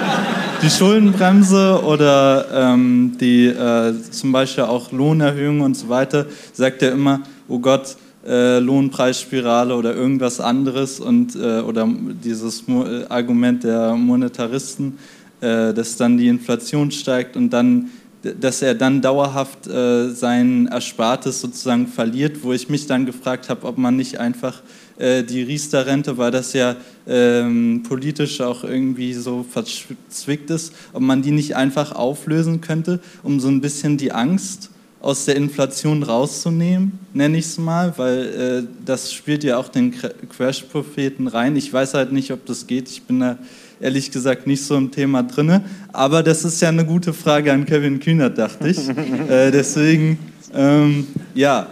die, 0.62 0.70
Schuldenbremse 0.70 1.82
oder 1.84 2.46
ähm, 2.54 3.16
die 3.20 3.46
äh, 3.46 3.92
zum 4.12 4.30
Beispiel 4.30 4.64
auch 4.64 4.92
Lohnerhöhungen 4.92 5.62
und 5.62 5.76
so 5.76 5.88
weiter, 5.88 6.26
sagt 6.52 6.82
er 6.82 6.92
immer, 6.92 7.22
oh 7.48 7.58
Gott, 7.58 7.96
äh, 8.24 8.60
Lohnpreisspirale 8.60 9.74
oder 9.74 9.96
irgendwas 9.96 10.38
anderes 10.38 11.00
und 11.00 11.34
äh, 11.34 11.60
oder 11.60 11.88
dieses 12.22 12.68
Mo 12.68 12.84
äh, 12.84 13.06
Argument 13.08 13.64
der 13.64 13.94
Monetaristen, 13.94 14.98
dass 15.42 15.96
dann 15.96 16.18
die 16.18 16.28
Inflation 16.28 16.90
steigt 16.90 17.34
und 17.34 17.48
dann 17.48 17.88
dass 18.22 18.62
er 18.62 18.74
dann 18.74 19.00
dauerhaft 19.00 19.66
äh, 19.66 20.10
sein 20.10 20.66
Erspartes 20.66 21.40
sozusagen 21.40 21.86
verliert, 21.86 22.42
wo 22.42 22.52
ich 22.52 22.68
mich 22.68 22.86
dann 22.86 23.06
gefragt 23.06 23.48
habe, 23.48 23.66
ob 23.66 23.78
man 23.78 23.96
nicht 23.96 24.20
einfach 24.20 24.62
äh, 24.98 25.22
die 25.22 25.42
Riester-Rente, 25.42 26.18
weil 26.18 26.30
das 26.30 26.52
ja 26.52 26.76
ähm, 27.08 27.82
politisch 27.88 28.40
auch 28.40 28.64
irgendwie 28.64 29.14
so 29.14 29.44
verzwickt 29.48 30.50
ist, 30.50 30.74
ob 30.92 31.00
man 31.00 31.22
die 31.22 31.30
nicht 31.30 31.56
einfach 31.56 31.92
auflösen 31.92 32.60
könnte, 32.60 33.00
um 33.22 33.40
so 33.40 33.48
ein 33.48 33.62
bisschen 33.62 33.96
die 33.96 34.12
Angst 34.12 34.70
aus 35.00 35.24
der 35.24 35.36
Inflation 35.36 36.02
rauszunehmen, 36.02 36.98
nenne 37.14 37.38
ich 37.38 37.46
es 37.46 37.58
mal, 37.58 37.94
weil 37.96 38.18
äh, 38.18 38.68
das 38.84 39.12
spielt 39.12 39.44
ja 39.44 39.56
auch 39.56 39.68
den 39.68 39.94
Crash-Propheten 40.36 41.26
rein. 41.26 41.56
Ich 41.56 41.72
weiß 41.72 41.94
halt 41.94 42.12
nicht, 42.12 42.30
ob 42.32 42.44
das 42.44 42.66
geht. 42.66 42.90
Ich 42.90 43.02
bin 43.04 43.20
da 43.20 43.38
ehrlich 43.80 44.10
gesagt 44.10 44.46
nicht 44.46 44.64
so 44.64 44.76
im 44.76 44.90
Thema 44.90 45.22
drin. 45.22 45.60
Aber 45.92 46.22
das 46.22 46.44
ist 46.44 46.60
ja 46.60 46.68
eine 46.68 46.84
gute 46.84 47.12
Frage 47.12 47.52
an 47.52 47.64
Kevin 47.64 48.00
Kühnert, 48.00 48.38
dachte 48.38 48.68
ich. 48.68 48.88
äh, 49.28 49.50
deswegen, 49.50 50.18
ähm, 50.54 51.06
ja, 51.34 51.66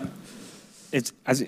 also 1.24 1.44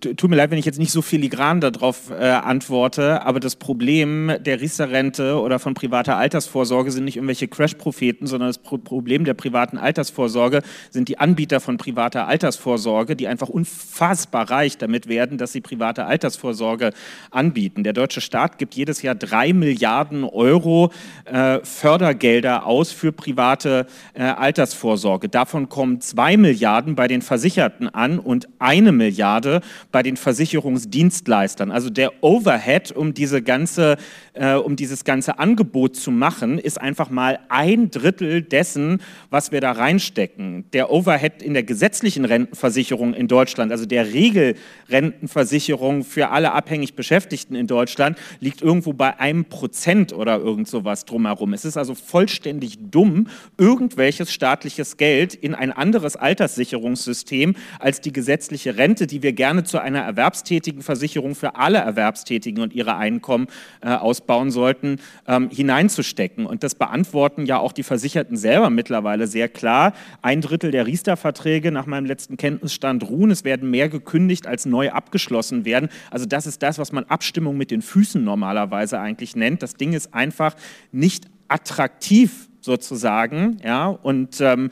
tut 0.00 0.30
mir 0.30 0.36
leid, 0.36 0.50
wenn 0.50 0.58
ich 0.58 0.64
jetzt 0.64 0.78
nicht 0.78 0.92
so 0.92 1.02
filigran 1.02 1.60
darauf 1.60 2.10
äh, 2.10 2.14
antworte, 2.14 3.22
aber 3.22 3.40
das 3.40 3.56
Problem 3.56 4.32
der 4.40 4.60
Riester-Rente 4.60 5.40
oder 5.40 5.58
von 5.58 5.74
privater 5.74 6.16
Altersvorsorge 6.16 6.92
sind 6.92 7.04
nicht 7.04 7.16
irgendwelche 7.16 7.48
Crash-Propheten, 7.48 8.26
sondern 8.26 8.48
das 8.50 8.58
Pro 8.58 8.78
Problem 8.78 9.24
der 9.24 9.34
privaten 9.34 9.78
Altersvorsorge 9.78 10.62
sind 10.90 11.08
die 11.08 11.18
Anbieter 11.18 11.60
von 11.60 11.76
privater 11.76 12.28
Altersvorsorge, 12.28 13.16
die 13.16 13.26
einfach 13.26 13.48
unfassbar 13.48 14.50
reich 14.50 14.78
damit 14.78 15.08
werden, 15.08 15.38
dass 15.38 15.52
sie 15.52 15.60
private 15.60 16.04
Altersvorsorge 16.04 16.92
anbieten. 17.30 17.82
Der 17.82 17.92
deutsche 17.92 18.20
Staat 18.20 18.58
gibt 18.58 18.74
jedes 18.74 19.02
Jahr 19.02 19.14
drei 19.14 19.52
Milliarden 19.52 20.24
Euro 20.24 20.92
äh, 21.24 21.60
Fördergelder 21.64 22.66
aus 22.66 22.92
für 22.92 23.12
private 23.12 23.86
äh, 24.12 24.22
Altersvorsorge. 24.22 25.28
Davon 25.28 25.68
kommen 25.68 26.00
zwei 26.00 26.36
Milliarden 26.36 26.94
bei 26.94 27.08
den 27.08 27.22
Versicherten 27.22 27.88
an 27.88 28.18
und 28.18 28.48
ein 28.58 28.83
eine 28.84 28.92
Milliarde 28.92 29.60
bei 29.90 30.02
den 30.02 30.16
Versicherungsdienstleistern. 30.16 31.70
Also 31.70 31.90
der 31.90 32.22
Overhead, 32.22 32.92
um, 32.92 33.14
diese 33.14 33.42
ganze, 33.42 33.96
äh, 34.34 34.54
um 34.54 34.76
dieses 34.76 35.04
ganze 35.04 35.38
Angebot 35.38 35.96
zu 35.96 36.10
machen, 36.10 36.58
ist 36.58 36.80
einfach 36.80 37.10
mal 37.10 37.38
ein 37.48 37.90
Drittel 37.90 38.42
dessen, 38.42 39.00
was 39.30 39.52
wir 39.52 39.60
da 39.60 39.72
reinstecken. 39.72 40.64
Der 40.72 40.90
Overhead 40.90 41.42
in 41.42 41.54
der 41.54 41.62
gesetzlichen 41.62 42.24
Rentenversicherung 42.24 43.14
in 43.14 43.28
Deutschland, 43.28 43.72
also 43.72 43.86
der 43.86 44.12
Regelrentenversicherung 44.12 46.04
für 46.04 46.30
alle 46.30 46.52
abhängig 46.52 46.94
Beschäftigten 46.94 47.54
in 47.54 47.66
Deutschland, 47.66 48.18
liegt 48.40 48.62
irgendwo 48.62 48.92
bei 48.92 49.18
einem 49.18 49.46
Prozent 49.46 50.12
oder 50.12 50.38
irgend 50.38 50.68
sowas 50.68 51.04
drumherum. 51.04 51.52
Es 51.54 51.64
ist 51.64 51.76
also 51.76 51.94
vollständig 51.94 52.78
dumm, 52.90 53.28
irgendwelches 53.56 54.32
staatliches 54.32 54.96
Geld 54.96 55.34
in 55.34 55.54
ein 55.54 55.72
anderes 55.72 56.16
Alterssicherungssystem 56.16 57.54
als 57.78 58.00
die 58.00 58.12
gesetzliche 58.12 58.73
Rente, 58.76 59.06
die 59.06 59.22
wir 59.22 59.32
gerne 59.32 59.64
zu 59.64 59.78
einer 59.78 60.00
erwerbstätigen 60.00 60.82
Versicherung 60.82 61.34
für 61.34 61.56
alle 61.56 61.78
Erwerbstätigen 61.78 62.62
und 62.62 62.72
ihre 62.72 62.96
Einkommen 62.96 63.46
äh, 63.80 63.88
ausbauen 63.88 64.50
sollten, 64.50 64.96
ähm, 65.26 65.50
hineinzustecken. 65.50 66.46
Und 66.46 66.62
das 66.62 66.74
beantworten 66.74 67.46
ja 67.46 67.58
auch 67.58 67.72
die 67.72 67.82
Versicherten 67.82 68.36
selber 68.36 68.70
mittlerweile 68.70 69.26
sehr 69.26 69.48
klar. 69.48 69.92
Ein 70.22 70.40
Drittel 70.40 70.70
der 70.70 70.86
Riester-Verträge 70.86 71.72
nach 71.72 71.86
meinem 71.86 72.06
letzten 72.06 72.36
Kenntnisstand 72.36 73.08
ruhen. 73.08 73.30
Es 73.30 73.44
werden 73.44 73.70
mehr 73.70 73.88
gekündigt, 73.88 74.46
als 74.46 74.66
neu 74.66 74.90
abgeschlossen 74.90 75.64
werden. 75.64 75.88
Also 76.10 76.26
das 76.26 76.46
ist 76.46 76.62
das, 76.62 76.78
was 76.78 76.92
man 76.92 77.04
Abstimmung 77.04 77.56
mit 77.56 77.70
den 77.70 77.82
Füßen 77.82 78.22
normalerweise 78.22 78.98
eigentlich 79.00 79.36
nennt. 79.36 79.62
Das 79.62 79.74
Ding 79.74 79.92
ist 79.92 80.14
einfach 80.14 80.54
nicht 80.92 81.26
attraktiv 81.48 82.48
sozusagen. 82.64 83.58
Ja? 83.62 83.86
Und 83.86 84.40
ähm, 84.40 84.70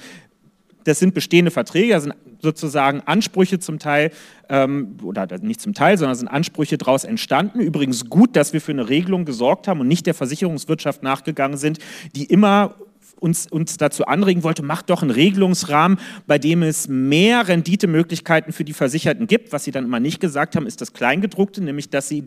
das 0.85 0.99
sind 0.99 1.15
bestehende 1.15 1.51
Verträge, 1.51 1.93
das 1.93 2.05
sind 2.05 2.15
sozusagen 2.41 3.01
Ansprüche 3.03 3.59
zum 3.59 3.79
Teil, 3.79 4.11
ähm, 4.49 4.97
oder 5.03 5.27
nicht 5.41 5.61
zum 5.61 5.75
Teil, 5.75 5.97
sondern 5.97 6.17
sind 6.17 6.29
Ansprüche 6.29 6.79
daraus 6.79 7.05
entstanden. 7.05 7.61
Übrigens 7.61 8.11
gut, 8.11 8.37
dass 8.37 8.53
wir 8.53 8.61
für 8.61 8.73
eine 8.73 8.89
Regelung 8.89 9.25
gesorgt 9.25 9.69
haben 9.69 9.81
und 9.81 9.89
nicht 9.89 10.07
der 10.07 10.15
Versicherungswirtschaft 10.15 11.03
nachgegangen 11.03 11.57
sind, 11.57 11.79
die 12.15 12.25
immer 12.25 12.75
uns, 13.23 13.47
uns 13.47 13.77
dazu 13.77 14.07
anregen 14.07 14.43
wollte, 14.43 14.63
macht 14.63 14.91
doch 14.91 15.03
einen 15.03 15.13
Regelungsrahmen, 15.13 15.99
bei 16.27 16.39
dem 16.39 16.63
es 16.63 16.89
mehr 16.89 17.47
Renditemöglichkeiten 17.47 18.53
für 18.53 18.65
die 18.65 18.73
Versicherten 18.73 19.27
gibt. 19.27 19.53
Was 19.53 19.65
sie 19.65 19.71
dann 19.71 19.85
immer 19.85 20.01
nicht 20.01 20.21
gesagt 20.21 20.57
haben, 20.57 20.67
ist 20.67 20.81
das 20.81 20.93
Kleingedruckte, 20.93 21.63
nämlich 21.63 21.89
dass 21.89 22.09
sie 22.09 22.25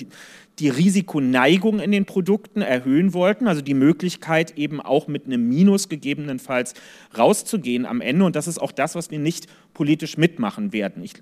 die, 0.60 0.70
Risikoneigung 0.70 1.80
in 1.80 1.92
den 1.92 2.06
Produkten 2.06 2.62
erhöhen 2.62 3.14
wollten, 3.14 3.48
also 3.48 3.62
die 3.62 3.74
Möglichkeit 3.74 4.58
eben 4.58 4.82
auch 4.82 5.08
mit 5.08 5.26
einem 5.26 5.48
Minus 5.48 5.90
gegebenenfalls 5.90 6.74
rauszugehen 7.18 7.86
am 7.86 8.02
Ende. 8.02 8.26
Und 8.26 8.36
das 8.36 8.48
ist 8.48 8.60
auch 8.60 8.72
das, 8.72 8.96
was 8.96 9.12
wir 9.12 9.20
nicht 9.20 9.48
politisch 9.74 10.18
mitmachen 10.18 10.74
werden. 10.74 11.04
Ich 11.04 11.14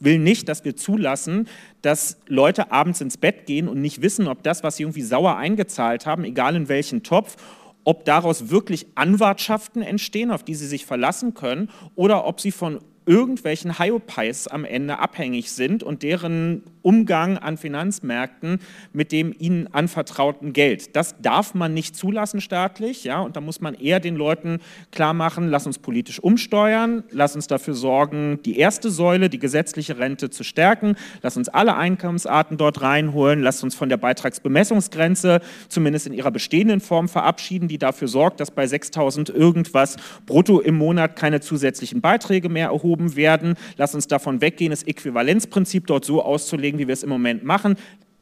will 0.00 0.18
nicht, 0.18 0.48
dass 0.48 0.64
wir 0.64 0.76
zulassen, 0.76 1.46
dass 1.82 2.18
Leute 2.26 2.72
abends 2.72 3.00
ins 3.00 3.16
Bett 3.16 3.46
gehen 3.46 3.68
und 3.68 3.80
nicht 3.80 4.02
wissen, 4.02 4.26
ob 4.26 4.42
das, 4.42 4.62
was 4.64 4.76
sie 4.76 4.84
irgendwie 4.84 5.02
sauer 5.02 5.36
eingezahlt 5.36 6.06
haben, 6.06 6.24
egal 6.24 6.56
in 6.56 6.68
welchen 6.68 7.02
Topf, 7.02 7.36
ob 7.84 8.04
daraus 8.04 8.50
wirklich 8.50 8.86
Anwartschaften 8.94 9.82
entstehen, 9.82 10.30
auf 10.30 10.42
die 10.42 10.54
sie 10.54 10.66
sich 10.66 10.86
verlassen 10.86 11.34
können, 11.34 11.70
oder 11.94 12.26
ob 12.26 12.40
sie 12.40 12.52
von 12.52 12.80
irgendwelchen 13.06 13.78
Hyopies 13.78 14.46
am 14.46 14.64
Ende 14.64 14.98
abhängig 14.98 15.50
sind 15.50 15.82
und 15.82 16.02
deren 16.02 16.62
Umgang 16.82 17.38
an 17.38 17.56
Finanzmärkten 17.56 18.60
mit 18.92 19.10
dem 19.10 19.34
ihnen 19.38 19.72
anvertrauten 19.72 20.52
Geld. 20.52 20.96
Das 20.96 21.16
darf 21.20 21.54
man 21.54 21.74
nicht 21.74 21.96
zulassen 21.96 22.40
staatlich, 22.40 23.04
ja, 23.04 23.20
und 23.20 23.36
da 23.36 23.40
muss 23.40 23.60
man 23.60 23.74
eher 23.74 24.00
den 24.00 24.16
Leuten 24.16 24.60
klar 24.92 25.12
machen, 25.12 25.48
lass 25.48 25.66
uns 25.66 25.78
politisch 25.78 26.20
umsteuern, 26.20 27.02
lass 27.10 27.34
uns 27.34 27.46
dafür 27.46 27.74
sorgen, 27.74 28.38
die 28.44 28.58
erste 28.58 28.90
Säule, 28.90 29.28
die 29.28 29.38
gesetzliche 29.38 29.98
Rente 29.98 30.30
zu 30.30 30.44
stärken, 30.44 30.94
lass 31.22 31.36
uns 31.36 31.48
alle 31.48 31.76
Einkommensarten 31.76 32.58
dort 32.58 32.80
reinholen, 32.80 33.42
lass 33.42 33.62
uns 33.62 33.74
von 33.74 33.88
der 33.88 33.96
Beitragsbemessungsgrenze 33.96 35.40
zumindest 35.68 36.06
in 36.06 36.12
ihrer 36.12 36.30
bestehenden 36.30 36.80
Form 36.80 37.08
verabschieden, 37.08 37.66
die 37.66 37.78
dafür 37.78 38.08
sorgt, 38.08 38.40
dass 38.40 38.50
bei 38.50 38.66
6000 38.66 39.30
irgendwas 39.30 39.96
brutto 40.26 40.60
im 40.60 40.76
Monat 40.76 41.16
keine 41.16 41.40
zusätzlichen 41.40 42.00
Beiträge 42.00 42.48
mehr 42.48 42.68
erhoben 42.68 42.89
werden. 42.98 43.54
Lass 43.76 43.94
uns 43.94 44.06
davon 44.08 44.40
weggehen, 44.40 44.70
das 44.70 44.82
Äquivalenzprinzip 44.82 45.86
dort 45.86 46.04
so 46.04 46.22
auszulegen, 46.22 46.78
wie 46.78 46.88
wir 46.88 46.92
es 46.92 47.02
im 47.02 47.08
Moment 47.08 47.44
machen. 47.44 47.76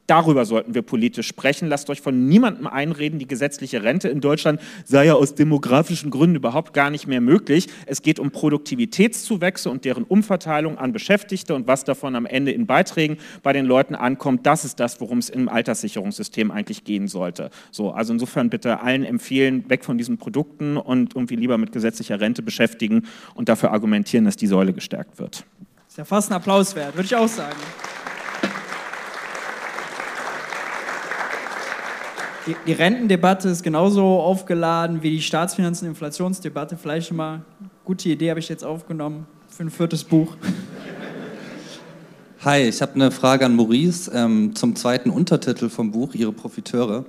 Darüber 0.08 0.46
sollten 0.46 0.74
wir 0.74 0.80
politisch 0.80 1.28
sprechen. 1.28 1.68
Lasst 1.68 1.90
euch 1.90 2.00
von 2.00 2.28
niemandem 2.28 2.66
einreden, 2.66 3.18
die 3.18 3.28
gesetzliche 3.28 3.82
Rente 3.82 4.08
in 4.08 4.22
Deutschland 4.22 4.58
sei 4.86 5.04
ja 5.04 5.12
aus 5.12 5.34
demografischen 5.34 6.10
Gründen 6.10 6.36
überhaupt 6.36 6.72
gar 6.72 6.88
nicht 6.88 7.06
mehr 7.06 7.20
möglich. 7.20 7.68
Es 7.84 8.00
geht 8.00 8.18
um 8.18 8.30
Produktivitätszuwächse 8.30 9.68
und 9.68 9.84
deren 9.84 10.04
Umverteilung 10.04 10.78
an 10.78 10.92
Beschäftigte 10.92 11.54
und 11.54 11.66
was 11.66 11.84
davon 11.84 12.16
am 12.16 12.24
Ende 12.24 12.52
in 12.52 12.66
Beiträgen 12.66 13.18
bei 13.42 13.52
den 13.52 13.66
Leuten 13.66 13.94
ankommt. 13.94 14.46
Das 14.46 14.64
ist 14.64 14.80
das, 14.80 14.98
worum 15.02 15.18
es 15.18 15.28
im 15.28 15.46
Alterssicherungssystem 15.50 16.50
eigentlich 16.50 16.84
gehen 16.84 17.06
sollte. 17.06 17.50
So, 17.70 17.90
also 17.90 18.14
insofern 18.14 18.48
bitte 18.48 18.80
allen 18.80 19.04
empfehlen, 19.04 19.68
weg 19.68 19.84
von 19.84 19.98
diesen 19.98 20.16
Produkten 20.16 20.78
und 20.78 21.16
irgendwie 21.16 21.36
lieber 21.36 21.58
mit 21.58 21.70
gesetzlicher 21.70 22.18
Rente 22.18 22.40
beschäftigen 22.40 23.06
und 23.34 23.50
dafür 23.50 23.72
argumentieren, 23.72 24.24
dass 24.24 24.36
die 24.36 24.46
Säule 24.46 24.72
gestärkt 24.72 25.18
wird. 25.18 25.44
Das 25.84 25.92
ist 25.92 25.98
ja 25.98 26.04
fast 26.06 26.30
ein 26.30 26.36
Applaus 26.36 26.74
wert, 26.74 26.94
würde 26.96 27.04
ich 27.04 27.14
auch 27.14 27.28
sagen. 27.28 27.58
Die, 32.48 32.56
die, 32.66 32.72
Rentendebatte 32.72 33.50
ist 33.50 33.62
genauso 33.62 34.20
aufgeladen 34.20 35.02
wie 35.02 35.10
die 35.10 35.20
Staatsfinanzen- 35.20 35.82
und 35.82 35.88
Inflationsdebatte. 35.88 36.78
Vielleicht 36.78 37.08
schon 37.08 37.18
mal 37.18 37.42
gute 37.84 38.08
Idee 38.08 38.30
habe 38.30 38.40
ich 38.40 38.48
jetzt 38.48 38.64
aufgenommen 38.64 39.26
für 39.50 39.64
ein 39.64 39.70
viertes 39.70 40.02
Buch. 40.02 40.34
Hi, 42.46 42.62
ich 42.62 42.80
habe 42.80 42.94
eine 42.94 43.10
Frage 43.10 43.44
an 43.44 43.54
Maurice 43.54 44.10
ähm, 44.14 44.54
zum 44.54 44.74
zweiten 44.76 45.10
Untertitel 45.10 45.68
vom 45.68 45.90
Buch, 45.90 46.14
Ihre 46.14 46.32
Profiteure. 46.32 47.04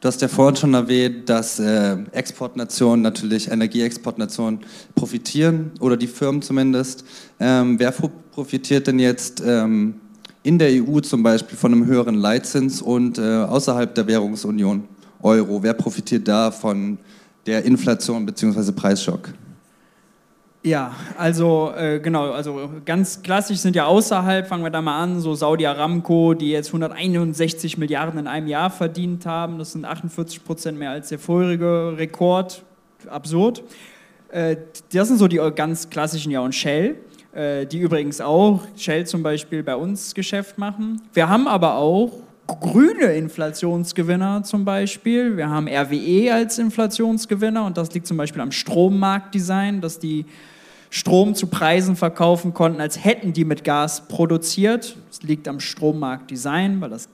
Du 0.00 0.08
hast 0.08 0.22
ja 0.22 0.28
vorhin 0.28 0.56
schon 0.56 0.72
erwähnt, 0.72 1.28
dass 1.28 1.58
äh, 1.58 1.98
Exportnationen, 2.12 3.02
natürlich 3.02 3.50
Energieexportnationen 3.50 4.60
profitieren 4.94 5.72
oder 5.80 5.98
die 5.98 6.06
Firmen 6.06 6.40
zumindest. 6.40 7.04
Ähm, 7.38 7.78
wer 7.78 7.92
profitiert 7.92 8.86
denn 8.86 9.00
jetzt 9.00 9.42
ähm, 9.44 10.00
in 10.48 10.58
der 10.58 10.70
EU 10.82 11.00
zum 11.00 11.22
Beispiel 11.22 11.58
von 11.58 11.72
einem 11.72 11.84
höheren 11.84 12.14
Leitzins 12.14 12.80
und 12.80 13.18
äh, 13.18 13.20
außerhalb 13.20 13.94
der 13.94 14.06
Währungsunion 14.06 14.84
Euro? 15.20 15.62
Wer 15.62 15.74
profitiert 15.74 16.26
da 16.26 16.50
von 16.50 16.96
der 17.44 17.66
Inflation 17.66 18.24
bzw. 18.24 18.72
Preisschock? 18.72 19.28
Ja, 20.62 20.92
also 21.18 21.72
äh, 21.76 22.00
genau, 22.00 22.32
also 22.32 22.70
ganz 22.86 23.22
klassisch 23.22 23.58
sind 23.58 23.76
ja 23.76 23.84
außerhalb, 23.84 24.46
fangen 24.46 24.64
wir 24.64 24.70
da 24.70 24.80
mal 24.80 24.98
an, 24.98 25.20
so 25.20 25.34
Saudi 25.34 25.66
Aramco, 25.66 26.32
die 26.32 26.50
jetzt 26.50 26.68
161 26.68 27.76
Milliarden 27.76 28.18
in 28.18 28.26
einem 28.26 28.46
Jahr 28.46 28.70
verdient 28.70 29.26
haben, 29.26 29.58
das 29.58 29.72
sind 29.72 29.84
48 29.84 30.44
Prozent 30.44 30.78
mehr 30.78 30.92
als 30.92 31.10
der 31.10 31.18
vorherige 31.18 31.94
Rekord, 31.98 32.64
absurd. 33.10 33.62
Äh, 34.30 34.56
das 34.94 35.08
sind 35.08 35.18
so 35.18 35.28
die 35.28 35.40
ganz 35.54 35.90
klassischen, 35.90 36.32
ja, 36.32 36.40
und 36.40 36.54
Shell. 36.54 36.96
Äh, 37.38 37.66
die 37.66 37.78
übrigens 37.78 38.20
auch 38.20 38.62
Shell 38.76 39.06
zum 39.06 39.22
Beispiel 39.22 39.62
bei 39.62 39.76
uns 39.76 40.12
Geschäft 40.12 40.58
machen. 40.58 41.00
Wir 41.12 41.28
haben 41.28 41.46
aber 41.46 41.76
auch 41.76 42.10
grüne 42.48 43.14
Inflationsgewinner 43.14 44.42
zum 44.42 44.64
Beispiel. 44.64 45.36
Wir 45.36 45.48
haben 45.48 45.68
RWE 45.68 46.34
als 46.34 46.58
Inflationsgewinner 46.58 47.64
und 47.64 47.76
das 47.76 47.94
liegt 47.94 48.08
zum 48.08 48.16
Beispiel 48.16 48.42
am 48.42 48.50
Strommarktdesign, 48.50 49.80
dass 49.80 50.00
die 50.00 50.26
Strom 50.90 51.36
zu 51.36 51.46
Preisen 51.46 51.94
verkaufen 51.94 52.54
konnten, 52.54 52.80
als 52.80 53.04
hätten 53.04 53.32
die 53.32 53.44
mit 53.44 53.62
Gas 53.62 54.08
produziert. 54.08 54.96
Das 55.08 55.22
liegt 55.22 55.46
am 55.46 55.60
Strommarktdesign, 55.60 56.80
weil 56.80 56.90
das 56.90 57.08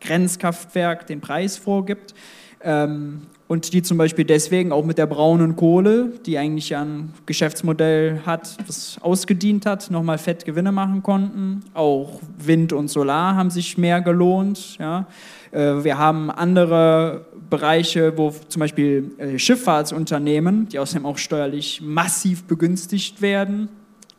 Grenzkraftwerk 0.00 1.06
den 1.06 1.20
Preis 1.20 1.58
vorgibt. 1.58 2.14
Ähm, 2.62 3.22
und 3.48 3.72
die 3.72 3.82
zum 3.82 3.96
Beispiel 3.96 4.24
deswegen 4.24 4.72
auch 4.72 4.84
mit 4.84 4.98
der 4.98 5.06
braunen 5.06 5.54
Kohle, 5.54 6.12
die 6.26 6.36
eigentlich 6.36 6.74
ein 6.74 7.12
Geschäftsmodell 7.26 8.22
hat, 8.26 8.56
das 8.66 8.98
ausgedient 9.00 9.66
hat, 9.66 9.88
nochmal 9.90 10.18
fett 10.18 10.44
Gewinne 10.44 10.72
machen 10.72 11.02
konnten. 11.02 11.62
Auch 11.72 12.20
Wind 12.38 12.72
und 12.72 12.88
Solar 12.88 13.36
haben 13.36 13.50
sich 13.50 13.78
mehr 13.78 14.00
gelohnt. 14.00 14.78
Ja. 14.78 15.06
Äh, 15.52 15.84
wir 15.84 15.96
haben 15.96 16.30
andere 16.30 17.26
Bereiche, 17.48 18.18
wo 18.18 18.34
zum 18.48 18.60
Beispiel 18.60 19.12
äh, 19.18 19.38
Schifffahrtsunternehmen, 19.38 20.68
die 20.68 20.80
außerdem 20.80 21.06
auch 21.06 21.18
steuerlich 21.18 21.80
massiv 21.80 22.44
begünstigt 22.44 23.22
werden, 23.22 23.68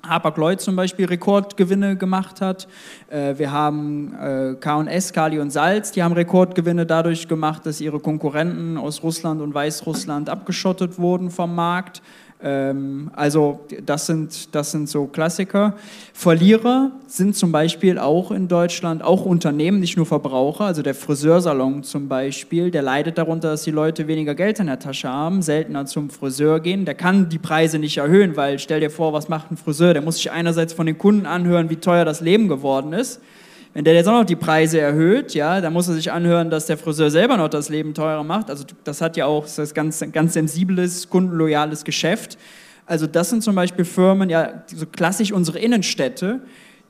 Hapag-Lloyd 0.07 0.61
zum 0.61 0.75
Beispiel 0.75 1.05
Rekordgewinne 1.05 1.97
gemacht 1.97 2.41
hat. 2.41 2.67
Äh, 3.09 3.37
wir 3.37 3.51
haben 3.51 4.13
äh, 4.13 4.55
K&S, 4.59 5.13
Kali 5.13 5.39
und 5.39 5.51
Salz, 5.51 5.91
die 5.91 6.03
haben 6.03 6.13
Rekordgewinne 6.13 6.85
dadurch 6.85 7.27
gemacht, 7.27 7.65
dass 7.65 7.81
ihre 7.81 7.99
Konkurrenten 7.99 8.77
aus 8.77 9.03
Russland 9.03 9.41
und 9.41 9.53
Weißrussland 9.53 10.29
abgeschottet 10.29 10.97
wurden 10.97 11.29
vom 11.29 11.55
Markt. 11.55 12.01
Ähm, 12.41 13.09
also 13.15 13.61
das 13.83 14.05
sind, 14.05 14.53
das 14.53 14.71
sind 14.71 14.87
so 14.87 15.05
Klassiker. 15.07 15.75
Verlierer 16.13 16.91
sind 17.07 17.35
zum 17.35 17.51
Beispiel 17.51 17.97
auch 17.97 18.31
in 18.31 18.47
Deutschland 18.47 19.03
auch 19.03 19.25
Unternehmen, 19.25 19.79
nicht 19.79 19.97
nur 19.97 20.05
Verbraucher. 20.05 20.65
Also 20.65 20.83
der 20.83 20.93
Friseursalon 20.93 21.83
zum 21.83 22.07
Beispiel, 22.07 22.69
der 22.69 22.83
leidet 22.83 23.17
darunter, 23.17 23.49
dass 23.49 23.63
die 23.63 23.71
Leute 23.71 24.07
weniger 24.07 24.35
Geld 24.35 24.59
in 24.59 24.67
der 24.67 24.79
Tasche 24.79 25.09
haben, 25.09 25.41
seltener 25.41 25.87
zum 25.87 26.09
Friseur 26.09 26.59
gehen. 26.59 26.85
Der 26.85 26.95
kann 26.95 27.29
die 27.29 27.39
Preise 27.39 27.79
nicht 27.79 27.97
erhöhen, 27.97 28.37
weil 28.37 28.59
stell 28.59 28.81
dir 28.81 28.91
vor, 28.91 29.13
was 29.13 29.29
macht 29.29 29.51
ein 29.51 29.57
Friseur? 29.57 29.93
Der 29.93 30.03
muss 30.03 30.17
sich 30.17 30.31
einerseits 30.31 30.73
von 30.73 30.85
den 30.85 30.97
Kunden 30.97 31.25
anhören, 31.25 31.69
wie 31.71 31.77
teuer 31.77 32.05
das 32.05 32.21
Leben 32.21 32.47
geworden 32.47 32.93
ist. 32.93 33.19
Wenn 33.77 33.83
der 33.83 33.93
jetzt 33.93 34.07
auch 34.07 34.13
noch 34.21 34.25
die 34.25 34.35
Preise 34.35 34.79
erhöht, 34.79 35.35
ja, 35.35 35.61
dann 35.61 35.71
muss 35.71 35.87
er 35.87 35.93
sich 35.93 36.11
anhören, 36.11 36.49
dass 36.49 36.65
der 36.65 36.79
Friseur 36.79 37.11
selber 37.11 37.37
noch 37.37 37.47
das 37.47 37.69
Leben 37.69 37.93
teurer 37.93 38.23
macht. 38.23 38.49
Also 38.49 38.63
das 38.83 39.01
hat 39.01 39.17
ja 39.17 39.27
auch 39.27 39.45
das 39.45 39.71
ganz, 39.75 40.03
ganz 40.13 40.33
sensibles, 40.33 41.11
kundenloyales 41.11 41.83
Geschäft. 41.83 42.39
Also 42.87 43.05
das 43.05 43.29
sind 43.29 43.43
zum 43.43 43.53
Beispiel 43.53 43.85
Firmen, 43.85 44.31
ja, 44.31 44.63
so 44.65 44.87
klassisch 44.87 45.31
unsere 45.31 45.59
Innenstädte, 45.59 46.41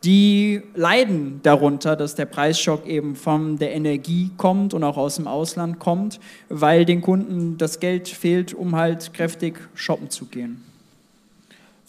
die 0.05 0.61
leiden 0.75 1.41
darunter, 1.43 1.97
dass 1.97 2.15
der 2.15 2.25
Preisschock 2.25 2.87
eben 2.87 3.17
von 3.17 3.57
der 3.57 3.73
Energie 3.73 4.31
kommt 4.37 4.73
und 4.73 4.85
auch 4.85 4.95
aus 4.95 5.17
dem 5.17 5.27
Ausland 5.27 5.79
kommt, 5.79 6.21
weil 6.47 6.85
den 6.85 7.01
Kunden 7.01 7.57
das 7.57 7.81
Geld 7.81 8.07
fehlt, 8.07 8.53
um 8.53 8.77
halt 8.77 9.13
kräftig 9.13 9.59
shoppen 9.75 10.09
zu 10.09 10.23
gehen. 10.27 10.63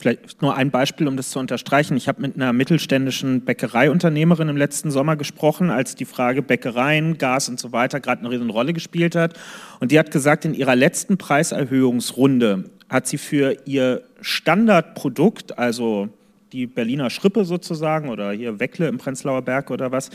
Vielleicht 0.00 0.42
nur 0.42 0.54
ein 0.54 0.70
Beispiel, 0.70 1.08
um 1.08 1.16
das 1.16 1.30
zu 1.30 1.40
unterstreichen. 1.40 1.96
Ich 1.96 2.06
habe 2.06 2.22
mit 2.22 2.36
einer 2.36 2.52
mittelständischen 2.52 3.40
Bäckereiunternehmerin 3.40 4.48
im 4.48 4.56
letzten 4.56 4.92
Sommer 4.92 5.16
gesprochen, 5.16 5.70
als 5.70 5.96
die 5.96 6.04
Frage 6.04 6.40
Bäckereien, 6.40 7.18
Gas 7.18 7.48
und 7.48 7.58
so 7.58 7.72
weiter 7.72 7.98
gerade 7.98 8.20
eine 8.20 8.30
riesen 8.30 8.48
Rolle 8.48 8.72
gespielt 8.72 9.16
hat. 9.16 9.36
Und 9.80 9.90
die 9.90 9.98
hat 9.98 10.12
gesagt, 10.12 10.44
in 10.44 10.54
ihrer 10.54 10.76
letzten 10.76 11.18
Preiserhöhungsrunde 11.18 12.70
hat 12.88 13.08
sie 13.08 13.18
für 13.18 13.56
ihr 13.64 14.04
Standardprodukt, 14.20 15.58
also 15.58 16.08
die 16.52 16.68
Berliner 16.68 17.10
Schrippe 17.10 17.44
sozusagen 17.44 18.08
oder 18.08 18.30
hier 18.30 18.60
Weckle 18.60 18.86
im 18.86 18.98
Prenzlauer 18.98 19.42
Berg 19.42 19.72
oder 19.72 19.90
was, 19.90 20.10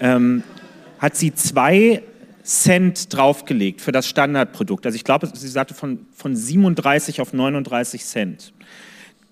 ähm, 0.00 0.44
hat 0.98 1.14
sie 1.14 1.34
zwei 1.34 2.02
Cent 2.42 3.12
draufgelegt 3.14 3.82
für 3.82 3.92
das 3.92 4.08
Standardprodukt. 4.08 4.86
Also 4.86 4.96
ich 4.96 5.04
glaube, 5.04 5.28
sie 5.30 5.48
sagte 5.48 5.74
von, 5.74 6.06
von 6.14 6.34
37 6.34 7.20
auf 7.20 7.34
39 7.34 8.02
Cent 8.02 8.54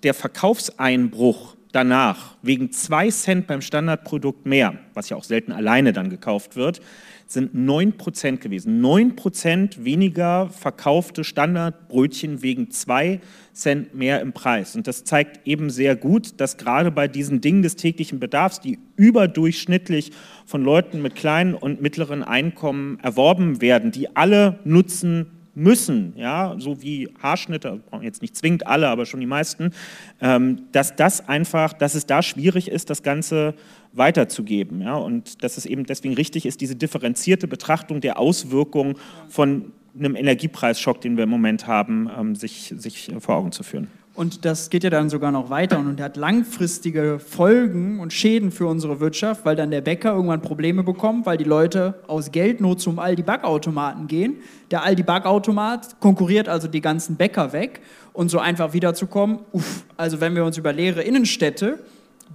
der 0.03 0.13
Verkaufseinbruch 0.13 1.55
danach 1.71 2.35
wegen 2.41 2.71
zwei 2.71 3.09
Cent 3.09 3.47
beim 3.47 3.61
Standardprodukt 3.61 4.45
mehr, 4.45 4.79
was 4.93 5.09
ja 5.09 5.17
auch 5.17 5.25
selten 5.25 5.51
alleine 5.51 5.91
dann 5.91 6.09
gekauft 6.09 6.55
wird, 6.55 6.81
sind 7.27 7.55
9% 7.55 8.37
gewesen. 8.37 8.81
9% 8.85 9.83
weniger 9.83 10.49
verkaufte 10.49 11.23
Standardbrötchen 11.23 12.41
wegen 12.41 12.69
zwei 12.71 13.19
Cent 13.51 13.95
mehr 13.95 14.21
im 14.21 14.31
Preis. 14.31 14.75
Und 14.75 14.87
das 14.87 15.03
zeigt 15.03 15.45
eben 15.47 15.69
sehr 15.69 15.95
gut, 15.95 16.39
dass 16.39 16.57
gerade 16.57 16.91
bei 16.91 17.07
diesen 17.07 17.41
Dingen 17.41 17.61
des 17.61 17.75
täglichen 17.75 18.19
Bedarfs, 18.19 18.61
die 18.61 18.79
überdurchschnittlich 18.95 20.11
von 20.45 20.63
Leuten 20.63 21.01
mit 21.01 21.15
kleinen 21.15 21.55
und 21.55 21.81
mittleren 21.81 22.23
Einkommen 22.23 22.99
erworben 23.01 23.59
werden, 23.59 23.91
die 23.91 24.15
alle 24.15 24.59
nutzen 24.63 25.27
müssen, 25.55 26.13
ja, 26.17 26.55
so 26.59 26.81
wie 26.81 27.09
Haarschnitte, 27.21 27.81
jetzt 28.01 28.21
nicht 28.21 28.35
zwingend 28.35 28.67
alle, 28.67 28.89
aber 28.89 29.05
schon 29.05 29.21
die 29.21 29.25
meisten, 29.25 29.71
ähm, 30.21 30.63
dass 30.73 30.95
das 30.95 31.27
einfach, 31.27 31.73
dass 31.73 31.95
es 31.95 32.05
da 32.05 32.21
schwierig 32.21 32.69
ist, 32.69 32.89
das 32.89 33.03
Ganze 33.03 33.55
weiterzugeben. 33.93 34.81
Ja, 34.81 34.95
und 34.95 35.43
dass 35.43 35.57
es 35.57 35.65
eben 35.65 35.85
deswegen 35.85 36.13
richtig 36.13 36.45
ist, 36.45 36.61
diese 36.61 36.75
differenzierte 36.75 37.47
Betrachtung 37.47 38.01
der 38.01 38.19
Auswirkungen 38.19 38.95
von 39.29 39.71
einem 39.97 40.15
Energiepreisschock, 40.15 40.99
den 40.99 41.15
wir 41.15 41.23
im 41.23 41.29
Moment 41.29 41.67
haben, 41.67 42.09
ähm, 42.17 42.35
sich, 42.35 42.73
sich 42.77 43.11
vor 43.19 43.35
Augen 43.35 43.53
zu 43.53 43.63
führen. 43.63 43.87
Und 44.15 44.45
das 44.45 44.69
geht 44.69 44.85
ja 44.85 44.89
dann 44.89 45.09
sogar 45.09 45.31
noch 45.31 45.49
weiter 45.49 45.77
und 45.77 45.99
hat 45.99 46.15
langfristige 46.15 47.19
Folgen 47.19 47.99
und 47.99 48.13
Schäden 48.13 48.49
für 48.49 48.65
unsere 48.65 49.01
Wirtschaft, 49.01 49.43
weil 49.43 49.57
dann 49.57 49.71
der 49.71 49.81
Bäcker 49.81 50.13
irgendwann 50.13 50.41
Probleme 50.41 50.83
bekommt, 50.83 51.25
weil 51.25 51.37
die 51.37 51.43
Leute 51.43 51.95
aus 52.07 52.31
Geldnot 52.31 52.79
zum 52.79 52.97
Aldi-Backautomaten 52.97 54.07
gehen. 54.07 54.37
Der 54.71 54.83
Aldi-Backautomat 54.83 55.99
konkurriert 55.99 56.47
also 56.47 56.69
die 56.69 56.79
ganzen 56.79 57.17
Bäcker 57.17 57.51
weg 57.51 57.81
und 58.13 58.29
so 58.29 58.39
einfach 58.39 58.71
wiederzukommen. 58.71 59.39
Uff, 59.51 59.83
also 59.97 60.21
wenn 60.21 60.33
wir 60.33 60.45
uns 60.45 60.57
über 60.57 60.71
leere 60.71 61.01
Innenstädte 61.01 61.79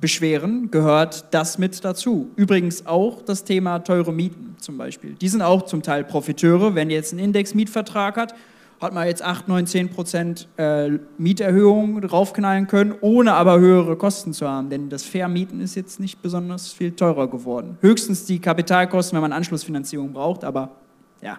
beschweren, 0.03 0.71
gehört 0.71 1.33
das 1.33 1.57
mit 1.57 1.83
dazu. 1.83 2.31
Übrigens 2.37 2.87
auch 2.87 3.23
das 3.23 3.45
Thema 3.45 3.79
teure 3.79 4.13
Mieten 4.13 4.55
zum 4.59 4.77
Beispiel. 4.77 5.15
Die 5.15 5.29
sind 5.29 5.41
auch 5.41 5.63
zum 5.63 5.83
Teil 5.83 6.05
Profiteure. 6.05 6.75
Wenn 6.75 6.91
ihr 6.91 6.97
jetzt 6.97 7.13
einen 7.13 7.25
Index-Mietvertrag 7.25 8.19
hat, 8.19 8.35
hat 8.81 8.95
man 8.95 9.07
jetzt 9.07 9.23
8, 9.23 9.47
9, 9.47 9.67
10 9.67 9.91
Prozent 9.91 10.49
äh, 10.57 10.99
Mieterhöhungen 11.19 12.01
draufknallen 12.01 12.67
können, 12.67 12.95
ohne 13.03 13.35
aber 13.35 13.61
höhere 13.61 13.97
Kosten 13.97 14.33
zu 14.33 14.49
haben. 14.49 14.71
Denn 14.71 14.89
das 14.89 15.05
Vermieten 15.05 15.61
ist 15.61 15.75
jetzt 15.75 16.01
nicht 16.01 16.23
besonders 16.23 16.73
viel 16.73 16.93
teurer 16.93 17.29
geworden. 17.29 17.77
Höchstens 17.83 18.25
die 18.25 18.39
Kapitalkosten, 18.39 19.17
wenn 19.17 19.23
man 19.23 19.33
Anschlussfinanzierung 19.33 20.13
braucht, 20.13 20.45
aber 20.45 20.77
ja. 21.21 21.39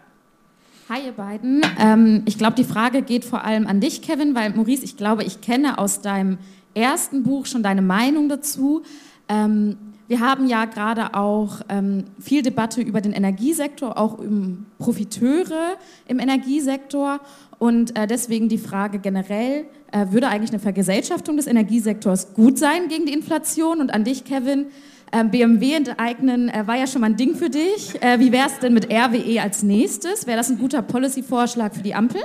Hi 0.87 1.05
ihr 1.05 1.13
beiden. 1.13 1.61
Ähm, 1.79 2.21
ich 2.25 2.37
glaube, 2.37 2.55
die 2.55 2.63
Frage 2.63 3.01
geht 3.01 3.25
vor 3.25 3.43
allem 3.43 3.65
an 3.65 3.79
dich, 3.79 4.03
Kevin, 4.03 4.35
weil 4.35 4.51
Maurice, 4.53 4.83
ich 4.83 4.95
glaube, 4.95 5.23
ich 5.23 5.41
kenne 5.41 5.79
aus 5.79 6.01
deinem 6.01 6.37
ersten 6.75 7.23
Buch 7.23 7.47
schon 7.47 7.63
deine 7.63 7.81
Meinung 7.81 8.29
dazu. 8.29 8.83
Ähm, 9.27 9.77
wir 10.11 10.19
haben 10.19 10.45
ja 10.45 10.65
gerade 10.65 11.13
auch 11.13 11.61
ähm, 11.69 12.03
viel 12.19 12.41
Debatte 12.41 12.81
über 12.81 12.99
den 12.99 13.13
Energiesektor, 13.13 13.97
auch 13.97 14.17
um 14.17 14.65
Profiteure 14.77 15.77
im 16.05 16.19
Energiesektor. 16.19 17.21
Und 17.59 17.97
äh, 17.97 18.07
deswegen 18.07 18.49
die 18.49 18.57
Frage 18.57 18.99
generell, 18.99 19.63
äh, 19.93 20.07
würde 20.09 20.27
eigentlich 20.27 20.49
eine 20.49 20.59
Vergesellschaftung 20.59 21.37
des 21.37 21.47
Energiesektors 21.47 22.33
gut 22.33 22.57
sein 22.59 22.89
gegen 22.89 23.05
die 23.05 23.13
Inflation? 23.13 23.79
Und 23.79 23.93
an 23.93 24.03
dich, 24.03 24.25
Kevin, 24.25 24.65
äh, 25.13 25.23
BMW 25.23 25.75
enteignen 25.75 26.49
äh, 26.49 26.67
war 26.67 26.75
ja 26.75 26.87
schon 26.87 26.99
mal 26.99 27.11
ein 27.11 27.15
Ding 27.15 27.35
für 27.35 27.49
dich. 27.49 27.95
Äh, 28.03 28.19
wie 28.19 28.33
wäre 28.33 28.47
es 28.47 28.59
denn 28.59 28.73
mit 28.73 28.91
RWE 28.91 29.41
als 29.41 29.63
nächstes? 29.63 30.27
Wäre 30.27 30.35
das 30.35 30.49
ein 30.49 30.57
guter 30.57 30.81
Policy-Vorschlag 30.81 31.73
für 31.73 31.83
die 31.83 31.95
Ampel? 31.95 32.23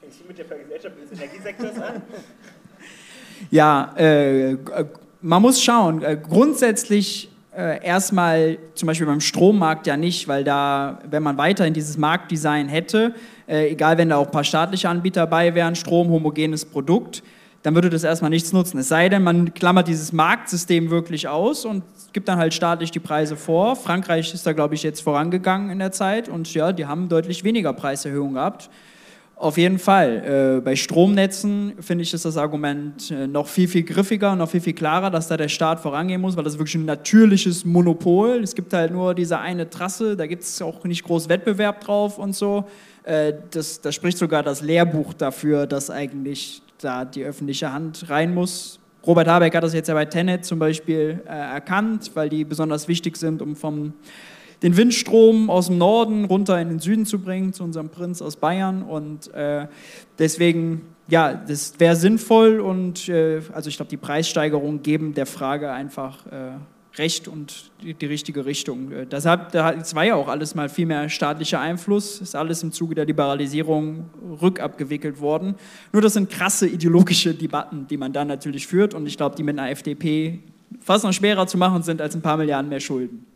Fängst 0.00 0.20
du 0.22 0.26
mit 0.26 0.38
der 0.38 0.46
Vergesellschaftung 0.46 1.02
des 1.02 1.18
Energiesektors 1.18 1.78
an? 1.82 2.02
Ja, 3.50 3.94
äh, 3.98 4.56
man 5.20 5.42
muss 5.42 5.62
schauen. 5.62 6.02
Äh, 6.02 6.16
grundsätzlich 6.16 7.30
äh, 7.56 7.84
erstmal 7.84 8.58
zum 8.74 8.86
Beispiel 8.86 9.06
beim 9.06 9.20
Strommarkt 9.20 9.86
ja 9.86 9.96
nicht, 9.96 10.28
weil 10.28 10.44
da, 10.44 10.98
wenn 11.08 11.22
man 11.22 11.38
weiterhin 11.38 11.74
dieses 11.74 11.96
Marktdesign 11.96 12.68
hätte, 12.68 13.14
äh, 13.48 13.70
egal 13.70 13.98
wenn 13.98 14.10
da 14.10 14.16
auch 14.16 14.26
ein 14.26 14.30
paar 14.30 14.44
staatliche 14.44 14.88
Anbieter 14.88 15.22
dabei 15.22 15.54
wären, 15.54 15.74
Strom, 15.74 16.10
homogenes 16.10 16.64
Produkt, 16.64 17.22
dann 17.62 17.74
würde 17.74 17.90
das 17.90 18.04
erstmal 18.04 18.30
nichts 18.30 18.52
nutzen. 18.52 18.78
Es 18.78 18.88
sei 18.88 19.08
denn, 19.08 19.24
man 19.24 19.52
klammert 19.54 19.88
dieses 19.88 20.12
Marktsystem 20.12 20.90
wirklich 20.90 21.26
aus 21.26 21.64
und 21.64 21.82
gibt 22.12 22.28
dann 22.28 22.38
halt 22.38 22.54
staatlich 22.54 22.90
die 22.92 23.00
Preise 23.00 23.36
vor. 23.36 23.74
Frankreich 23.74 24.32
ist 24.32 24.46
da, 24.46 24.52
glaube 24.52 24.74
ich, 24.74 24.82
jetzt 24.82 25.00
vorangegangen 25.00 25.70
in 25.70 25.78
der 25.80 25.92
Zeit 25.92 26.28
und 26.28 26.52
ja, 26.54 26.72
die 26.72 26.86
haben 26.86 27.08
deutlich 27.08 27.42
weniger 27.42 27.72
Preiserhöhungen 27.72 28.34
gehabt. 28.34 28.70
Auf 29.38 29.58
jeden 29.58 29.78
Fall. 29.78 30.56
Äh, 30.56 30.60
bei 30.62 30.74
Stromnetzen 30.74 31.74
finde 31.80 32.02
ich 32.02 32.14
ist 32.14 32.24
das 32.24 32.38
Argument 32.38 33.10
äh, 33.10 33.26
noch 33.26 33.48
viel, 33.48 33.68
viel 33.68 33.82
griffiger, 33.82 34.34
noch 34.34 34.48
viel, 34.48 34.62
viel 34.62 34.72
klarer, 34.72 35.10
dass 35.10 35.28
da 35.28 35.36
der 35.36 35.48
Staat 35.48 35.78
vorangehen 35.78 36.22
muss, 36.22 36.38
weil 36.38 36.44
das 36.44 36.56
wirklich 36.56 36.76
ein 36.76 36.86
natürliches 36.86 37.66
Monopol. 37.66 38.42
Es 38.42 38.54
gibt 38.54 38.72
halt 38.72 38.92
nur 38.92 39.14
diese 39.14 39.38
eine 39.38 39.68
Trasse, 39.68 40.16
da 40.16 40.26
gibt 40.26 40.42
es 40.42 40.62
auch 40.62 40.82
nicht 40.84 41.04
groß 41.04 41.28
Wettbewerb 41.28 41.82
drauf 41.82 42.18
und 42.18 42.34
so. 42.34 42.64
Äh, 43.04 43.34
das, 43.50 43.82
da 43.82 43.92
spricht 43.92 44.16
sogar 44.16 44.42
das 44.42 44.62
Lehrbuch 44.62 45.12
dafür, 45.12 45.66
dass 45.66 45.90
eigentlich 45.90 46.62
da 46.78 47.04
die 47.04 47.22
öffentliche 47.22 47.70
Hand 47.70 48.08
rein 48.08 48.32
muss. 48.32 48.80
Robert 49.06 49.28
Habeck 49.28 49.54
hat 49.54 49.62
das 49.62 49.74
jetzt 49.74 49.88
ja 49.88 49.94
bei 49.94 50.06
Tenet 50.06 50.46
zum 50.46 50.58
Beispiel 50.58 51.20
erkannt, 51.26 52.10
weil 52.14 52.28
die 52.28 52.44
besonders 52.44 52.88
wichtig 52.88 53.16
sind, 53.16 53.40
um 53.40 53.54
vom 53.54 53.92
den 54.62 54.76
Windstrom 54.76 55.50
aus 55.50 55.66
dem 55.66 55.78
Norden 55.78 56.24
runter 56.24 56.60
in 56.60 56.68
den 56.68 56.78
Süden 56.78 57.06
zu 57.06 57.18
bringen, 57.18 57.52
zu 57.52 57.62
unserem 57.62 57.88
Prinz 57.88 58.22
aus 58.22 58.36
Bayern. 58.36 58.82
Und 58.82 59.32
äh, 59.34 59.66
deswegen, 60.18 60.82
ja, 61.08 61.34
das 61.34 61.74
wäre 61.78 61.96
sinnvoll 61.96 62.60
und 62.60 63.08
äh, 63.08 63.42
also 63.52 63.68
ich 63.68 63.76
glaube, 63.76 63.90
die 63.90 63.96
Preissteigerungen 63.96 64.82
geben 64.82 65.14
der 65.14 65.26
Frage 65.26 65.70
einfach 65.70 66.26
äh, 66.26 66.52
recht 66.98 67.28
und 67.28 67.70
die, 67.82 67.94
die, 67.94 68.06
richtige 68.06 68.46
Richtung. 68.46 68.90
Äh, 68.90 69.06
deshalb, 69.06 69.52
das 69.52 69.94
war 69.94 70.04
ja 70.04 70.14
auch 70.14 70.28
alles 70.28 70.54
mal 70.54 70.68
viel 70.68 70.86
mehr 70.86 71.08
staatlicher 71.08 71.60
Einfluss, 71.60 72.20
ist 72.20 72.34
alles 72.34 72.62
im 72.62 72.72
Zuge 72.72 72.94
der 72.94 73.04
Liberalisierung 73.04 74.10
rückabgewickelt 74.40 75.20
worden. 75.20 75.54
Nur 75.92 76.02
das 76.02 76.14
sind 76.14 76.30
krasse 76.30 76.66
ideologische 76.66 77.34
Debatten, 77.34 77.86
die 77.88 77.96
man 77.96 78.12
da 78.12 78.24
natürlich 78.24 78.66
führt 78.66 78.94
und 78.94 79.06
ich 79.06 79.16
glaube, 79.16 79.36
die 79.36 79.42
mit 79.42 79.58
einer 79.58 79.70
FDP 79.70 80.40
fast 80.80 81.04
noch 81.04 81.12
schwerer 81.12 81.46
zu 81.46 81.58
machen 81.58 81.82
sind 81.82 82.00
als 82.00 82.14
ein 82.14 82.22
paar 82.22 82.36
Milliarden 82.36 82.68
mehr 82.68 82.80
Schulden. 82.80 83.26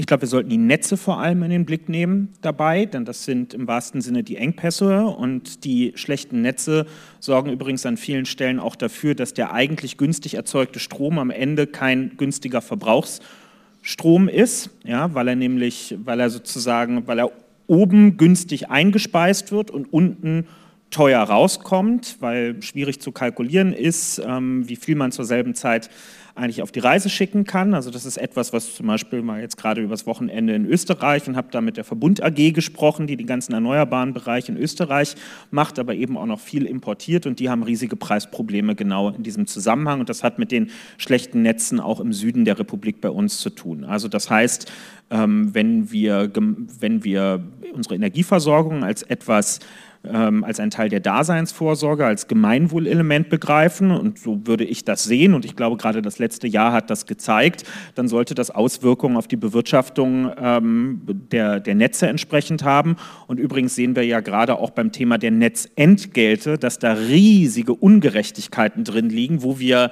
Ich 0.00 0.06
glaube, 0.06 0.22
wir 0.22 0.28
sollten 0.28 0.48
die 0.48 0.56
Netze 0.56 0.96
vor 0.96 1.18
allem 1.18 1.42
in 1.42 1.50
den 1.50 1.66
Blick 1.66 1.90
nehmen 1.90 2.30
dabei, 2.40 2.86
denn 2.86 3.04
das 3.04 3.26
sind 3.26 3.52
im 3.52 3.68
wahrsten 3.68 4.00
Sinne 4.00 4.22
die 4.22 4.36
Engpässe 4.36 5.04
und 5.04 5.62
die 5.64 5.92
schlechten 5.94 6.40
Netze 6.40 6.86
sorgen 7.18 7.52
übrigens 7.52 7.84
an 7.84 7.98
vielen 7.98 8.24
Stellen 8.24 8.60
auch 8.60 8.76
dafür, 8.76 9.14
dass 9.14 9.34
der 9.34 9.52
eigentlich 9.52 9.98
günstig 9.98 10.36
erzeugte 10.36 10.78
Strom 10.78 11.18
am 11.18 11.28
Ende 11.28 11.66
kein 11.66 12.12
günstiger 12.16 12.62
Verbrauchsstrom 12.62 14.28
ist, 14.30 14.70
ja, 14.84 15.12
weil 15.12 15.28
er 15.28 15.36
nämlich, 15.36 15.94
weil 16.02 16.18
er 16.18 16.30
sozusagen, 16.30 17.06
weil 17.06 17.18
er 17.18 17.30
oben 17.66 18.16
günstig 18.16 18.70
eingespeist 18.70 19.52
wird 19.52 19.70
und 19.70 19.92
unten 19.92 20.46
teuer 20.90 21.20
rauskommt, 21.20 22.16
weil 22.20 22.62
schwierig 22.62 23.02
zu 23.02 23.12
kalkulieren 23.12 23.74
ist, 23.74 24.18
ähm, 24.24 24.66
wie 24.66 24.76
viel 24.76 24.96
man 24.96 25.12
zur 25.12 25.26
selben 25.26 25.54
Zeit 25.54 25.90
eigentlich 26.34 26.62
auf 26.62 26.72
die 26.72 26.80
Reise 26.80 27.08
schicken 27.08 27.44
kann. 27.44 27.74
Also 27.74 27.90
das 27.90 28.06
ist 28.06 28.16
etwas, 28.16 28.52
was 28.52 28.74
zum 28.74 28.86
Beispiel 28.86 29.22
mal 29.22 29.40
jetzt 29.40 29.56
gerade 29.56 29.80
übers 29.80 30.06
Wochenende 30.06 30.54
in 30.54 30.66
Österreich 30.66 31.26
und 31.28 31.36
habe 31.36 31.48
da 31.50 31.60
mit 31.60 31.76
der 31.76 31.84
Verbund 31.84 32.22
AG 32.22 32.52
gesprochen, 32.52 33.06
die 33.06 33.16
die 33.16 33.26
ganzen 33.26 33.52
erneuerbaren 33.52 34.12
Bereiche 34.12 34.52
in 34.52 34.58
Österreich 34.58 35.14
macht, 35.50 35.78
aber 35.78 35.94
eben 35.94 36.16
auch 36.16 36.26
noch 36.26 36.40
viel 36.40 36.66
importiert 36.66 37.26
und 37.26 37.40
die 37.40 37.48
haben 37.48 37.62
riesige 37.62 37.96
Preisprobleme 37.96 38.74
genau 38.74 39.10
in 39.10 39.22
diesem 39.22 39.46
Zusammenhang 39.46 40.00
und 40.00 40.08
das 40.08 40.22
hat 40.22 40.38
mit 40.38 40.52
den 40.52 40.70
schlechten 40.98 41.42
Netzen 41.42 41.80
auch 41.80 42.00
im 42.00 42.12
Süden 42.12 42.44
der 42.44 42.58
Republik 42.58 43.00
bei 43.00 43.10
uns 43.10 43.38
zu 43.38 43.50
tun. 43.50 43.84
Also 43.84 44.08
das 44.08 44.30
heißt, 44.30 44.70
ähm, 45.10 45.54
wenn 45.54 45.90
wir, 45.90 46.30
wenn 46.78 47.04
wir 47.04 47.42
unsere 47.74 47.94
Energieversorgung 47.94 48.84
als 48.84 49.02
etwas 49.02 49.60
ähm, 50.04 50.44
als 50.44 50.60
ein 50.60 50.70
Teil 50.70 50.88
der 50.88 51.00
Daseinsvorsorge, 51.00 52.06
als 52.06 52.26
Gemeinwohlelement 52.26 53.28
begreifen. 53.28 53.90
Und 53.90 54.18
so 54.18 54.46
würde 54.46 54.64
ich 54.64 54.84
das 54.84 55.04
sehen. 55.04 55.34
Und 55.34 55.44
ich 55.44 55.56
glaube, 55.56 55.76
gerade 55.76 56.00
das 56.00 56.18
letzte 56.18 56.48
Jahr 56.48 56.72
hat 56.72 56.90
das 56.90 57.06
gezeigt. 57.06 57.64
Dann 57.94 58.08
sollte 58.08 58.34
das 58.34 58.50
Auswirkungen 58.50 59.16
auf 59.16 59.28
die 59.28 59.36
Bewirtschaftung 59.36 60.32
ähm, 60.40 61.02
der, 61.30 61.60
der 61.60 61.74
Netze 61.74 62.08
entsprechend 62.08 62.64
haben. 62.64 62.96
Und 63.26 63.38
übrigens 63.38 63.74
sehen 63.74 63.94
wir 63.94 64.04
ja 64.04 64.20
gerade 64.20 64.58
auch 64.58 64.70
beim 64.70 64.92
Thema 64.92 65.18
der 65.18 65.32
Netzentgelte, 65.32 66.56
dass 66.56 66.78
da 66.78 66.92
riesige 66.92 67.74
Ungerechtigkeiten 67.74 68.84
drin 68.84 69.10
liegen, 69.10 69.42
wo 69.42 69.58
wir 69.58 69.90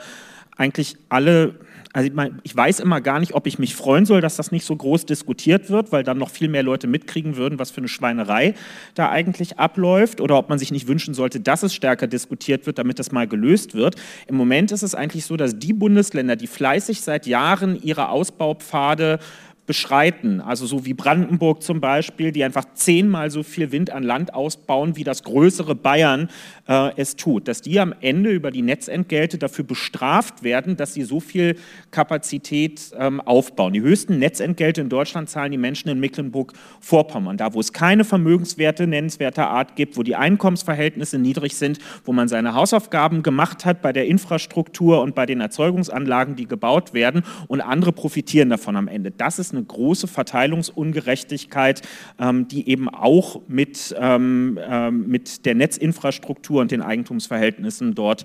eigentlich 0.57 0.97
alle 1.09 1.55
also 1.93 2.11
ich, 2.43 2.57
weiß 2.57 2.81
immer 2.81 3.01
gar 3.01 3.19
nicht, 3.21 3.35
ob 3.35 3.47
ich 3.47 3.59
mich 3.59 3.75
freuen 3.75 4.05
soll, 4.05 4.21
dass 4.21 4.37
das 4.37 4.53
nicht 4.53 4.65
so 4.65 4.77
groß 4.77 5.07
diskutiert 5.07 5.71
wird, 5.71 5.93
weil 5.93 6.03
dann 6.03 6.19
noch 6.19 6.31
viel 6.31 6.49
mehr 6.49 6.63
Leute 6.63 6.87
mitkriegen 6.87 7.37
würden, 7.37 7.59
was 7.59 7.71
für 7.71 7.79
eine 7.79 7.89
Schweinerei 7.89 8.55
da 8.95 9.11
eigentlich 9.11 9.59
abläuft, 9.59 10.21
oder 10.21 10.37
ob 10.37 10.49
man 10.49 10.59
sich 10.59 10.71
nicht 10.71 10.89
wünschen 10.89 11.15
sollte, 11.15 11.41
dass 11.41 11.63
es 11.63 11.75
stärker 11.75 12.07
diskutiert 12.07 12.67
wird, 12.67 12.79
damit 12.79 12.99
das 12.99 13.13
mal 13.13 13.27
gelöst 13.27 13.75
wird. 13.75 13.97
Im 14.27 14.37
Moment 14.37 14.73
ist 14.73 14.83
es 14.83 14.95
eigentlich 14.95 15.25
so, 15.25 15.37
dass 15.37 15.59
die 15.59 15.73
Bundesländer, 15.73 16.37
die 16.37 16.47
fleißig 16.47 17.01
seit 17.01 17.27
Jahren 17.27 17.81
ihre 17.81 18.11
Ausbaupfade 18.11 19.19
beschreiten. 19.69 20.41
Also 20.41 20.67
so 20.67 20.85
wie 20.85 20.95
Brandenburg 20.95 21.63
zum 21.63 21.81
Beispiel, 21.81 22.33
die 22.33 22.43
einfach 22.43 22.65
zehnmal 22.75 23.31
so 23.31 23.45
viel 23.45 23.71
Wind 23.71 23.91
an 23.91 24.03
Land 24.03 24.35
ausbauen, 24.35 24.97
wie 24.97 25.05
das 25.05 25.23
größere 25.23 25.77
Bayern 25.77 26.31
äh, 26.67 26.91
es 26.97 27.15
tut. 27.15 27.47
Dass 27.47 27.61
die 27.61 27.79
am 27.79 27.95
Ende 28.01 28.31
über 28.31 28.51
die 28.51 28.63
Netzentgelte 28.63 29.39
dafür 29.39 29.65
bestraft 29.65 30.43
werden, 30.43 30.77
dass 30.77 30.95
sie 30.95 31.03
so 31.03 31.21
viel 31.21 31.57
Kapazität 31.91 32.91
ähm, 32.99 33.21
aufbauen. 33.21 33.75
Die 33.75 33.83
höchsten 33.83 34.19
Netzentgelte 34.19 34.81
in 34.81 34.89
Deutschland 34.89 35.29
zahlen 35.29 35.53
die 35.53 35.59
Menschen 35.59 35.91
in 35.91 36.01
Mecklenburg-Vorpommern. 36.01 37.37
Da, 37.37 37.53
wo 37.53 37.61
es 37.61 37.75
keine 37.75 38.05
Vermögenswerte 38.05 38.87
nennenswerter 38.87 39.51
Art 39.51 39.77
gibt, 39.77 39.99
wo 39.99 40.03
die 40.03 40.17
Einkommensverhältnisse 40.17 41.19
niedrig 41.19 41.57
sind, 41.57 41.79
wo 42.07 42.13
man 42.15 42.29
seine 42.29 42.55
Hausaufgaben 42.55 43.23
gemacht 43.23 43.67
hat 43.67 43.83
bei 43.83 43.93
der 43.93 44.07
Infrastruktur 44.07 45.03
und 45.03 45.15
bei 45.15 45.27
den 45.27 45.43
Erzeugungsanlagen, 45.43 46.37
die 46.37 46.47
gebaut 46.47 46.95
werden 46.95 47.23
und 47.49 47.61
andere 47.61 47.93
profitieren 47.93 48.49
davon 48.49 48.75
am 48.75 48.89
Ende. 48.89 49.11
Das 49.11 49.39
ist 49.39 49.53
eine 49.53 49.58
große 49.63 50.07
Verteilungsungerechtigkeit, 50.07 51.83
ähm, 52.19 52.49
die 52.49 52.69
eben 52.69 52.89
auch 52.89 53.41
mit, 53.49 53.95
ähm, 53.99 54.59
ähm, 54.63 55.09
mit 55.09 55.47
der 55.47 55.55
Netzinfrastruktur 55.55 56.61
und 56.61 56.71
den 56.71 56.83
Eigentumsverhältnissen 56.83 57.95
dort 57.95 58.25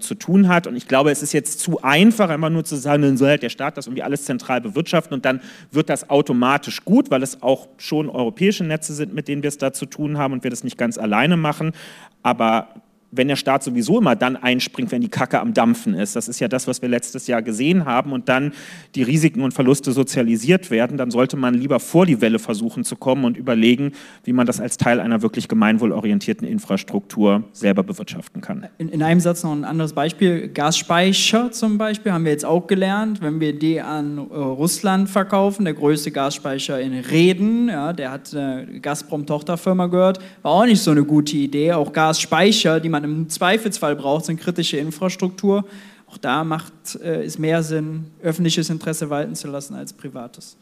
zu 0.00 0.14
tun 0.14 0.48
hat. 0.48 0.66
Und 0.66 0.76
ich 0.76 0.86
glaube, 0.86 1.10
es 1.10 1.22
ist 1.22 1.32
jetzt 1.32 1.58
zu 1.58 1.82
einfach, 1.82 2.30
immer 2.30 2.50
nur 2.50 2.64
zu 2.64 2.76
sagen, 2.76 3.02
dann 3.02 3.16
soll 3.16 3.28
halt 3.28 3.42
der 3.42 3.48
Staat 3.48 3.76
das 3.76 3.86
irgendwie 3.86 4.02
alles 4.02 4.24
zentral 4.24 4.60
bewirtschaften 4.60 5.14
und 5.14 5.24
dann 5.24 5.40
wird 5.70 5.88
das 5.88 6.10
automatisch 6.10 6.84
gut, 6.84 7.10
weil 7.10 7.22
es 7.22 7.42
auch 7.42 7.68
schon 7.78 8.08
europäische 8.08 8.64
Netze 8.64 8.94
sind, 8.94 9.14
mit 9.14 9.28
denen 9.28 9.42
wir 9.42 9.48
es 9.48 9.58
da 9.58 9.72
zu 9.72 9.86
tun 9.86 10.18
haben 10.18 10.32
und 10.32 10.44
wir 10.44 10.50
das 10.50 10.64
nicht 10.64 10.78
ganz 10.78 10.98
alleine 10.98 11.36
machen. 11.36 11.72
Aber 12.22 12.68
wenn 13.14 13.28
der 13.28 13.36
Staat 13.36 13.62
sowieso 13.62 13.98
immer 13.98 14.16
dann 14.16 14.36
einspringt, 14.36 14.92
wenn 14.92 15.00
die 15.00 15.08
Kacke 15.08 15.40
am 15.40 15.54
Dampfen 15.54 15.94
ist. 15.94 16.16
Das 16.16 16.28
ist 16.28 16.40
ja 16.40 16.48
das, 16.48 16.66
was 16.66 16.82
wir 16.82 16.88
letztes 16.88 17.26
Jahr 17.26 17.42
gesehen 17.42 17.84
haben 17.84 18.12
und 18.12 18.28
dann 18.28 18.52
die 18.94 19.02
Risiken 19.02 19.42
und 19.42 19.52
Verluste 19.52 19.92
sozialisiert 19.92 20.70
werden, 20.70 20.96
dann 20.96 21.10
sollte 21.10 21.36
man 21.36 21.54
lieber 21.54 21.80
vor 21.80 22.06
die 22.06 22.20
Welle 22.20 22.38
versuchen 22.38 22.84
zu 22.84 22.96
kommen 22.96 23.24
und 23.24 23.36
überlegen, 23.36 23.92
wie 24.24 24.32
man 24.32 24.46
das 24.46 24.60
als 24.60 24.76
Teil 24.76 25.00
einer 25.00 25.22
wirklich 25.22 25.48
gemeinwohlorientierten 25.48 26.46
Infrastruktur 26.46 27.44
selber 27.52 27.82
bewirtschaften 27.82 28.40
kann. 28.40 28.66
In, 28.78 28.88
in 28.88 29.02
einem 29.02 29.20
Satz 29.20 29.42
noch 29.42 29.52
ein 29.52 29.64
anderes 29.64 29.92
Beispiel. 29.92 30.48
Gasspeicher 30.48 31.52
zum 31.52 31.78
Beispiel 31.78 32.12
haben 32.12 32.24
wir 32.24 32.32
jetzt 32.32 32.44
auch 32.44 32.66
gelernt, 32.66 33.20
wenn 33.22 33.40
wir 33.40 33.58
die 33.58 33.80
an 33.80 34.18
äh, 34.18 34.36
Russland 34.36 35.08
verkaufen, 35.08 35.64
der 35.64 35.74
größte 35.74 36.10
Gasspeicher 36.10 36.80
in 36.80 36.94
Reden, 36.94 37.68
ja, 37.68 37.92
der 37.92 38.10
hat 38.10 38.34
eine 38.34 38.80
Gazprom-Tochterfirma 38.80 39.86
gehört, 39.86 40.18
war 40.42 40.52
auch 40.52 40.64
nicht 40.66 40.82
so 40.82 40.90
eine 40.90 41.04
gute 41.04 41.36
Idee. 41.36 41.72
Auch 41.72 41.92
Gasspeicher, 41.92 42.80
die 42.80 42.88
man 42.88 43.03
im 43.04 43.28
Zweifelsfall 43.28 43.96
braucht, 43.96 44.24
sind 44.24 44.40
kritische 44.40 44.76
Infrastruktur. 44.76 45.64
Auch 46.06 46.18
da 46.18 46.44
macht 46.44 46.72
äh, 47.02 47.24
es 47.24 47.38
mehr 47.38 47.62
Sinn, 47.62 48.06
öffentliches 48.22 48.70
Interesse 48.70 49.10
walten 49.10 49.34
zu 49.34 49.48
lassen 49.48 49.74
als 49.74 49.92
privates. 49.92 50.56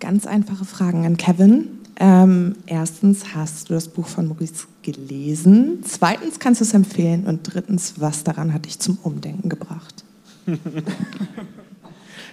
Ganz 0.00 0.26
einfache 0.26 0.64
Fragen 0.64 1.06
an 1.06 1.16
Kevin. 1.16 1.68
Ähm, 2.00 2.56
erstens, 2.66 3.34
hast 3.34 3.68
du 3.68 3.74
das 3.74 3.88
Buch 3.88 4.06
von 4.06 4.28
Maurice 4.28 4.66
gelesen? 4.82 5.82
Zweitens, 5.84 6.38
kannst 6.38 6.60
du 6.60 6.64
es 6.64 6.72
empfehlen? 6.72 7.26
Und 7.26 7.42
drittens, 7.42 7.94
was 7.98 8.22
daran 8.22 8.52
hat 8.52 8.66
dich 8.66 8.78
zum 8.78 8.98
Umdenken 9.02 9.48
gebracht? 9.48 10.04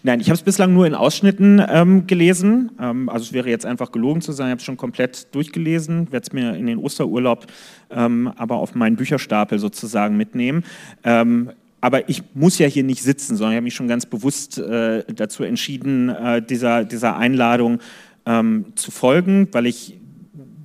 Nein, 0.06 0.20
ich 0.20 0.28
habe 0.28 0.36
es 0.36 0.44
bislang 0.44 0.72
nur 0.72 0.86
in 0.86 0.94
Ausschnitten 0.94 1.60
ähm, 1.68 2.06
gelesen. 2.06 2.70
Ähm, 2.80 3.10
also 3.10 3.24
es 3.24 3.34
wäre 3.34 3.50
jetzt 3.50 3.66
einfach 3.66 3.92
gelogen 3.92 4.22
zu 4.22 4.34
sein. 4.34 4.50
Ich 4.50 4.52
habe 4.52 4.60
es 4.60 4.64
schon 4.64 4.78
komplett 4.78 5.34
durchgelesen, 5.34 6.12
werde 6.12 6.28
es 6.28 6.32
mir 6.32 6.54
in 6.54 6.68
den 6.68 6.78
Osterurlaub 6.78 7.48
ähm, 7.90 8.32
aber 8.36 8.58
auf 8.58 8.76
meinen 8.76 8.98
Bücherstapel 8.98 9.58
sozusagen 9.58 10.16
mitnehmen. 10.16 10.64
Ähm, 11.04 11.50
aber 11.82 12.08
ich 12.08 12.22
muss 12.36 12.60
ja 12.60 12.68
hier 12.68 12.84
nicht 12.84 13.02
sitzen, 13.02 13.36
sondern 13.36 13.54
ich 13.54 13.56
habe 13.56 13.64
mich 13.64 13.74
schon 13.74 13.88
ganz 13.88 14.06
bewusst 14.06 14.60
äh, 14.60 15.04
dazu 15.12 15.42
entschieden, 15.42 16.10
äh, 16.10 16.40
dieser, 16.40 16.84
dieser 16.84 17.18
Einladung 17.18 17.80
ähm, 18.28 18.74
zu 18.76 18.92
folgen, 18.92 19.48
weil 19.54 19.66
ich 19.66 19.98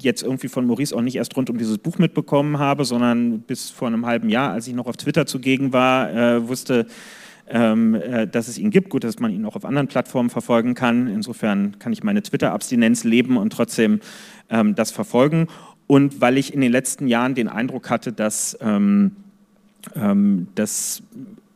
jetzt 0.02 0.22
irgendwie 0.22 0.48
von 0.48 0.66
Maurice 0.66 0.94
auch 0.94 1.00
nicht 1.00 1.16
erst 1.16 1.34
rund 1.34 1.48
um 1.48 1.56
dieses 1.56 1.78
Buch 1.78 1.96
mitbekommen 1.96 2.58
habe, 2.58 2.84
sondern 2.84 3.40
bis 3.40 3.70
vor 3.70 3.88
einem 3.88 4.04
halben 4.04 4.28
Jahr, 4.28 4.52
als 4.52 4.68
ich 4.68 4.74
noch 4.74 4.86
auf 4.86 4.98
Twitter 4.98 5.24
zugegen 5.24 5.72
war, 5.72 6.12
äh, 6.12 6.46
wusste, 6.46 6.86
dass 7.52 8.48
es 8.48 8.58
ihn 8.58 8.70
gibt. 8.70 8.90
Gut, 8.90 9.04
dass 9.04 9.18
man 9.18 9.32
ihn 9.32 9.44
auch 9.44 9.56
auf 9.56 9.64
anderen 9.64 9.88
Plattformen 9.88 10.30
verfolgen 10.30 10.74
kann. 10.74 11.08
Insofern 11.08 11.78
kann 11.78 11.92
ich 11.92 12.04
meine 12.04 12.22
Twitter-Abstinenz 12.22 13.04
leben 13.04 13.36
und 13.36 13.52
trotzdem 13.52 14.00
ähm, 14.50 14.74
das 14.74 14.90
verfolgen. 14.90 15.48
Und 15.86 16.20
weil 16.20 16.38
ich 16.38 16.54
in 16.54 16.60
den 16.60 16.70
letzten 16.70 17.08
Jahren 17.08 17.34
den 17.34 17.48
Eindruck 17.48 17.90
hatte, 17.90 18.12
dass, 18.12 18.56
ähm, 18.60 19.16
ähm 19.96 20.46
dass 20.54 21.02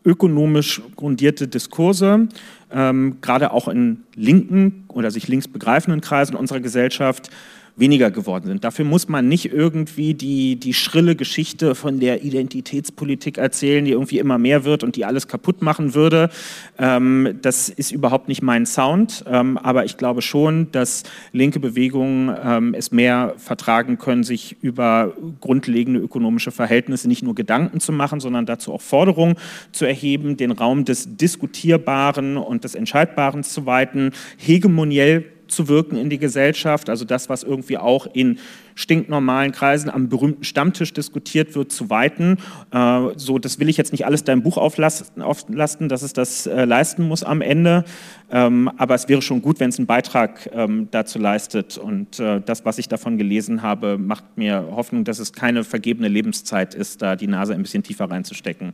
ökonomisch 0.04 0.82
grundierte 0.96 1.48
Diskurse, 1.48 2.28
ähm, 2.70 3.18
gerade 3.20 3.52
auch 3.52 3.68
in 3.68 4.02
linken 4.14 4.84
oder 4.88 5.10
sich 5.10 5.28
links 5.28 5.48
begreifenden 5.48 6.00
Kreisen 6.00 6.36
unserer 6.36 6.60
Gesellschaft, 6.60 7.30
weniger 7.76 8.12
geworden 8.12 8.46
sind. 8.46 8.62
Dafür 8.62 8.84
muss 8.84 9.08
man 9.08 9.28
nicht 9.28 9.52
irgendwie 9.52 10.14
die, 10.14 10.56
die 10.56 10.74
schrille 10.74 11.16
Geschichte 11.16 11.74
von 11.74 11.98
der 11.98 12.22
Identitätspolitik 12.22 13.36
erzählen, 13.36 13.84
die 13.84 13.90
irgendwie 13.90 14.20
immer 14.20 14.38
mehr 14.38 14.64
wird 14.64 14.84
und 14.84 14.94
die 14.94 15.04
alles 15.04 15.26
kaputt 15.26 15.60
machen 15.60 15.94
würde. 15.94 16.30
Ähm, 16.78 17.38
das 17.42 17.68
ist 17.68 17.90
überhaupt 17.90 18.28
nicht 18.28 18.42
mein 18.42 18.64
Sound, 18.64 19.24
ähm, 19.26 19.58
aber 19.58 19.84
ich 19.84 19.96
glaube 19.96 20.22
schon, 20.22 20.70
dass 20.70 21.02
linke 21.32 21.58
Bewegungen 21.58 22.36
ähm, 22.44 22.74
es 22.74 22.92
mehr 22.92 23.34
vertragen 23.38 23.98
können, 23.98 24.22
sich 24.22 24.56
über 24.60 25.12
grundlegende 25.40 25.98
ökonomische 25.98 26.52
Verhältnisse 26.52 27.08
nicht 27.08 27.24
nur 27.24 27.34
Gedanken 27.34 27.80
zu 27.80 27.90
machen, 27.90 28.20
sondern 28.20 28.46
dazu 28.46 28.72
auch 28.72 28.82
Forderungen 28.82 29.34
zu 29.72 29.84
erheben, 29.84 30.36
den 30.36 30.52
Raum 30.52 30.84
des 30.84 31.16
Diskutierbaren 31.16 32.36
und 32.36 32.62
des 32.62 32.76
Entscheidbaren 32.76 33.42
zu 33.42 33.66
weiten, 33.66 34.12
hegemoniell 34.36 35.24
zu 35.48 35.68
wirken 35.68 35.96
in 35.96 36.10
die 36.10 36.18
Gesellschaft, 36.18 36.88
also 36.88 37.04
das, 37.04 37.28
was 37.28 37.42
irgendwie 37.42 37.78
auch 37.78 38.06
in 38.12 38.38
stinknormalen 38.74 39.52
Kreisen 39.52 39.88
am 39.88 40.08
berühmten 40.08 40.44
Stammtisch 40.44 40.92
diskutiert 40.92 41.54
wird, 41.54 41.70
zu 41.70 41.90
weiten. 41.90 42.38
Äh, 42.72 43.08
so, 43.16 43.38
das 43.38 43.60
will 43.60 43.68
ich 43.68 43.76
jetzt 43.76 43.92
nicht 43.92 44.06
alles 44.06 44.24
deinem 44.24 44.42
Buch 44.42 44.56
auflasten, 44.56 45.88
dass 45.88 46.02
es 46.02 46.12
das 46.12 46.46
äh, 46.46 46.64
leisten 46.64 47.06
muss 47.06 47.22
am 47.22 47.40
Ende, 47.40 47.84
ähm, 48.30 48.70
aber 48.76 48.94
es 48.94 49.08
wäre 49.08 49.22
schon 49.22 49.42
gut, 49.42 49.60
wenn 49.60 49.70
es 49.70 49.78
einen 49.78 49.86
Beitrag 49.86 50.50
ähm, 50.52 50.88
dazu 50.90 51.18
leistet 51.18 51.78
und 51.78 52.18
äh, 52.18 52.40
das, 52.44 52.64
was 52.64 52.78
ich 52.78 52.88
davon 52.88 53.18
gelesen 53.18 53.62
habe, 53.62 53.98
macht 53.98 54.36
mir 54.36 54.68
Hoffnung, 54.72 55.04
dass 55.04 55.18
es 55.18 55.32
keine 55.32 55.64
vergebene 55.64 56.08
Lebenszeit 56.08 56.74
ist, 56.74 57.02
da 57.02 57.16
die 57.16 57.26
Nase 57.26 57.54
ein 57.54 57.62
bisschen 57.62 57.82
tiefer 57.82 58.10
reinzustecken. 58.10 58.72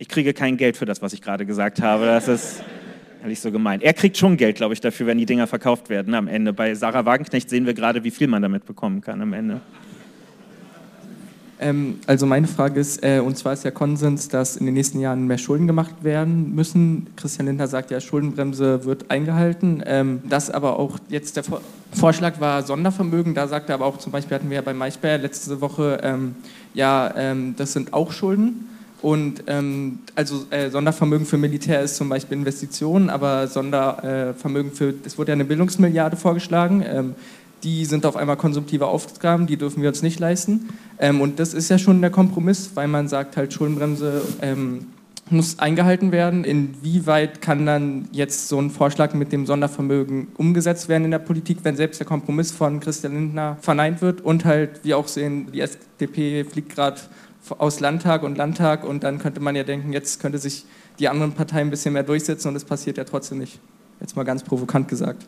Ich 0.00 0.08
kriege 0.08 0.32
kein 0.32 0.56
Geld 0.56 0.76
für 0.76 0.86
das, 0.86 1.02
was 1.02 1.12
ich 1.12 1.22
gerade 1.22 1.44
gesagt 1.44 1.82
habe. 1.82 2.06
Das 2.06 2.28
ist 2.28 2.62
Ehrlich 3.22 3.40
so 3.40 3.50
gemeint. 3.50 3.82
Er 3.82 3.94
kriegt 3.94 4.16
schon 4.16 4.36
Geld, 4.36 4.56
glaube 4.56 4.74
ich, 4.74 4.80
dafür, 4.80 5.06
wenn 5.06 5.18
die 5.18 5.26
Dinger 5.26 5.46
verkauft 5.46 5.90
werden 5.90 6.14
am 6.14 6.28
Ende. 6.28 6.52
Bei 6.52 6.74
Sarah 6.74 7.04
Wagenknecht 7.04 7.50
sehen 7.50 7.66
wir 7.66 7.74
gerade, 7.74 8.04
wie 8.04 8.10
viel 8.10 8.28
man 8.28 8.42
damit 8.42 8.64
bekommen 8.64 9.00
kann 9.00 9.20
am 9.20 9.32
Ende. 9.32 9.60
Ähm, 11.60 11.98
also 12.06 12.26
meine 12.26 12.46
Frage 12.46 12.78
ist, 12.78 13.02
äh, 13.02 13.18
und 13.18 13.36
zwar 13.36 13.52
ist 13.52 13.64
der 13.64 13.72
Konsens, 13.72 14.28
dass 14.28 14.56
in 14.56 14.66
den 14.66 14.74
nächsten 14.74 15.00
Jahren 15.00 15.26
mehr 15.26 15.38
Schulden 15.38 15.66
gemacht 15.66 15.94
werden 16.02 16.54
müssen. 16.54 17.08
Christian 17.16 17.46
Lindner 17.46 17.66
sagt 17.66 17.90
ja, 17.90 18.00
Schuldenbremse 18.00 18.84
wird 18.84 19.10
eingehalten. 19.10 19.82
Ähm, 19.84 20.22
das 20.28 20.50
aber 20.50 20.78
auch 20.78 20.98
jetzt 21.08 21.36
der 21.36 21.44
Vor 21.44 21.60
Vorschlag 21.90 22.38
war 22.38 22.62
Sondervermögen. 22.64 23.34
Da 23.34 23.48
sagt 23.48 23.70
er 23.70 23.76
aber 23.76 23.86
auch, 23.86 23.96
zum 23.96 24.12
Beispiel 24.12 24.34
hatten 24.34 24.50
wir 24.50 24.56
ja 24.56 24.62
bei 24.62 24.74
Maischberger 24.74 25.22
letzte 25.22 25.62
Woche, 25.62 25.98
ähm, 26.02 26.34
ja, 26.74 27.14
ähm, 27.16 27.54
das 27.56 27.72
sind 27.72 27.94
auch 27.94 28.12
Schulden. 28.12 28.68
Und 29.00 29.44
ähm, 29.46 30.00
also 30.16 30.46
äh, 30.50 30.70
Sondervermögen 30.70 31.26
für 31.26 31.38
Militär 31.38 31.82
ist 31.82 31.96
zum 31.96 32.08
Beispiel 32.08 32.38
Investitionen, 32.38 33.10
aber 33.10 33.46
Sondervermögen 33.46 34.72
für, 34.72 34.94
es 35.04 35.16
wurde 35.16 35.30
ja 35.30 35.34
eine 35.34 35.44
Bildungsmilliarde 35.44 36.16
vorgeschlagen, 36.16 36.84
ähm, 36.84 37.14
die 37.62 37.84
sind 37.84 38.06
auf 38.06 38.16
einmal 38.16 38.36
konsumtive 38.36 38.86
Aufgaben, 38.86 39.46
die 39.46 39.56
dürfen 39.56 39.82
wir 39.82 39.88
uns 39.88 40.02
nicht 40.02 40.20
leisten. 40.20 40.68
Ähm, 40.98 41.20
und 41.20 41.38
das 41.38 41.54
ist 41.54 41.68
ja 41.68 41.78
schon 41.78 42.00
der 42.00 42.10
Kompromiss, 42.10 42.72
weil 42.74 42.88
man 42.88 43.08
sagt 43.08 43.36
halt, 43.36 43.52
Schuldenbremse 43.52 44.22
ähm, 44.42 44.86
muss 45.30 45.58
eingehalten 45.58 46.12
werden. 46.12 46.44
Inwieweit 46.44 47.42
kann 47.42 47.66
dann 47.66 48.08
jetzt 48.12 48.48
so 48.48 48.60
ein 48.60 48.70
Vorschlag 48.70 49.14
mit 49.14 49.32
dem 49.32 49.46
Sondervermögen 49.46 50.28
umgesetzt 50.36 50.88
werden 50.88 51.04
in 51.04 51.10
der 51.10 51.18
Politik, 51.18 51.58
wenn 51.62 51.76
selbst 51.76 52.00
der 52.00 52.06
Kompromiss 52.06 52.50
von 52.50 52.80
Christian 52.80 53.14
Lindner 53.14 53.56
verneint 53.60 54.00
wird 54.02 54.20
und 54.20 54.44
halt, 54.44 54.80
wir 54.84 54.96
auch 54.96 55.08
sehen, 55.08 55.50
die 55.52 55.60
SDP 55.60 56.44
fliegt 56.44 56.74
gerade 56.74 57.00
aus 57.52 57.80
Landtag 57.80 58.22
und 58.22 58.36
Landtag 58.36 58.84
und 58.84 59.02
dann 59.04 59.18
könnte 59.18 59.40
man 59.40 59.56
ja 59.56 59.64
denken, 59.64 59.92
jetzt 59.92 60.20
könnte 60.20 60.38
sich 60.38 60.64
die 60.98 61.08
anderen 61.08 61.32
Parteien 61.32 61.68
ein 61.68 61.70
bisschen 61.70 61.94
mehr 61.94 62.02
durchsetzen 62.02 62.48
und 62.48 62.56
es 62.56 62.64
passiert 62.64 62.96
ja 62.96 63.04
trotzdem 63.04 63.38
nicht. 63.38 63.60
Jetzt 64.00 64.16
mal 64.16 64.24
ganz 64.24 64.42
provokant 64.42 64.88
gesagt. 64.88 65.26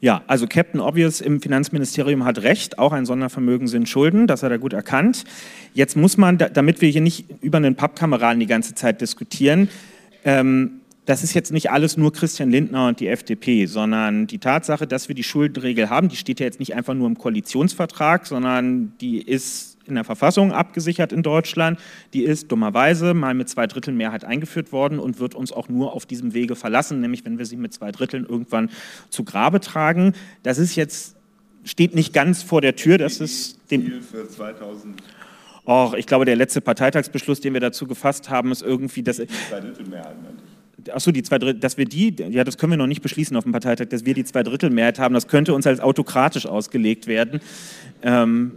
Ja, 0.00 0.22
also 0.26 0.46
Captain 0.46 0.80
Obvious 0.80 1.20
im 1.20 1.40
Finanzministerium 1.40 2.24
hat 2.24 2.42
recht, 2.42 2.78
auch 2.78 2.92
ein 2.92 3.06
Sondervermögen 3.06 3.66
sind 3.66 3.88
Schulden, 3.88 4.26
das 4.26 4.42
hat 4.42 4.50
er 4.50 4.58
gut 4.58 4.72
erkannt. 4.72 5.24
Jetzt 5.72 5.96
muss 5.96 6.16
man, 6.16 6.38
damit 6.38 6.80
wir 6.80 6.88
hier 6.90 7.00
nicht 7.00 7.24
über 7.42 7.56
einen 7.56 7.76
Pappkameraden 7.76 8.38
die 8.38 8.46
ganze 8.46 8.74
Zeit 8.74 9.00
diskutieren, 9.00 9.68
ähm, 10.24 10.80
das 11.06 11.22
ist 11.22 11.34
jetzt 11.34 11.52
nicht 11.52 11.70
alles 11.70 11.96
nur 11.96 12.12
Christian 12.12 12.50
Lindner 12.50 12.88
und 12.88 13.00
die 13.00 13.06
FDP, 13.06 13.66
sondern 13.66 14.26
die 14.26 14.38
Tatsache, 14.38 14.86
dass 14.88 15.08
wir 15.08 15.14
die 15.14 15.22
Schuldenregel 15.22 15.88
haben, 15.88 16.08
die 16.08 16.16
steht 16.16 16.40
ja 16.40 16.46
jetzt 16.46 16.58
nicht 16.58 16.74
einfach 16.74 16.94
nur 16.94 17.06
im 17.06 17.16
Koalitionsvertrag, 17.16 18.26
sondern 18.26 18.92
die 19.00 19.22
ist 19.22 19.75
in 19.88 19.94
der 19.94 20.04
Verfassung 20.04 20.52
abgesichert 20.52 21.12
in 21.12 21.22
Deutschland. 21.22 21.78
Die 22.12 22.24
ist 22.24 22.50
dummerweise 22.50 23.14
mal 23.14 23.34
mit 23.34 23.48
zwei 23.48 23.66
Dritteln 23.66 23.96
Mehrheit 23.96 24.24
eingeführt 24.24 24.72
worden 24.72 24.98
und 24.98 25.20
wird 25.20 25.34
uns 25.34 25.52
auch 25.52 25.68
nur 25.68 25.92
auf 25.92 26.06
diesem 26.06 26.34
Wege 26.34 26.56
verlassen, 26.56 27.00
nämlich 27.00 27.24
wenn 27.24 27.38
wir 27.38 27.46
sie 27.46 27.56
mit 27.56 27.72
zwei 27.72 27.92
Dritteln 27.92 28.26
irgendwann 28.26 28.70
zu 29.10 29.24
Grabe 29.24 29.60
tragen. 29.60 30.14
Das 30.42 30.58
ist 30.58 30.76
jetzt, 30.76 31.16
steht 31.64 31.94
nicht 31.94 32.12
ganz 32.12 32.42
vor 32.42 32.60
der 32.60 32.76
Tür. 32.76 32.98
Das 32.98 33.20
ist 33.20 33.58
dem. 33.70 34.02
für 34.02 34.28
2000. 34.28 35.02
Och, 35.66 35.94
ich 35.94 36.06
glaube, 36.06 36.24
der 36.24 36.36
letzte 36.36 36.60
Parteitagsbeschluss, 36.60 37.40
den 37.40 37.52
wir 37.52 37.60
dazu 37.60 37.86
gefasst 37.88 38.30
haben, 38.30 38.52
ist 38.52 38.62
irgendwie 38.62 39.02
das. 39.02 39.16
Zwei 39.16 39.60
Drittel 39.60 39.86
Mehrheit, 39.88 40.14
Achso, 40.92 41.10
die 41.10 41.22
zwei 41.22 41.38
Drittel, 41.38 41.58
dass 41.58 41.76
wir 41.76 41.86
die, 41.86 42.14
ja, 42.30 42.44
das 42.44 42.58
können 42.58 42.72
wir 42.72 42.76
noch 42.76 42.86
nicht 42.86 43.02
beschließen 43.02 43.36
auf 43.36 43.44
dem 43.44 43.52
Parteitag, 43.52 43.86
dass 43.86 44.04
wir 44.04 44.14
die 44.14 44.24
zwei 44.24 44.42
Drittel 44.42 44.70
Mehrheit 44.70 44.98
haben, 44.98 45.14
das 45.14 45.26
könnte 45.26 45.54
uns 45.54 45.66
als 45.66 45.80
autokratisch 45.80 46.46
ausgelegt 46.46 47.06
werden. 47.06 47.40
Ähm, 48.02 48.52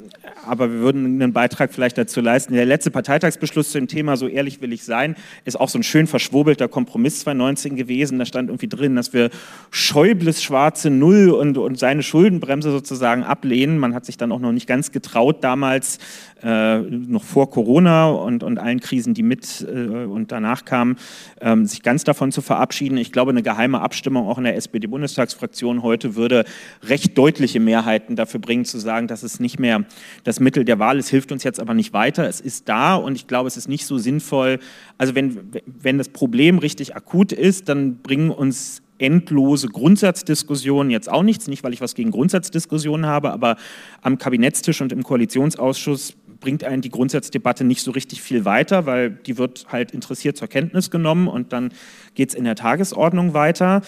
aber 0.46 0.72
wir 0.72 0.80
würden 0.80 1.22
einen 1.22 1.34
Beitrag 1.34 1.74
vielleicht 1.74 1.98
dazu 1.98 2.22
leisten. 2.22 2.54
Der 2.54 2.66
letzte 2.66 2.92
Parteitagsbeschluss 2.92 3.72
zu 3.72 3.78
dem 3.78 3.88
Thema, 3.88 4.18
so 4.18 4.28
ehrlich 4.28 4.62
will 4.62 4.74
ich 4.74 4.84
sein, 4.84 5.16
ist 5.46 5.60
auch 5.60 5.70
so 5.70 5.80
ein 5.80 5.84
schön 5.84 6.08
verschwurbelter 6.08 6.68
Kompromiss 6.68 7.22
2019 7.22 7.76
gewesen. 7.76 8.20
Da 8.20 8.26
stand 8.26 8.50
irgendwie 8.50 8.68
drin, 8.68 8.96
dass 8.96 9.14
wir 9.14 9.30
Schäubles 9.72 10.44
schwarze 10.44 10.90
Null 10.90 11.30
und, 11.30 11.58
und 11.58 11.78
seine 11.78 12.04
Schuldenbremse 12.04 12.72
sozusagen 12.72 13.24
ablehnen. 13.24 13.78
Man 13.78 13.94
hat 13.94 14.06
sich 14.06 14.18
dann 14.18 14.32
auch 14.32 14.40
noch 14.40 14.52
nicht 14.52 14.68
ganz 14.68 14.92
getraut, 14.92 15.44
damals 15.44 16.00
äh, 16.42 16.80
noch 16.80 17.24
vor 17.24 17.50
Corona 17.50 18.10
und, 18.10 18.44
und 18.44 18.60
allen 18.60 18.80
Krisen, 18.80 19.14
die 19.14 19.24
mit 19.24 19.68
äh, 19.70 20.06
und 20.06 20.32
danach 20.32 20.66
kamen, 20.66 20.98
ähm, 21.42 21.66
sich 21.66 21.84
ganz 21.84 22.04
davon 22.06 22.32
zu 22.32 22.42
verabschieden. 22.42 22.98
Ich 22.98 23.12
glaube, 23.12 23.32
eine 23.32 23.44
geheime 23.44 23.82
Abstimmung 23.82 24.28
auch 24.28 24.38
in 24.38 24.46
der 24.46 24.56
SPD-Bundestagsfraktion 24.56 25.84
heute 25.84 26.16
würde 26.16 26.46
recht 26.84 27.18
deutliche 27.18 27.60
Mehrheiten 27.60 28.16
dafür 28.16 28.40
bringen, 28.40 28.66
zu 28.66 28.80
sagen, 28.80 29.08
dass 29.08 29.24
es 29.24 29.29
nicht 29.38 29.60
mehr 29.60 29.86
das 30.24 30.40
Mittel 30.40 30.66
der 30.66 30.80
Wahl 30.80 30.98
ist, 30.98 31.10
hilft 31.10 31.32
uns 31.32 31.44
jetzt 31.44 31.60
aber 31.60 31.76
nicht 31.76 31.94
weiter. 31.94 32.28
Es 32.28 32.42
ist 32.42 32.68
da 32.68 32.96
und 32.96 33.16
ich 33.16 33.28
glaube, 33.28 33.48
es 33.48 33.58
ist 33.58 33.70
nicht 33.70 33.86
so 33.86 34.00
sinnvoll. 34.00 34.58
Also 34.98 35.14
wenn, 35.14 35.52
wenn 35.66 36.00
das 36.00 36.10
Problem 36.10 36.58
richtig 36.58 36.96
akut 36.96 37.32
ist, 37.32 37.70
dann 37.70 37.98
bringen 37.98 38.32
uns 38.32 38.82
endlose 38.98 39.68
Grundsatzdiskussionen 39.68 40.92
jetzt 40.92 41.10
auch 41.10 41.24
nichts, 41.24 41.48
nicht 41.48 41.64
weil 41.64 41.74
ich 41.74 41.82
was 41.82 41.96
gegen 41.96 42.12
Grundsatzdiskussionen 42.12 43.06
habe, 43.06 43.32
aber 43.32 43.56
am 44.02 44.18
Kabinettstisch 44.18 44.82
und 44.82 44.92
im 44.92 45.04
Koalitionsausschuss 45.04 46.16
bringt 46.40 46.64
einen 46.64 46.82
die 46.82 46.90
Grundsatzdebatte 46.90 47.64
nicht 47.64 47.82
so 47.82 47.92
richtig 47.92 48.22
viel 48.22 48.46
weiter, 48.46 48.86
weil 48.86 49.10
die 49.10 49.38
wird 49.38 49.68
halt 49.70 49.92
interessiert 49.92 50.38
zur 50.38 50.48
Kenntnis 50.48 50.90
genommen 50.90 51.28
und 51.28 51.54
dann 51.54 51.72
geht 52.16 52.30
es 52.30 52.36
in 52.36 52.44
der 52.44 52.56
Tagesordnung 52.56 53.34
weiter. 53.34 53.82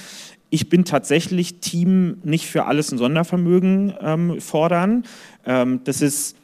Ich 0.53 0.67
bin 0.67 0.83
tatsächlich 0.83 1.61
Team 1.61 2.17
nicht 2.23 2.45
für 2.45 2.65
alles 2.65 2.91
ein 2.91 2.97
Sondervermögen 2.97 3.93
ähm, 4.01 4.41
fordern. 4.41 5.05
Ähm, 5.45 5.79
das 5.85 6.01
ist 6.01 6.35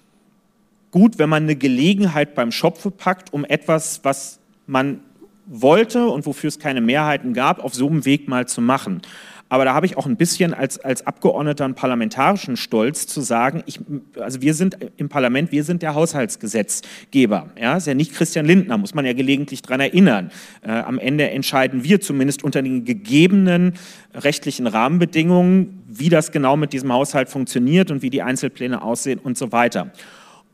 gut, 0.91 1.19
wenn 1.19 1.29
man 1.29 1.43
eine 1.43 1.57
Gelegenheit 1.57 2.33
beim 2.33 2.53
Schopfe 2.53 2.89
packt, 2.89 3.33
um 3.33 3.43
etwas, 3.43 3.99
was 4.03 4.39
man 4.65 5.01
wollte 5.45 6.07
und 6.07 6.25
wofür 6.25 6.47
es 6.47 6.57
keine 6.57 6.79
Mehrheiten 6.79 7.33
gab, 7.33 7.61
auf 7.61 7.75
so 7.75 7.87
einem 7.87 8.05
Weg 8.05 8.29
mal 8.29 8.47
zu 8.47 8.61
machen. 8.61 9.01
Aber 9.49 9.63
da 9.63 9.73
habe 9.73 9.85
ich 9.85 9.97
auch 9.97 10.05
ein 10.05 10.17
bisschen 10.17 10.53
als, 10.53 10.77
als 10.79 11.07
Abgeordneter 11.07 11.63
einen 11.63 11.75
parlamentarischen 11.75 12.57
Stolz 12.57 13.07
zu 13.07 13.21
sagen, 13.21 13.63
ich, 13.65 13.79
also 14.19 14.41
wir 14.41 14.53
sind 14.53 14.77
im 14.97 15.07
Parlament, 15.07 15.51
wir 15.51 15.63
sind 15.63 15.81
der 15.81 15.95
Haushaltsgesetzgeber. 15.95 17.51
Ja, 17.59 17.77
ist 17.77 17.87
ja 17.87 17.93
nicht 17.93 18.13
Christian 18.13 18.45
Lindner, 18.45 18.77
muss 18.77 18.93
man 18.93 19.05
ja 19.05 19.13
gelegentlich 19.13 19.61
daran 19.61 19.79
erinnern. 19.79 20.31
Äh, 20.63 20.71
am 20.71 20.99
Ende 20.99 21.29
entscheiden 21.29 21.83
wir 21.83 22.01
zumindest 22.01 22.43
unter 22.43 22.61
den 22.61 22.83
gegebenen 22.83 23.73
rechtlichen 24.13 24.67
Rahmenbedingungen, 24.67 25.83
wie 25.87 26.09
das 26.09 26.31
genau 26.31 26.57
mit 26.57 26.73
diesem 26.73 26.91
Haushalt 26.91 27.29
funktioniert 27.29 27.89
und 27.89 28.01
wie 28.01 28.09
die 28.09 28.21
Einzelpläne 28.21 28.81
aussehen 28.81 29.19
und 29.19 29.37
so 29.37 29.53
weiter. 29.53 29.91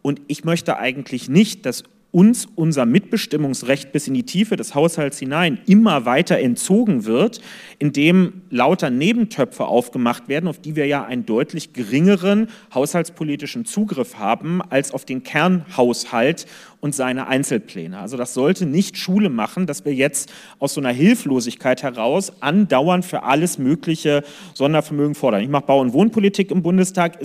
Und 0.03 0.21
ich 0.27 0.43
möchte 0.43 0.77
eigentlich 0.77 1.29
nicht, 1.29 1.65
dass 1.65 1.83
uns 2.13 2.47
unser 2.55 2.85
Mitbestimmungsrecht 2.85 3.91
bis 3.91 4.07
in 4.07 4.13
die 4.13 4.23
Tiefe 4.23 4.55
des 4.55 4.75
Haushalts 4.75 5.17
hinein 5.17 5.57
immer 5.65 6.05
weiter 6.05 6.37
entzogen 6.37 7.05
wird, 7.05 7.41
indem 7.79 8.43
lauter 8.51 8.91
Nebentöpfe 8.91 9.65
aufgemacht 9.65 10.27
werden, 10.27 10.47
auf 10.47 10.59
die 10.59 10.75
wir 10.75 10.85
ja 10.85 11.03
einen 11.03 11.25
deutlich 11.25 11.73
geringeren 11.73 12.49
haushaltspolitischen 12.71 13.65
Zugriff 13.65 14.19
haben 14.19 14.61
als 14.61 14.91
auf 14.93 15.05
den 15.05 15.23
Kernhaushalt 15.23 16.45
und 16.81 16.93
seine 16.93 17.25
Einzelpläne. 17.27 17.97
Also 17.97 18.15
das 18.15 18.35
sollte 18.35 18.67
nicht 18.67 18.95
Schule 18.95 19.29
machen, 19.29 19.65
dass 19.65 19.83
wir 19.83 19.95
jetzt 19.95 20.31
aus 20.59 20.75
so 20.75 20.81
einer 20.81 20.91
Hilflosigkeit 20.91 21.81
heraus 21.81 22.31
andauernd 22.41 23.05
für 23.05 23.23
alles 23.23 23.57
mögliche 23.57 24.23
Sondervermögen 24.53 25.15
fordern. 25.15 25.41
Ich 25.41 25.49
mache 25.49 25.65
Bau- 25.65 25.81
und 25.81 25.93
Wohnpolitik 25.93 26.51
im 26.51 26.61
Bundestag 26.61 27.17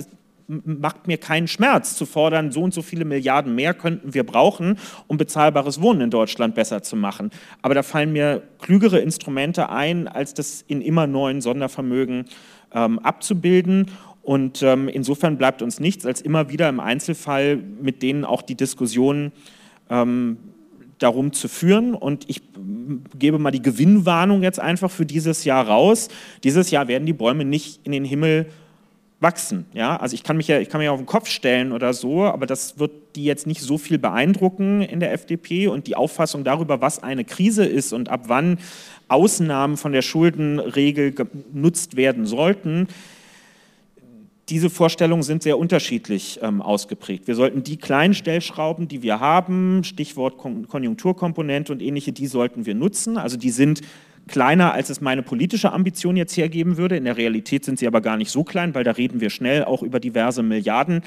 macht 0.49 1.07
mir 1.07 1.17
keinen 1.17 1.47
Schmerz 1.47 1.95
zu 1.95 2.07
fordern, 2.07 2.51
so 2.51 2.63
und 2.63 2.73
so 2.73 2.81
viele 2.81 3.05
Milliarden 3.05 3.53
mehr 3.53 3.75
könnten 3.75 4.15
wir 4.15 4.25
brauchen, 4.25 4.79
um 5.07 5.17
bezahlbares 5.17 5.79
Wohnen 5.79 6.01
in 6.01 6.09
Deutschland 6.09 6.55
besser 6.55 6.81
zu 6.81 6.95
machen. 6.95 7.29
Aber 7.61 7.75
da 7.75 7.83
fallen 7.83 8.11
mir 8.11 8.41
klügere 8.59 8.99
Instrumente 8.99 9.69
ein, 9.69 10.07
als 10.07 10.33
das 10.33 10.63
in 10.67 10.81
immer 10.81 11.05
neuen 11.05 11.41
Sondervermögen 11.41 12.25
ähm, 12.73 12.97
abzubilden. 12.99 13.91
Und 14.23 14.63
ähm, 14.63 14.89
insofern 14.89 15.37
bleibt 15.37 15.61
uns 15.61 15.79
nichts, 15.79 16.05
als 16.05 16.19
immer 16.21 16.49
wieder 16.49 16.67
im 16.67 16.79
Einzelfall 16.79 17.57
mit 17.57 18.01
denen 18.01 18.25
auch 18.25 18.41
die 18.41 18.55
Diskussion 18.55 19.31
ähm, 19.89 20.37
darum 20.97 21.31
zu 21.31 21.47
führen. 21.47 21.93
Und 21.93 22.27
ich 22.27 22.41
gebe 23.17 23.37
mal 23.37 23.51
die 23.51 23.61
Gewinnwarnung 23.61 24.41
jetzt 24.41 24.59
einfach 24.59 24.89
für 24.89 25.05
dieses 25.05 25.45
Jahr 25.45 25.67
raus. 25.67 26.09
Dieses 26.43 26.71
Jahr 26.71 26.87
werden 26.87 27.05
die 27.05 27.13
Bäume 27.13 27.45
nicht 27.45 27.81
in 27.83 27.91
den 27.91 28.03
Himmel 28.03 28.47
wachsen. 29.19 29.65
Ja? 29.73 29.97
Also 29.97 30.13
ich 30.13 30.23
kann, 30.23 30.37
mich 30.37 30.47
ja, 30.47 30.59
ich 30.59 30.69
kann 30.69 30.79
mich 30.79 30.89
auf 30.89 30.99
den 30.99 31.05
Kopf 31.05 31.27
stellen 31.27 31.71
oder 31.71 31.93
so, 31.93 32.23
aber 32.23 32.45
das 32.45 32.79
wird 32.79 32.91
die 33.15 33.25
jetzt 33.25 33.47
nicht 33.47 33.61
so 33.61 33.77
viel 33.77 33.97
beeindrucken 33.97 34.81
in 34.81 34.99
der 34.99 35.13
FDP 35.13 35.67
und 35.67 35.87
die 35.87 35.95
Auffassung 35.95 36.43
darüber, 36.43 36.81
was 36.81 37.03
eine 37.03 37.25
Krise 37.25 37.65
ist 37.65 37.91
und 37.91 38.09
ab 38.09 38.25
wann 38.27 38.59
Ausnahmen 39.07 39.77
von 39.77 39.91
der 39.91 40.01
Schuldenregel 40.01 41.11
genutzt 41.11 41.95
werden 41.95 42.25
sollten, 42.25 42.87
diese 44.49 44.69
Vorstellungen 44.69 45.21
sind 45.21 45.43
sehr 45.43 45.59
unterschiedlich 45.59 46.39
ähm, 46.41 46.61
ausgeprägt. 46.61 47.27
Wir 47.27 47.35
sollten 47.35 47.63
die 47.63 47.77
kleinen 47.77 48.15
Stellschrauben, 48.15 48.87
die 48.87 49.03
wir 49.03 49.19
haben, 49.19 49.83
Stichwort 49.83 50.37
Konjunkturkomponente 50.37 51.71
und 51.71 51.81
ähnliche, 51.81 52.13
die 52.13 52.25
sollten 52.25 52.65
wir 52.65 52.73
nutzen. 52.73 53.17
Also 53.17 53.37
die 53.37 53.51
sind 53.51 53.81
kleiner, 54.29 54.73
als 54.73 54.89
es 54.89 55.01
meine 55.01 55.23
politische 55.23 55.73
Ambition 55.73 56.15
jetzt 56.15 56.37
hergeben 56.37 56.77
würde. 56.77 56.95
In 56.95 57.05
der 57.05 57.17
Realität 57.17 57.65
sind 57.65 57.79
sie 57.79 57.87
aber 57.87 58.01
gar 58.01 58.15
nicht 58.15 58.31
so 58.31 58.43
klein, 58.43 58.73
weil 58.75 58.83
da 58.83 58.91
reden 58.91 59.19
wir 59.19 59.29
schnell 59.29 59.65
auch 59.65 59.83
über 59.83 59.99
diverse 59.99 60.43
Milliarden, 60.43 61.01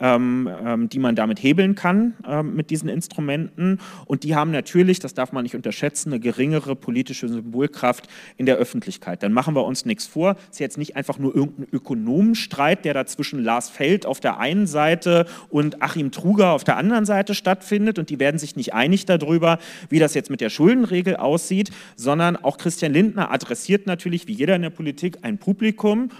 ähm, 0.00 0.48
ähm, 0.64 0.88
die 0.88 0.98
man 0.98 1.14
damit 1.14 1.42
hebeln 1.42 1.74
kann 1.74 2.14
ähm, 2.26 2.56
mit 2.56 2.70
diesen 2.70 2.88
Instrumenten. 2.88 3.78
Und 4.06 4.24
die 4.24 4.34
haben 4.34 4.50
natürlich, 4.50 4.98
das 4.98 5.14
darf 5.14 5.32
man 5.32 5.44
nicht 5.44 5.54
unterschätzen, 5.54 6.12
eine 6.12 6.20
geringere 6.20 6.74
politische 6.74 7.28
Symbolkraft 7.28 8.08
in 8.36 8.46
der 8.46 8.56
Öffentlichkeit. 8.56 9.22
Dann 9.22 9.32
machen 9.32 9.54
wir 9.54 9.64
uns 9.64 9.84
nichts 9.84 10.06
vor. 10.06 10.36
Es 10.50 10.56
ist 10.56 10.60
jetzt 10.60 10.78
nicht 10.78 10.96
einfach 10.96 11.18
nur 11.18 11.34
irgendein 11.34 11.68
Ökonomenstreit, 11.72 12.84
der 12.84 12.94
da 12.94 13.06
zwischen 13.06 13.44
Lars 13.44 13.68
Feld 13.68 14.06
auf 14.06 14.20
der 14.20 14.38
einen 14.38 14.66
Seite 14.66 15.26
und 15.50 15.82
Achim 15.82 16.10
Truger 16.10 16.52
auf 16.52 16.64
der 16.64 16.76
anderen 16.76 17.04
Seite 17.04 17.34
stattfindet. 17.34 17.98
Und 17.98 18.10
die 18.10 18.18
werden 18.18 18.38
sich 18.38 18.56
nicht 18.56 18.74
einig 18.74 19.04
darüber, 19.04 19.58
wie 19.90 19.98
das 19.98 20.14
jetzt 20.14 20.30
mit 20.30 20.40
der 20.40 20.50
Schuldenregel 20.50 21.16
aussieht, 21.16 21.70
sondern 21.96 22.36
auch 22.36 22.58
Christian 22.62 22.92
Lindner 22.92 23.32
adressiert 23.32 23.88
natürlich, 23.88 24.28
wie 24.28 24.34
jeder 24.34 24.54
in 24.54 24.62
der 24.62 24.70
Politik, 24.70 25.18
ein 25.22 25.38
Publikum 25.38 26.10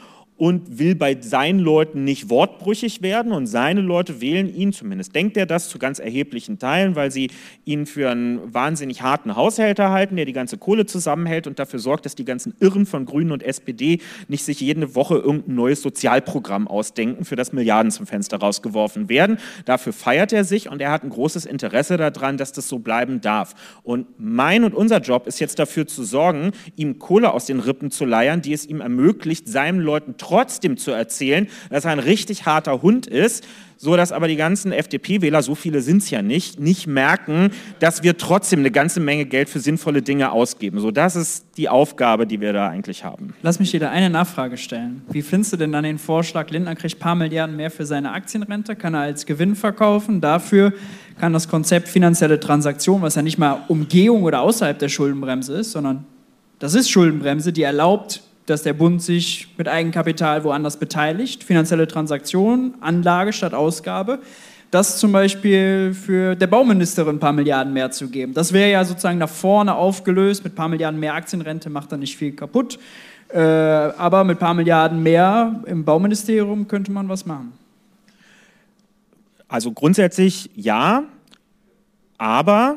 und 0.43 0.81
will 0.81 0.97
bei 0.97 1.17
seinen 1.21 1.61
Leuten 1.61 2.03
nicht 2.03 2.29
wortbrüchig 2.29 3.01
werden 3.01 3.31
und 3.31 3.47
seine 3.47 3.81
Leute 3.81 4.21
wählen 4.21 4.53
ihn, 4.53 4.73
zumindest 4.73 5.15
denkt 5.15 5.37
er 5.37 5.47
das, 5.47 5.69
zu 5.69 5.79
ganz 5.79 6.01
erheblichen 6.01 6.59
Teilen, 6.59 6.97
weil 6.97 7.13
sie 7.13 7.31
ihn 7.65 7.87
für 7.87 8.11
einen 8.11 8.53
wahnsinnig 8.53 9.03
harten 9.03 9.37
Haushälter 9.37 9.91
halten, 9.91 10.17
der 10.17 10.25
die 10.25 10.33
ganze 10.33 10.59
Kohle 10.59 10.85
zusammenhält 10.85 11.47
und 11.47 11.61
dafür 11.61 11.79
sorgt, 11.79 12.07
dass 12.07 12.17
die 12.17 12.25
ganzen 12.25 12.55
Irren 12.59 12.87
von 12.87 13.07
Grünen 13.07 13.31
und 13.31 13.45
SPD 13.45 14.01
nicht 14.27 14.45
sich 14.45 14.59
jede 14.59 14.97
Woche 14.97 15.15
irgendein 15.15 15.55
neues 15.55 15.81
Sozialprogramm 15.81 16.67
ausdenken, 16.67 17.25
für 17.25 17.37
das 17.37 17.53
Milliarden 17.53 17.93
zum 17.93 18.09
Fenster 18.09 18.39
rausgeworfen 18.39 19.09
werden. 19.09 19.39
Dafür 19.65 19.93
feiert 19.93 20.33
er 20.33 20.43
sich 20.43 20.69
und 20.69 20.83
er 20.83 20.91
hat 20.91 21.05
ein 21.05 21.11
großes 21.11 21.47
Interesse 21.47 21.97
daran, 21.99 22.37
dass 22.37 22.51
das 22.51 22.69
so 22.69 22.81
bleiben 22.81 23.21
darf. 23.21 23.55
Und 23.85 24.09
mein 24.19 24.65
und 24.65 24.75
unser 24.75 24.99
Job 24.99 25.29
ist 25.29 25.39
jetzt 25.39 25.61
dafür 25.61 25.87
zu 25.87 26.03
sorgen, 26.03 26.51
ihm 26.75 26.99
Kohle 26.99 27.33
aus 27.33 27.47
den 27.47 27.61
Rippen 27.61 27.93
zu 27.93 28.05
leiern, 28.05 28.43
die 28.43 28.53
es 28.53 28.67
ihm 28.67 28.81
ermöglicht, 28.81 29.47
seinen 29.47 29.79
Leuten 29.79 30.17
trotzdem 30.19 30.32
trotzdem 30.33 30.79
zu 30.79 30.93
erzählen, 30.93 31.47
dass 31.69 31.85
er 31.85 31.91
ein 31.91 31.99
richtig 31.99 32.47
harter 32.47 32.81
Hund 32.81 33.07
ist, 33.07 33.45
so 33.77 33.97
dass 33.97 34.13
aber 34.13 34.29
die 34.29 34.37
ganzen 34.37 34.73
FDP-Wähler, 34.73 35.43
so 35.43 35.55
viele 35.55 35.83
sind 35.83 36.03
es 36.03 36.09
ja 36.09 36.23
nicht, 36.23 36.59
nicht 36.59 36.87
merken, 36.87 37.51
dass 37.81 38.03
wir 38.03 38.17
trotzdem 38.17 38.61
eine 38.61 38.71
ganze 38.71 39.01
Menge 39.01 39.27
Geld 39.27 39.51
für 39.51 39.61
sinnvolle 39.61 40.01
Dinge 40.01 40.33
ausgeben. 40.33 40.81
So, 40.81 40.91
das 40.91 41.17
ist 41.17 41.45
die 41.59 41.69
Aufgabe, 41.69 42.27
die 42.27 42.41
wir 42.41 42.55
da 42.55 42.69
eigentlich 42.69 43.05
haben. 43.05 43.35
Lass 43.43 43.59
mich 43.59 43.73
dir 43.73 43.91
eine 43.91 44.09
Nachfrage 44.09 44.57
stellen. 44.57 45.03
Wie 45.11 45.21
findest 45.21 45.53
du 45.53 45.57
denn 45.59 45.73
dann 45.73 45.85
den 45.85 45.99
Vorschlag, 45.99 46.49
Lindner 46.49 46.77
kriegt 46.77 46.97
ein 46.97 47.01
paar 47.01 47.15
Milliarden 47.15 47.57
mehr 47.57 47.71
für 47.71 47.85
seine 47.85 48.13
Aktienrente, 48.13 48.75
kann 48.75 48.95
er 48.95 49.01
als 49.01 49.27
Gewinn 49.27 49.55
verkaufen, 49.55 50.23
dafür 50.23 50.73
kann 51.21 51.35
das 51.35 51.47
Konzept 51.47 51.89
finanzielle 51.89 52.41
Transaktion, 52.41 53.03
was 53.03 53.17
ja 53.17 53.23
nicht 53.23 53.37
mal 53.37 53.65
Umgehung 53.69 54.23
oder 54.23 54.41
außerhalb 54.41 54.79
der 54.79 54.89
Schuldenbremse 54.89 55.59
ist, 55.59 55.73
sondern 55.73 56.07
das 56.59 56.75
ist 56.75 56.89
Schuldenbremse, 56.89 57.53
die 57.53 57.65
erlaubt, 57.65 58.23
dass 58.47 58.63
der 58.63 58.73
Bund 58.73 59.03
sich 59.03 59.49
mit 59.57 59.69
Eigenkapital 59.69 60.45
woanders 60.45 60.77
beteiligt, 60.77 61.45
finanzielle 61.45 61.87
Transaktionen, 61.87 62.75
Anlage 62.81 63.33
statt 63.33 63.55
Ausgabe, 63.55 64.19
das 64.71 64.99
zum 64.99 65.13
Beispiel 65.13 65.93
für 65.95 66.35
der 66.35 66.47
Bauministerin 66.47 67.17
ein 67.17 67.21
paar 67.21 67.35
Milliarden 67.35 67.73
mehr 67.73 67.91
zu 67.91 68.09
geben. 68.09 68.33
Das 68.33 68.53
wäre 68.53 68.71
ja 68.71 68.85
sozusagen 68.85 69.19
nach 69.19 69.29
vorne 69.29 69.75
aufgelöst, 69.75 70.45
mit 70.45 70.55
ein 70.55 70.57
paar 70.57 70.69
Milliarden 70.69 70.99
mehr 70.99 71.15
Aktienrente 71.15 71.69
macht 71.69 71.93
da 71.93 71.97
nicht 71.97 72.17
viel 72.17 72.33
kaputt, 72.33 72.79
äh, 73.29 73.39
aber 73.39 74.25
mit 74.25 74.39
ein 74.39 74.41
paar 74.41 74.55
Milliarden 74.55 75.03
mehr 75.03 75.63
im 75.67 75.85
Bauministerium 75.85 76.67
könnte 76.69 76.91
man 76.91 77.09
was 77.09 77.27
machen. 77.27 77.53
Also 79.47 79.73
grundsätzlich 79.73 80.49
ja, 80.57 81.05
aber 82.17 82.77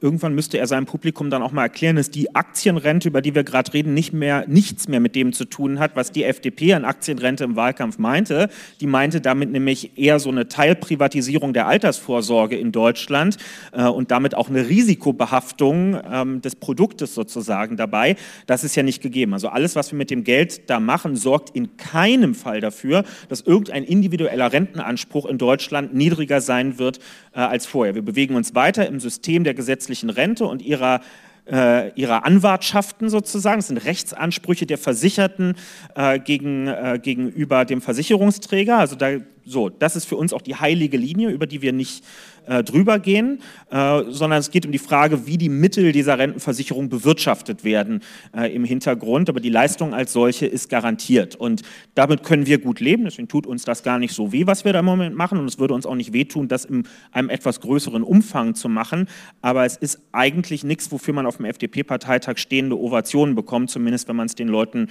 irgendwann 0.00 0.34
müsste 0.34 0.58
er 0.58 0.66
seinem 0.66 0.86
Publikum 0.86 1.30
dann 1.30 1.42
auch 1.42 1.52
mal 1.52 1.62
erklären, 1.62 1.96
dass 1.96 2.10
die 2.10 2.34
Aktienrente, 2.34 3.08
über 3.08 3.22
die 3.22 3.34
wir 3.34 3.44
gerade 3.44 3.72
reden, 3.72 3.94
nicht 3.94 4.12
mehr, 4.12 4.44
nichts 4.46 4.88
mehr 4.88 5.00
mit 5.00 5.14
dem 5.14 5.32
zu 5.32 5.44
tun 5.44 5.78
hat, 5.78 5.96
was 5.96 6.12
die 6.12 6.24
FDP 6.24 6.74
an 6.74 6.84
Aktienrente 6.84 7.44
im 7.44 7.56
Wahlkampf 7.56 7.98
meinte. 7.98 8.48
Die 8.80 8.86
meinte 8.86 9.20
damit 9.20 9.50
nämlich 9.50 9.98
eher 9.98 10.18
so 10.18 10.30
eine 10.30 10.48
Teilprivatisierung 10.48 11.52
der 11.52 11.66
Altersvorsorge 11.66 12.56
in 12.56 12.72
Deutschland 12.72 13.36
äh, 13.72 13.84
und 13.84 14.10
damit 14.10 14.34
auch 14.34 14.48
eine 14.48 14.68
Risikobehaftung 14.68 16.00
ähm, 16.10 16.42
des 16.42 16.56
Produktes 16.56 17.14
sozusagen 17.14 17.76
dabei. 17.76 18.16
Das 18.46 18.64
ist 18.64 18.76
ja 18.76 18.82
nicht 18.82 19.02
gegeben. 19.02 19.32
Also 19.32 19.48
alles, 19.48 19.76
was 19.76 19.92
wir 19.92 19.98
mit 19.98 20.10
dem 20.10 20.24
Geld 20.24 20.68
da 20.70 20.80
machen, 20.80 21.16
sorgt 21.16 21.50
in 21.54 21.76
keinem 21.76 22.34
Fall 22.34 22.60
dafür, 22.60 23.04
dass 23.28 23.40
irgendein 23.40 23.84
individueller 23.84 24.52
Rentenanspruch 24.52 25.26
in 25.26 25.38
Deutschland 25.38 25.94
niedriger 25.94 26.40
sein 26.40 26.78
wird 26.78 26.98
äh, 27.32 27.40
als 27.40 27.66
vorher. 27.66 27.94
Wir 27.94 28.02
bewegen 28.02 28.34
uns 28.34 28.54
weiter 28.54 28.86
im 28.86 29.00
System 29.00 29.44
der 29.44 29.54
gesetzlichen 29.86 30.10
Rente 30.10 30.44
und 30.44 30.62
ihrer 30.62 31.00
äh, 31.48 31.92
ihrer 31.92 32.26
Anwartschaften 32.26 33.08
sozusagen. 33.08 33.58
Das 33.58 33.68
sind 33.68 33.78
Rechtsansprüche 33.78 34.66
der 34.66 34.78
Versicherten 34.78 35.54
äh, 35.94 36.18
gegen, 36.18 36.66
äh, 36.66 36.98
gegenüber 37.00 37.64
dem 37.64 37.80
Versicherungsträger. 37.80 38.78
Also 38.78 38.96
da, 38.96 39.18
so, 39.44 39.68
das 39.68 39.94
ist 39.94 40.06
für 40.06 40.16
uns 40.16 40.32
auch 40.32 40.42
die 40.42 40.56
heilige 40.56 40.96
Linie, 40.96 41.28
über 41.28 41.46
die 41.46 41.62
wir 41.62 41.72
nicht 41.72 42.02
äh, 42.46 42.62
drüber 42.62 42.98
gehen, 42.98 43.40
äh, 43.70 44.02
sondern 44.08 44.38
es 44.38 44.50
geht 44.50 44.66
um 44.66 44.72
die 44.72 44.78
Frage, 44.78 45.26
wie 45.26 45.38
die 45.38 45.48
Mittel 45.48 45.92
dieser 45.92 46.18
Rentenversicherung 46.18 46.88
bewirtschaftet 46.88 47.64
werden 47.64 48.02
äh, 48.36 48.54
im 48.54 48.64
Hintergrund. 48.64 49.28
Aber 49.28 49.40
die 49.40 49.50
Leistung 49.50 49.94
als 49.94 50.12
solche 50.12 50.46
ist 50.46 50.68
garantiert. 50.68 51.36
Und 51.36 51.62
damit 51.94 52.22
können 52.22 52.46
wir 52.46 52.58
gut 52.58 52.80
leben. 52.80 53.04
Deswegen 53.04 53.28
tut 53.28 53.46
uns 53.46 53.64
das 53.64 53.82
gar 53.82 53.98
nicht 53.98 54.14
so 54.14 54.32
weh, 54.32 54.46
was 54.46 54.64
wir 54.64 54.72
da 54.72 54.80
im 54.80 54.84
Moment 54.84 55.16
machen. 55.16 55.38
Und 55.38 55.46
es 55.46 55.58
würde 55.58 55.74
uns 55.74 55.86
auch 55.86 55.94
nicht 55.94 56.12
wehtun, 56.12 56.48
das 56.48 56.64
in 56.64 56.84
einem 57.12 57.30
etwas 57.30 57.60
größeren 57.60 58.02
Umfang 58.02 58.54
zu 58.54 58.68
machen. 58.68 59.08
Aber 59.42 59.64
es 59.64 59.76
ist 59.76 60.00
eigentlich 60.12 60.64
nichts, 60.64 60.90
wofür 60.92 61.14
man 61.14 61.26
auf 61.26 61.36
dem 61.36 61.46
FDP-Parteitag 61.46 62.38
stehende 62.38 62.78
Ovationen 62.78 63.34
bekommt, 63.34 63.70
zumindest 63.70 64.08
wenn 64.08 64.16
man 64.16 64.26
es 64.26 64.34
den 64.34 64.48
Leuten 64.48 64.88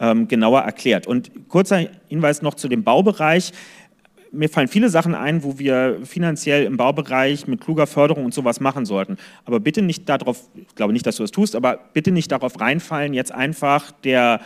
ähm, 0.00 0.28
genauer 0.28 0.60
erklärt. 0.60 1.06
Und 1.06 1.30
kurzer 1.48 1.86
Hinweis 2.08 2.42
noch 2.42 2.54
zu 2.54 2.68
dem 2.68 2.82
Baubereich 2.82 3.52
mir 4.34 4.48
fallen 4.48 4.68
viele 4.68 4.88
Sachen 4.88 5.14
ein, 5.14 5.42
wo 5.42 5.58
wir 5.58 5.98
finanziell 6.04 6.64
im 6.64 6.76
Baubereich 6.76 7.46
mit 7.46 7.60
kluger 7.60 7.86
Förderung 7.86 8.24
und 8.24 8.34
sowas 8.34 8.60
machen 8.60 8.84
sollten. 8.84 9.16
Aber 9.44 9.60
bitte 9.60 9.82
nicht 9.82 10.08
darauf, 10.08 10.42
ich 10.54 10.74
glaube 10.74 10.92
nicht, 10.92 11.06
dass 11.06 11.16
du 11.16 11.22
das 11.22 11.30
tust, 11.30 11.56
aber 11.56 11.78
bitte 11.92 12.10
nicht 12.10 12.30
darauf 12.32 12.60
reinfallen, 12.60 13.14
jetzt 13.14 13.32
einfach 13.32 13.92
der, 14.02 14.40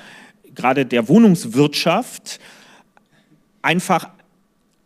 gerade 0.54 0.86
der 0.86 1.08
Wohnungswirtschaft 1.08 2.38
einfach 3.62 4.10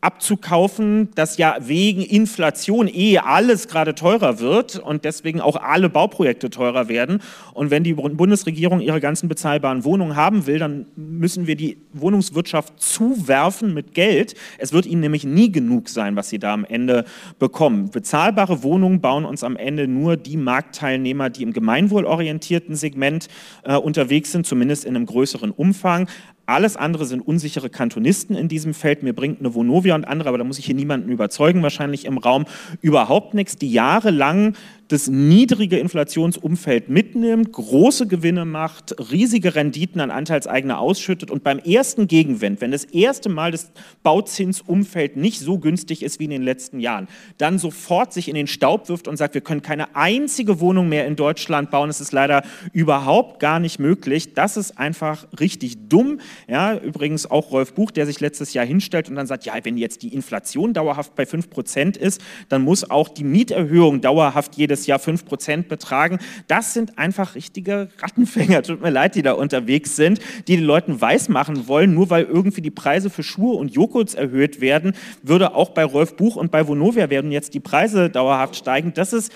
abzukaufen, 0.03 1.11
dass 1.15 1.39
ja 1.39 1.57
wegen 1.61 2.03
Inflation 2.03 2.89
eh 2.93 3.19
alles 3.19 3.69
gerade 3.69 3.95
teurer 3.95 4.41
wird 4.41 4.77
und 4.79 5.05
deswegen 5.05 5.41
auch 5.41 5.55
alle 5.55 5.89
Bauprojekte 5.89 6.51
teurer 6.51 6.89
werden. 6.89 7.21
Und 7.55 7.71
wenn 7.71 7.85
die 7.85 7.95
Bundesregierung 7.95 8.81
ihre 8.81 9.01
ganzen 9.01 9.29
bezahlbaren 9.29 9.85
Wohnungen 9.85 10.17
haben 10.17 10.47
will, 10.47 10.59
dann 10.59 10.87
müssen 10.97 11.47
wir 11.47 11.55
die 11.55 11.79
Wohnungswirtschaft 11.93 12.83
zuwerfen 12.83 13.75
mit 13.75 13.95
Geld. 13.95 14.35
Es 14.59 14.73
wird 14.73 14.87
ihnen 14.87 15.03
nämlich 15.03 15.25
nie 15.25 15.53
genug 15.53 15.89
sein, 15.89 16.17
was 16.17 16.29
sie 16.29 16.41
da 16.41 16.53
am 16.53 16.65
Ende 16.65 17.05
bekommen. 17.39 17.91
Bezahlbare 17.91 18.65
Wohnungen 18.65 19.01
bauen 19.01 19.25
uns 19.25 19.45
am 19.45 19.57
Ende 19.57 19.87
nur 19.87 20.17
die 20.17 20.37
Marktteilnehmer, 20.37 21.31
die 21.31 21.45
im 21.45 21.53
gemeinwohlorientierten 21.53 22.75
Segment 22.75 23.29
äh, 23.63 23.77
unterwegs 23.77 24.33
sind, 24.33 24.47
zumindest 24.47 24.85
in 24.85 24.97
einem 24.97 25.07
größeren 25.07 25.53
Umfang. 25.53 26.09
Alles 26.47 26.77
andere 26.77 27.07
sind 27.07 27.21
unsichere 27.21 27.71
Kantonisten 27.71 28.35
in 28.35 28.49
diesem 28.49 28.75
Feld. 28.75 29.03
Mir 29.03 29.13
bringt 29.13 29.41
eine 29.41 29.55
Vonovia 29.55 29.95
und 29.95 30.05
andere, 30.05 30.29
aber 30.29 30.39
da 30.39 30.45
muss 30.45 30.59
ich 30.59 30.67
hier 30.67 30.75
niemanden 30.75 31.11
überzeugen, 31.11 31.63
wahrscheinlich 31.63 32.05
im 32.05 32.19
Raum, 32.19 32.47
überhaupt 32.81 33.35
nichts, 33.35 33.57
die 33.57 33.71
jahrelang 33.71 34.55
das 34.89 35.09
niedrige 35.09 35.79
Inflationsumfeld 35.79 36.89
mitnimmt, 36.89 37.53
große 37.53 38.07
Gewinne 38.07 38.45
macht, 38.45 38.95
riesige 39.11 39.55
Renditen 39.55 40.01
an 40.01 40.11
Anteilseigner 40.11 40.79
ausschüttet 40.79 41.31
und 41.31 41.43
beim 41.43 41.59
ersten 41.59 42.09
Gegenwind, 42.09 42.61
wenn 42.61 42.71
das 42.71 42.85
erste 42.85 43.29
Mal 43.29 43.53
das 43.53 43.73
Bauzinsumfeld 44.03 45.17
nicht 45.17 45.41
so 45.41 45.59
günstig 45.59 46.03
ist 46.03 46.21
wie 46.21 46.25
in 46.25 46.31
den 46.31 46.43
letzten 46.43 46.81
Jahren, 46.81 47.09
dann 47.39 47.59
sofort 47.59 48.13
sich 48.13 48.29
in 48.29 48.35
den 48.35 48.47
Staub 48.47 48.89
wirft 48.89 49.09
und 49.09 49.17
sagt, 49.17 49.35
wir 49.35 49.41
können 49.41 49.63
keine 49.63 49.97
einzige 49.97 50.61
Wohnung 50.61 50.89
mehr 50.89 51.07
in 51.07 51.17
Deutschland 51.17 51.71
bauen, 51.71 51.89
es 51.89 52.01
ist 52.01 52.13
leider 52.13 52.43
überhaupt 52.73 53.41
gar 53.41 53.61
nicht 53.61 53.79
möglich. 53.79 54.35
Das 54.35 54.57
ist 54.57 54.79
einfach 54.79 55.27
richtig 55.41 55.89
dumm. 55.89 56.21
Ja, 56.49 56.77
übrigens 56.77 57.31
auch 57.31 57.51
Rolf 57.51 57.75
Buch, 57.75 57.91
der 57.91 58.07
sich 58.07 58.21
letztes 58.21 58.53
Jahr 58.53 58.67
hinstellt 58.67 59.09
und 59.09 59.17
dann 59.17 59.27
sagt, 59.27 59.45
ja, 59.45 59.55
wenn 59.63 59.77
jetzt 59.77 60.03
die 60.03 60.15
Inflation 60.15 60.75
dauerhaft 60.75 61.15
bei 61.15 61.25
5% 61.25 61.99
ist, 61.99 62.21
dann 62.49 62.63
muss 62.63 62.89
auch 62.91 63.09
die 63.09 63.25
Mieterhöhung 63.25 64.01
dauerhaft 64.01 64.57
jedes 64.57 64.82
jedes 64.83 64.87
Jahr 64.87 64.99
5% 64.99 65.69
betragen. 65.69 66.19
Das 66.49 66.75
sind 66.75 66.99
einfach 66.99 67.35
richtige 67.35 67.89
Rattenfänger, 67.99 68.63
tut 68.63 68.81
mir 68.81 68.91
leid, 68.91 69.15
die 69.15 69.23
da 69.23 69.33
unterwegs 69.33 69.97
sind, 69.97 70.21
die 70.49 70.57
den 70.57 70.65
Leuten 70.65 71.01
weismachen 71.01 71.69
wollen, 71.69 71.95
nur 71.95 72.11
weil 72.11 72.25
irgendwie 72.25 72.63
die 72.63 72.71
Preise 72.71 73.11
für 73.11 73.23
Schuhe 73.23 73.57
und 73.57 73.75
Joghurts 73.75 74.15
erhöht 74.15 74.61
werden, 74.61 74.95
würde 75.23 75.55
auch 75.55 75.71
bei 75.71 75.85
Rolf 75.85 76.17
Buch 76.17 76.37
und 76.37 76.51
bei 76.51 76.67
Vonovia 76.67 77.11
werden 77.11 77.33
jetzt 77.33 77.55
die 77.55 77.61
Preise 77.61 78.11
dauerhaft 78.11 78.57
steigen. 78.57 78.93
Das 78.95 79.13
ist 79.13 79.33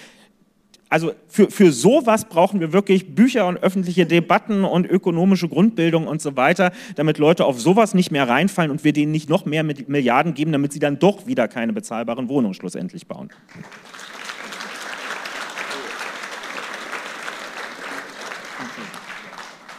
also 0.88 1.12
für, 1.26 1.50
für 1.50 1.72
sowas 1.72 2.26
brauchen 2.26 2.60
wir 2.60 2.72
wirklich 2.72 3.14
Bücher 3.14 3.46
und 3.48 3.56
öffentliche 3.56 4.06
Debatten 4.06 4.64
und 4.64 4.86
ökonomische 4.86 5.48
Grundbildung 5.48 6.06
und 6.06 6.22
so 6.22 6.36
weiter, 6.36 6.70
damit 6.94 7.18
Leute 7.18 7.44
auf 7.44 7.60
sowas 7.60 7.92
nicht 7.92 8.12
mehr 8.12 8.28
reinfallen 8.28 8.70
und 8.70 8.84
wir 8.84 8.92
denen 8.92 9.10
nicht 9.10 9.28
noch 9.28 9.46
mehr 9.46 9.64
Milliarden 9.64 10.34
geben, 10.34 10.52
damit 10.52 10.72
sie 10.72 10.78
dann 10.78 10.98
doch 10.98 11.26
wieder 11.26 11.48
keine 11.48 11.72
bezahlbaren 11.72 12.28
Wohnungen 12.28 12.54
schlussendlich 12.54 13.08
bauen. 13.08 13.30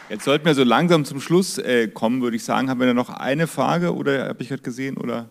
Jetzt 0.10 0.24
sollten 0.24 0.46
wir 0.46 0.56
so 0.56 0.64
langsam 0.64 1.04
zum 1.04 1.20
Schluss 1.20 1.58
äh, 1.58 1.90
kommen, 1.90 2.22
würde 2.22 2.38
ich 2.38 2.44
sagen. 2.46 2.70
Haben 2.70 2.80
wir 2.80 2.88
da 2.88 2.94
noch 2.94 3.10
eine 3.10 3.46
Frage 3.46 3.94
oder 3.94 4.30
habe 4.30 4.42
ich 4.42 4.48
gerade 4.48 4.62
gesehen? 4.62 4.96
Oder? 4.96 5.28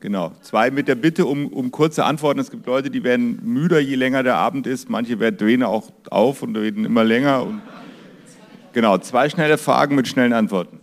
Genau, 0.00 0.32
zwei 0.42 0.72
mit 0.72 0.88
der 0.88 0.96
Bitte 0.96 1.26
um, 1.26 1.46
um 1.48 1.70
kurze 1.70 2.04
Antworten. 2.04 2.40
Es 2.40 2.50
gibt 2.50 2.66
Leute, 2.66 2.90
die 2.90 3.04
werden 3.04 3.40
müder, 3.44 3.78
je 3.78 3.94
länger 3.94 4.24
der 4.24 4.36
Abend 4.36 4.66
ist. 4.66 4.90
Manche 4.90 5.20
werden 5.20 5.36
drehen 5.36 5.62
auch 5.62 5.92
auf 6.10 6.42
und 6.42 6.56
reden 6.56 6.84
immer 6.84 7.04
länger. 7.04 7.44
Und 7.44 7.62
genau, 8.72 8.98
zwei 8.98 9.30
schnelle 9.30 9.56
Fragen 9.56 9.94
mit 9.94 10.08
schnellen 10.08 10.32
Antworten. 10.32 10.80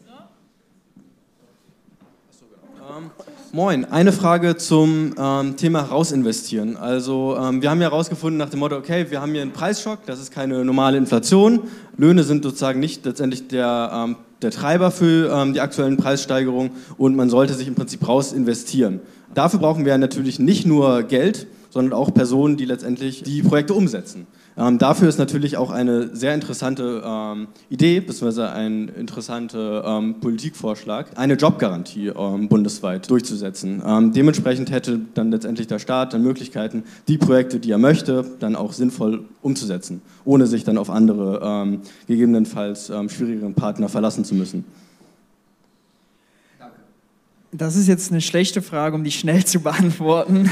Moin, 3.56 3.86
eine 3.86 4.12
Frage 4.12 4.58
zum 4.58 5.16
ähm, 5.18 5.56
Thema 5.56 5.80
rausinvestieren. 5.80 6.76
Also 6.76 7.38
ähm, 7.40 7.62
wir 7.62 7.70
haben 7.70 7.80
ja 7.80 7.90
herausgefunden 7.90 8.38
nach 8.38 8.50
dem 8.50 8.60
Motto, 8.60 8.76
okay, 8.76 9.06
wir 9.10 9.22
haben 9.22 9.32
hier 9.32 9.44
einen 9.44 9.54
Preisschock, 9.54 10.00
das 10.06 10.20
ist 10.20 10.34
keine 10.34 10.66
normale 10.66 10.98
Inflation. 10.98 11.62
Löhne 11.96 12.24
sind 12.24 12.44
sozusagen 12.44 12.82
nicht 12.82 13.06
letztendlich 13.06 13.48
der, 13.48 13.92
ähm, 13.94 14.18
der 14.42 14.52
Treiber 14.52 14.92
für 14.92 15.32
ähm, 15.34 15.54
die 15.54 15.62
aktuellen 15.62 15.96
Preissteigerungen 15.96 16.72
und 16.98 17.16
man 17.16 17.30
sollte 17.30 17.54
sich 17.54 17.70
im 17.70 17.76
Prinzip 17.76 18.06
raus 18.06 18.34
investieren. 18.34 19.00
Dafür 19.34 19.62
brauchen 19.62 19.86
wir 19.86 19.98
natürlich 19.98 20.38
nicht 20.38 20.66
nur 20.66 21.04
Geld, 21.04 21.48
sondern 21.70 21.94
auch 21.94 22.14
Personen, 22.14 22.58
die 22.58 22.66
letztendlich 22.66 23.24
die 23.24 23.42
Projekte 23.42 23.74
umsetzen. 23.74 24.28
Ähm, 24.58 24.78
dafür 24.78 25.10
ist 25.10 25.20
natürlich 25.20 25.58
auch 25.58 25.70
eine 25.70 26.16
sehr 26.16 26.34
interessante 26.34 27.04
ähm, 27.06 27.48
Idee, 27.70 28.00
beziehungsweise 28.00 28.52
ein 28.52 28.88
interessanter 28.88 29.84
ähm, 29.86 30.16
Politikvorschlag, 30.22 31.18
eine 31.18 31.34
Jobgarantie 31.34 32.08
ähm, 32.08 32.48
bundesweit 32.48 33.10
durchzusetzen. 33.10 33.84
Ähm, 33.86 34.14
dementsprechend 34.14 34.72
hätte 34.72 35.02
dann 35.14 35.30
letztendlich 35.32 35.68
der 35.68 35.80
Staat 35.80 36.14
dann 36.14 36.24
Möglichkeiten, 36.24 36.84
die 37.10 37.18
Projekte, 37.18 37.60
die 37.60 37.72
er 37.72 37.78
möchte, 37.78 38.26
dann 38.40 38.56
auch 38.56 38.72
sinnvoll 38.72 39.26
umzusetzen, 39.42 40.02
ohne 40.24 40.48
sich 40.48 40.64
dann 40.64 40.78
auf 40.78 40.90
andere, 40.90 41.42
ähm, 41.44 41.82
gegebenenfalls 42.08 42.92
schwierigeren 43.08 43.54
Partner 43.56 43.90
verlassen 43.90 44.24
zu 44.24 44.36
müssen. 44.36 44.64
Das 47.58 47.78
ist 47.78 47.88
jetzt 47.88 48.12
eine 48.12 48.20
schlechte 48.20 48.62
Frage, 48.62 48.96
um 48.96 49.04
die 49.06 49.12
schnell 49.12 49.46
zu 49.46 49.60
beantworten, 49.64 50.50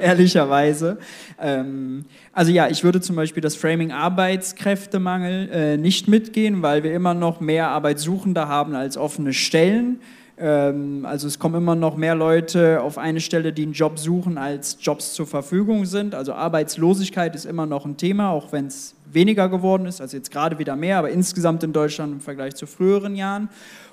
ehrlicherweise. 0.00 0.98
Ähm, 1.40 2.06
also 2.32 2.50
ja, 2.50 2.68
ich 2.68 2.82
würde 2.82 3.00
zum 3.00 3.14
Beispiel 3.14 3.40
das 3.40 3.54
Framing 3.54 3.92
Arbeitskräftemangel 3.92 5.48
äh, 5.52 5.76
nicht 5.76 6.08
mitgehen, 6.08 6.62
weil 6.62 6.82
wir 6.82 6.92
immer 6.92 7.14
noch 7.14 7.40
mehr 7.40 7.68
Arbeitssuchende 7.68 8.48
haben 8.48 8.74
als 8.74 8.96
offene 8.96 9.32
Stellen. 9.32 10.00
Ähm, 10.36 11.06
also 11.06 11.28
es 11.28 11.38
kommen 11.38 11.54
immer 11.54 11.76
noch 11.76 11.96
mehr 11.96 12.16
Leute 12.16 12.80
auf 12.82 12.98
eine 12.98 13.20
Stelle, 13.20 13.52
die 13.52 13.62
einen 13.62 13.72
Job 13.72 14.00
suchen, 14.00 14.36
als 14.36 14.78
Jobs 14.80 15.14
zur 15.14 15.28
Verfügung 15.28 15.84
sind. 15.84 16.16
Also 16.16 16.32
Arbeitslosigkeit 16.32 17.36
ist 17.36 17.44
immer 17.44 17.66
noch 17.66 17.84
ein 17.86 17.96
Thema, 17.96 18.30
auch 18.30 18.50
wenn 18.50 18.66
es 18.66 18.96
weniger 19.12 19.48
geworden 19.48 19.86
ist, 19.86 20.00
also 20.00 20.16
jetzt 20.16 20.32
gerade 20.32 20.58
wieder 20.58 20.74
mehr, 20.74 20.98
aber 20.98 21.10
insgesamt 21.10 21.62
in 21.62 21.72
Deutschland 21.72 22.12
im 22.12 22.20
Vergleich 22.20 22.56
zu 22.56 22.66
früheren 22.66 23.14
Jahren. 23.14 23.48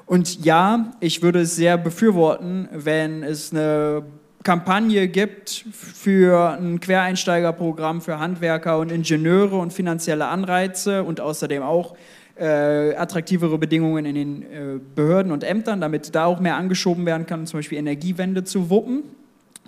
Und 0.06 0.44
ja, 0.44 0.92
ich 1.00 1.22
würde 1.22 1.42
es 1.42 1.56
sehr 1.56 1.78
befürworten, 1.78 2.68
wenn 2.72 3.24
es 3.24 3.52
eine 3.52 4.04
Kampagne 4.44 5.08
gibt 5.08 5.66
für 5.72 6.58
ein 6.60 6.80
Quereinsteigerprogramm 6.80 8.02
für 8.02 8.20
Handwerker 8.20 8.80
und 8.80 8.92
Ingenieure 8.92 9.58
und 9.58 9.72
finanzielle 9.72 10.26
Anreize 10.28 11.04
und 11.04 11.22
außerdem 11.22 11.62
auch 11.62 11.96
äh, 12.36 12.96
attraktivere 12.96 13.58
Bedingungen 13.58 14.06
in 14.06 14.16
den 14.16 14.42
äh, 14.44 14.80
Behörden 14.96 15.32
und 15.32 15.44
Ämtern, 15.44 15.80
damit 15.80 16.16
da 16.16 16.26
auch 16.26 16.40
mehr 16.40 16.56
angeschoben 16.56 17.06
werden 17.06 17.28
kann, 17.28 17.46
zum 17.46 17.60
Beispiel 17.60 17.78
Energiewende 17.78 18.44
zu 18.44 18.70
wuppen, 18.70 19.04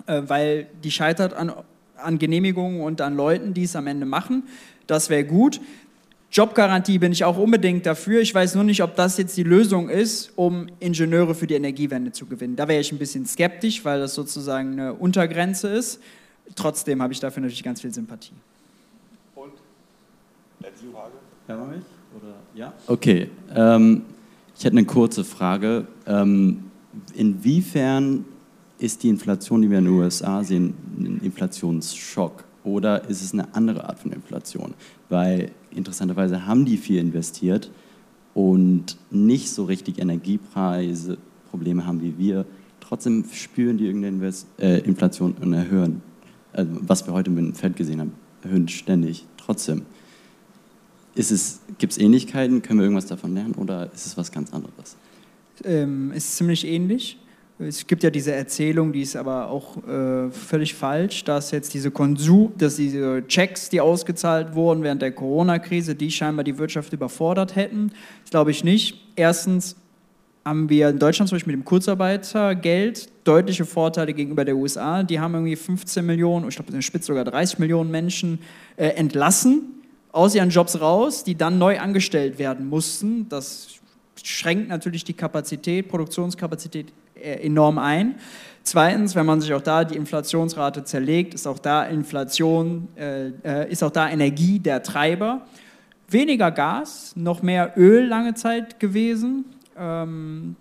äh, 0.06 0.22
weil 0.26 0.66
die 0.82 0.90
scheitert 0.90 1.34
an 1.34 1.52
an 2.04 2.18
Genehmigungen 2.18 2.80
und 2.80 3.00
an 3.00 3.16
Leuten, 3.16 3.54
die 3.54 3.64
es 3.64 3.76
am 3.76 3.86
Ende 3.86 4.06
machen. 4.06 4.44
Das 4.86 5.10
wäre 5.10 5.24
gut. 5.24 5.60
Jobgarantie 6.34 6.98
bin 6.98 7.12
ich 7.12 7.22
auch 7.22 7.38
unbedingt 7.38 7.86
dafür. 7.86 8.20
Ich 8.20 8.34
weiß 8.34 8.56
nur 8.56 8.64
nicht, 8.64 8.82
ob 8.82 8.96
das 8.96 9.18
jetzt 9.18 9.36
die 9.36 9.44
Lösung 9.44 9.88
ist, 9.88 10.32
um 10.34 10.66
Ingenieure 10.80 11.32
für 11.32 11.46
die 11.46 11.54
Energiewende 11.54 12.10
zu 12.10 12.26
gewinnen. 12.26 12.56
Da 12.56 12.66
wäre 12.66 12.80
ich 12.80 12.90
ein 12.90 12.98
bisschen 12.98 13.24
skeptisch, 13.24 13.84
weil 13.84 14.00
das 14.00 14.16
sozusagen 14.16 14.72
eine 14.72 14.94
Untergrenze 14.94 15.68
ist. 15.68 16.00
Trotzdem 16.56 17.00
habe 17.00 17.12
ich 17.12 17.20
dafür 17.20 17.40
natürlich 17.40 17.62
ganz 17.62 17.82
viel 17.82 17.94
Sympathie. 17.94 18.32
Und 19.36 19.52
letzte 20.58 20.86
Frage. 20.90 21.12
Hört 21.46 21.60
man 21.60 21.70
mich? 21.70 21.84
Oder? 22.16 22.34
Ja? 22.56 22.72
Okay. 22.88 23.30
Ähm, 23.54 24.02
ich 24.58 24.64
hätte 24.64 24.76
eine 24.76 24.86
kurze 24.86 25.22
Frage. 25.22 25.86
Ähm, 26.04 26.64
inwiefern 27.14 28.24
ist 28.80 29.04
die 29.04 29.08
Inflation, 29.08 29.62
die 29.62 29.70
wir 29.70 29.78
in 29.78 29.84
den 29.84 29.94
USA 29.94 30.42
sehen, 30.42 30.74
ein 30.98 31.20
Inflationsschock? 31.22 32.42
Oder 32.64 33.08
ist 33.08 33.22
es 33.22 33.32
eine 33.32 33.54
andere 33.54 33.88
Art 33.88 34.00
von 34.00 34.10
Inflation? 34.10 34.74
Weil 35.10 35.52
interessanterweise 35.76 36.46
haben 36.46 36.64
die 36.64 36.76
viel 36.76 36.98
investiert 36.98 37.70
und 38.34 38.96
nicht 39.10 39.50
so 39.50 39.64
richtig 39.64 39.98
Energiepreise, 39.98 41.18
Probleme 41.50 41.86
haben 41.86 42.02
wie 42.02 42.18
wir. 42.18 42.46
Trotzdem 42.80 43.24
spüren 43.32 43.78
die 43.78 43.86
irgendeine 43.86 44.32
äh, 44.58 44.80
Inflation 44.80 45.34
und 45.40 45.52
erhöhen. 45.52 46.02
Also, 46.52 46.70
was 46.82 47.06
wir 47.06 47.14
heute 47.14 47.30
mit 47.30 47.44
dem 47.44 47.54
Fed 47.54 47.76
gesehen 47.76 48.00
haben, 48.00 48.12
erhöhen 48.42 48.68
ständig. 48.68 49.26
Trotzdem. 49.36 49.82
Gibt 51.14 51.92
es 51.92 51.98
Ähnlichkeiten? 51.98 52.62
Können 52.62 52.80
wir 52.80 52.84
irgendwas 52.84 53.06
davon 53.06 53.34
lernen 53.34 53.54
oder 53.54 53.92
ist 53.92 54.06
es 54.06 54.16
was 54.16 54.32
ganz 54.32 54.52
anderes? 54.52 54.96
Ähm, 55.62 56.10
ist 56.12 56.36
ziemlich 56.36 56.66
ähnlich. 56.66 57.18
Es 57.58 57.86
gibt 57.86 58.02
ja 58.02 58.10
diese 58.10 58.32
Erzählung, 58.32 58.92
die 58.92 59.02
ist 59.02 59.14
aber 59.14 59.48
auch 59.48 59.76
äh, 59.86 60.28
völlig 60.30 60.74
falsch, 60.74 61.22
dass 61.22 61.52
jetzt 61.52 61.72
diese 61.72 61.92
Konsum, 61.92 62.52
dass 62.58 62.76
diese 62.76 63.22
Checks, 63.28 63.68
die 63.68 63.80
ausgezahlt 63.80 64.56
wurden 64.56 64.82
während 64.82 65.02
der 65.02 65.12
Corona-Krise, 65.12 65.94
die 65.94 66.10
scheinbar 66.10 66.42
die 66.42 66.58
Wirtschaft 66.58 66.92
überfordert 66.92 67.54
hätten. 67.54 67.92
Das 68.22 68.30
glaube 68.30 68.50
ich 68.50 68.64
nicht. 68.64 68.98
Erstens 69.14 69.76
haben 70.44 70.68
wir 70.68 70.88
in 70.88 70.98
Deutschland 70.98 71.28
zum 71.28 71.36
Beispiel 71.36 71.56
mit 71.56 71.62
dem 71.62 71.64
Kurzarbeitergeld 71.64 73.08
deutliche 73.22 73.64
Vorteile 73.64 74.12
gegenüber 74.12 74.44
der 74.44 74.56
USA. 74.56 75.04
Die 75.04 75.20
haben 75.20 75.34
irgendwie 75.34 75.56
15 75.56 76.04
Millionen, 76.04 76.48
ich 76.48 76.56
glaube 76.56 76.70
in 76.70 76.74
der 76.74 76.82
Spitze 76.82 77.06
sogar 77.06 77.24
30 77.24 77.60
Millionen 77.60 77.90
Menschen 77.90 78.40
äh, 78.76 78.88
entlassen 78.88 79.62
aus 80.10 80.34
ihren 80.34 80.50
Jobs 80.50 80.80
raus, 80.80 81.22
die 81.22 81.36
dann 81.36 81.58
neu 81.58 81.78
angestellt 81.78 82.40
werden 82.40 82.66
mussten. 82.68 83.28
Das 83.28 83.68
schränkt 84.22 84.68
natürlich 84.68 85.04
die 85.04 85.14
Kapazität, 85.14 85.88
Produktionskapazität 85.88 86.92
enorm 87.14 87.78
ein. 87.78 88.16
Zweitens, 88.62 89.14
wenn 89.14 89.26
man 89.26 89.42
sich 89.42 89.52
auch 89.52 89.60
da 89.60 89.84
die 89.84 89.96
Inflationsrate 89.96 90.84
zerlegt, 90.84 91.34
ist 91.34 91.46
auch 91.46 91.58
da 91.58 91.84
Inflation, 91.84 92.88
äh, 92.96 93.28
äh, 93.44 93.70
ist 93.70 93.82
auch 93.82 93.90
da 93.90 94.08
Energie 94.08 94.58
der 94.58 94.82
Treiber. 94.82 95.42
Weniger 96.08 96.50
Gas, 96.50 97.12
noch 97.14 97.42
mehr 97.42 97.74
Öl 97.76 98.06
lange 98.06 98.34
Zeit 98.34 98.80
gewesen. 98.80 99.44
Ähm, 99.76 100.56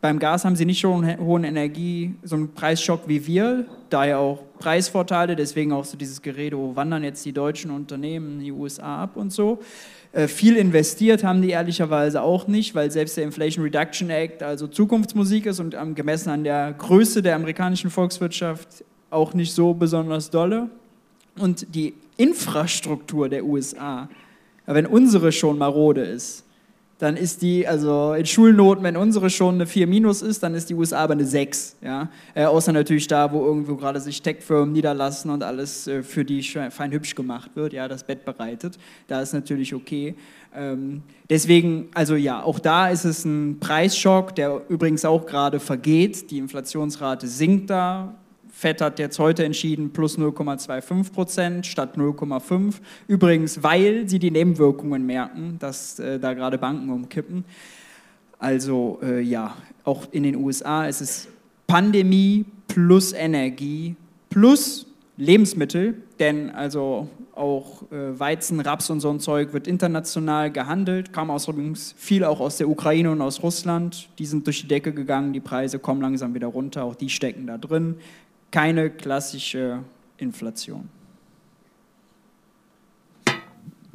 beim 0.00 0.18
Gas 0.18 0.44
haben 0.44 0.56
sie 0.56 0.64
nicht 0.64 0.80
so 0.80 0.92
einen 0.92 1.18
hohen 1.18 1.44
Energie, 1.44 2.14
so 2.22 2.36
einen 2.36 2.52
Preisschock 2.52 3.08
wie 3.08 3.26
wir, 3.26 3.64
daher 3.90 4.18
auch 4.18 4.44
Preisvorteile, 4.58 5.34
deswegen 5.34 5.72
auch 5.72 5.84
so 5.84 5.96
dieses 5.96 6.20
Gerede, 6.22 6.56
wo 6.56 6.76
wandern 6.76 7.02
jetzt 7.02 7.24
die 7.24 7.32
deutschen 7.32 7.70
Unternehmen 7.70 8.34
in 8.34 8.44
die 8.44 8.52
USA 8.52 9.02
ab 9.02 9.16
und 9.16 9.32
so. 9.32 9.58
Äh, 10.18 10.26
viel 10.26 10.56
investiert 10.56 11.22
haben 11.22 11.42
die 11.42 11.50
ehrlicherweise 11.50 12.22
auch 12.22 12.48
nicht, 12.48 12.74
weil 12.74 12.90
selbst 12.90 13.16
der 13.16 13.22
Inflation 13.22 13.62
Reduction 13.64 14.10
Act 14.10 14.42
also 14.42 14.66
Zukunftsmusik 14.66 15.46
ist 15.46 15.60
und 15.60 15.76
gemessen 15.94 16.30
an 16.30 16.42
der 16.42 16.72
Größe 16.72 17.22
der 17.22 17.36
amerikanischen 17.36 17.88
Volkswirtschaft 17.88 18.84
auch 19.10 19.32
nicht 19.32 19.52
so 19.52 19.74
besonders 19.74 20.28
dolle. 20.30 20.70
Und 21.38 21.72
die 21.72 21.94
Infrastruktur 22.16 23.28
der 23.28 23.44
USA, 23.44 24.08
wenn 24.66 24.86
unsere 24.86 25.30
schon 25.30 25.56
marode 25.56 26.00
ist, 26.00 26.44
dann 26.98 27.16
ist 27.16 27.42
die, 27.42 27.66
also 27.66 28.12
in 28.14 28.26
Schulnoten, 28.26 28.82
wenn 28.82 28.96
unsere 28.96 29.30
schon 29.30 29.54
eine 29.54 29.66
4 29.66 29.86
minus 29.86 30.20
ist, 30.20 30.42
dann 30.42 30.54
ist 30.54 30.68
die 30.68 30.74
USA 30.74 30.98
aber 30.98 31.12
eine 31.12 31.24
6. 31.24 31.76
Ja? 31.80 32.10
Äh, 32.34 32.44
außer 32.44 32.72
natürlich 32.72 33.06
da, 33.06 33.32
wo 33.32 33.44
irgendwo 33.44 33.76
gerade 33.76 34.00
sich 34.00 34.20
Tech-Firmen 34.20 34.72
niederlassen 34.72 35.30
und 35.30 35.44
alles 35.44 35.86
äh, 35.86 36.02
für 36.02 36.24
die 36.24 36.42
fein 36.42 36.90
hübsch 36.90 37.14
gemacht 37.14 37.52
wird, 37.54 37.72
ja, 37.72 37.86
das 37.86 38.02
Bett 38.02 38.24
bereitet. 38.24 38.78
Da 39.06 39.22
ist 39.22 39.32
natürlich 39.32 39.74
okay. 39.74 40.16
Ähm, 40.54 41.02
deswegen, 41.30 41.88
also 41.94 42.16
ja, 42.16 42.42
auch 42.42 42.58
da 42.58 42.88
ist 42.88 43.04
es 43.04 43.24
ein 43.24 43.60
Preisschock, 43.60 44.34
der 44.34 44.62
übrigens 44.68 45.04
auch 45.04 45.24
gerade 45.24 45.60
vergeht. 45.60 46.32
Die 46.32 46.38
Inflationsrate 46.38 47.28
sinkt 47.28 47.70
da 47.70 48.14
FED 48.58 48.80
hat 48.80 48.98
jetzt 48.98 49.20
heute 49.20 49.44
entschieden, 49.44 49.92
plus 49.92 50.18
0,25 50.18 51.12
Prozent 51.12 51.66
statt 51.66 51.96
0,5. 51.96 52.74
Übrigens, 53.06 53.62
weil 53.62 54.08
sie 54.08 54.18
die 54.18 54.32
Nebenwirkungen 54.32 55.06
merken, 55.06 55.58
dass 55.60 56.00
äh, 56.00 56.18
da 56.18 56.34
gerade 56.34 56.58
Banken 56.58 56.90
umkippen. 56.90 57.44
Also 58.40 58.98
äh, 59.00 59.20
ja, 59.20 59.56
auch 59.84 60.08
in 60.10 60.24
den 60.24 60.34
USA 60.34 60.86
ist 60.86 61.00
es 61.00 61.28
Pandemie 61.68 62.46
plus 62.66 63.12
Energie 63.12 63.94
plus 64.28 64.86
Lebensmittel, 65.16 66.02
denn 66.18 66.50
also 66.50 67.08
auch 67.36 67.82
äh, 67.92 68.18
Weizen, 68.18 68.58
Raps 68.58 68.90
und 68.90 68.98
so 68.98 69.10
ein 69.10 69.20
Zeug 69.20 69.52
wird 69.52 69.68
international 69.68 70.50
gehandelt, 70.50 71.12
kam 71.12 71.30
aus, 71.30 71.46
übrigens 71.46 71.94
viel 71.96 72.24
auch 72.24 72.40
aus 72.40 72.56
der 72.56 72.68
Ukraine 72.68 73.12
und 73.12 73.22
aus 73.22 73.40
Russland. 73.40 74.08
Die 74.18 74.26
sind 74.26 74.46
durch 74.46 74.62
die 74.62 74.68
Decke 74.68 74.92
gegangen, 74.92 75.32
die 75.32 75.40
Preise 75.40 75.78
kommen 75.78 76.00
langsam 76.00 76.34
wieder 76.34 76.48
runter, 76.48 76.82
auch 76.82 76.96
die 76.96 77.08
stecken 77.08 77.46
da 77.46 77.56
drin 77.56 77.94
keine 78.50 78.90
klassische 78.90 79.82
Inflation. 80.16 80.88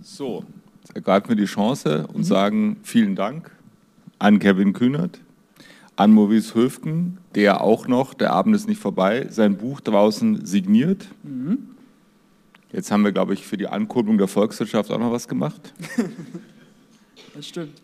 So, 0.02 0.44
jetzt 0.82 0.96
ergreifen 0.96 1.30
wir 1.30 1.36
die 1.36 1.46
Chance 1.46 2.08
und 2.08 2.20
mhm. 2.20 2.24
sagen 2.24 2.78
vielen 2.84 3.16
Dank 3.16 3.52
an 4.20 4.40
Kevin 4.40 4.74
Kühnert, 4.74 5.20
an 5.96 6.12
Maurice 6.12 6.56
Höfgen, 6.56 7.18
der 7.36 7.62
auch 7.62 7.88
noch, 7.88 8.14
der 8.14 8.32
Abend 8.32 8.56
ist 8.56 8.68
nicht 8.68 8.82
vorbei, 8.82 9.28
sein 9.30 9.58
Buch 9.58 9.82
draußen 9.82 10.46
signiert. 10.46 11.08
Mhm. 11.24 11.70
Jetzt 12.72 12.92
haben 12.92 13.04
wir, 13.04 13.12
glaube 13.12 13.34
ich, 13.36 13.46
für 13.46 13.58
die 13.58 13.68
Ankurbelung 13.68 14.18
der 14.18 14.28
Volkswirtschaft 14.28 14.92
auch 14.92 14.98
noch 14.98 15.12
was 15.12 15.28
gemacht. 15.28 15.74
das 17.36 17.48
stimmt. 17.48 17.83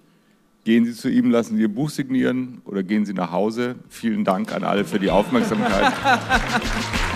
Gehen 0.66 0.86
Sie 0.86 0.94
zu 0.94 1.10
ihm, 1.10 1.32
lassen 1.32 1.56
Sie 1.56 1.62
Ihr 1.62 1.74
Buch 1.74 1.90
signieren 1.90 2.62
oder 2.66 2.84
gehen 2.84 3.06
Sie 3.06 3.14
nach 3.14 3.32
Hause. 3.32 3.76
Vielen 3.90 4.24
Dank 4.24 4.54
an 4.54 4.64
alle 4.64 4.86
für 4.86 5.00
die 5.00 5.10
Aufmerksamkeit. 5.10 5.94